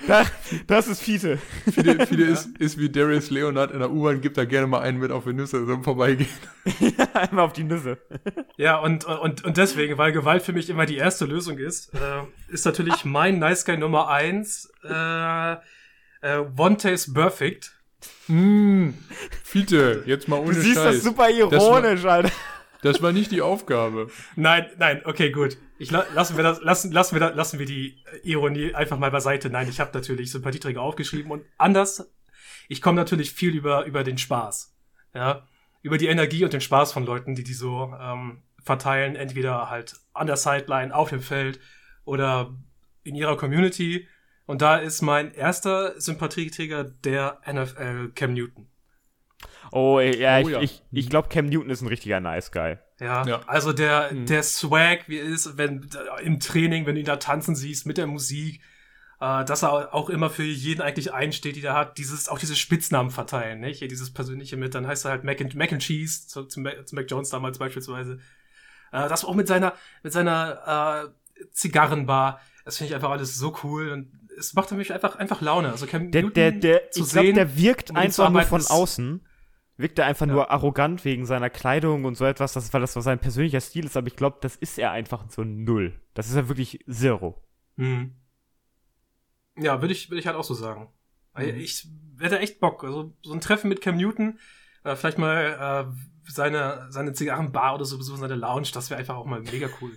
Da, 0.06 0.24
das 0.66 0.88
ist 0.88 1.02
Fiete. 1.02 1.38
Fiete, 1.64 2.06
Fiete 2.06 2.22
ja. 2.26 2.28
ist, 2.32 2.56
ist 2.58 2.78
wie 2.78 2.88
Darius 2.90 3.30
Leonard 3.30 3.72
in 3.72 3.80
der 3.80 3.90
U-Bahn, 3.90 4.20
gibt 4.20 4.36
da 4.38 4.44
gerne 4.44 4.66
mal 4.66 4.80
einen 4.80 4.98
mit 4.98 5.10
auf 5.10 5.24
die 5.24 5.32
Nüsse 5.32 5.64
so 5.66 5.82
Vorbeigehen. 5.82 6.28
ja, 6.80 7.06
einmal 7.14 7.44
auf 7.44 7.52
die 7.52 7.64
Nüsse. 7.64 7.98
Ja, 8.56 8.78
und, 8.78 9.04
und, 9.04 9.44
und 9.44 9.56
deswegen, 9.56 9.98
weil 9.98 10.12
Gewalt 10.12 10.42
für 10.42 10.52
mich 10.52 10.70
immer 10.70 10.86
die 10.86 10.96
erste 10.96 11.24
Lösung 11.24 11.58
ist, 11.58 11.94
äh, 11.94 12.22
ist 12.52 12.64
natürlich 12.64 13.04
mein 13.04 13.38
Nice 13.38 13.64
Guy 13.64 13.76
Nummer 13.76 14.08
eins 14.08 14.70
äh, 14.84 15.52
äh, 15.52 15.58
One 16.56 16.76
Taste 16.76 17.12
Perfect. 17.12 17.72
Mm, 18.28 18.90
Fiete, 19.44 20.02
jetzt 20.06 20.28
mal 20.28 20.40
ohne 20.40 20.54
Du 20.54 20.60
siehst 20.60 20.76
Scheiß. 20.76 20.96
das 20.96 21.04
super 21.04 21.30
ironisch, 21.30 22.02
das 22.02 22.12
Alter. 22.12 22.32
Das 22.86 23.02
war 23.02 23.12
nicht 23.12 23.30
die 23.30 23.42
Aufgabe. 23.42 24.08
Nein, 24.36 24.66
nein, 24.78 25.02
okay, 25.04 25.30
gut. 25.30 25.58
Ich 25.78 25.90
lassen 25.90 26.36
wir 26.36 26.44
das, 26.44 26.60
lassen, 26.62 26.92
lassen 26.92 27.14
wir 27.14 27.20
das, 27.20 27.36
lassen 27.36 27.58
wir 27.58 27.66
die 27.66 27.98
Ironie 28.22 28.74
einfach 28.74 28.98
mal 28.98 29.10
beiseite. 29.10 29.50
Nein, 29.50 29.68
ich 29.68 29.80
habe 29.80 29.90
natürlich 29.92 30.30
Sympathieträger 30.30 30.80
aufgeschrieben 30.80 31.30
und 31.30 31.44
anders. 31.58 32.10
Ich 32.68 32.80
komme 32.80 32.96
natürlich 32.96 33.32
viel 33.32 33.54
über 33.54 33.84
über 33.84 34.04
den 34.04 34.18
Spaß, 34.18 34.74
ja, 35.14 35.46
über 35.82 35.98
die 35.98 36.06
Energie 36.06 36.44
und 36.44 36.52
den 36.52 36.60
Spaß 36.60 36.92
von 36.92 37.04
Leuten, 37.04 37.34
die 37.34 37.44
die 37.44 37.54
so 37.54 37.94
ähm, 38.00 38.42
verteilen, 38.62 39.16
entweder 39.16 39.70
halt 39.70 39.94
an 40.12 40.26
der 40.26 40.36
Sideline, 40.36 40.94
auf 40.94 41.10
dem 41.10 41.20
Feld 41.20 41.60
oder 42.04 42.56
in 43.04 43.14
ihrer 43.14 43.36
Community. 43.36 44.08
Und 44.46 44.62
da 44.62 44.76
ist 44.76 45.02
mein 45.02 45.32
erster 45.32 46.00
Sympathieträger 46.00 46.84
der 46.84 47.40
NFL 47.46 48.12
Cam 48.14 48.34
Newton. 48.34 48.68
Oh, 49.72 50.00
ja, 50.00 50.38
oh, 50.38 50.40
ich, 50.40 50.48
ja. 50.48 50.60
ich, 50.60 50.82
ich 50.92 51.10
glaube, 51.10 51.28
Cam 51.28 51.46
Newton 51.46 51.70
ist 51.70 51.82
ein 51.82 51.88
richtiger 51.88 52.20
Nice 52.20 52.52
Guy. 52.52 52.78
Ja, 52.98 53.26
ja. 53.26 53.40
also 53.46 53.72
der, 53.72 54.12
mhm. 54.12 54.26
der 54.26 54.42
Swag, 54.42 55.08
wie 55.08 55.18
er 55.18 55.24
ist, 55.24 55.58
wenn 55.58 55.88
im 56.22 56.40
Training, 56.40 56.86
wenn 56.86 56.94
du 56.94 57.00
ihn 57.00 57.06
da 57.06 57.16
tanzen 57.16 57.54
siehst 57.54 57.86
mit 57.86 57.98
der 57.98 58.06
Musik, 58.06 58.62
äh, 59.20 59.44
dass 59.44 59.62
er 59.62 59.94
auch 59.94 60.10
immer 60.10 60.30
für 60.30 60.44
jeden 60.44 60.82
eigentlich 60.82 61.12
einsteht, 61.12 61.56
die 61.56 61.60
der 61.60 61.74
hat, 61.74 61.98
dieses, 61.98 62.28
auch 62.28 62.38
diese 62.38 62.56
Spitznamen 62.56 63.10
verteilen, 63.10 63.60
nicht? 63.60 63.78
Hier 63.78 63.88
dieses 63.88 64.12
persönliche 64.12 64.56
mit, 64.56 64.74
dann 64.74 64.86
heißt 64.86 65.04
er 65.04 65.10
halt 65.10 65.24
Mac 65.24 65.40
and, 65.40 65.54
Mac 65.54 65.72
and 65.72 65.82
Cheese, 65.82 66.26
zu, 66.26 66.44
zu, 66.44 66.60
Mac, 66.60 66.86
zu 66.86 66.94
Mac 66.94 67.06
Jones 67.08 67.30
damals 67.30 67.58
beispielsweise. 67.58 68.18
Äh, 68.92 69.08
das 69.08 69.24
auch 69.24 69.34
mit 69.34 69.48
seiner, 69.48 69.74
mit 70.02 70.12
seiner 70.12 71.06
äh, 71.06 71.44
Zigarrenbar, 71.50 72.40
das 72.64 72.78
finde 72.78 72.90
ich 72.90 72.94
einfach 72.94 73.10
alles 73.10 73.36
so 73.36 73.56
cool 73.62 73.90
und 73.90 74.12
es 74.38 74.54
macht 74.54 74.68
für 74.68 74.74
mich 74.74 74.92
einfach, 74.92 75.16
einfach 75.16 75.40
Laune. 75.40 75.70
Also 75.70 75.86
Cam 75.86 76.10
der, 76.10 76.22
Newton 76.22 76.34
der, 76.34 76.52
der, 76.52 76.90
zu 76.90 77.02
ich 77.02 77.10
glaube, 77.10 77.32
der 77.32 77.56
wirkt 77.56 77.96
einfach 77.96 78.30
nur 78.30 78.42
von 78.42 78.64
außen 78.66 79.26
wirkt 79.76 79.98
er 79.98 80.06
einfach 80.06 80.26
ja. 80.26 80.32
nur 80.32 80.50
arrogant 80.50 81.04
wegen 81.04 81.26
seiner 81.26 81.50
Kleidung 81.50 82.04
und 82.04 82.16
so 82.16 82.24
etwas, 82.24 82.52
das, 82.52 82.72
weil 82.72 82.80
das 82.80 82.92
so 82.92 83.00
sein 83.00 83.18
persönlicher 83.18 83.60
Stil 83.60 83.86
ist, 83.86 83.96
aber 83.96 84.06
ich 84.06 84.16
glaube, 84.16 84.38
das 84.40 84.56
ist 84.56 84.78
er 84.78 84.92
einfach 84.92 85.24
so 85.30 85.44
null. 85.44 86.00
Das 86.14 86.28
ist 86.28 86.36
ja 86.36 86.48
wirklich 86.48 86.84
Zero. 86.88 87.42
Mhm. 87.76 88.14
Ja, 89.56 89.80
würde 89.80 89.92
ich, 89.92 90.10
würde 90.10 90.20
ich 90.20 90.26
halt 90.26 90.36
auch 90.36 90.44
so 90.44 90.54
sagen. 90.54 90.88
Mhm. 91.36 91.56
Ich 91.56 91.88
hätte 92.18 92.38
echt 92.38 92.60
Bock. 92.60 92.84
Also 92.84 93.14
so 93.22 93.32
ein 93.32 93.40
Treffen 93.40 93.68
mit 93.68 93.80
Cam 93.80 93.96
Newton, 93.96 94.38
äh, 94.84 94.96
vielleicht 94.96 95.18
mal 95.18 95.88
äh, 95.88 96.30
seine, 96.30 96.86
seine 96.90 97.12
Zigarrenbar 97.12 97.74
oder 97.74 97.84
so 97.84 97.98
besuchen, 97.98 98.20
seine 98.20 98.34
Lounge, 98.34 98.68
das 98.72 98.90
wäre 98.90 99.00
einfach 99.00 99.16
auch 99.16 99.26
mal 99.26 99.40
mega 99.40 99.68
cool. 99.80 99.92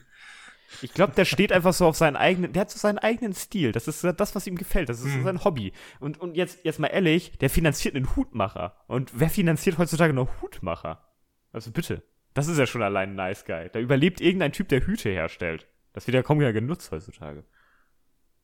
Ich 0.81 0.93
glaube, 0.93 1.13
der 1.13 1.25
steht 1.25 1.51
einfach 1.51 1.73
so 1.73 1.85
auf 1.85 1.97
seinen 1.97 2.15
eigenen, 2.15 2.53
der 2.53 2.61
hat 2.61 2.71
so 2.71 2.77
seinen 2.77 2.99
eigenen 2.99 3.33
Stil. 3.33 3.71
Das 3.71 3.87
ist 3.87 4.03
das, 4.03 4.35
was 4.35 4.47
ihm 4.47 4.55
gefällt. 4.55 4.89
Das 4.89 4.99
ist 4.99 5.15
mhm. 5.15 5.23
sein 5.23 5.43
Hobby. 5.43 5.73
Und, 5.99 6.19
und 6.19 6.35
jetzt, 6.35 6.63
jetzt 6.63 6.79
mal 6.79 6.87
ehrlich, 6.87 7.37
der 7.39 7.49
finanziert 7.49 7.95
einen 7.95 8.15
Hutmacher. 8.15 8.77
Und 8.87 9.11
wer 9.19 9.29
finanziert 9.29 9.77
heutzutage 9.77 10.13
noch 10.13 10.41
Hutmacher? 10.41 11.07
Also 11.51 11.71
bitte. 11.71 12.03
Das 12.33 12.47
ist 12.47 12.57
ja 12.57 12.67
schon 12.67 12.83
allein 12.83 13.11
ein 13.11 13.15
nice 13.15 13.45
guy. 13.45 13.69
Da 13.71 13.79
überlebt 13.79 14.21
irgendein 14.21 14.51
Typ, 14.51 14.69
der 14.69 14.85
Hüte 14.85 15.09
herstellt. 15.09 15.67
Das 15.93 16.07
wird 16.07 16.15
ja 16.15 16.23
kaum 16.23 16.41
ja 16.41 16.51
genutzt 16.51 16.91
heutzutage. 16.91 17.43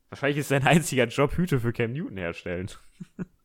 Wahrscheinlich 0.08 0.38
ist 0.38 0.48
sein 0.48 0.66
einziger 0.66 1.06
Job 1.06 1.36
Hüte 1.36 1.60
für 1.60 1.72
Cam 1.72 1.92
Newton 1.92 2.16
herstellen. 2.16 2.70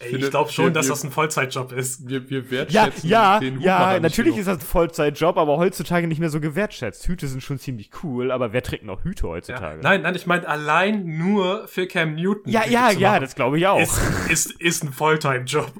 Ey, 0.00 0.14
ich 0.14 0.30
glaube 0.30 0.52
schon, 0.52 0.66
wir, 0.66 0.70
dass 0.70 0.86
wir, 0.86 0.90
das 0.90 1.04
ein 1.04 1.10
Vollzeitjob 1.10 1.72
ist. 1.72 2.08
Wir, 2.08 2.30
wir 2.30 2.50
wertschätzen 2.50 3.08
ja, 3.08 3.34
ja, 3.34 3.40
den 3.40 3.60
Ja, 3.60 3.98
natürlich 3.98 4.36
ist 4.36 4.46
das 4.46 4.58
ein 4.58 4.64
Vollzeitjob, 4.64 5.36
aber 5.36 5.56
heutzutage 5.56 6.06
nicht 6.06 6.20
mehr 6.20 6.30
so 6.30 6.40
gewertschätzt. 6.40 7.08
Hüte 7.08 7.26
sind 7.26 7.42
schon 7.42 7.58
ziemlich 7.58 7.90
cool, 8.02 8.30
aber 8.30 8.52
wer 8.52 8.62
trägt 8.62 8.84
noch 8.84 9.02
Hüte 9.02 9.26
heutzutage? 9.26 9.76
Ja. 9.76 9.82
Nein, 9.82 10.02
nein, 10.02 10.14
ich 10.14 10.26
meine 10.26 10.46
allein 10.46 11.04
nur 11.18 11.66
für 11.66 11.88
Cam 11.88 12.14
Newton. 12.14 12.52
Ja, 12.52 12.64
ja, 12.64 12.90
ja, 12.90 13.18
das 13.18 13.34
glaube 13.34 13.58
ich 13.58 13.66
auch. 13.66 13.80
Ist, 13.80 14.00
ist, 14.30 14.52
ist 14.60 14.84
ein 14.84 14.92
Volltime-Job. 14.92 15.72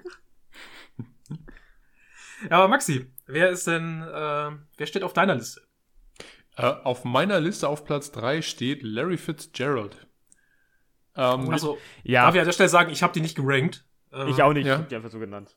aber 2.51 2.67
Maxi, 2.67 3.07
wer 3.27 3.51
ist 3.51 3.69
denn, 3.69 4.03
äh, 4.03 4.51
wer 4.77 4.87
steht 4.87 5.05
auf 5.05 5.13
deiner 5.13 5.37
Liste? 5.37 5.63
Äh, 6.57 6.63
auf 6.63 7.05
meiner 7.05 7.39
Liste 7.39 7.69
auf 7.69 7.85
Platz 7.85 8.11
3 8.11 8.43
steht 8.43 8.83
Larry 8.83 9.17
Fitzgerald. 9.17 10.08
Ähm, 11.19 11.51
also, 11.51 11.79
ja. 12.05 12.23
darf 12.23 12.35
ich 12.35 12.41
an 12.41 12.47
der 12.47 12.53
Stelle 12.53 12.69
sagen, 12.69 12.91
ich 12.91 13.03
habe 13.03 13.13
die 13.13 13.21
nicht 13.21 13.37
gerankt. 13.37 13.85
Äh, 14.13 14.31
ich 14.31 14.43
auch 14.43 14.53
nicht, 14.53 14.67
ja. 14.67 14.75
ich 14.75 14.79
hab 14.81 14.89
die 14.89 14.97
einfach 14.97 15.11
so 15.11 15.19
genannt. 15.19 15.57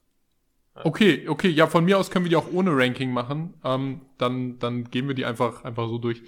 Okay, 0.73 1.27
okay, 1.27 1.49
ja, 1.49 1.67
von 1.67 1.83
mir 1.83 1.97
aus 1.97 2.11
können 2.11 2.25
wir 2.25 2.29
die 2.29 2.35
auch 2.35 2.51
ohne 2.51 2.75
Ranking 2.75 3.11
machen. 3.11 3.53
Ähm, 3.63 4.01
dann, 4.17 4.57
dann 4.59 4.85
gehen 4.85 5.07
wir 5.07 5.15
die 5.15 5.25
einfach, 5.25 5.63
einfach 5.63 5.87
so 5.87 5.97
durch. 5.97 6.23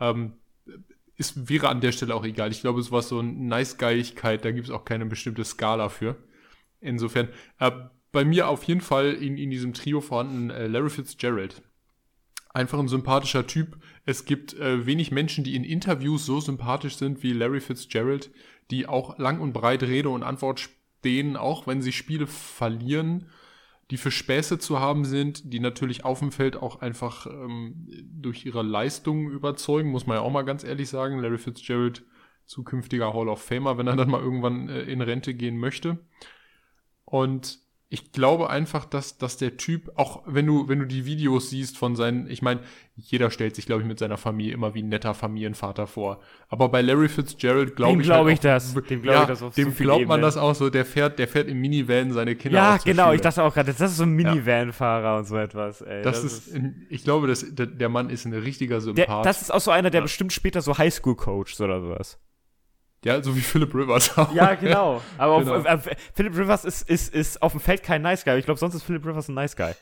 Ähm, 0.00 0.34
ist, 1.16 1.48
wäre 1.48 1.68
an 1.68 1.80
der 1.80 1.92
Stelle 1.92 2.14
auch 2.14 2.24
egal. 2.24 2.50
Ich 2.50 2.60
glaube, 2.60 2.78
es 2.80 2.92
war 2.92 3.02
so 3.02 3.18
eine 3.18 3.32
Nice-Geigigkeit, 3.32 4.44
da 4.44 4.50
gibt 4.50 4.66
es 4.66 4.72
auch 4.72 4.84
keine 4.84 5.06
bestimmte 5.06 5.44
Skala 5.44 5.88
für. 5.88 6.16
Insofern, 6.80 7.28
äh, 7.58 7.70
bei 8.12 8.24
mir 8.24 8.48
auf 8.48 8.64
jeden 8.64 8.82
Fall 8.82 9.12
in, 9.14 9.36
in 9.36 9.50
diesem 9.50 9.72
Trio 9.72 10.00
vorhanden 10.00 10.50
äh, 10.50 10.66
Larry 10.66 10.90
Fitzgerald. 10.90 11.62
Einfach 12.52 12.78
ein 12.78 12.88
sympathischer 12.88 13.46
Typ. 13.46 13.76
Es 14.04 14.24
gibt 14.24 14.54
äh, 14.54 14.86
wenig 14.86 15.10
Menschen, 15.10 15.44
die 15.44 15.56
in 15.56 15.64
Interviews 15.64 16.24
so 16.24 16.40
sympathisch 16.40 16.96
sind 16.96 17.22
wie 17.22 17.32
Larry 17.32 17.60
Fitzgerald, 17.60 18.30
die 18.70 18.86
auch 18.86 19.18
lang 19.18 19.40
und 19.40 19.52
breit 19.52 19.82
Rede 19.82 20.08
und 20.08 20.22
Antwort 20.22 20.60
stehen, 20.60 21.36
auch 21.36 21.66
wenn 21.66 21.82
sie 21.82 21.92
Spiele 21.92 22.26
verlieren 22.26 23.26
die 23.90 23.96
für 23.96 24.10
Späße 24.10 24.58
zu 24.58 24.80
haben 24.80 25.04
sind, 25.04 25.52
die 25.52 25.60
natürlich 25.60 26.04
auf 26.04 26.18
dem 26.18 26.32
Feld 26.32 26.56
auch 26.56 26.80
einfach 26.80 27.26
ähm, 27.26 27.88
durch 28.02 28.44
ihre 28.44 28.62
Leistungen 28.62 29.30
überzeugen, 29.30 29.90
muss 29.90 30.06
man 30.06 30.16
ja 30.16 30.22
auch 30.22 30.30
mal 30.30 30.42
ganz 30.42 30.64
ehrlich 30.64 30.88
sagen. 30.88 31.20
Larry 31.20 31.38
Fitzgerald, 31.38 32.04
zukünftiger 32.46 33.14
Hall 33.14 33.28
of 33.28 33.42
Famer, 33.42 33.78
wenn 33.78 33.86
er 33.86 33.96
dann 33.96 34.10
mal 34.10 34.20
irgendwann 34.20 34.68
äh, 34.68 34.82
in 34.82 35.02
Rente 35.02 35.34
gehen 35.34 35.56
möchte. 35.58 35.98
Und 37.04 37.60
ich 37.88 38.10
glaube 38.10 38.50
einfach, 38.50 38.84
dass, 38.84 39.16
dass 39.16 39.36
der 39.36 39.56
Typ, 39.56 39.92
auch 39.94 40.24
wenn 40.26 40.44
du, 40.44 40.68
wenn 40.68 40.80
du 40.80 40.86
die 40.86 41.06
Videos 41.06 41.50
siehst 41.50 41.78
von 41.78 41.94
seinen, 41.94 42.28
ich 42.28 42.42
meine, 42.42 42.60
jeder 42.96 43.30
stellt 43.30 43.54
sich, 43.54 43.66
glaube 43.66 43.82
ich, 43.82 43.86
mit 43.86 44.00
seiner 44.00 44.16
Familie 44.16 44.54
immer 44.54 44.74
wie 44.74 44.82
ein 44.82 44.88
netter 44.88 45.14
Familienvater 45.14 45.86
vor. 45.86 46.20
Aber 46.48 46.68
bei 46.68 46.82
Larry 46.82 47.08
Fitzgerald 47.08 47.76
glaube 47.76 47.92
ich. 47.92 47.98
Dem 47.98 48.02
glaube 48.02 48.30
halt 48.30 48.38
ich 48.38 48.40
das. 48.40 48.74
Dem 48.74 49.02
glaube 49.02 49.06
ja, 49.06 49.22
ich 49.22 49.28
das 49.28 49.42
auf 49.42 49.54
Dem 49.54 49.70
so 49.70 49.76
glaubt 49.76 50.00
Ebene. 50.00 50.08
man 50.08 50.22
das 50.22 50.36
auch 50.36 50.56
so. 50.56 50.68
Der 50.68 50.84
fährt, 50.84 51.20
der 51.20 51.28
fährt 51.28 51.46
im 51.46 51.60
Minivan 51.60 52.12
seine 52.12 52.34
Kinder 52.34 52.58
Ja, 52.58 52.76
genau. 52.78 53.12
Ich 53.12 53.20
dachte 53.20 53.44
auch 53.44 53.54
gerade, 53.54 53.72
das 53.72 53.80
ist 53.80 53.98
so 53.98 54.02
ein 54.02 54.10
Minivan-Fahrer 54.10 55.04
ja. 55.04 55.18
und 55.18 55.26
so 55.26 55.36
etwas. 55.36 55.80
Ey, 55.82 56.02
das, 56.02 56.22
das 56.22 56.32
ist, 56.32 56.48
ist, 56.48 56.62
ich 56.88 57.04
glaube, 57.04 57.28
dass, 57.28 57.46
der 57.48 57.88
Mann 57.88 58.10
ist 58.10 58.24
ein 58.24 58.32
richtiger 58.32 58.80
Sympath. 58.80 59.08
Der, 59.08 59.22
das 59.22 59.42
ist 59.42 59.52
auch 59.52 59.60
so 59.60 59.70
einer, 59.70 59.90
der 59.90 60.00
ja. 60.00 60.02
bestimmt 60.02 60.32
später 60.32 60.60
so 60.60 60.76
Highschool-Coach 60.76 61.60
oder 61.60 61.80
sowas. 61.80 62.18
Ja, 63.06 63.22
so 63.22 63.36
wie 63.36 63.40
Philip 63.40 63.72
Rivers 63.72 64.18
auch. 64.18 64.34
Ja, 64.34 64.56
genau. 64.56 65.00
Aber 65.16 65.38
genau. 65.38 65.58
Auf, 65.58 65.86
äh, 65.86 65.96
Philip 66.12 66.36
Rivers 66.36 66.64
ist, 66.64 66.90
ist, 66.90 67.14
ist 67.14 67.40
auf 67.40 67.52
dem 67.52 67.60
Feld 67.60 67.84
kein 67.84 68.02
Nice 68.02 68.24
Guy. 68.24 68.36
Ich 68.36 68.44
glaube, 68.44 68.58
sonst 68.58 68.74
ist 68.74 68.82
Philip 68.82 69.06
Rivers 69.06 69.28
ein 69.28 69.34
Nice 69.34 69.54
Guy. 69.54 69.74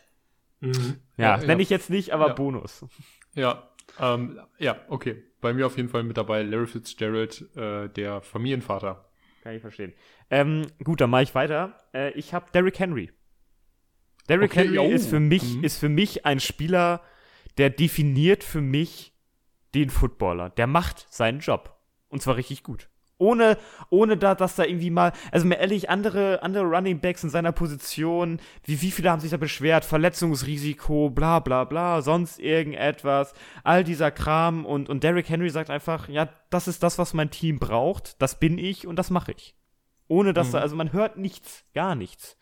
Mhm. 0.60 0.98
Ja, 1.16 1.38
ja 1.38 1.46
nenne 1.46 1.62
ich 1.62 1.70
jetzt 1.70 1.88
nicht, 1.88 2.12
aber 2.12 2.28
ja. 2.28 2.32
Bonus. 2.34 2.84
Ja, 3.34 3.70
ähm, 3.98 4.38
ja, 4.58 4.76
okay. 4.88 5.22
Bei 5.40 5.54
mir 5.54 5.66
auf 5.66 5.78
jeden 5.78 5.88
Fall 5.88 6.02
mit 6.02 6.18
dabei 6.18 6.42
Larry 6.42 6.66
Fitzgerald, 6.66 7.48
äh, 7.56 7.88
der 7.88 8.20
Familienvater. 8.20 9.08
Kann 9.42 9.54
ich 9.54 9.62
verstehen. 9.62 9.94
Ähm, 10.28 10.66
gut, 10.82 11.00
dann 11.00 11.08
mache 11.08 11.22
ich 11.22 11.34
weiter. 11.34 11.80
Äh, 11.94 12.10
ich 12.10 12.34
habe 12.34 12.50
Derrick 12.52 12.78
Henry. 12.78 13.10
Derrick 14.28 14.50
okay, 14.50 14.68
Henry 14.68 14.92
ist 14.92 15.08
für 15.08 15.20
mich 15.20 15.56
mhm. 15.56 15.64
ist 15.64 15.78
für 15.78 15.88
mich 15.88 16.26
ein 16.26 16.40
Spieler, 16.40 17.00
der 17.56 17.70
definiert 17.70 18.44
für 18.44 18.60
mich 18.60 19.14
den 19.74 19.88
Footballer. 19.88 20.50
Der 20.50 20.66
macht 20.66 21.06
seinen 21.10 21.40
Job 21.40 21.78
und 22.08 22.20
zwar 22.20 22.36
richtig 22.36 22.62
gut. 22.62 22.90
Ohne, 23.18 23.58
ohne 23.90 24.16
da, 24.16 24.34
dass 24.34 24.56
da 24.56 24.64
irgendwie 24.64 24.90
mal, 24.90 25.12
also 25.30 25.46
mir 25.46 25.58
ehrlich, 25.58 25.88
andere, 25.88 26.42
andere 26.42 26.64
Running 26.64 27.00
Backs 27.00 27.22
in 27.22 27.30
seiner 27.30 27.52
Position, 27.52 28.40
wie, 28.64 28.82
wie 28.82 28.90
viele 28.90 29.10
haben 29.10 29.20
sich 29.20 29.30
da 29.30 29.36
beschwert? 29.36 29.84
Verletzungsrisiko, 29.84 31.10
bla 31.10 31.38
bla 31.38 31.64
bla, 31.64 32.02
sonst 32.02 32.40
irgendetwas, 32.40 33.32
all 33.62 33.84
dieser 33.84 34.10
Kram 34.10 34.66
und, 34.66 34.88
und 34.88 35.04
Derrick 35.04 35.28
Henry 35.28 35.50
sagt 35.50 35.70
einfach, 35.70 36.08
ja, 36.08 36.28
das 36.50 36.66
ist 36.66 36.82
das, 36.82 36.98
was 36.98 37.14
mein 37.14 37.30
Team 37.30 37.58
braucht, 37.58 38.20
das 38.20 38.40
bin 38.40 38.58
ich 38.58 38.86
und 38.86 38.96
das 38.96 39.10
mache 39.10 39.32
ich. 39.32 39.54
Ohne 40.08 40.32
dass 40.32 40.48
mhm. 40.48 40.52
da, 40.52 40.58
also 40.58 40.76
man 40.76 40.92
hört 40.92 41.16
nichts, 41.16 41.64
gar 41.72 41.94
nichts. 41.94 42.36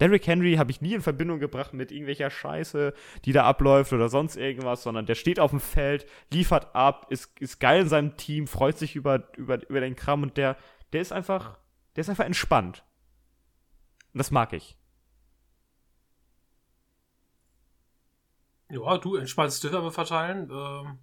Derrick 0.00 0.26
Henry 0.26 0.54
habe 0.54 0.70
ich 0.70 0.80
nie 0.80 0.94
in 0.94 1.02
Verbindung 1.02 1.40
gebracht 1.40 1.74
mit 1.74 1.90
irgendwelcher 1.90 2.30
Scheiße, 2.30 2.94
die 3.24 3.32
da 3.32 3.44
abläuft 3.44 3.92
oder 3.92 4.08
sonst 4.08 4.36
irgendwas, 4.36 4.82
sondern 4.82 5.06
der 5.06 5.16
steht 5.16 5.40
auf 5.40 5.50
dem 5.50 5.60
Feld, 5.60 6.06
liefert 6.32 6.74
ab, 6.74 7.06
ist, 7.10 7.38
ist 7.40 7.58
geil 7.58 7.82
in 7.82 7.88
seinem 7.88 8.16
Team, 8.16 8.46
freut 8.46 8.78
sich 8.78 8.94
über, 8.96 9.28
über, 9.36 9.68
über 9.68 9.80
den 9.80 9.96
Kram 9.96 10.22
und 10.22 10.36
der, 10.36 10.56
der 10.92 11.00
ist 11.00 11.12
einfach, 11.12 11.58
der 11.96 12.02
ist 12.02 12.10
einfach 12.10 12.26
entspannt. 12.26 12.84
Und 14.12 14.18
das 14.18 14.30
mag 14.30 14.52
ich. 14.52 14.76
Ja, 18.70 18.98
du 18.98 19.16
entspannst 19.16 19.64
Dürfer 19.64 19.90
verteilen. 19.90 20.50
Ähm, 20.50 20.98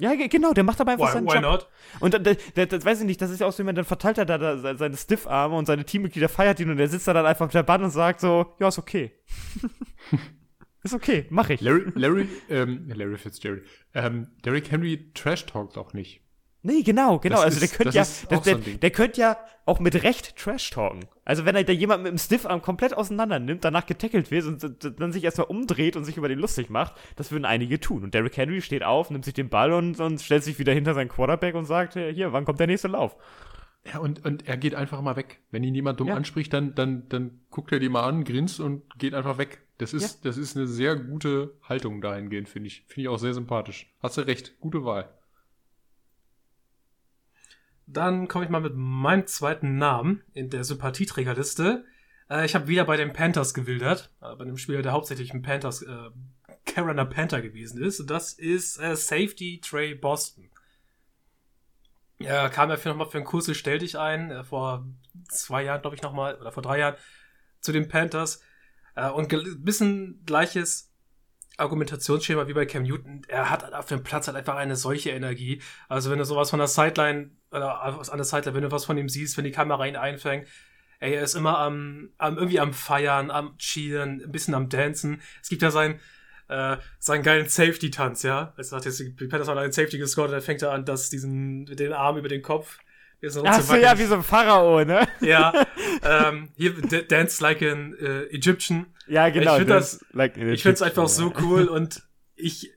ja, 0.00 0.14
genau, 0.14 0.52
der 0.52 0.64
macht 0.64 0.80
aber 0.80 0.92
einfach 0.92 1.08
why, 1.08 1.12
seinen 1.12 1.26
why 1.26 1.34
Job. 1.34 1.42
Not? 1.42 1.68
Und 2.00 2.14
dann, 2.14 2.22
der, 2.22 2.36
der, 2.66 2.84
weiß 2.84 3.00
ich 3.00 3.06
nicht, 3.06 3.20
das 3.20 3.30
ist 3.30 3.40
ja 3.40 3.46
auch 3.46 3.52
so 3.52 3.62
jemand, 3.62 3.78
dann 3.78 3.84
verteilt 3.84 4.18
er 4.18 4.26
da, 4.26 4.38
da 4.38 4.76
seine 4.76 4.96
Stiffarme 4.96 5.56
und 5.56 5.66
seine 5.66 5.84
Teammitglieder 5.84 6.28
feiert 6.28 6.60
ihn 6.60 6.70
und 6.70 6.78
er 6.78 6.88
sitzt 6.88 7.08
da 7.08 7.12
dann 7.12 7.26
einfach 7.26 7.46
auf 7.46 7.52
der 7.52 7.64
Band 7.64 7.82
und 7.82 7.90
sagt 7.90 8.20
so, 8.20 8.54
ja, 8.60 8.68
ist 8.68 8.78
okay. 8.78 9.12
ist 10.84 10.94
okay, 10.94 11.26
mach 11.30 11.50
ich. 11.50 11.60
Larry, 11.60 11.92
Larry, 11.94 12.28
ähm, 12.48 12.88
Larry 12.94 13.18
Fitzgerald, 13.18 13.64
ähm, 13.94 14.28
Derrick 14.44 14.70
Henry 14.70 15.10
trash 15.14 15.46
talkt 15.46 15.76
auch 15.76 15.92
nicht. 15.94 16.22
Nee, 16.62 16.82
genau, 16.82 17.18
genau. 17.18 17.36
Das 17.36 17.44
also 17.44 17.60
der 17.60 17.68
könnte 17.68 17.96
ja, 17.96 18.04
der, 18.30 18.40
der, 18.40 18.56
so 18.58 18.70
der 18.78 18.90
könnte 18.90 19.20
ja 19.20 19.36
auch 19.64 19.78
mit 19.78 20.02
Recht 20.02 20.36
Trash 20.36 20.70
talken. 20.70 21.06
Also 21.24 21.44
wenn 21.44 21.54
er 21.54 21.62
da 21.62 21.72
jemand 21.72 22.02
mit 22.02 22.10
dem 22.10 22.18
Stiffarm 22.18 22.62
komplett 22.62 22.96
auseinander 22.96 23.38
nimmt, 23.38 23.64
danach 23.64 23.86
getackelt 23.86 24.30
wird 24.30 24.46
und 24.46 25.00
dann 25.00 25.12
sich 25.12 25.22
erstmal 25.22 25.46
umdreht 25.46 25.94
und 25.94 26.04
sich 26.04 26.16
über 26.16 26.28
den 26.28 26.38
lustig 26.38 26.68
macht, 26.68 26.94
das 27.16 27.30
würden 27.30 27.44
einige 27.44 27.78
tun. 27.78 28.02
Und 28.02 28.14
Derrick 28.14 28.36
Henry 28.36 28.60
steht 28.60 28.82
auf, 28.82 29.10
nimmt 29.10 29.24
sich 29.24 29.34
den 29.34 29.48
Ball 29.48 29.72
und, 29.72 30.00
und 30.00 30.20
stellt 30.20 30.42
sich 30.42 30.58
wieder 30.58 30.72
hinter 30.72 30.94
seinen 30.94 31.08
Quarterback 31.08 31.54
und 31.54 31.66
sagt, 31.66 31.94
hier, 31.94 32.32
wann 32.32 32.44
kommt 32.44 32.58
der 32.58 32.66
nächste 32.66 32.88
Lauf? 32.88 33.16
Ja, 33.86 34.00
und, 34.00 34.24
und 34.24 34.48
er 34.48 34.56
geht 34.56 34.74
einfach 34.74 35.00
mal 35.00 35.16
weg. 35.16 35.40
Wenn 35.50 35.62
ihn 35.62 35.74
jemand 35.74 36.00
dumm 36.00 36.08
ja. 36.08 36.14
anspricht, 36.14 36.52
dann, 36.52 36.74
dann, 36.74 37.08
dann 37.08 37.40
guckt 37.50 37.72
er 37.72 37.78
die 37.78 37.88
mal 37.88 38.02
an, 38.02 38.24
grinst 38.24 38.60
und 38.60 38.82
geht 38.98 39.14
einfach 39.14 39.38
weg. 39.38 39.62
Das 39.78 39.94
ist, 39.94 40.24
ja. 40.24 40.30
das 40.30 40.36
ist 40.36 40.56
eine 40.56 40.66
sehr 40.66 40.96
gute 40.96 41.54
Haltung 41.62 42.00
dahingehend, 42.00 42.48
finde 42.48 42.66
ich. 42.66 42.84
Finde 42.88 43.02
ich 43.02 43.08
auch 43.08 43.18
sehr 43.18 43.32
sympathisch. 43.32 43.94
Hast 44.02 44.18
du 44.18 44.22
recht, 44.22 44.58
gute 44.60 44.84
Wahl. 44.84 45.08
Dann 47.90 48.28
komme 48.28 48.44
ich 48.44 48.50
mal 48.50 48.60
mit 48.60 48.74
meinem 48.76 49.26
zweiten 49.26 49.78
Namen 49.78 50.22
in 50.34 50.50
der 50.50 50.62
Sympathieträgerliste. 50.62 51.86
Äh, 52.28 52.44
ich 52.44 52.54
habe 52.54 52.68
wieder 52.68 52.84
bei 52.84 52.98
den 52.98 53.14
Panthers 53.14 53.54
gewildert, 53.54 54.12
äh, 54.20 54.34
bei 54.36 54.44
einem 54.44 54.58
Spieler, 54.58 54.82
der 54.82 54.92
hauptsächlich 54.92 55.32
ein 55.32 55.40
Panthers, 55.40 55.82
äh, 55.82 56.10
Carolina 56.66 57.06
Panther 57.06 57.40
gewesen 57.40 57.82
ist. 57.82 57.98
Und 57.98 58.10
das 58.10 58.34
ist 58.34 58.78
äh, 58.78 58.94
Safety 58.94 59.60
Trey 59.62 59.94
Boston. 59.94 60.50
Er 62.18 62.50
kam 62.50 62.68
ja 62.68 62.76
für 62.76 62.90
nochmal 62.90 63.08
für 63.08 63.18
einen 63.18 63.26
Kurs, 63.26 63.48
stell 63.56 63.78
dich 63.78 63.98
ein, 63.98 64.30
äh, 64.30 64.44
vor 64.44 64.86
zwei 65.30 65.64
Jahren, 65.64 65.80
glaube 65.80 65.96
ich, 65.96 66.02
nochmal, 66.02 66.34
oder 66.38 66.52
vor 66.52 66.62
drei 66.62 66.80
Jahren, 66.80 66.96
zu 67.60 67.72
den 67.72 67.88
Panthers. 67.88 68.42
Äh, 68.96 69.08
und 69.08 69.32
ein 69.32 69.64
bisschen 69.64 70.22
gleiches 70.26 70.87
Argumentationsschema 71.58 72.48
wie 72.48 72.54
bei 72.54 72.66
Cam 72.66 72.84
Newton, 72.84 73.22
er 73.28 73.50
hat 73.50 73.72
auf 73.74 73.86
dem 73.86 74.02
Platz 74.02 74.26
halt 74.26 74.36
einfach 74.36 74.56
eine 74.56 74.76
solche 74.76 75.10
Energie. 75.10 75.60
Also 75.88 76.10
wenn 76.10 76.18
du 76.18 76.24
sowas 76.24 76.50
von 76.50 76.58
der 76.58 76.68
Sideline 76.68 77.30
oder 77.50 77.82
an 77.82 78.16
der 78.16 78.24
Sideline, 78.24 78.54
wenn 78.54 78.62
du 78.62 78.70
was 78.70 78.84
von 78.84 78.96
ihm 78.96 79.08
siehst, 79.08 79.36
wenn 79.36 79.44
die 79.44 79.50
Kamera 79.50 79.86
ihn 79.86 79.96
einfängt, 79.96 80.46
ey, 81.00 81.14
er 81.14 81.22
ist 81.22 81.34
immer 81.34 81.58
am, 81.58 82.10
am 82.18 82.36
irgendwie 82.36 82.60
am 82.60 82.72
Feiern, 82.72 83.30
am 83.30 83.56
Cheeren, 83.58 84.22
ein 84.24 84.32
bisschen 84.32 84.54
am 84.54 84.68
Dancen. 84.68 85.20
Es 85.42 85.48
gibt 85.48 85.62
ja 85.62 85.70
sein, 85.70 86.00
äh, 86.48 86.76
seinen 86.98 87.22
geilen 87.22 87.48
Safety-Tanz, 87.48 88.22
ja. 88.22 88.54
Es 88.56 88.72
hat 88.72 88.84
jetzt 88.84 88.98
die 89.00 89.10
Panthers 89.10 89.48
haben 89.48 89.58
einen 89.58 89.72
Safety 89.72 89.98
gescored, 89.98 90.32
dann 90.32 90.40
fängt 90.40 90.62
er 90.62 90.72
an, 90.72 90.84
dass 90.84 91.10
diesen, 91.10 91.66
den 91.66 91.92
Arm 91.92 92.18
über 92.18 92.28
den 92.28 92.42
Kopf 92.42 92.78
Ach 93.44 93.60
so, 93.60 93.74
ja, 93.74 93.98
wie 93.98 94.04
so 94.04 94.14
ein 94.14 94.22
Pharao, 94.22 94.84
ne? 94.84 95.08
Ja, 95.20 95.52
ähm, 96.02 96.50
hier, 96.56 96.74
Dance 96.82 97.42
like 97.42 97.62
an 97.62 97.94
äh, 97.98 98.24
Egyptian. 98.26 98.86
Ja, 99.08 99.28
genau. 99.30 99.52
Ich 99.52 99.58
finde 99.58 99.74
das, 99.74 100.04
like 100.12 100.36
ich 100.36 100.62
finde 100.62 100.74
es 100.74 100.82
einfach 100.82 101.08
so 101.08 101.32
cool 101.40 101.64
und 101.68 102.02
ich 102.36 102.72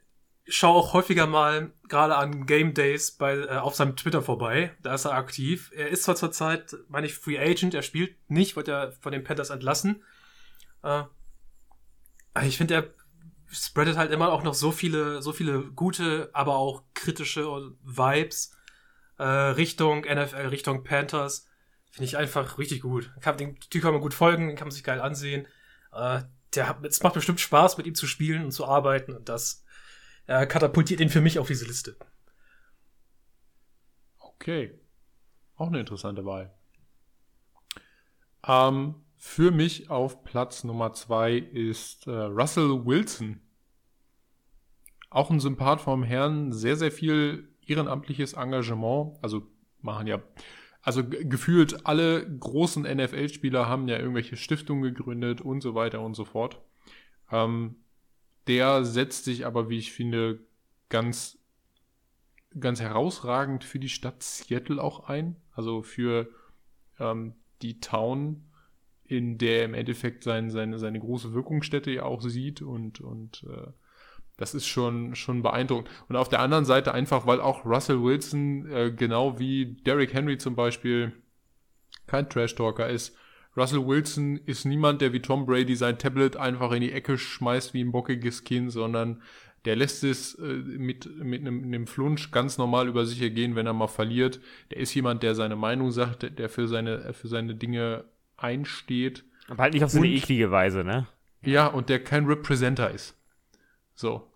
schaue 0.48 0.76
auch 0.76 0.94
häufiger 0.94 1.28
mal 1.28 1.72
gerade 1.88 2.16
an 2.16 2.46
Game 2.46 2.74
Days 2.74 3.12
bei, 3.12 3.38
äh, 3.38 3.58
auf 3.58 3.76
seinem 3.76 3.96
Twitter 3.96 4.22
vorbei. 4.22 4.72
Da 4.82 4.96
ist 4.96 5.06
er 5.06 5.14
aktiv. 5.14 5.72
Er 5.76 5.90
ist 5.90 6.04
zwar 6.04 6.16
zurzeit, 6.16 6.76
meine 6.90 7.06
ich, 7.06 7.14
Free 7.14 7.38
Agent. 7.38 7.74
Er 7.74 7.84
spielt 7.84 8.16
nicht, 8.30 8.56
wird 8.56 8.68
er 8.68 8.94
von 8.94 9.12
den 9.12 9.24
Panthers 9.24 9.52
entlassen. 9.52 10.04
Äh, 10.84 11.04
ich 12.46 12.58
finde, 12.58 12.74
er 12.74 12.94
spreadet 13.52 13.98
halt 13.98 14.12
immer 14.12 14.32
auch 14.32 14.44
noch 14.44 14.54
so 14.54 14.72
viele, 14.72 15.22
so 15.22 15.34
viele 15.34 15.62
gute, 15.62 16.30
aber 16.34 16.56
auch 16.56 16.84
kritische 16.94 17.46
Vibes 17.84 18.56
äh, 19.22 19.52
Richtung 19.52 20.02
NFL, 20.02 20.48
Richtung 20.48 20.84
Panthers. 20.84 21.48
Finde 21.92 22.06
ich 22.06 22.18
einfach 22.18 22.58
richtig 22.58 22.82
gut. 22.82 23.14
Kann, 23.22 23.38
den 23.38 23.56
Typ 23.60 23.84
kann 23.84 23.94
man 23.94 24.02
gut 24.02 24.16
folgen, 24.16 24.48
den 24.48 24.56
kann 24.56 24.68
man 24.68 24.72
sich 24.72 24.84
geil 24.84 25.00
ansehen. 25.00 25.48
Äh, 25.94 26.24
der 26.56 26.68
hat, 26.68 26.84
es 26.84 27.04
macht 27.04 27.14
bestimmt 27.14 27.40
Spaß, 27.40 27.78
mit 27.78 27.86
ihm 27.86 27.94
zu 27.94 28.08
spielen 28.08 28.44
und 28.44 28.52
zu 28.52 28.66
arbeiten 28.66 29.14
und 29.14 29.30
das 29.30 29.64
äh, 30.26 30.48
katapultiert 30.48 31.00
ihn 31.00 31.10
für 31.10 31.22
mich 31.22 31.38
auf 31.38 31.48
diese 31.48 31.66
Liste. 31.66 31.96
Okay. 34.18 34.80
Auch 35.56 35.68
eine 35.68 35.82
interessante 35.82 36.26
Wahl. 36.26 36.52
Ähm, 38.48 38.96
für 39.18 39.52
mich 39.52 39.92
auf 39.92 40.24
Platz 40.24 40.64
Nummer 40.64 40.94
zwei 40.94 41.34
ist 41.34 42.08
äh, 42.08 42.12
Russell 42.12 42.86
Wilson. 42.86 43.40
Auch 45.12 45.30
ein 45.30 45.40
Sympath 45.40 45.82
vom 45.82 46.02
Herrn, 46.02 46.52
sehr, 46.54 46.76
sehr 46.76 46.92
viel 46.92 47.51
ehrenamtliches 47.66 48.34
Engagement, 48.34 49.18
also 49.22 49.48
machen 49.82 50.08
ja, 50.08 50.22
also 50.82 51.04
gefühlt 51.08 51.86
alle 51.86 52.28
großen 52.38 52.84
NFL-Spieler 52.84 53.68
haben 53.68 53.88
ja 53.88 53.98
irgendwelche 53.98 54.36
Stiftungen 54.36 54.84
gegründet 54.84 55.42
und 55.42 55.62
so 55.62 55.76
weiter 55.76 56.02
und 56.02 56.16
so 56.16 56.26
fort. 56.26 56.60
Ähm, 57.32 57.76
der 58.48 58.84
setzt 58.84 59.26
sich 59.26 59.46
aber, 59.46 59.70
wie 59.70 59.78
ich 59.78 59.92
finde, 59.92 60.40
ganz 60.90 61.42
ganz 62.60 62.82
herausragend 62.82 63.64
für 63.64 63.80
die 63.80 63.90
Stadt 63.90 64.24
Seattle 64.24 64.84
auch 64.84 65.08
ein. 65.08 65.38
Also 65.54 65.82
für 65.82 66.30
ähm, 67.00 67.34
die 67.62 67.80
Town, 67.80 68.44
in 69.06 69.38
der 69.38 69.60
er 69.60 69.66
im 69.66 69.74
Endeffekt 69.74 70.24
sein, 70.24 70.50
seine, 70.50 70.80
seine 70.80 71.00
große 71.00 71.34
Wirkungsstätte 71.34 71.92
ja 71.92 72.04
auch 72.04 72.22
sieht 72.22 72.62
und, 72.62 73.02
und 73.02 73.46
äh, 73.50 73.72
das 74.42 74.56
ist 74.56 74.66
schon, 74.66 75.14
schon 75.14 75.44
beeindruckend. 75.44 75.88
Und 76.10 76.16
auf 76.16 76.28
der 76.28 76.40
anderen 76.40 76.66
Seite 76.66 76.96
einfach, 76.96 77.28
weil 77.28 77.40
auch 77.40 77.64
Russell 77.64 78.02
Wilson, 78.02 78.68
äh, 78.72 78.92
genau 78.92 79.38
wie 79.38 79.78
Derrick 79.86 80.16
Henry 80.16 80.40
zum 80.40 80.56
Beispiel, 80.56 81.14
kein 82.08 82.28
Trash-Talker 82.28 82.90
ist. 82.90 83.16
Russell 83.56 83.86
Wilson 83.86 84.38
ist 84.38 84.66
niemand, 84.66 85.02
der 85.02 85.14
wie 85.14 85.22
Tom 85.22 85.46
Brady 85.46 85.76
sein 85.76 86.00
Tablet 86.00 86.38
einfach 86.38 86.72
in 86.72 86.82
die 86.82 86.92
Ecke 86.92 87.20
schmeißt 87.20 87.76
wie 87.76 87.84
ein 87.84 87.92
bockiges 87.92 88.44
Kind, 88.44 88.72
sondern 88.72 89.22
der 89.66 89.76
lässt 89.76 90.04
es 90.04 90.34
äh, 90.34 90.42
mit, 90.44 91.06
mit 91.24 91.42
einem, 91.42 91.64
einem 91.64 91.86
Flunsch 91.86 92.32
ganz 92.32 92.58
normal 92.58 92.88
über 92.88 93.06
sich 93.06 93.22
ergehen, 93.22 93.56
wenn 93.56 93.68
er 93.68 93.74
mal 93.74 93.88
verliert. 93.88 94.40
Der 94.72 94.80
ist 94.80 94.96
jemand, 94.96 95.22
der 95.22 95.36
seine 95.36 95.56
Meinung 95.56 95.92
sagt, 95.92 96.40
der 96.40 96.50
für 96.50 96.68
seine, 96.68 97.14
für 97.14 97.28
seine 97.28 97.54
Dinge 97.54 98.06
einsteht. 98.38 99.24
Aber 99.50 99.62
halt 99.62 99.76
nicht 99.76 99.84
auf 99.84 99.92
so 99.92 100.00
eine 100.00 100.08
eklige 100.08 100.50
Weise, 100.50 100.84
ne? 100.84 101.08
Ja, 101.44 101.68
und 101.68 101.90
der 101.90 102.04
kein 102.04 102.26
Representer 102.26 102.90
ist. 102.90 103.16
So. 103.94 104.31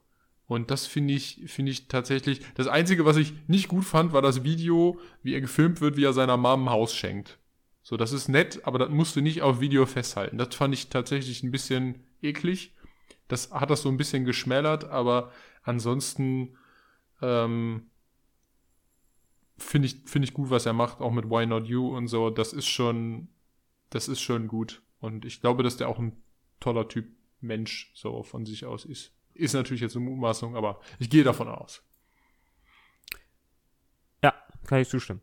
Und 0.47 0.69
das 0.69 0.85
finde 0.85 1.13
ich, 1.13 1.41
finde 1.47 1.71
ich 1.71 1.87
tatsächlich. 1.87 2.41
Das 2.53 2.67
Einzige, 2.67 3.05
was 3.05 3.17
ich 3.17 3.33
nicht 3.47 3.67
gut 3.67 3.83
fand, 3.83 4.13
war 4.13 4.21
das 4.21 4.43
Video, 4.43 4.99
wie 5.23 5.33
er 5.33 5.41
gefilmt 5.41 5.81
wird, 5.81 5.97
wie 5.97 6.03
er 6.03 6.13
seiner 6.13 6.37
Mom 6.37 6.67
ein 6.67 6.71
Haus 6.71 6.93
schenkt. 6.93 7.39
So, 7.81 7.97
das 7.97 8.11
ist 8.11 8.27
nett, 8.27 8.61
aber 8.63 8.79
das 8.79 8.89
musst 8.89 9.15
du 9.15 9.21
nicht 9.21 9.41
auf 9.41 9.59
Video 9.59 9.85
festhalten. 9.85 10.37
Das 10.37 10.55
fand 10.55 10.73
ich 10.73 10.89
tatsächlich 10.89 11.43
ein 11.43 11.51
bisschen 11.51 12.03
eklig. 12.21 12.73
Das 13.27 13.51
hat 13.51 13.69
das 13.69 13.81
so 13.81 13.89
ein 13.89 13.97
bisschen 13.97 14.25
geschmälert, 14.25 14.85
aber 14.85 15.31
ansonsten 15.63 16.57
ähm, 17.21 17.89
finde 19.57 19.87
ich, 19.87 19.97
finde 20.05 20.27
ich 20.27 20.33
gut, 20.33 20.49
was 20.49 20.65
er 20.65 20.73
macht, 20.73 20.99
auch 20.99 21.11
mit 21.11 21.29
Why 21.29 21.45
Not 21.45 21.67
You 21.67 21.95
und 21.95 22.07
so. 22.07 22.29
Das 22.29 22.53
ist 22.53 22.67
schon, 22.67 23.29
das 23.89 24.07
ist 24.07 24.21
schon 24.21 24.47
gut. 24.47 24.81
Und 24.99 25.25
ich 25.25 25.41
glaube, 25.41 25.63
dass 25.63 25.77
der 25.77 25.89
auch 25.89 25.99
ein 25.99 26.21
toller 26.59 26.87
Typ 26.87 27.07
Mensch 27.41 27.91
so 27.93 28.23
von 28.23 28.45
sich 28.45 28.65
aus 28.65 28.85
ist. 28.85 29.11
Ist 29.35 29.53
natürlich 29.53 29.81
jetzt 29.81 29.95
eine 29.95 30.05
Mutmaßung, 30.05 30.55
aber 30.55 30.79
ich 30.97 31.09
gehe 31.09 31.23
davon 31.23 31.49
aus. 31.49 31.83
Ja, 34.23 34.33
kann 34.65 34.79
ich 34.79 34.89
zustimmen. 34.89 35.21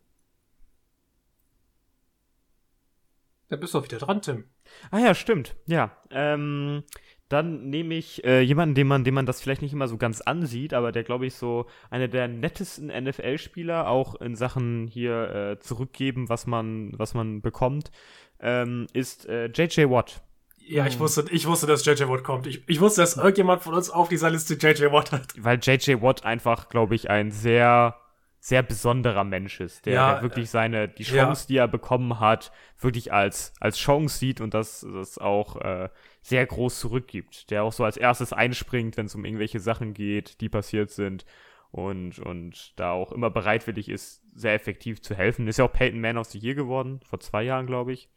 Da 3.49 3.55
bist 3.55 3.73
du 3.73 3.79
auch 3.79 3.83
wieder 3.83 3.97
dran, 3.97 4.21
Tim. 4.21 4.45
Ah 4.91 4.99
ja, 4.99 5.13
stimmt. 5.13 5.55
Ja. 5.67 5.97
Ähm, 6.09 6.83
dann 7.29 7.69
nehme 7.69 7.95
ich 7.95 8.23
äh, 8.23 8.41
jemanden, 8.41 8.75
den 8.75 8.87
man, 8.87 9.03
den 9.03 9.15
man 9.15 9.25
das 9.25 9.41
vielleicht 9.41 9.63
nicht 9.63 9.73
immer 9.73 9.87
so 9.87 9.97
ganz 9.97 10.21
ansieht, 10.21 10.73
aber 10.73 10.91
der, 10.91 11.03
glaube 11.03 11.25
ich, 11.25 11.33
so 11.33 11.65
einer 11.89 12.07
der 12.07 12.27
nettesten 12.27 12.87
NFL-Spieler, 12.87 13.87
auch 13.87 14.15
in 14.15 14.35
Sachen 14.35 14.87
hier 14.87 15.29
äh, 15.29 15.59
zurückgeben, 15.59 16.29
was 16.29 16.45
man, 16.45 16.91
was 16.97 17.15
man 17.15 17.41
bekommt, 17.41 17.91
ähm, 18.39 18.85
ist 18.93 19.25
äh, 19.27 19.47
JJ 19.47 19.89
Watt. 19.89 20.23
Ja, 20.65 20.85
ich 20.85 20.93
hm. 20.93 21.01
wusste, 21.01 21.25
ich 21.29 21.45
wusste, 21.45 21.67
dass 21.67 21.85
JJ 21.85 22.07
Watt 22.07 22.23
kommt. 22.23 22.47
Ich, 22.47 22.63
ich 22.67 22.79
wusste, 22.79 23.01
dass 23.01 23.17
irgendjemand 23.17 23.61
von 23.61 23.73
uns 23.73 23.89
auf 23.89 24.09
dieser 24.09 24.29
Liste 24.29 24.53
JJ 24.55 24.91
Watt 24.91 25.11
hat. 25.11 25.33
Weil 25.37 25.59
JJ 25.61 26.01
Watt 26.01 26.23
einfach, 26.23 26.69
glaube 26.69 26.95
ich, 26.95 27.09
ein 27.09 27.31
sehr, 27.31 27.97
sehr 28.39 28.63
besonderer 28.63 29.23
Mensch 29.23 29.59
ist, 29.59 29.85
der, 29.85 29.93
ja, 29.93 30.13
der 30.13 30.21
wirklich 30.21 30.49
seine, 30.49 30.87
die 30.87 31.03
Chance, 31.03 31.43
ja. 31.43 31.47
die 31.47 31.57
er 31.57 31.67
bekommen 31.67 32.19
hat, 32.19 32.51
wirklich 32.79 33.11
als, 33.11 33.53
als 33.59 33.77
Chance 33.77 34.17
sieht 34.17 34.41
und 34.41 34.53
das, 34.53 34.85
das 34.93 35.17
auch 35.17 35.57
äh, 35.61 35.89
sehr 36.21 36.45
groß 36.45 36.79
zurückgibt. 36.79 37.51
Der 37.51 37.63
auch 37.63 37.73
so 37.73 37.83
als 37.83 37.97
erstes 37.97 38.31
einspringt, 38.33 38.97
wenn 38.97 39.07
es 39.07 39.15
um 39.15 39.25
irgendwelche 39.25 39.59
Sachen 39.59 39.93
geht, 39.93 40.39
die 40.41 40.49
passiert 40.49 40.91
sind 40.91 41.25
und, 41.71 42.19
und 42.19 42.73
da 42.77 42.91
auch 42.91 43.11
immer 43.11 43.29
bereitwillig 43.29 43.89
ist, 43.89 44.21
sehr 44.33 44.53
effektiv 44.53 45.01
zu 45.01 45.15
helfen. 45.15 45.47
Ist 45.47 45.57
ja 45.57 45.65
auch 45.65 45.73
Peyton 45.73 45.99
Man 45.99 46.17
of 46.17 46.27
the 46.27 46.39
Year 46.39 46.55
geworden, 46.55 47.01
vor 47.03 47.19
zwei 47.19 47.43
Jahren, 47.43 47.65
glaube 47.65 47.93
ich. 47.93 48.09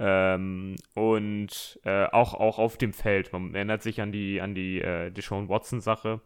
Ähm, 0.00 0.76
und 0.94 1.80
äh, 1.84 2.04
auch, 2.06 2.34
auch 2.34 2.58
auf 2.58 2.78
dem 2.78 2.92
Feld. 2.92 3.32
Man 3.32 3.54
erinnert 3.54 3.82
sich 3.82 4.00
an 4.00 4.12
die, 4.12 4.40
an 4.40 4.54
die 4.54 4.80
äh, 4.80 5.10
Deshaun 5.10 5.48
Watson-Sache, 5.48 6.20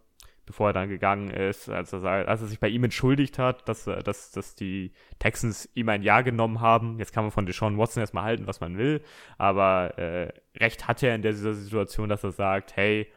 bevor 0.44 0.70
er 0.70 0.72
dann 0.74 0.90
gegangen 0.90 1.30
ist, 1.30 1.70
als 1.70 1.94
er, 1.94 2.04
als 2.04 2.42
er 2.42 2.48
sich 2.48 2.60
bei 2.60 2.68
ihm 2.68 2.84
entschuldigt 2.84 3.38
hat, 3.38 3.66
dass, 3.68 3.84
dass, 3.84 4.30
dass 4.30 4.54
die 4.56 4.92
Texans 5.18 5.70
ihm 5.74 5.88
ein 5.88 6.02
Jahr 6.02 6.22
genommen 6.22 6.60
haben. 6.60 6.98
Jetzt 6.98 7.14
kann 7.14 7.24
man 7.24 7.30
von 7.30 7.46
Deshaun 7.46 7.78
Watson 7.78 8.02
erstmal 8.02 8.24
halten, 8.24 8.46
was 8.46 8.60
man 8.60 8.76
will, 8.76 9.02
aber 9.38 9.98
äh, 9.98 10.32
recht 10.56 10.86
hat 10.86 11.02
er 11.02 11.14
in 11.14 11.22
dieser 11.22 11.54
Situation, 11.54 12.10
dass 12.10 12.24
er 12.24 12.32
sagt, 12.32 12.76
hey, 12.76 13.10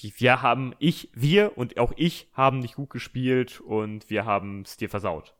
wir 0.00 0.42
haben, 0.42 0.74
ich, 0.80 1.10
wir 1.14 1.56
und 1.56 1.78
auch 1.78 1.92
ich 1.96 2.28
haben 2.32 2.58
nicht 2.58 2.74
gut 2.74 2.90
gespielt 2.90 3.60
und 3.60 4.10
wir 4.10 4.24
haben 4.24 4.62
es 4.62 4.76
dir 4.76 4.88
versaut. 4.88 5.34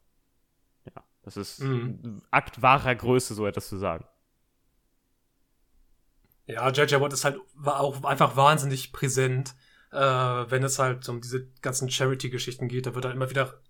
Ja, 0.85 1.03
das 1.23 1.37
ist 1.37 1.63
mhm. 1.63 1.99
ein 2.05 2.23
Akt 2.31 2.63
wahrer 2.63 2.95
Größe, 2.95 3.35
so 3.35 3.45
etwas 3.45 3.69
zu 3.69 3.77
sagen. 3.77 4.05
Ja, 6.47 6.71
JJ 6.71 7.01
Watt 7.01 7.13
ist 7.13 7.25
halt 7.25 7.39
auch 7.65 8.05
einfach 8.05 8.37
wahnsinnig 8.37 8.93
präsent, 8.93 9.55
äh, 9.93 9.99
wenn 9.99 10.63
es 10.63 10.79
halt 10.79 11.09
um 11.09 11.21
diese 11.21 11.49
ganzen 11.61 11.91
Charity-Geschichten 11.91 12.69
geht. 12.69 12.87
Da 12.87 12.95
wird 12.95 13.05
er 13.05 13.13
immer 13.13 13.31
wieder, 13.31 13.61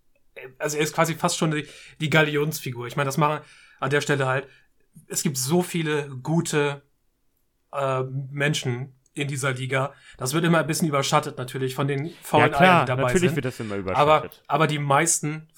also 0.59 0.77
er 0.77 0.83
ist 0.83 0.95
quasi 0.95 1.14
fast 1.14 1.39
schon 1.39 1.51
die, 1.51 1.66
die 2.01 2.11
Galionsfigur. 2.11 2.87
Ich 2.87 2.97
meine, 2.97 3.09
das 3.09 3.16
machen 3.16 3.41
an 3.81 3.91
der 3.91 4.01
Stelle 4.01 4.27
halt, 4.27 4.47
es 5.09 5.22
gibt 5.22 5.39
so 5.39 5.62
viele 5.62 6.09
gute 6.22 6.83
äh, 7.72 8.03
Menschen 8.31 8.95
in 9.14 9.29
dieser 9.29 9.53
Liga. 9.53 9.95
Das 10.18 10.35
wird 10.35 10.45
immer 10.45 10.59
ein 10.59 10.66
bisschen 10.66 10.89
überschattet 10.89 11.39
natürlich 11.39 11.74
von 11.74 11.89
den 11.89 12.11
faulen 12.22 12.51
ja, 12.51 12.57
klar, 12.57 12.61
Eiern, 12.61 12.87
die 12.87 12.89
dabei 12.89 13.03
natürlich 13.03 13.22
sind. 13.22 13.37
wird 13.37 13.45
das 13.47 13.61
immer 13.61 13.77
überschattet. 13.77 14.43
Aber, 14.47 14.55
aber 14.55 14.66
die 14.66 14.79
meisten, 14.79 15.49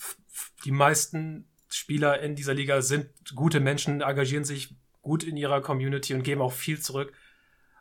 die 0.64 0.70
meisten 0.70 1.48
Spieler 1.68 2.20
in 2.20 2.36
dieser 2.36 2.54
Liga 2.54 2.80
sind 2.82 3.08
gute 3.34 3.60
Menschen, 3.60 4.00
engagieren 4.00 4.44
sich 4.44 4.76
gut 5.08 5.24
in 5.24 5.38
ihrer 5.38 5.62
Community 5.62 6.12
und 6.14 6.22
geben 6.22 6.42
auch 6.42 6.52
viel 6.52 6.78
zurück. 6.78 7.12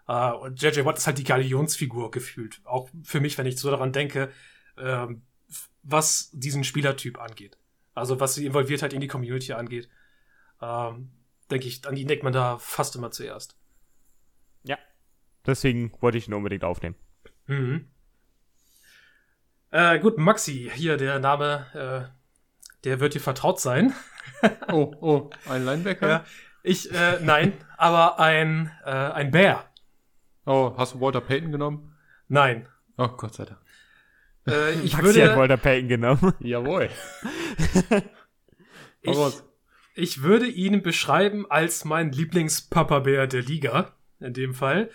Uh, 0.08 0.32
und 0.42 0.62
JJ 0.62 0.86
Watt 0.86 0.98
ist 0.98 1.06
halt 1.06 1.18
die 1.18 1.26
Galionsfigur 1.26 2.10
gefühlt. 2.12 2.62
Auch 2.64 2.90
für 3.04 3.20
mich, 3.20 3.38
wenn 3.38 3.46
ich 3.46 3.60
so 3.60 3.70
daran 3.70 3.92
denke, 3.92 4.32
uh, 4.80 5.14
was 5.84 6.32
diesen 6.32 6.64
Spielertyp 6.64 7.20
angeht. 7.20 7.58
Also 7.94 8.22
was 8.22 8.36
die 8.36 8.46
Involviertheit 8.46 8.94
in 8.94 9.02
die 9.02 9.10
Community 9.10 9.52
angeht. 9.52 9.90
Uh, 10.62 10.94
denke 11.52 11.68
ich, 11.68 11.86
an 11.86 11.96
die 11.96 12.06
denkt 12.06 12.24
man 12.24 12.32
da 12.32 12.58
fast 12.58 12.96
immer 12.96 13.12
zuerst. 13.12 13.58
Ja. 14.64 14.78
Deswegen 15.46 15.92
wollte 16.00 16.18
ich 16.18 16.30
ihn 16.30 16.34
unbedingt 16.34 16.64
aufnehmen. 16.64 16.96
Mhm. 17.48 17.90
Äh, 19.72 20.00
gut, 20.00 20.18
Maxi, 20.18 20.72
hier 20.74 20.96
der 20.96 21.20
Name, 21.20 21.66
äh, 21.74 22.84
der 22.86 23.02
wird 23.02 23.14
dir 23.14 23.20
vertraut 23.20 23.60
sein. 23.60 23.94
oh, 24.72 24.94
oh, 25.02 25.30
ein 25.50 25.66
Linebacker? 25.66 26.08
Ja, 26.08 26.26
ich, 26.68 26.92
äh, 26.92 27.20
nein, 27.22 27.54
aber 27.78 28.20
ein, 28.20 28.72
äh, 28.86 28.90
ein 28.90 29.32
Bär. 29.32 29.66
Oh, 30.46 30.74
hast 30.78 30.96
du 30.96 31.02
Walter 31.02 31.22
Payton 31.22 31.52
genommen? 31.52 31.96
Nein. 32.28 32.68
Oh, 32.98 33.08
Gott 33.10 33.36
sei 33.36 33.46
Dank. 33.46 33.60
Äh, 34.48 34.74
ich 34.82 34.94
Maxi 34.94 35.06
würde, 35.06 35.30
hat 35.30 35.38
Walter 35.38 35.58
Payton 35.58 35.90
genommen. 35.90 36.34
Jawohl. 36.40 36.90
ich, 39.02 39.18
ich 39.96 40.22
würde 40.24 40.48
ihn 40.48 40.82
beschreiben 40.82 41.50
als 41.50 41.86
mein 41.86 42.12
Lieblings-Papa-Bär 42.12 43.28
der 43.28 43.42
Liga, 43.42 43.94
in 44.20 44.34
dem 44.34 44.54
Fall. 44.54 44.90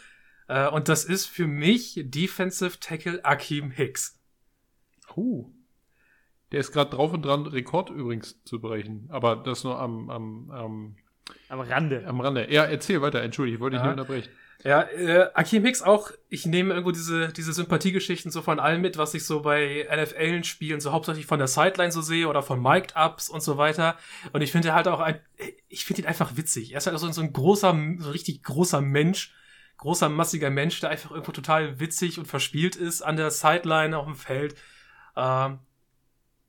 Äh, 0.49 0.69
und 0.69 0.89
das 0.89 1.05
ist 1.05 1.27
für 1.27 1.47
mich 1.47 2.01
Defensive 2.05 2.81
Tackle 2.81 3.25
Akeem 3.25 3.71
Hicks. 3.71 4.19
Uh. 5.17 5.51
Der 6.51 6.61
ist 6.61 6.73
gerade 6.73 6.91
drauf 6.91 7.13
und 7.13 7.23
dran, 7.23 7.47
Rekord 7.47 7.91
übrigens 7.91 8.43
zu 8.45 8.61
brechen. 8.61 9.09
Aber 9.11 9.37
das 9.37 9.65
nur 9.65 9.79
am, 9.79 10.11
am, 10.11 10.51
am 10.51 10.97
am 11.49 11.61
Rande. 11.61 12.05
Am 12.07 12.21
Rande. 12.21 12.51
Ja, 12.51 12.65
erzähl 12.65 13.03
weiter. 13.03 13.23
Entschuldige, 13.23 13.57
ich 13.57 13.61
wollte 13.61 13.77
dich 13.77 13.83
nicht 13.83 13.93
unterbrechen. 13.93 14.31
Ja, 14.65 14.83
äh, 14.83 15.29
Akeem 15.35 15.65
Hicks 15.65 15.83
auch, 15.83 16.13
ich 16.29 16.47
nehme 16.47 16.71
irgendwo 16.71 16.93
diese, 16.93 17.33
diese 17.33 17.53
Sympathiegeschichten 17.53 18.31
so 18.31 18.43
von 18.43 18.61
allem 18.61 18.81
mit, 18.81 18.97
was 18.97 19.13
ich 19.13 19.25
so 19.25 19.43
bei 19.43 19.89
NFL-Spielen 19.91 20.81
so 20.81 20.93
hauptsächlich 20.93 21.27
von 21.27 21.41
der 21.41 21.49
Sideline 21.49 21.91
so 21.91 22.01
sehe 22.01 22.29
oder 22.29 22.45
von 22.45 22.61
Mic'd-Ups 22.61 23.29
und 23.29 23.43
so 23.43 23.59
weiter. 23.59 23.97
Und 24.33 24.41
ich 24.41 24.53
finde 24.53 24.73
halt 24.73 24.87
auch 24.87 25.01
ein, 25.01 25.19
ich 25.69 25.85
finde 25.85 26.03
ihn 26.03 26.09
einfach 26.09 26.37
witzig. 26.37 26.73
Er 26.73 26.79
ist 26.79 26.87
halt 26.87 26.97
so, 26.99 27.11
so 27.11 27.21
ein 27.21 27.33
großer, 27.33 27.77
so 27.99 28.11
richtig 28.13 28.45
großer 28.45 28.81
Mensch, 28.81 29.35
großer, 29.79 30.09
massiger 30.09 30.51
Mensch, 30.51 30.79
der 30.79 30.91
einfach 30.91 31.11
irgendwo 31.11 31.33
total 31.33 31.81
witzig 31.81 32.21
und 32.21 32.27
verspielt 32.27 32.77
ist 32.77 33.03
an 33.03 33.17
der 33.17 33.33
Sideline 33.33 33.99
auf 33.99 34.07
dem 34.07 34.15
Feld. 34.15 34.55
Ähm, 35.17 35.59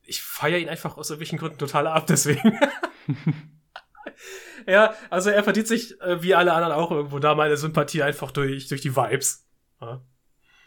ich 0.02 0.22
feiere 0.22 0.58
ihn 0.58 0.68
einfach 0.68 0.96
aus 0.96 1.10
irgendwelchen 1.10 1.38
Gründen 1.38 1.58
total 1.58 1.88
ab, 1.88 2.06
deswegen. 2.06 2.60
ja, 4.66 4.94
also 5.10 5.30
er 5.30 5.42
verdient 5.44 5.66
sich, 5.66 6.00
äh, 6.00 6.22
wie 6.22 6.34
alle 6.34 6.52
anderen 6.52 6.74
auch 6.74 6.90
irgendwo 6.90 7.18
da, 7.18 7.34
meine 7.34 7.56
Sympathie 7.56 8.02
einfach 8.02 8.30
durch, 8.30 8.68
durch 8.68 8.80
die 8.80 8.94
Vibes. 8.96 9.46
Ja. 9.80 10.00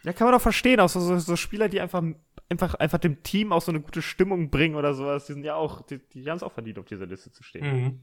ja, 0.04 0.14
kann 0.14 0.26
man 0.26 0.34
doch 0.34 0.42
verstehen, 0.42 0.80
auch 0.80 0.90
so, 0.90 1.00
so, 1.00 1.18
so, 1.18 1.36
Spieler, 1.36 1.70
die 1.70 1.82
einfach, 1.82 2.04
einfach, 2.50 2.76
einfach 2.76 3.00
dem 3.00 3.24
Team 3.24 3.52
auch 3.52 3.62
so 3.62 3.72
eine 3.72 3.82
gute 3.82 4.02
Stimmung 4.02 4.50
bringen 4.50 4.76
oder 4.76 4.94
sowas, 4.94 5.26
die 5.26 5.34
sind 5.34 5.44
ja 5.44 5.56
auch, 5.56 5.82
die, 5.82 6.00
die 6.10 6.30
haben 6.30 6.38
es 6.38 6.44
auch 6.44 6.52
verdient, 6.54 6.80
auf 6.80 6.86
dieser 6.86 7.06
Liste 7.06 7.32
zu 7.32 7.44
stehen. 7.44 7.84
Mhm. 7.84 8.00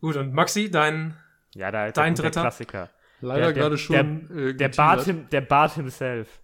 Gut, 0.00 0.16
und 0.16 0.32
Maxi, 0.32 0.70
dein, 0.70 1.16
ja, 1.54 1.70
da, 1.70 1.90
dein 1.90 2.14
dritter? 2.14 2.42
Klassiker. 2.42 2.90
Leider 3.20 3.52
gerade 3.52 3.78
schon. 3.78 4.28
Der, 4.28 4.36
äh, 4.36 4.54
der, 4.54 4.68
Bart 4.68 5.04
him, 5.04 5.28
der 5.30 5.40
Bart 5.40 5.74
himself. 5.74 6.40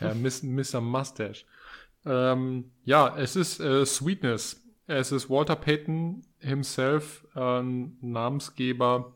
Ja, 0.00 0.12
Mr. 0.12 0.80
Mustache. 0.80 1.44
Ähm, 2.04 2.72
ja, 2.84 3.16
es 3.16 3.36
ist 3.36 3.60
äh, 3.60 3.86
Sweetness. 3.86 4.63
Es 4.86 5.12
ist 5.12 5.30
Walter 5.30 5.56
Payton 5.56 6.22
himself, 6.38 7.26
äh, 7.34 7.62
Namensgeber 7.62 9.14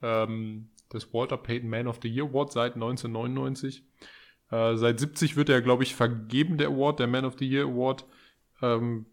ähm, 0.00 0.70
des 0.92 1.12
Walter 1.12 1.36
Payton 1.36 1.68
Man 1.68 1.86
of 1.86 2.00
the 2.02 2.08
Year 2.08 2.26
Award 2.26 2.52
seit 2.52 2.74
1999. 2.74 3.84
Äh, 4.50 4.76
seit 4.76 5.00
70 5.00 5.36
wird 5.36 5.48
er, 5.48 5.60
glaube 5.60 5.82
ich, 5.82 5.94
vergeben, 5.94 6.56
der 6.58 6.68
Award, 6.68 7.00
der 7.00 7.08
Man 7.08 7.24
of 7.24 7.36
the 7.38 7.48
Year 7.48 7.66
Award. 7.66 8.06
Ähm, 8.62 9.06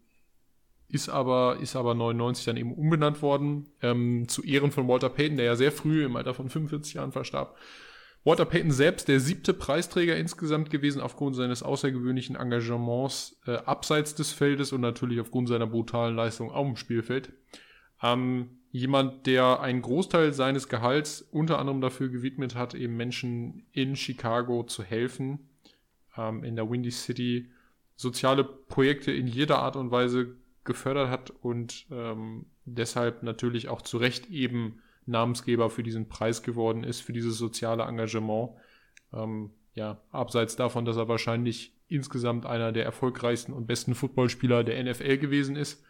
ist 0.88 1.08
aber, 1.08 1.58
ist 1.60 1.76
aber 1.76 1.94
99 1.94 2.44
dann 2.46 2.56
eben 2.56 2.74
umbenannt 2.74 3.22
worden, 3.22 3.68
ähm, 3.80 4.26
zu 4.26 4.42
Ehren 4.42 4.72
von 4.72 4.88
Walter 4.88 5.08
Payton, 5.08 5.36
der 5.36 5.46
ja 5.46 5.56
sehr 5.56 5.70
früh 5.70 6.04
im 6.04 6.16
Alter 6.16 6.34
von 6.34 6.48
45 6.48 6.94
Jahren 6.94 7.12
verstarb. 7.12 7.56
Walter 8.22 8.44
Payton 8.44 8.70
selbst 8.70 9.08
der 9.08 9.18
siebte 9.18 9.54
Preisträger 9.54 10.16
insgesamt 10.16 10.70
gewesen 10.70 11.00
aufgrund 11.00 11.36
seines 11.36 11.62
außergewöhnlichen 11.62 12.36
Engagements 12.36 13.40
äh, 13.46 13.52
abseits 13.56 14.14
des 14.14 14.32
Feldes 14.32 14.72
und 14.72 14.82
natürlich 14.82 15.20
aufgrund 15.20 15.48
seiner 15.48 15.66
brutalen 15.66 16.14
Leistung 16.14 16.50
auf 16.50 16.66
dem 16.66 16.76
Spielfeld. 16.76 17.32
Ähm, 18.02 18.58
jemand, 18.72 19.26
der 19.26 19.60
einen 19.60 19.80
Großteil 19.80 20.34
seines 20.34 20.68
Gehalts 20.68 21.22
unter 21.22 21.58
anderem 21.58 21.80
dafür 21.80 22.08
gewidmet 22.08 22.54
hat, 22.54 22.74
eben 22.74 22.96
Menschen 22.96 23.66
in 23.72 23.96
Chicago 23.96 24.64
zu 24.64 24.82
helfen, 24.82 25.48
ähm, 26.16 26.44
in 26.44 26.56
der 26.56 26.70
Windy 26.70 26.90
City 26.90 27.50
soziale 27.96 28.44
Projekte 28.44 29.12
in 29.12 29.26
jeder 29.26 29.58
Art 29.58 29.76
und 29.76 29.90
Weise 29.90 30.36
gefördert 30.64 31.08
hat 31.08 31.30
und 31.30 31.86
ähm, 31.90 32.46
deshalb 32.66 33.22
natürlich 33.22 33.68
auch 33.68 33.82
zu 33.82 33.96
Recht 33.96 34.30
eben 34.30 34.80
Namensgeber 35.10 35.70
für 35.70 35.82
diesen 35.82 36.08
Preis 36.08 36.42
geworden 36.42 36.84
ist, 36.84 37.00
für 37.00 37.12
dieses 37.12 37.36
soziale 37.36 37.84
Engagement. 37.84 38.52
Ähm, 39.12 39.50
ja, 39.74 40.00
abseits 40.10 40.56
davon, 40.56 40.84
dass 40.84 40.96
er 40.96 41.08
wahrscheinlich 41.08 41.74
insgesamt 41.88 42.46
einer 42.46 42.72
der 42.72 42.84
erfolgreichsten 42.84 43.52
und 43.52 43.66
besten 43.66 43.94
Footballspieler 43.94 44.64
der 44.64 44.82
NFL 44.82 45.18
gewesen 45.18 45.56
ist. 45.56 45.84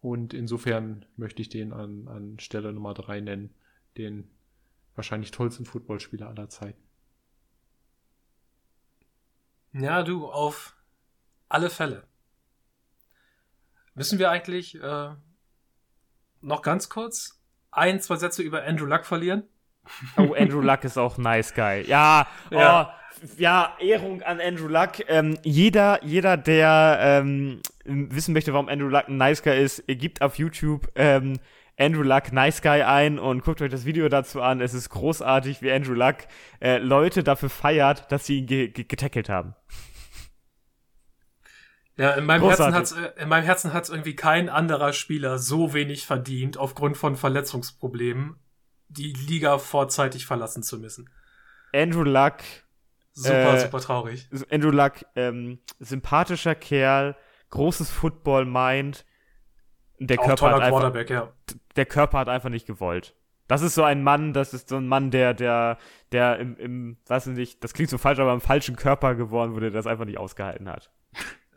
Und 0.00 0.34
insofern 0.34 1.04
möchte 1.16 1.42
ich 1.42 1.48
den 1.48 1.72
an, 1.72 2.08
an 2.08 2.38
Stelle 2.38 2.72
Nummer 2.72 2.94
drei 2.94 3.20
nennen, 3.20 3.54
den 3.96 4.28
wahrscheinlich 4.94 5.30
tollsten 5.30 5.64
Footballspieler 5.64 6.28
aller 6.28 6.48
Zeiten. 6.48 6.82
Ja, 9.72 10.02
du, 10.02 10.26
auf 10.26 10.76
alle 11.48 11.70
Fälle. 11.70 12.04
Müssen 13.94 14.18
wir 14.18 14.30
eigentlich 14.30 14.74
äh, 14.74 15.14
noch 16.40 16.62
ganz 16.62 16.88
kurz 16.88 17.41
ein, 17.72 18.00
zwei 18.00 18.16
Sätze 18.16 18.42
über 18.42 18.64
Andrew 18.64 18.86
Luck 18.86 19.04
verlieren? 19.04 19.44
Oh, 20.16 20.34
Andrew 20.34 20.60
Luck 20.60 20.84
ist 20.84 20.96
auch 20.96 21.18
nice 21.18 21.52
guy. 21.54 21.82
Ja, 21.86 22.28
ja. 22.50 22.94
Oh, 22.94 23.26
ja, 23.36 23.76
Ehrung 23.80 24.22
an 24.22 24.40
Andrew 24.40 24.68
Luck. 24.68 24.92
Ähm, 25.08 25.38
jeder, 25.42 26.04
jeder, 26.04 26.36
der 26.36 26.98
ähm, 27.00 27.60
wissen 27.84 28.32
möchte, 28.32 28.52
warum 28.52 28.68
Andrew 28.68 28.88
Luck 28.88 29.08
ein 29.08 29.16
nice 29.16 29.42
guy 29.42 29.60
ist, 29.60 29.84
gibt 29.88 30.22
auf 30.22 30.38
YouTube 30.38 30.88
ähm, 30.94 31.38
Andrew 31.78 32.02
Luck 32.02 32.32
Nice 32.32 32.62
Guy 32.62 32.82
ein 32.82 33.18
und 33.18 33.42
guckt 33.42 33.62
euch 33.62 33.70
das 33.70 33.84
Video 33.84 34.08
dazu 34.08 34.42
an. 34.42 34.60
Es 34.60 34.74
ist 34.74 34.90
großartig, 34.90 35.62
wie 35.62 35.72
Andrew 35.72 35.94
Luck 35.94 36.16
äh, 36.60 36.78
Leute 36.78 37.24
dafür 37.24 37.50
feiert, 37.50 38.10
dass 38.12 38.26
sie 38.26 38.38
ihn 38.38 38.46
ge 38.46 38.68
ge 38.68 38.84
getackelt 38.84 39.28
haben. 39.28 39.54
Ja, 41.96 42.12
in 42.12 42.24
meinem 42.24 42.40
Großartig. 42.40 42.74
Herzen 42.74 42.96
hat's, 43.00 43.16
äh, 43.16 43.22
in 43.22 43.28
meinem 43.28 43.44
Herzen 43.44 43.72
hat's 43.72 43.88
irgendwie 43.90 44.16
kein 44.16 44.48
anderer 44.48 44.92
Spieler 44.92 45.38
so 45.38 45.74
wenig 45.74 46.06
verdient, 46.06 46.56
aufgrund 46.56 46.96
von 46.96 47.16
Verletzungsproblemen, 47.16 48.36
die 48.88 49.12
Liga 49.12 49.58
vorzeitig 49.58 50.26
verlassen 50.26 50.62
zu 50.62 50.78
müssen. 50.78 51.10
Andrew 51.74 52.02
Luck. 52.02 52.36
Super, 53.14 53.54
äh, 53.54 53.60
super 53.60 53.80
traurig. 53.80 54.28
Andrew 54.50 54.70
Luck, 54.70 55.04
ähm, 55.16 55.58
sympathischer 55.80 56.54
Kerl, 56.54 57.14
großes 57.50 57.90
Football-Mind. 57.90 59.04
Der 59.98 60.18
Auch 60.18 60.26
Körper 60.26 60.50
hat 60.52 60.62
einfach, 60.62 61.10
ja. 61.10 61.32
Der 61.76 61.86
Körper 61.86 62.18
hat 62.18 62.28
einfach 62.28 62.48
nicht 62.48 62.66
gewollt. 62.66 63.14
Das 63.48 63.60
ist 63.60 63.74
so 63.74 63.82
ein 63.82 64.02
Mann, 64.02 64.32
das 64.32 64.54
ist 64.54 64.70
so 64.70 64.76
ein 64.76 64.88
Mann, 64.88 65.10
der, 65.10 65.34
der, 65.34 65.76
der 66.10 66.38
im, 66.38 66.56
im, 66.56 66.96
weiß 67.06 67.26
nicht, 67.26 67.62
das 67.62 67.74
klingt 67.74 67.90
so 67.90 67.98
falsch, 67.98 68.18
aber 68.18 68.32
im 68.32 68.40
falschen 68.40 68.76
Körper 68.76 69.14
geworden 69.14 69.52
wurde, 69.52 69.70
der 69.70 69.78
das 69.78 69.86
einfach 69.86 70.06
nicht 70.06 70.18
ausgehalten 70.18 70.70
hat. 70.70 70.90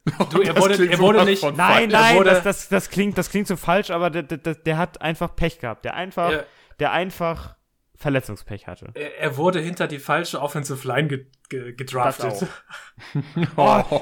Du, 0.30 0.42
er 0.42 0.56
wurde, 0.58 0.88
er 0.88 1.00
wurde 1.00 1.26
nicht. 1.26 1.44
Nein, 1.44 1.90
nein, 1.90 2.24
das, 2.24 2.44
das, 2.44 2.70
das, 2.70 2.90
klingt, 2.90 3.18
das 3.18 3.30
klingt 3.30 3.48
so 3.48 3.56
falsch, 3.56 3.90
aber 3.90 4.10
der, 4.12 4.24
der, 4.24 4.54
der 4.54 4.78
hat 4.78 5.02
einfach 5.02 5.36
Pech 5.36 5.60
gehabt. 5.60 5.84
Der 5.84 5.96
einfach, 5.96 6.32
er, 6.32 6.46
der 6.80 6.92
einfach 6.92 7.56
Verletzungspech 7.96 8.68
hatte. 8.68 8.92
Er, 8.94 9.18
er, 9.20 9.38
wurde 9.38 9.60
hinter 9.60 9.88
die 9.88 10.00
falsche 10.00 10.42
Offensive 10.42 10.88
Line 10.88 11.08
ge, 11.08 11.26
ge, 11.50 11.74
gedraftet. 11.74 12.48
oh, 13.58 14.02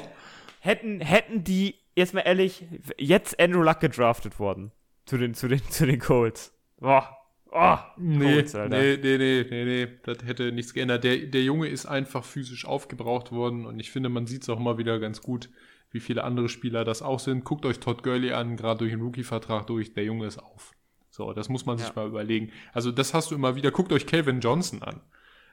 hätten, 0.60 1.00
hätten 1.00 1.42
die, 1.42 1.76
jetzt 1.94 2.12
mal 2.12 2.20
ehrlich, 2.20 2.66
jetzt 2.98 3.40
Andrew 3.40 3.62
Luck 3.62 3.80
gedraftet 3.80 4.38
worden. 4.38 4.72
Zu 5.06 5.16
den, 5.16 5.34
zu 5.34 5.48
den, 5.48 5.62
zu 5.70 5.86
den 5.86 5.98
Colts. 6.00 6.52
Boah. 6.78 7.16
Oh, 7.56 7.78
nee, 7.98 8.34
Colts, 8.34 8.52
nee, 8.52 8.68
nee, 8.68 9.16
nee, 9.16 9.46
nee, 9.48 9.64
nee, 9.64 9.88
das 10.02 10.18
hätte 10.26 10.50
nichts 10.50 10.74
geändert. 10.74 11.04
Der, 11.04 11.18
der 11.18 11.42
Junge 11.42 11.68
ist 11.68 11.86
einfach 11.86 12.24
physisch 12.24 12.66
aufgebraucht 12.66 13.30
worden 13.30 13.64
und 13.64 13.78
ich 13.78 13.92
finde, 13.92 14.08
man 14.08 14.26
sieht 14.26 14.42
es 14.42 14.48
auch 14.48 14.58
mal 14.58 14.76
wieder 14.76 14.98
ganz 14.98 15.22
gut 15.22 15.50
wie 15.94 16.00
viele 16.00 16.24
andere 16.24 16.48
Spieler 16.48 16.84
das 16.84 17.02
auch 17.02 17.20
sind. 17.20 17.44
Guckt 17.44 17.64
euch 17.64 17.78
Todd 17.78 18.02
Gurley 18.02 18.32
an, 18.32 18.56
gerade 18.56 18.78
durch 18.78 18.90
den 18.90 19.00
Rookie-Vertrag 19.00 19.66
durch, 19.68 19.94
der 19.94 20.04
Junge 20.04 20.26
ist 20.26 20.38
auf. 20.38 20.72
So, 21.08 21.32
das 21.32 21.48
muss 21.48 21.64
man 21.64 21.78
sich 21.78 21.86
ja. 21.86 21.92
mal 21.94 22.08
überlegen. 22.08 22.50
Also 22.72 22.90
das 22.90 23.14
hast 23.14 23.30
du 23.30 23.36
immer 23.36 23.54
wieder. 23.54 23.70
Guckt 23.70 23.92
euch 23.92 24.04
Calvin 24.04 24.40
Johnson 24.40 24.82
an. 24.82 25.00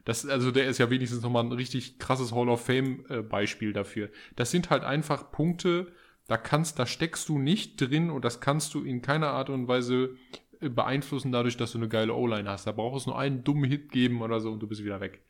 Das, 0.03 0.25
also 0.25 0.49
der 0.49 0.65
ist 0.65 0.79
ja 0.79 0.89
wenigstens 0.89 1.21
nochmal 1.21 1.43
ein 1.43 1.51
richtig 1.51 1.99
krasses 1.99 2.33
Hall 2.33 2.49
of 2.49 2.65
Fame-Beispiel 2.65 3.69
äh, 3.69 3.73
dafür. 3.73 4.09
Das 4.35 4.49
sind 4.49 4.71
halt 4.71 4.83
einfach 4.83 5.31
Punkte, 5.31 5.91
da 6.27 6.37
kannst, 6.37 6.79
da 6.79 6.87
steckst 6.87 7.29
du 7.29 7.37
nicht 7.37 7.79
drin 7.79 8.09
und 8.09 8.25
das 8.25 8.41
kannst 8.41 8.73
du 8.73 8.83
in 8.83 9.03
keiner 9.03 9.27
Art 9.27 9.51
und 9.51 9.67
Weise 9.67 10.15
äh, 10.59 10.69
beeinflussen 10.69 11.31
dadurch, 11.31 11.57
dass 11.57 11.73
du 11.73 11.77
eine 11.77 11.87
geile 11.87 12.15
O-Line 12.15 12.49
hast. 12.49 12.65
Da 12.65 12.71
brauchst 12.71 13.05
du 13.05 13.11
nur 13.11 13.19
einen 13.19 13.43
dummen 13.43 13.69
Hit 13.69 13.91
geben 13.91 14.23
oder 14.23 14.39
so 14.39 14.51
und 14.51 14.59
du 14.59 14.67
bist 14.67 14.83
wieder 14.83 15.01
weg. 15.01 15.21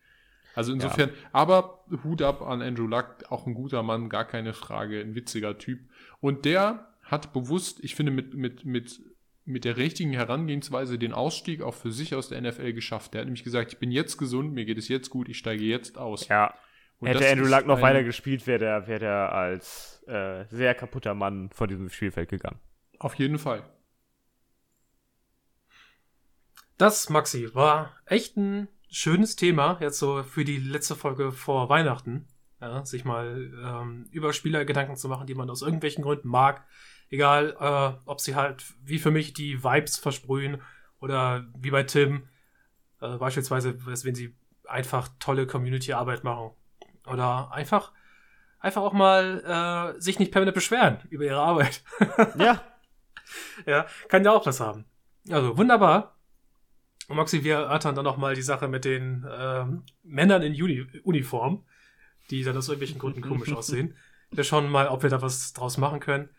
Also 0.54 0.74
insofern, 0.74 1.10
ja. 1.10 1.16
aber 1.32 1.86
Hut 2.04 2.22
ab 2.22 2.42
an 2.42 2.62
Andrew 2.62 2.88
Luck, 2.88 3.18
auch 3.30 3.48
ein 3.48 3.54
guter 3.54 3.84
Mann, 3.84 4.10
gar 4.10 4.26
keine 4.26 4.54
Frage, 4.54 5.00
ein 5.00 5.16
witziger 5.16 5.58
Typ. 5.58 5.80
Und 6.20 6.46
der 6.46 6.88
hat 7.04 7.34
bewusst, 7.34 7.84
ich 7.84 7.96
finde, 7.96 8.12
mit, 8.12 8.34
mit, 8.34 8.66
mit, 8.66 9.02
mit 9.46 9.66
der 9.66 9.78
richtigen 9.78 10.14
Herangehensweise 10.14 11.00
den 11.00 11.14
Ausstieg 11.14 11.62
auch 11.62 11.74
für 11.74 11.92
sich 11.92 12.16
aus 12.16 12.30
der 12.30 12.42
NFL 12.42 12.74
geschafft. 12.74 13.14
Der 13.14 13.22
hat 13.22 13.26
nämlich 13.26 13.44
gesagt, 13.44 13.74
ich 13.74 13.80
bin 13.80 13.92
jetzt 13.92 14.18
gesund, 14.18 14.54
mir 14.54 14.66
geht 14.66 14.78
es 14.78 14.88
jetzt 14.88 15.10
gut, 15.10 15.30
ich 15.30 15.38
steige 15.38 15.64
jetzt 15.64 15.98
aus. 15.98 16.28
Ja. 16.28 16.54
Und 17.00 17.08
Hätte 17.08 17.28
Andrew 17.28 17.48
Luck 17.48 17.66
noch 17.66 17.82
weiter 17.82 18.04
gespielt, 18.04 18.46
wäre 18.46 18.60
der, 18.60 18.88
wär 18.88 19.00
der 19.00 19.34
als 19.34 20.04
äh, 20.08 20.46
sehr 20.50 20.76
kaputter 20.76 21.16
Mann 21.16 21.50
vor 21.52 21.68
diesem 21.68 21.90
Spielfeld 21.90 22.30
gegangen. 22.30 22.60
Auf 23.00 23.16
jeden 23.16 23.40
Fall. 23.40 23.64
Das, 26.78 27.10
Maxi, 27.10 27.54
war 27.56 27.96
echt 28.06 28.38
ein 28.38 28.68
schönes 28.92 29.36
Thema, 29.36 29.78
jetzt 29.80 29.98
so 29.98 30.22
für 30.24 30.46
die 30.46 30.58
letzte 30.58 30.96
Folge 30.96 31.32
vor 31.32 31.70
Weihnachten. 31.70 32.28
Ja, 32.60 32.86
sich 32.86 33.06
mal 33.06 33.52
ähm, 33.64 34.08
über 34.12 34.34
Spieler 34.34 34.66
Gedanken 34.66 34.96
zu 34.96 35.10
machen, 35.10 35.26
die 35.26 35.34
man 35.34 35.50
aus 35.50 35.64
irgendwelchen 35.64 36.04
Gründen 36.04 36.28
mag. 36.28 36.64
Egal, 37.10 37.56
äh, 37.60 38.08
ob 38.08 38.22
sie 38.22 38.36
halt 38.36 38.64
wie 38.84 39.00
für 39.00 39.10
mich 39.10 39.34
die 39.34 39.64
Vibes 39.64 39.98
versprühen 39.98 40.62
oder 41.00 41.48
wie 41.58 41.72
bei 41.72 41.84
Tim, 41.84 42.28
äh, 43.02 43.18
beispielsweise, 43.18 43.84
wenn 43.84 44.16
sie 44.16 44.36
einfach 44.68 45.10
tolle 45.20 45.48
Community-Arbeit 45.48 46.24
machen. 46.24 46.52
Oder 47.08 47.52
einfach, 47.52 47.92
einfach 48.60 48.84
auch 48.84 48.94
mal 48.94 49.96
äh, 49.98 50.00
sich 50.00 50.20
nicht 50.20 50.32
permanent 50.32 50.54
beschweren 50.54 51.00
über 51.10 51.24
ihre 51.24 51.40
Arbeit. 51.40 51.84
ja. 52.38 52.62
Ja, 53.66 53.86
kann 54.10 54.26
ja 54.26 54.32
auch 54.34 54.46
was 54.46 54.60
haben. 54.60 54.84
Also 55.30 55.58
wunderbar. 55.58 56.18
Und 57.12 57.18
Maxi, 57.18 57.44
wir 57.44 57.56
erörtern 57.56 57.94
dann 57.94 58.06
nochmal 58.06 58.36
die 58.36 58.42
Sache 58.42 58.70
mit 58.70 58.86
den 58.86 59.28
ähm, 59.30 59.84
Männern 60.02 60.42
in 60.44 60.54
Uni 60.54 60.88
Uniform, 61.04 61.66
die 62.30 62.42
dann 62.42 62.56
aus 62.56 62.70
irgendwelchen 62.70 63.00
Gründen 63.00 63.22
komisch 63.22 63.52
aussehen. 63.54 63.98
Wir 64.32 64.46
schauen 64.46 64.70
mal, 64.70 64.88
ob 64.88 65.04
wir 65.04 65.10
da 65.10 65.22
was 65.22 65.52
draus 65.52 65.78
machen 65.78 66.00
können. 66.00 66.30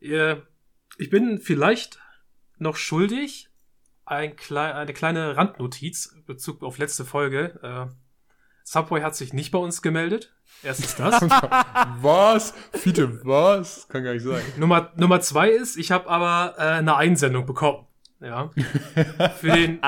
Ich 0.00 1.10
bin 1.10 1.38
vielleicht 1.38 2.00
noch 2.58 2.74
schuldig, 2.74 3.48
ein 4.06 4.34
klei 4.34 4.74
eine 4.74 4.92
kleine 4.92 5.36
Randnotiz 5.36 6.06
in 6.06 6.24
Bezug 6.24 6.64
auf 6.64 6.78
letzte 6.78 7.04
Folge. 7.04 7.60
Äh, 7.62 7.86
Subway 8.64 9.02
hat 9.02 9.14
sich 9.14 9.32
nicht 9.32 9.52
bei 9.52 9.58
uns 9.58 9.82
gemeldet. 9.82 10.34
Erstens 10.64 10.96
das. 10.96 11.20
was? 12.00 12.54
Fiete, 12.72 13.24
was? 13.24 13.86
Kann 13.88 14.02
gar 14.02 14.14
nicht 14.14 14.24
sein. 14.24 14.42
Nummer, 14.56 14.92
Nummer 14.96 15.20
zwei 15.20 15.50
ist, 15.50 15.76
ich 15.76 15.92
habe 15.92 16.08
aber 16.08 16.54
äh, 16.58 16.78
eine 16.78 16.96
Einsendung 16.96 17.46
bekommen. 17.46 17.87
Ja. 18.20 18.50
Für 19.38 19.52
den. 19.52 19.80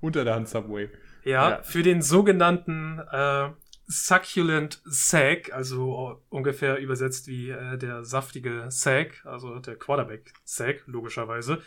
Unter 0.00 0.24
der 0.24 0.34
Hand 0.34 0.48
Subway. 0.48 0.90
Ja, 1.24 1.50
ja. 1.50 1.62
für 1.62 1.82
den 1.82 2.00
sogenannten 2.00 3.00
äh, 3.10 3.50
Succulent 3.86 4.80
Sack, 4.84 5.52
also 5.52 6.22
ungefähr 6.28 6.78
übersetzt 6.78 7.26
wie 7.26 7.50
äh, 7.50 7.76
der 7.78 8.04
saftige 8.04 8.66
Sack, 8.68 9.24
also 9.24 9.58
der 9.58 9.76
Quarterback 9.76 10.32
Sack, 10.44 10.82
logischerweise. 10.86 11.62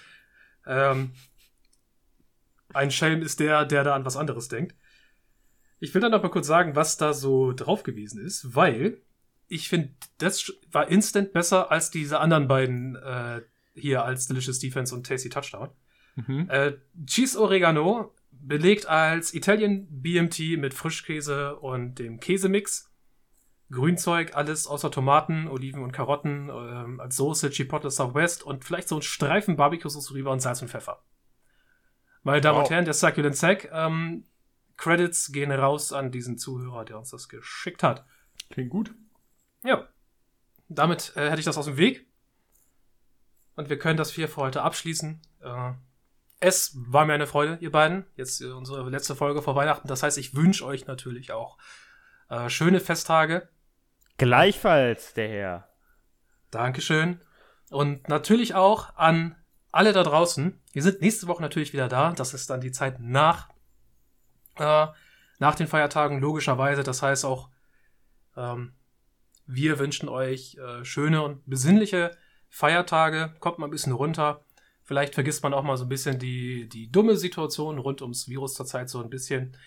Ähm, 0.65 1.11
ein 2.73 2.91
Schelm 2.91 3.21
ist 3.21 3.39
der, 3.39 3.65
der 3.65 3.83
da 3.83 3.95
an 3.95 4.05
was 4.05 4.17
anderes 4.17 4.47
denkt. 4.47 4.75
Ich 5.79 5.93
will 5.93 6.01
dann 6.01 6.11
noch 6.11 6.21
mal 6.21 6.29
kurz 6.29 6.47
sagen, 6.47 6.75
was 6.75 6.97
da 6.97 7.13
so 7.13 7.53
drauf 7.53 7.83
gewesen 7.83 8.23
ist, 8.23 8.55
weil 8.55 9.01
ich 9.47 9.67
finde, 9.67 9.89
das 10.19 10.53
war 10.71 10.87
instant 10.87 11.33
besser 11.33 11.71
als 11.71 11.89
diese 11.91 12.19
anderen 12.19 12.47
beiden 12.47 12.95
äh, 12.95 13.41
hier 13.73 14.03
als 14.03 14.27
Delicious 14.27 14.59
Defense 14.59 14.93
und 14.93 15.05
Tasty 15.05 15.29
Touchdown. 15.29 15.69
Mhm. 16.15 16.49
Äh, 16.49 16.73
Cheese 17.05 17.39
Oregano 17.39 18.13
belegt 18.31 18.87
als 18.87 19.33
Italian 19.33 19.87
BMT 19.89 20.57
mit 20.57 20.73
Frischkäse 20.73 21.55
und 21.57 21.95
dem 21.95 22.19
Käsemix. 22.19 22.91
Grünzeug, 23.69 24.35
alles 24.35 24.67
außer 24.67 24.91
Tomaten, 24.91 25.47
Oliven 25.47 25.81
und 25.81 25.93
Karotten, 25.93 26.49
ähm, 26.49 26.99
als 26.99 27.15
Soße, 27.15 27.51
Chipotle 27.51 27.89
Southwest 27.89 28.43
und 28.43 28.65
vielleicht 28.65 28.89
so 28.89 28.97
ein 28.97 29.01
Streifen 29.01 29.55
Barbecue-Soße 29.55 30.13
rüber 30.13 30.31
und 30.31 30.41
Salz 30.41 30.61
und 30.61 30.67
Pfeffer. 30.67 31.01
Meine 32.23 32.41
Damen 32.41 32.57
wow. 32.57 32.65
und 32.65 32.69
Herren, 32.69 32.85
der 32.85 32.93
Succulent 32.93 33.35
Sack, 33.35 33.69
ähm, 33.71 34.25
Credits 34.75 35.31
gehen 35.31 35.51
raus 35.51 35.93
an 35.93 36.11
diesen 36.11 36.37
Zuhörer, 36.37 36.83
der 36.83 36.97
uns 36.97 37.11
das 37.11 37.29
geschickt 37.29 37.81
hat. 37.81 38.05
Klingt 38.49 38.71
gut. 38.71 38.93
Ja. 39.63 39.87
Damit 40.67 41.13
äh, 41.15 41.29
hätte 41.29 41.39
ich 41.39 41.45
das 41.45 41.57
aus 41.57 41.65
dem 41.65 41.77
Weg. 41.77 42.07
Und 43.55 43.69
wir 43.69 43.77
können 43.77 43.97
das 43.97 44.11
hier 44.11 44.29
für 44.29 44.41
heute 44.41 44.61
abschließen. 44.61 45.21
Äh, 45.41 45.71
es 46.39 46.75
war 46.75 47.05
mir 47.05 47.13
eine 47.13 47.27
Freude, 47.27 47.57
ihr 47.61 47.71
beiden. 47.71 48.05
Jetzt 48.15 48.41
äh, 48.41 48.51
unsere 48.51 48.89
letzte 48.89 49.15
Folge 49.15 49.41
vor 49.41 49.55
Weihnachten. 49.55 49.87
Das 49.87 50.03
heißt, 50.03 50.17
ich 50.17 50.35
wünsche 50.35 50.65
euch 50.65 50.87
natürlich 50.87 51.31
auch 51.31 51.57
äh, 52.29 52.49
schöne 52.49 52.79
Festtage. 52.79 53.49
Gleichfalls, 54.17 55.13
der 55.13 55.29
Herr. 55.29 55.69
Dankeschön. 56.49 57.21
Und 57.69 58.09
natürlich 58.09 58.55
auch 58.55 58.95
an 58.95 59.35
alle 59.71 59.93
da 59.93 60.03
draußen. 60.03 60.59
Wir 60.73 60.83
sind 60.83 61.01
nächste 61.01 61.27
Woche 61.27 61.41
natürlich 61.41 61.73
wieder 61.73 61.87
da. 61.87 62.11
Das 62.11 62.33
ist 62.33 62.49
dann 62.49 62.61
die 62.61 62.71
Zeit 62.71 62.99
nach, 62.99 63.49
äh, 64.57 64.87
nach 65.39 65.55
den 65.55 65.67
Feiertagen, 65.67 66.19
logischerweise. 66.19 66.83
Das 66.83 67.01
heißt 67.01 67.25
auch, 67.25 67.49
ähm, 68.35 68.73
wir 69.45 69.79
wünschen 69.79 70.09
euch 70.09 70.57
äh, 70.57 70.83
schöne 70.85 71.21
und 71.21 71.47
besinnliche 71.47 72.17
Feiertage. 72.51 73.33
Kommt 73.39 73.57
mal 73.57 73.65
ein 73.65 73.71
bisschen 73.71 73.93
runter. 73.93 74.45
Vielleicht 74.83 75.15
vergisst 75.15 75.41
man 75.41 75.53
auch 75.53 75.63
mal 75.63 75.77
so 75.77 75.85
ein 75.85 75.89
bisschen 75.89 76.19
die, 76.19 76.67
die 76.67 76.91
dumme 76.91 77.15
Situation 77.15 77.79
rund 77.79 78.01
ums 78.01 78.27
Virus 78.27 78.53
zurzeit 78.53 78.89
so 78.89 79.01
ein 79.01 79.09
bisschen, 79.09 79.57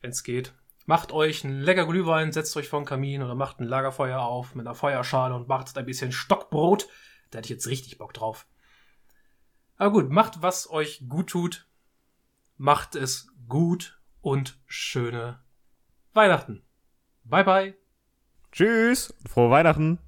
wenn 0.00 0.10
es 0.10 0.22
geht. 0.22 0.52
Macht 0.84 1.12
euch 1.12 1.44
einen 1.44 1.60
lecker 1.60 1.86
Glühwein, 1.86 2.32
setzt 2.32 2.56
euch 2.56 2.68
vor 2.68 2.80
den 2.80 2.86
Kamin 2.86 3.22
oder 3.22 3.34
macht 3.34 3.60
ein 3.60 3.66
Lagerfeuer 3.66 4.20
auf 4.20 4.54
mit 4.54 4.66
einer 4.66 4.74
Feuerschale 4.74 5.34
und 5.34 5.48
macht 5.48 5.76
ein 5.76 5.86
bisschen 5.86 6.12
Stockbrot. 6.12 6.86
Da 7.30 7.38
hätte 7.38 7.46
ich 7.46 7.50
jetzt 7.50 7.66
richtig 7.66 7.98
Bock 7.98 8.14
drauf. 8.14 8.46
Aber 9.76 9.92
gut, 9.92 10.10
macht 10.10 10.42
was 10.42 10.70
euch 10.70 11.08
gut 11.08 11.30
tut. 11.30 11.66
Macht 12.56 12.94
es 12.94 13.28
gut 13.48 14.00
und 14.20 14.58
schöne 14.66 15.40
Weihnachten. 16.12 16.62
Bye 17.24 17.44
bye. 17.44 17.74
Tschüss. 18.50 19.14
Frohe 19.26 19.50
Weihnachten. 19.50 19.98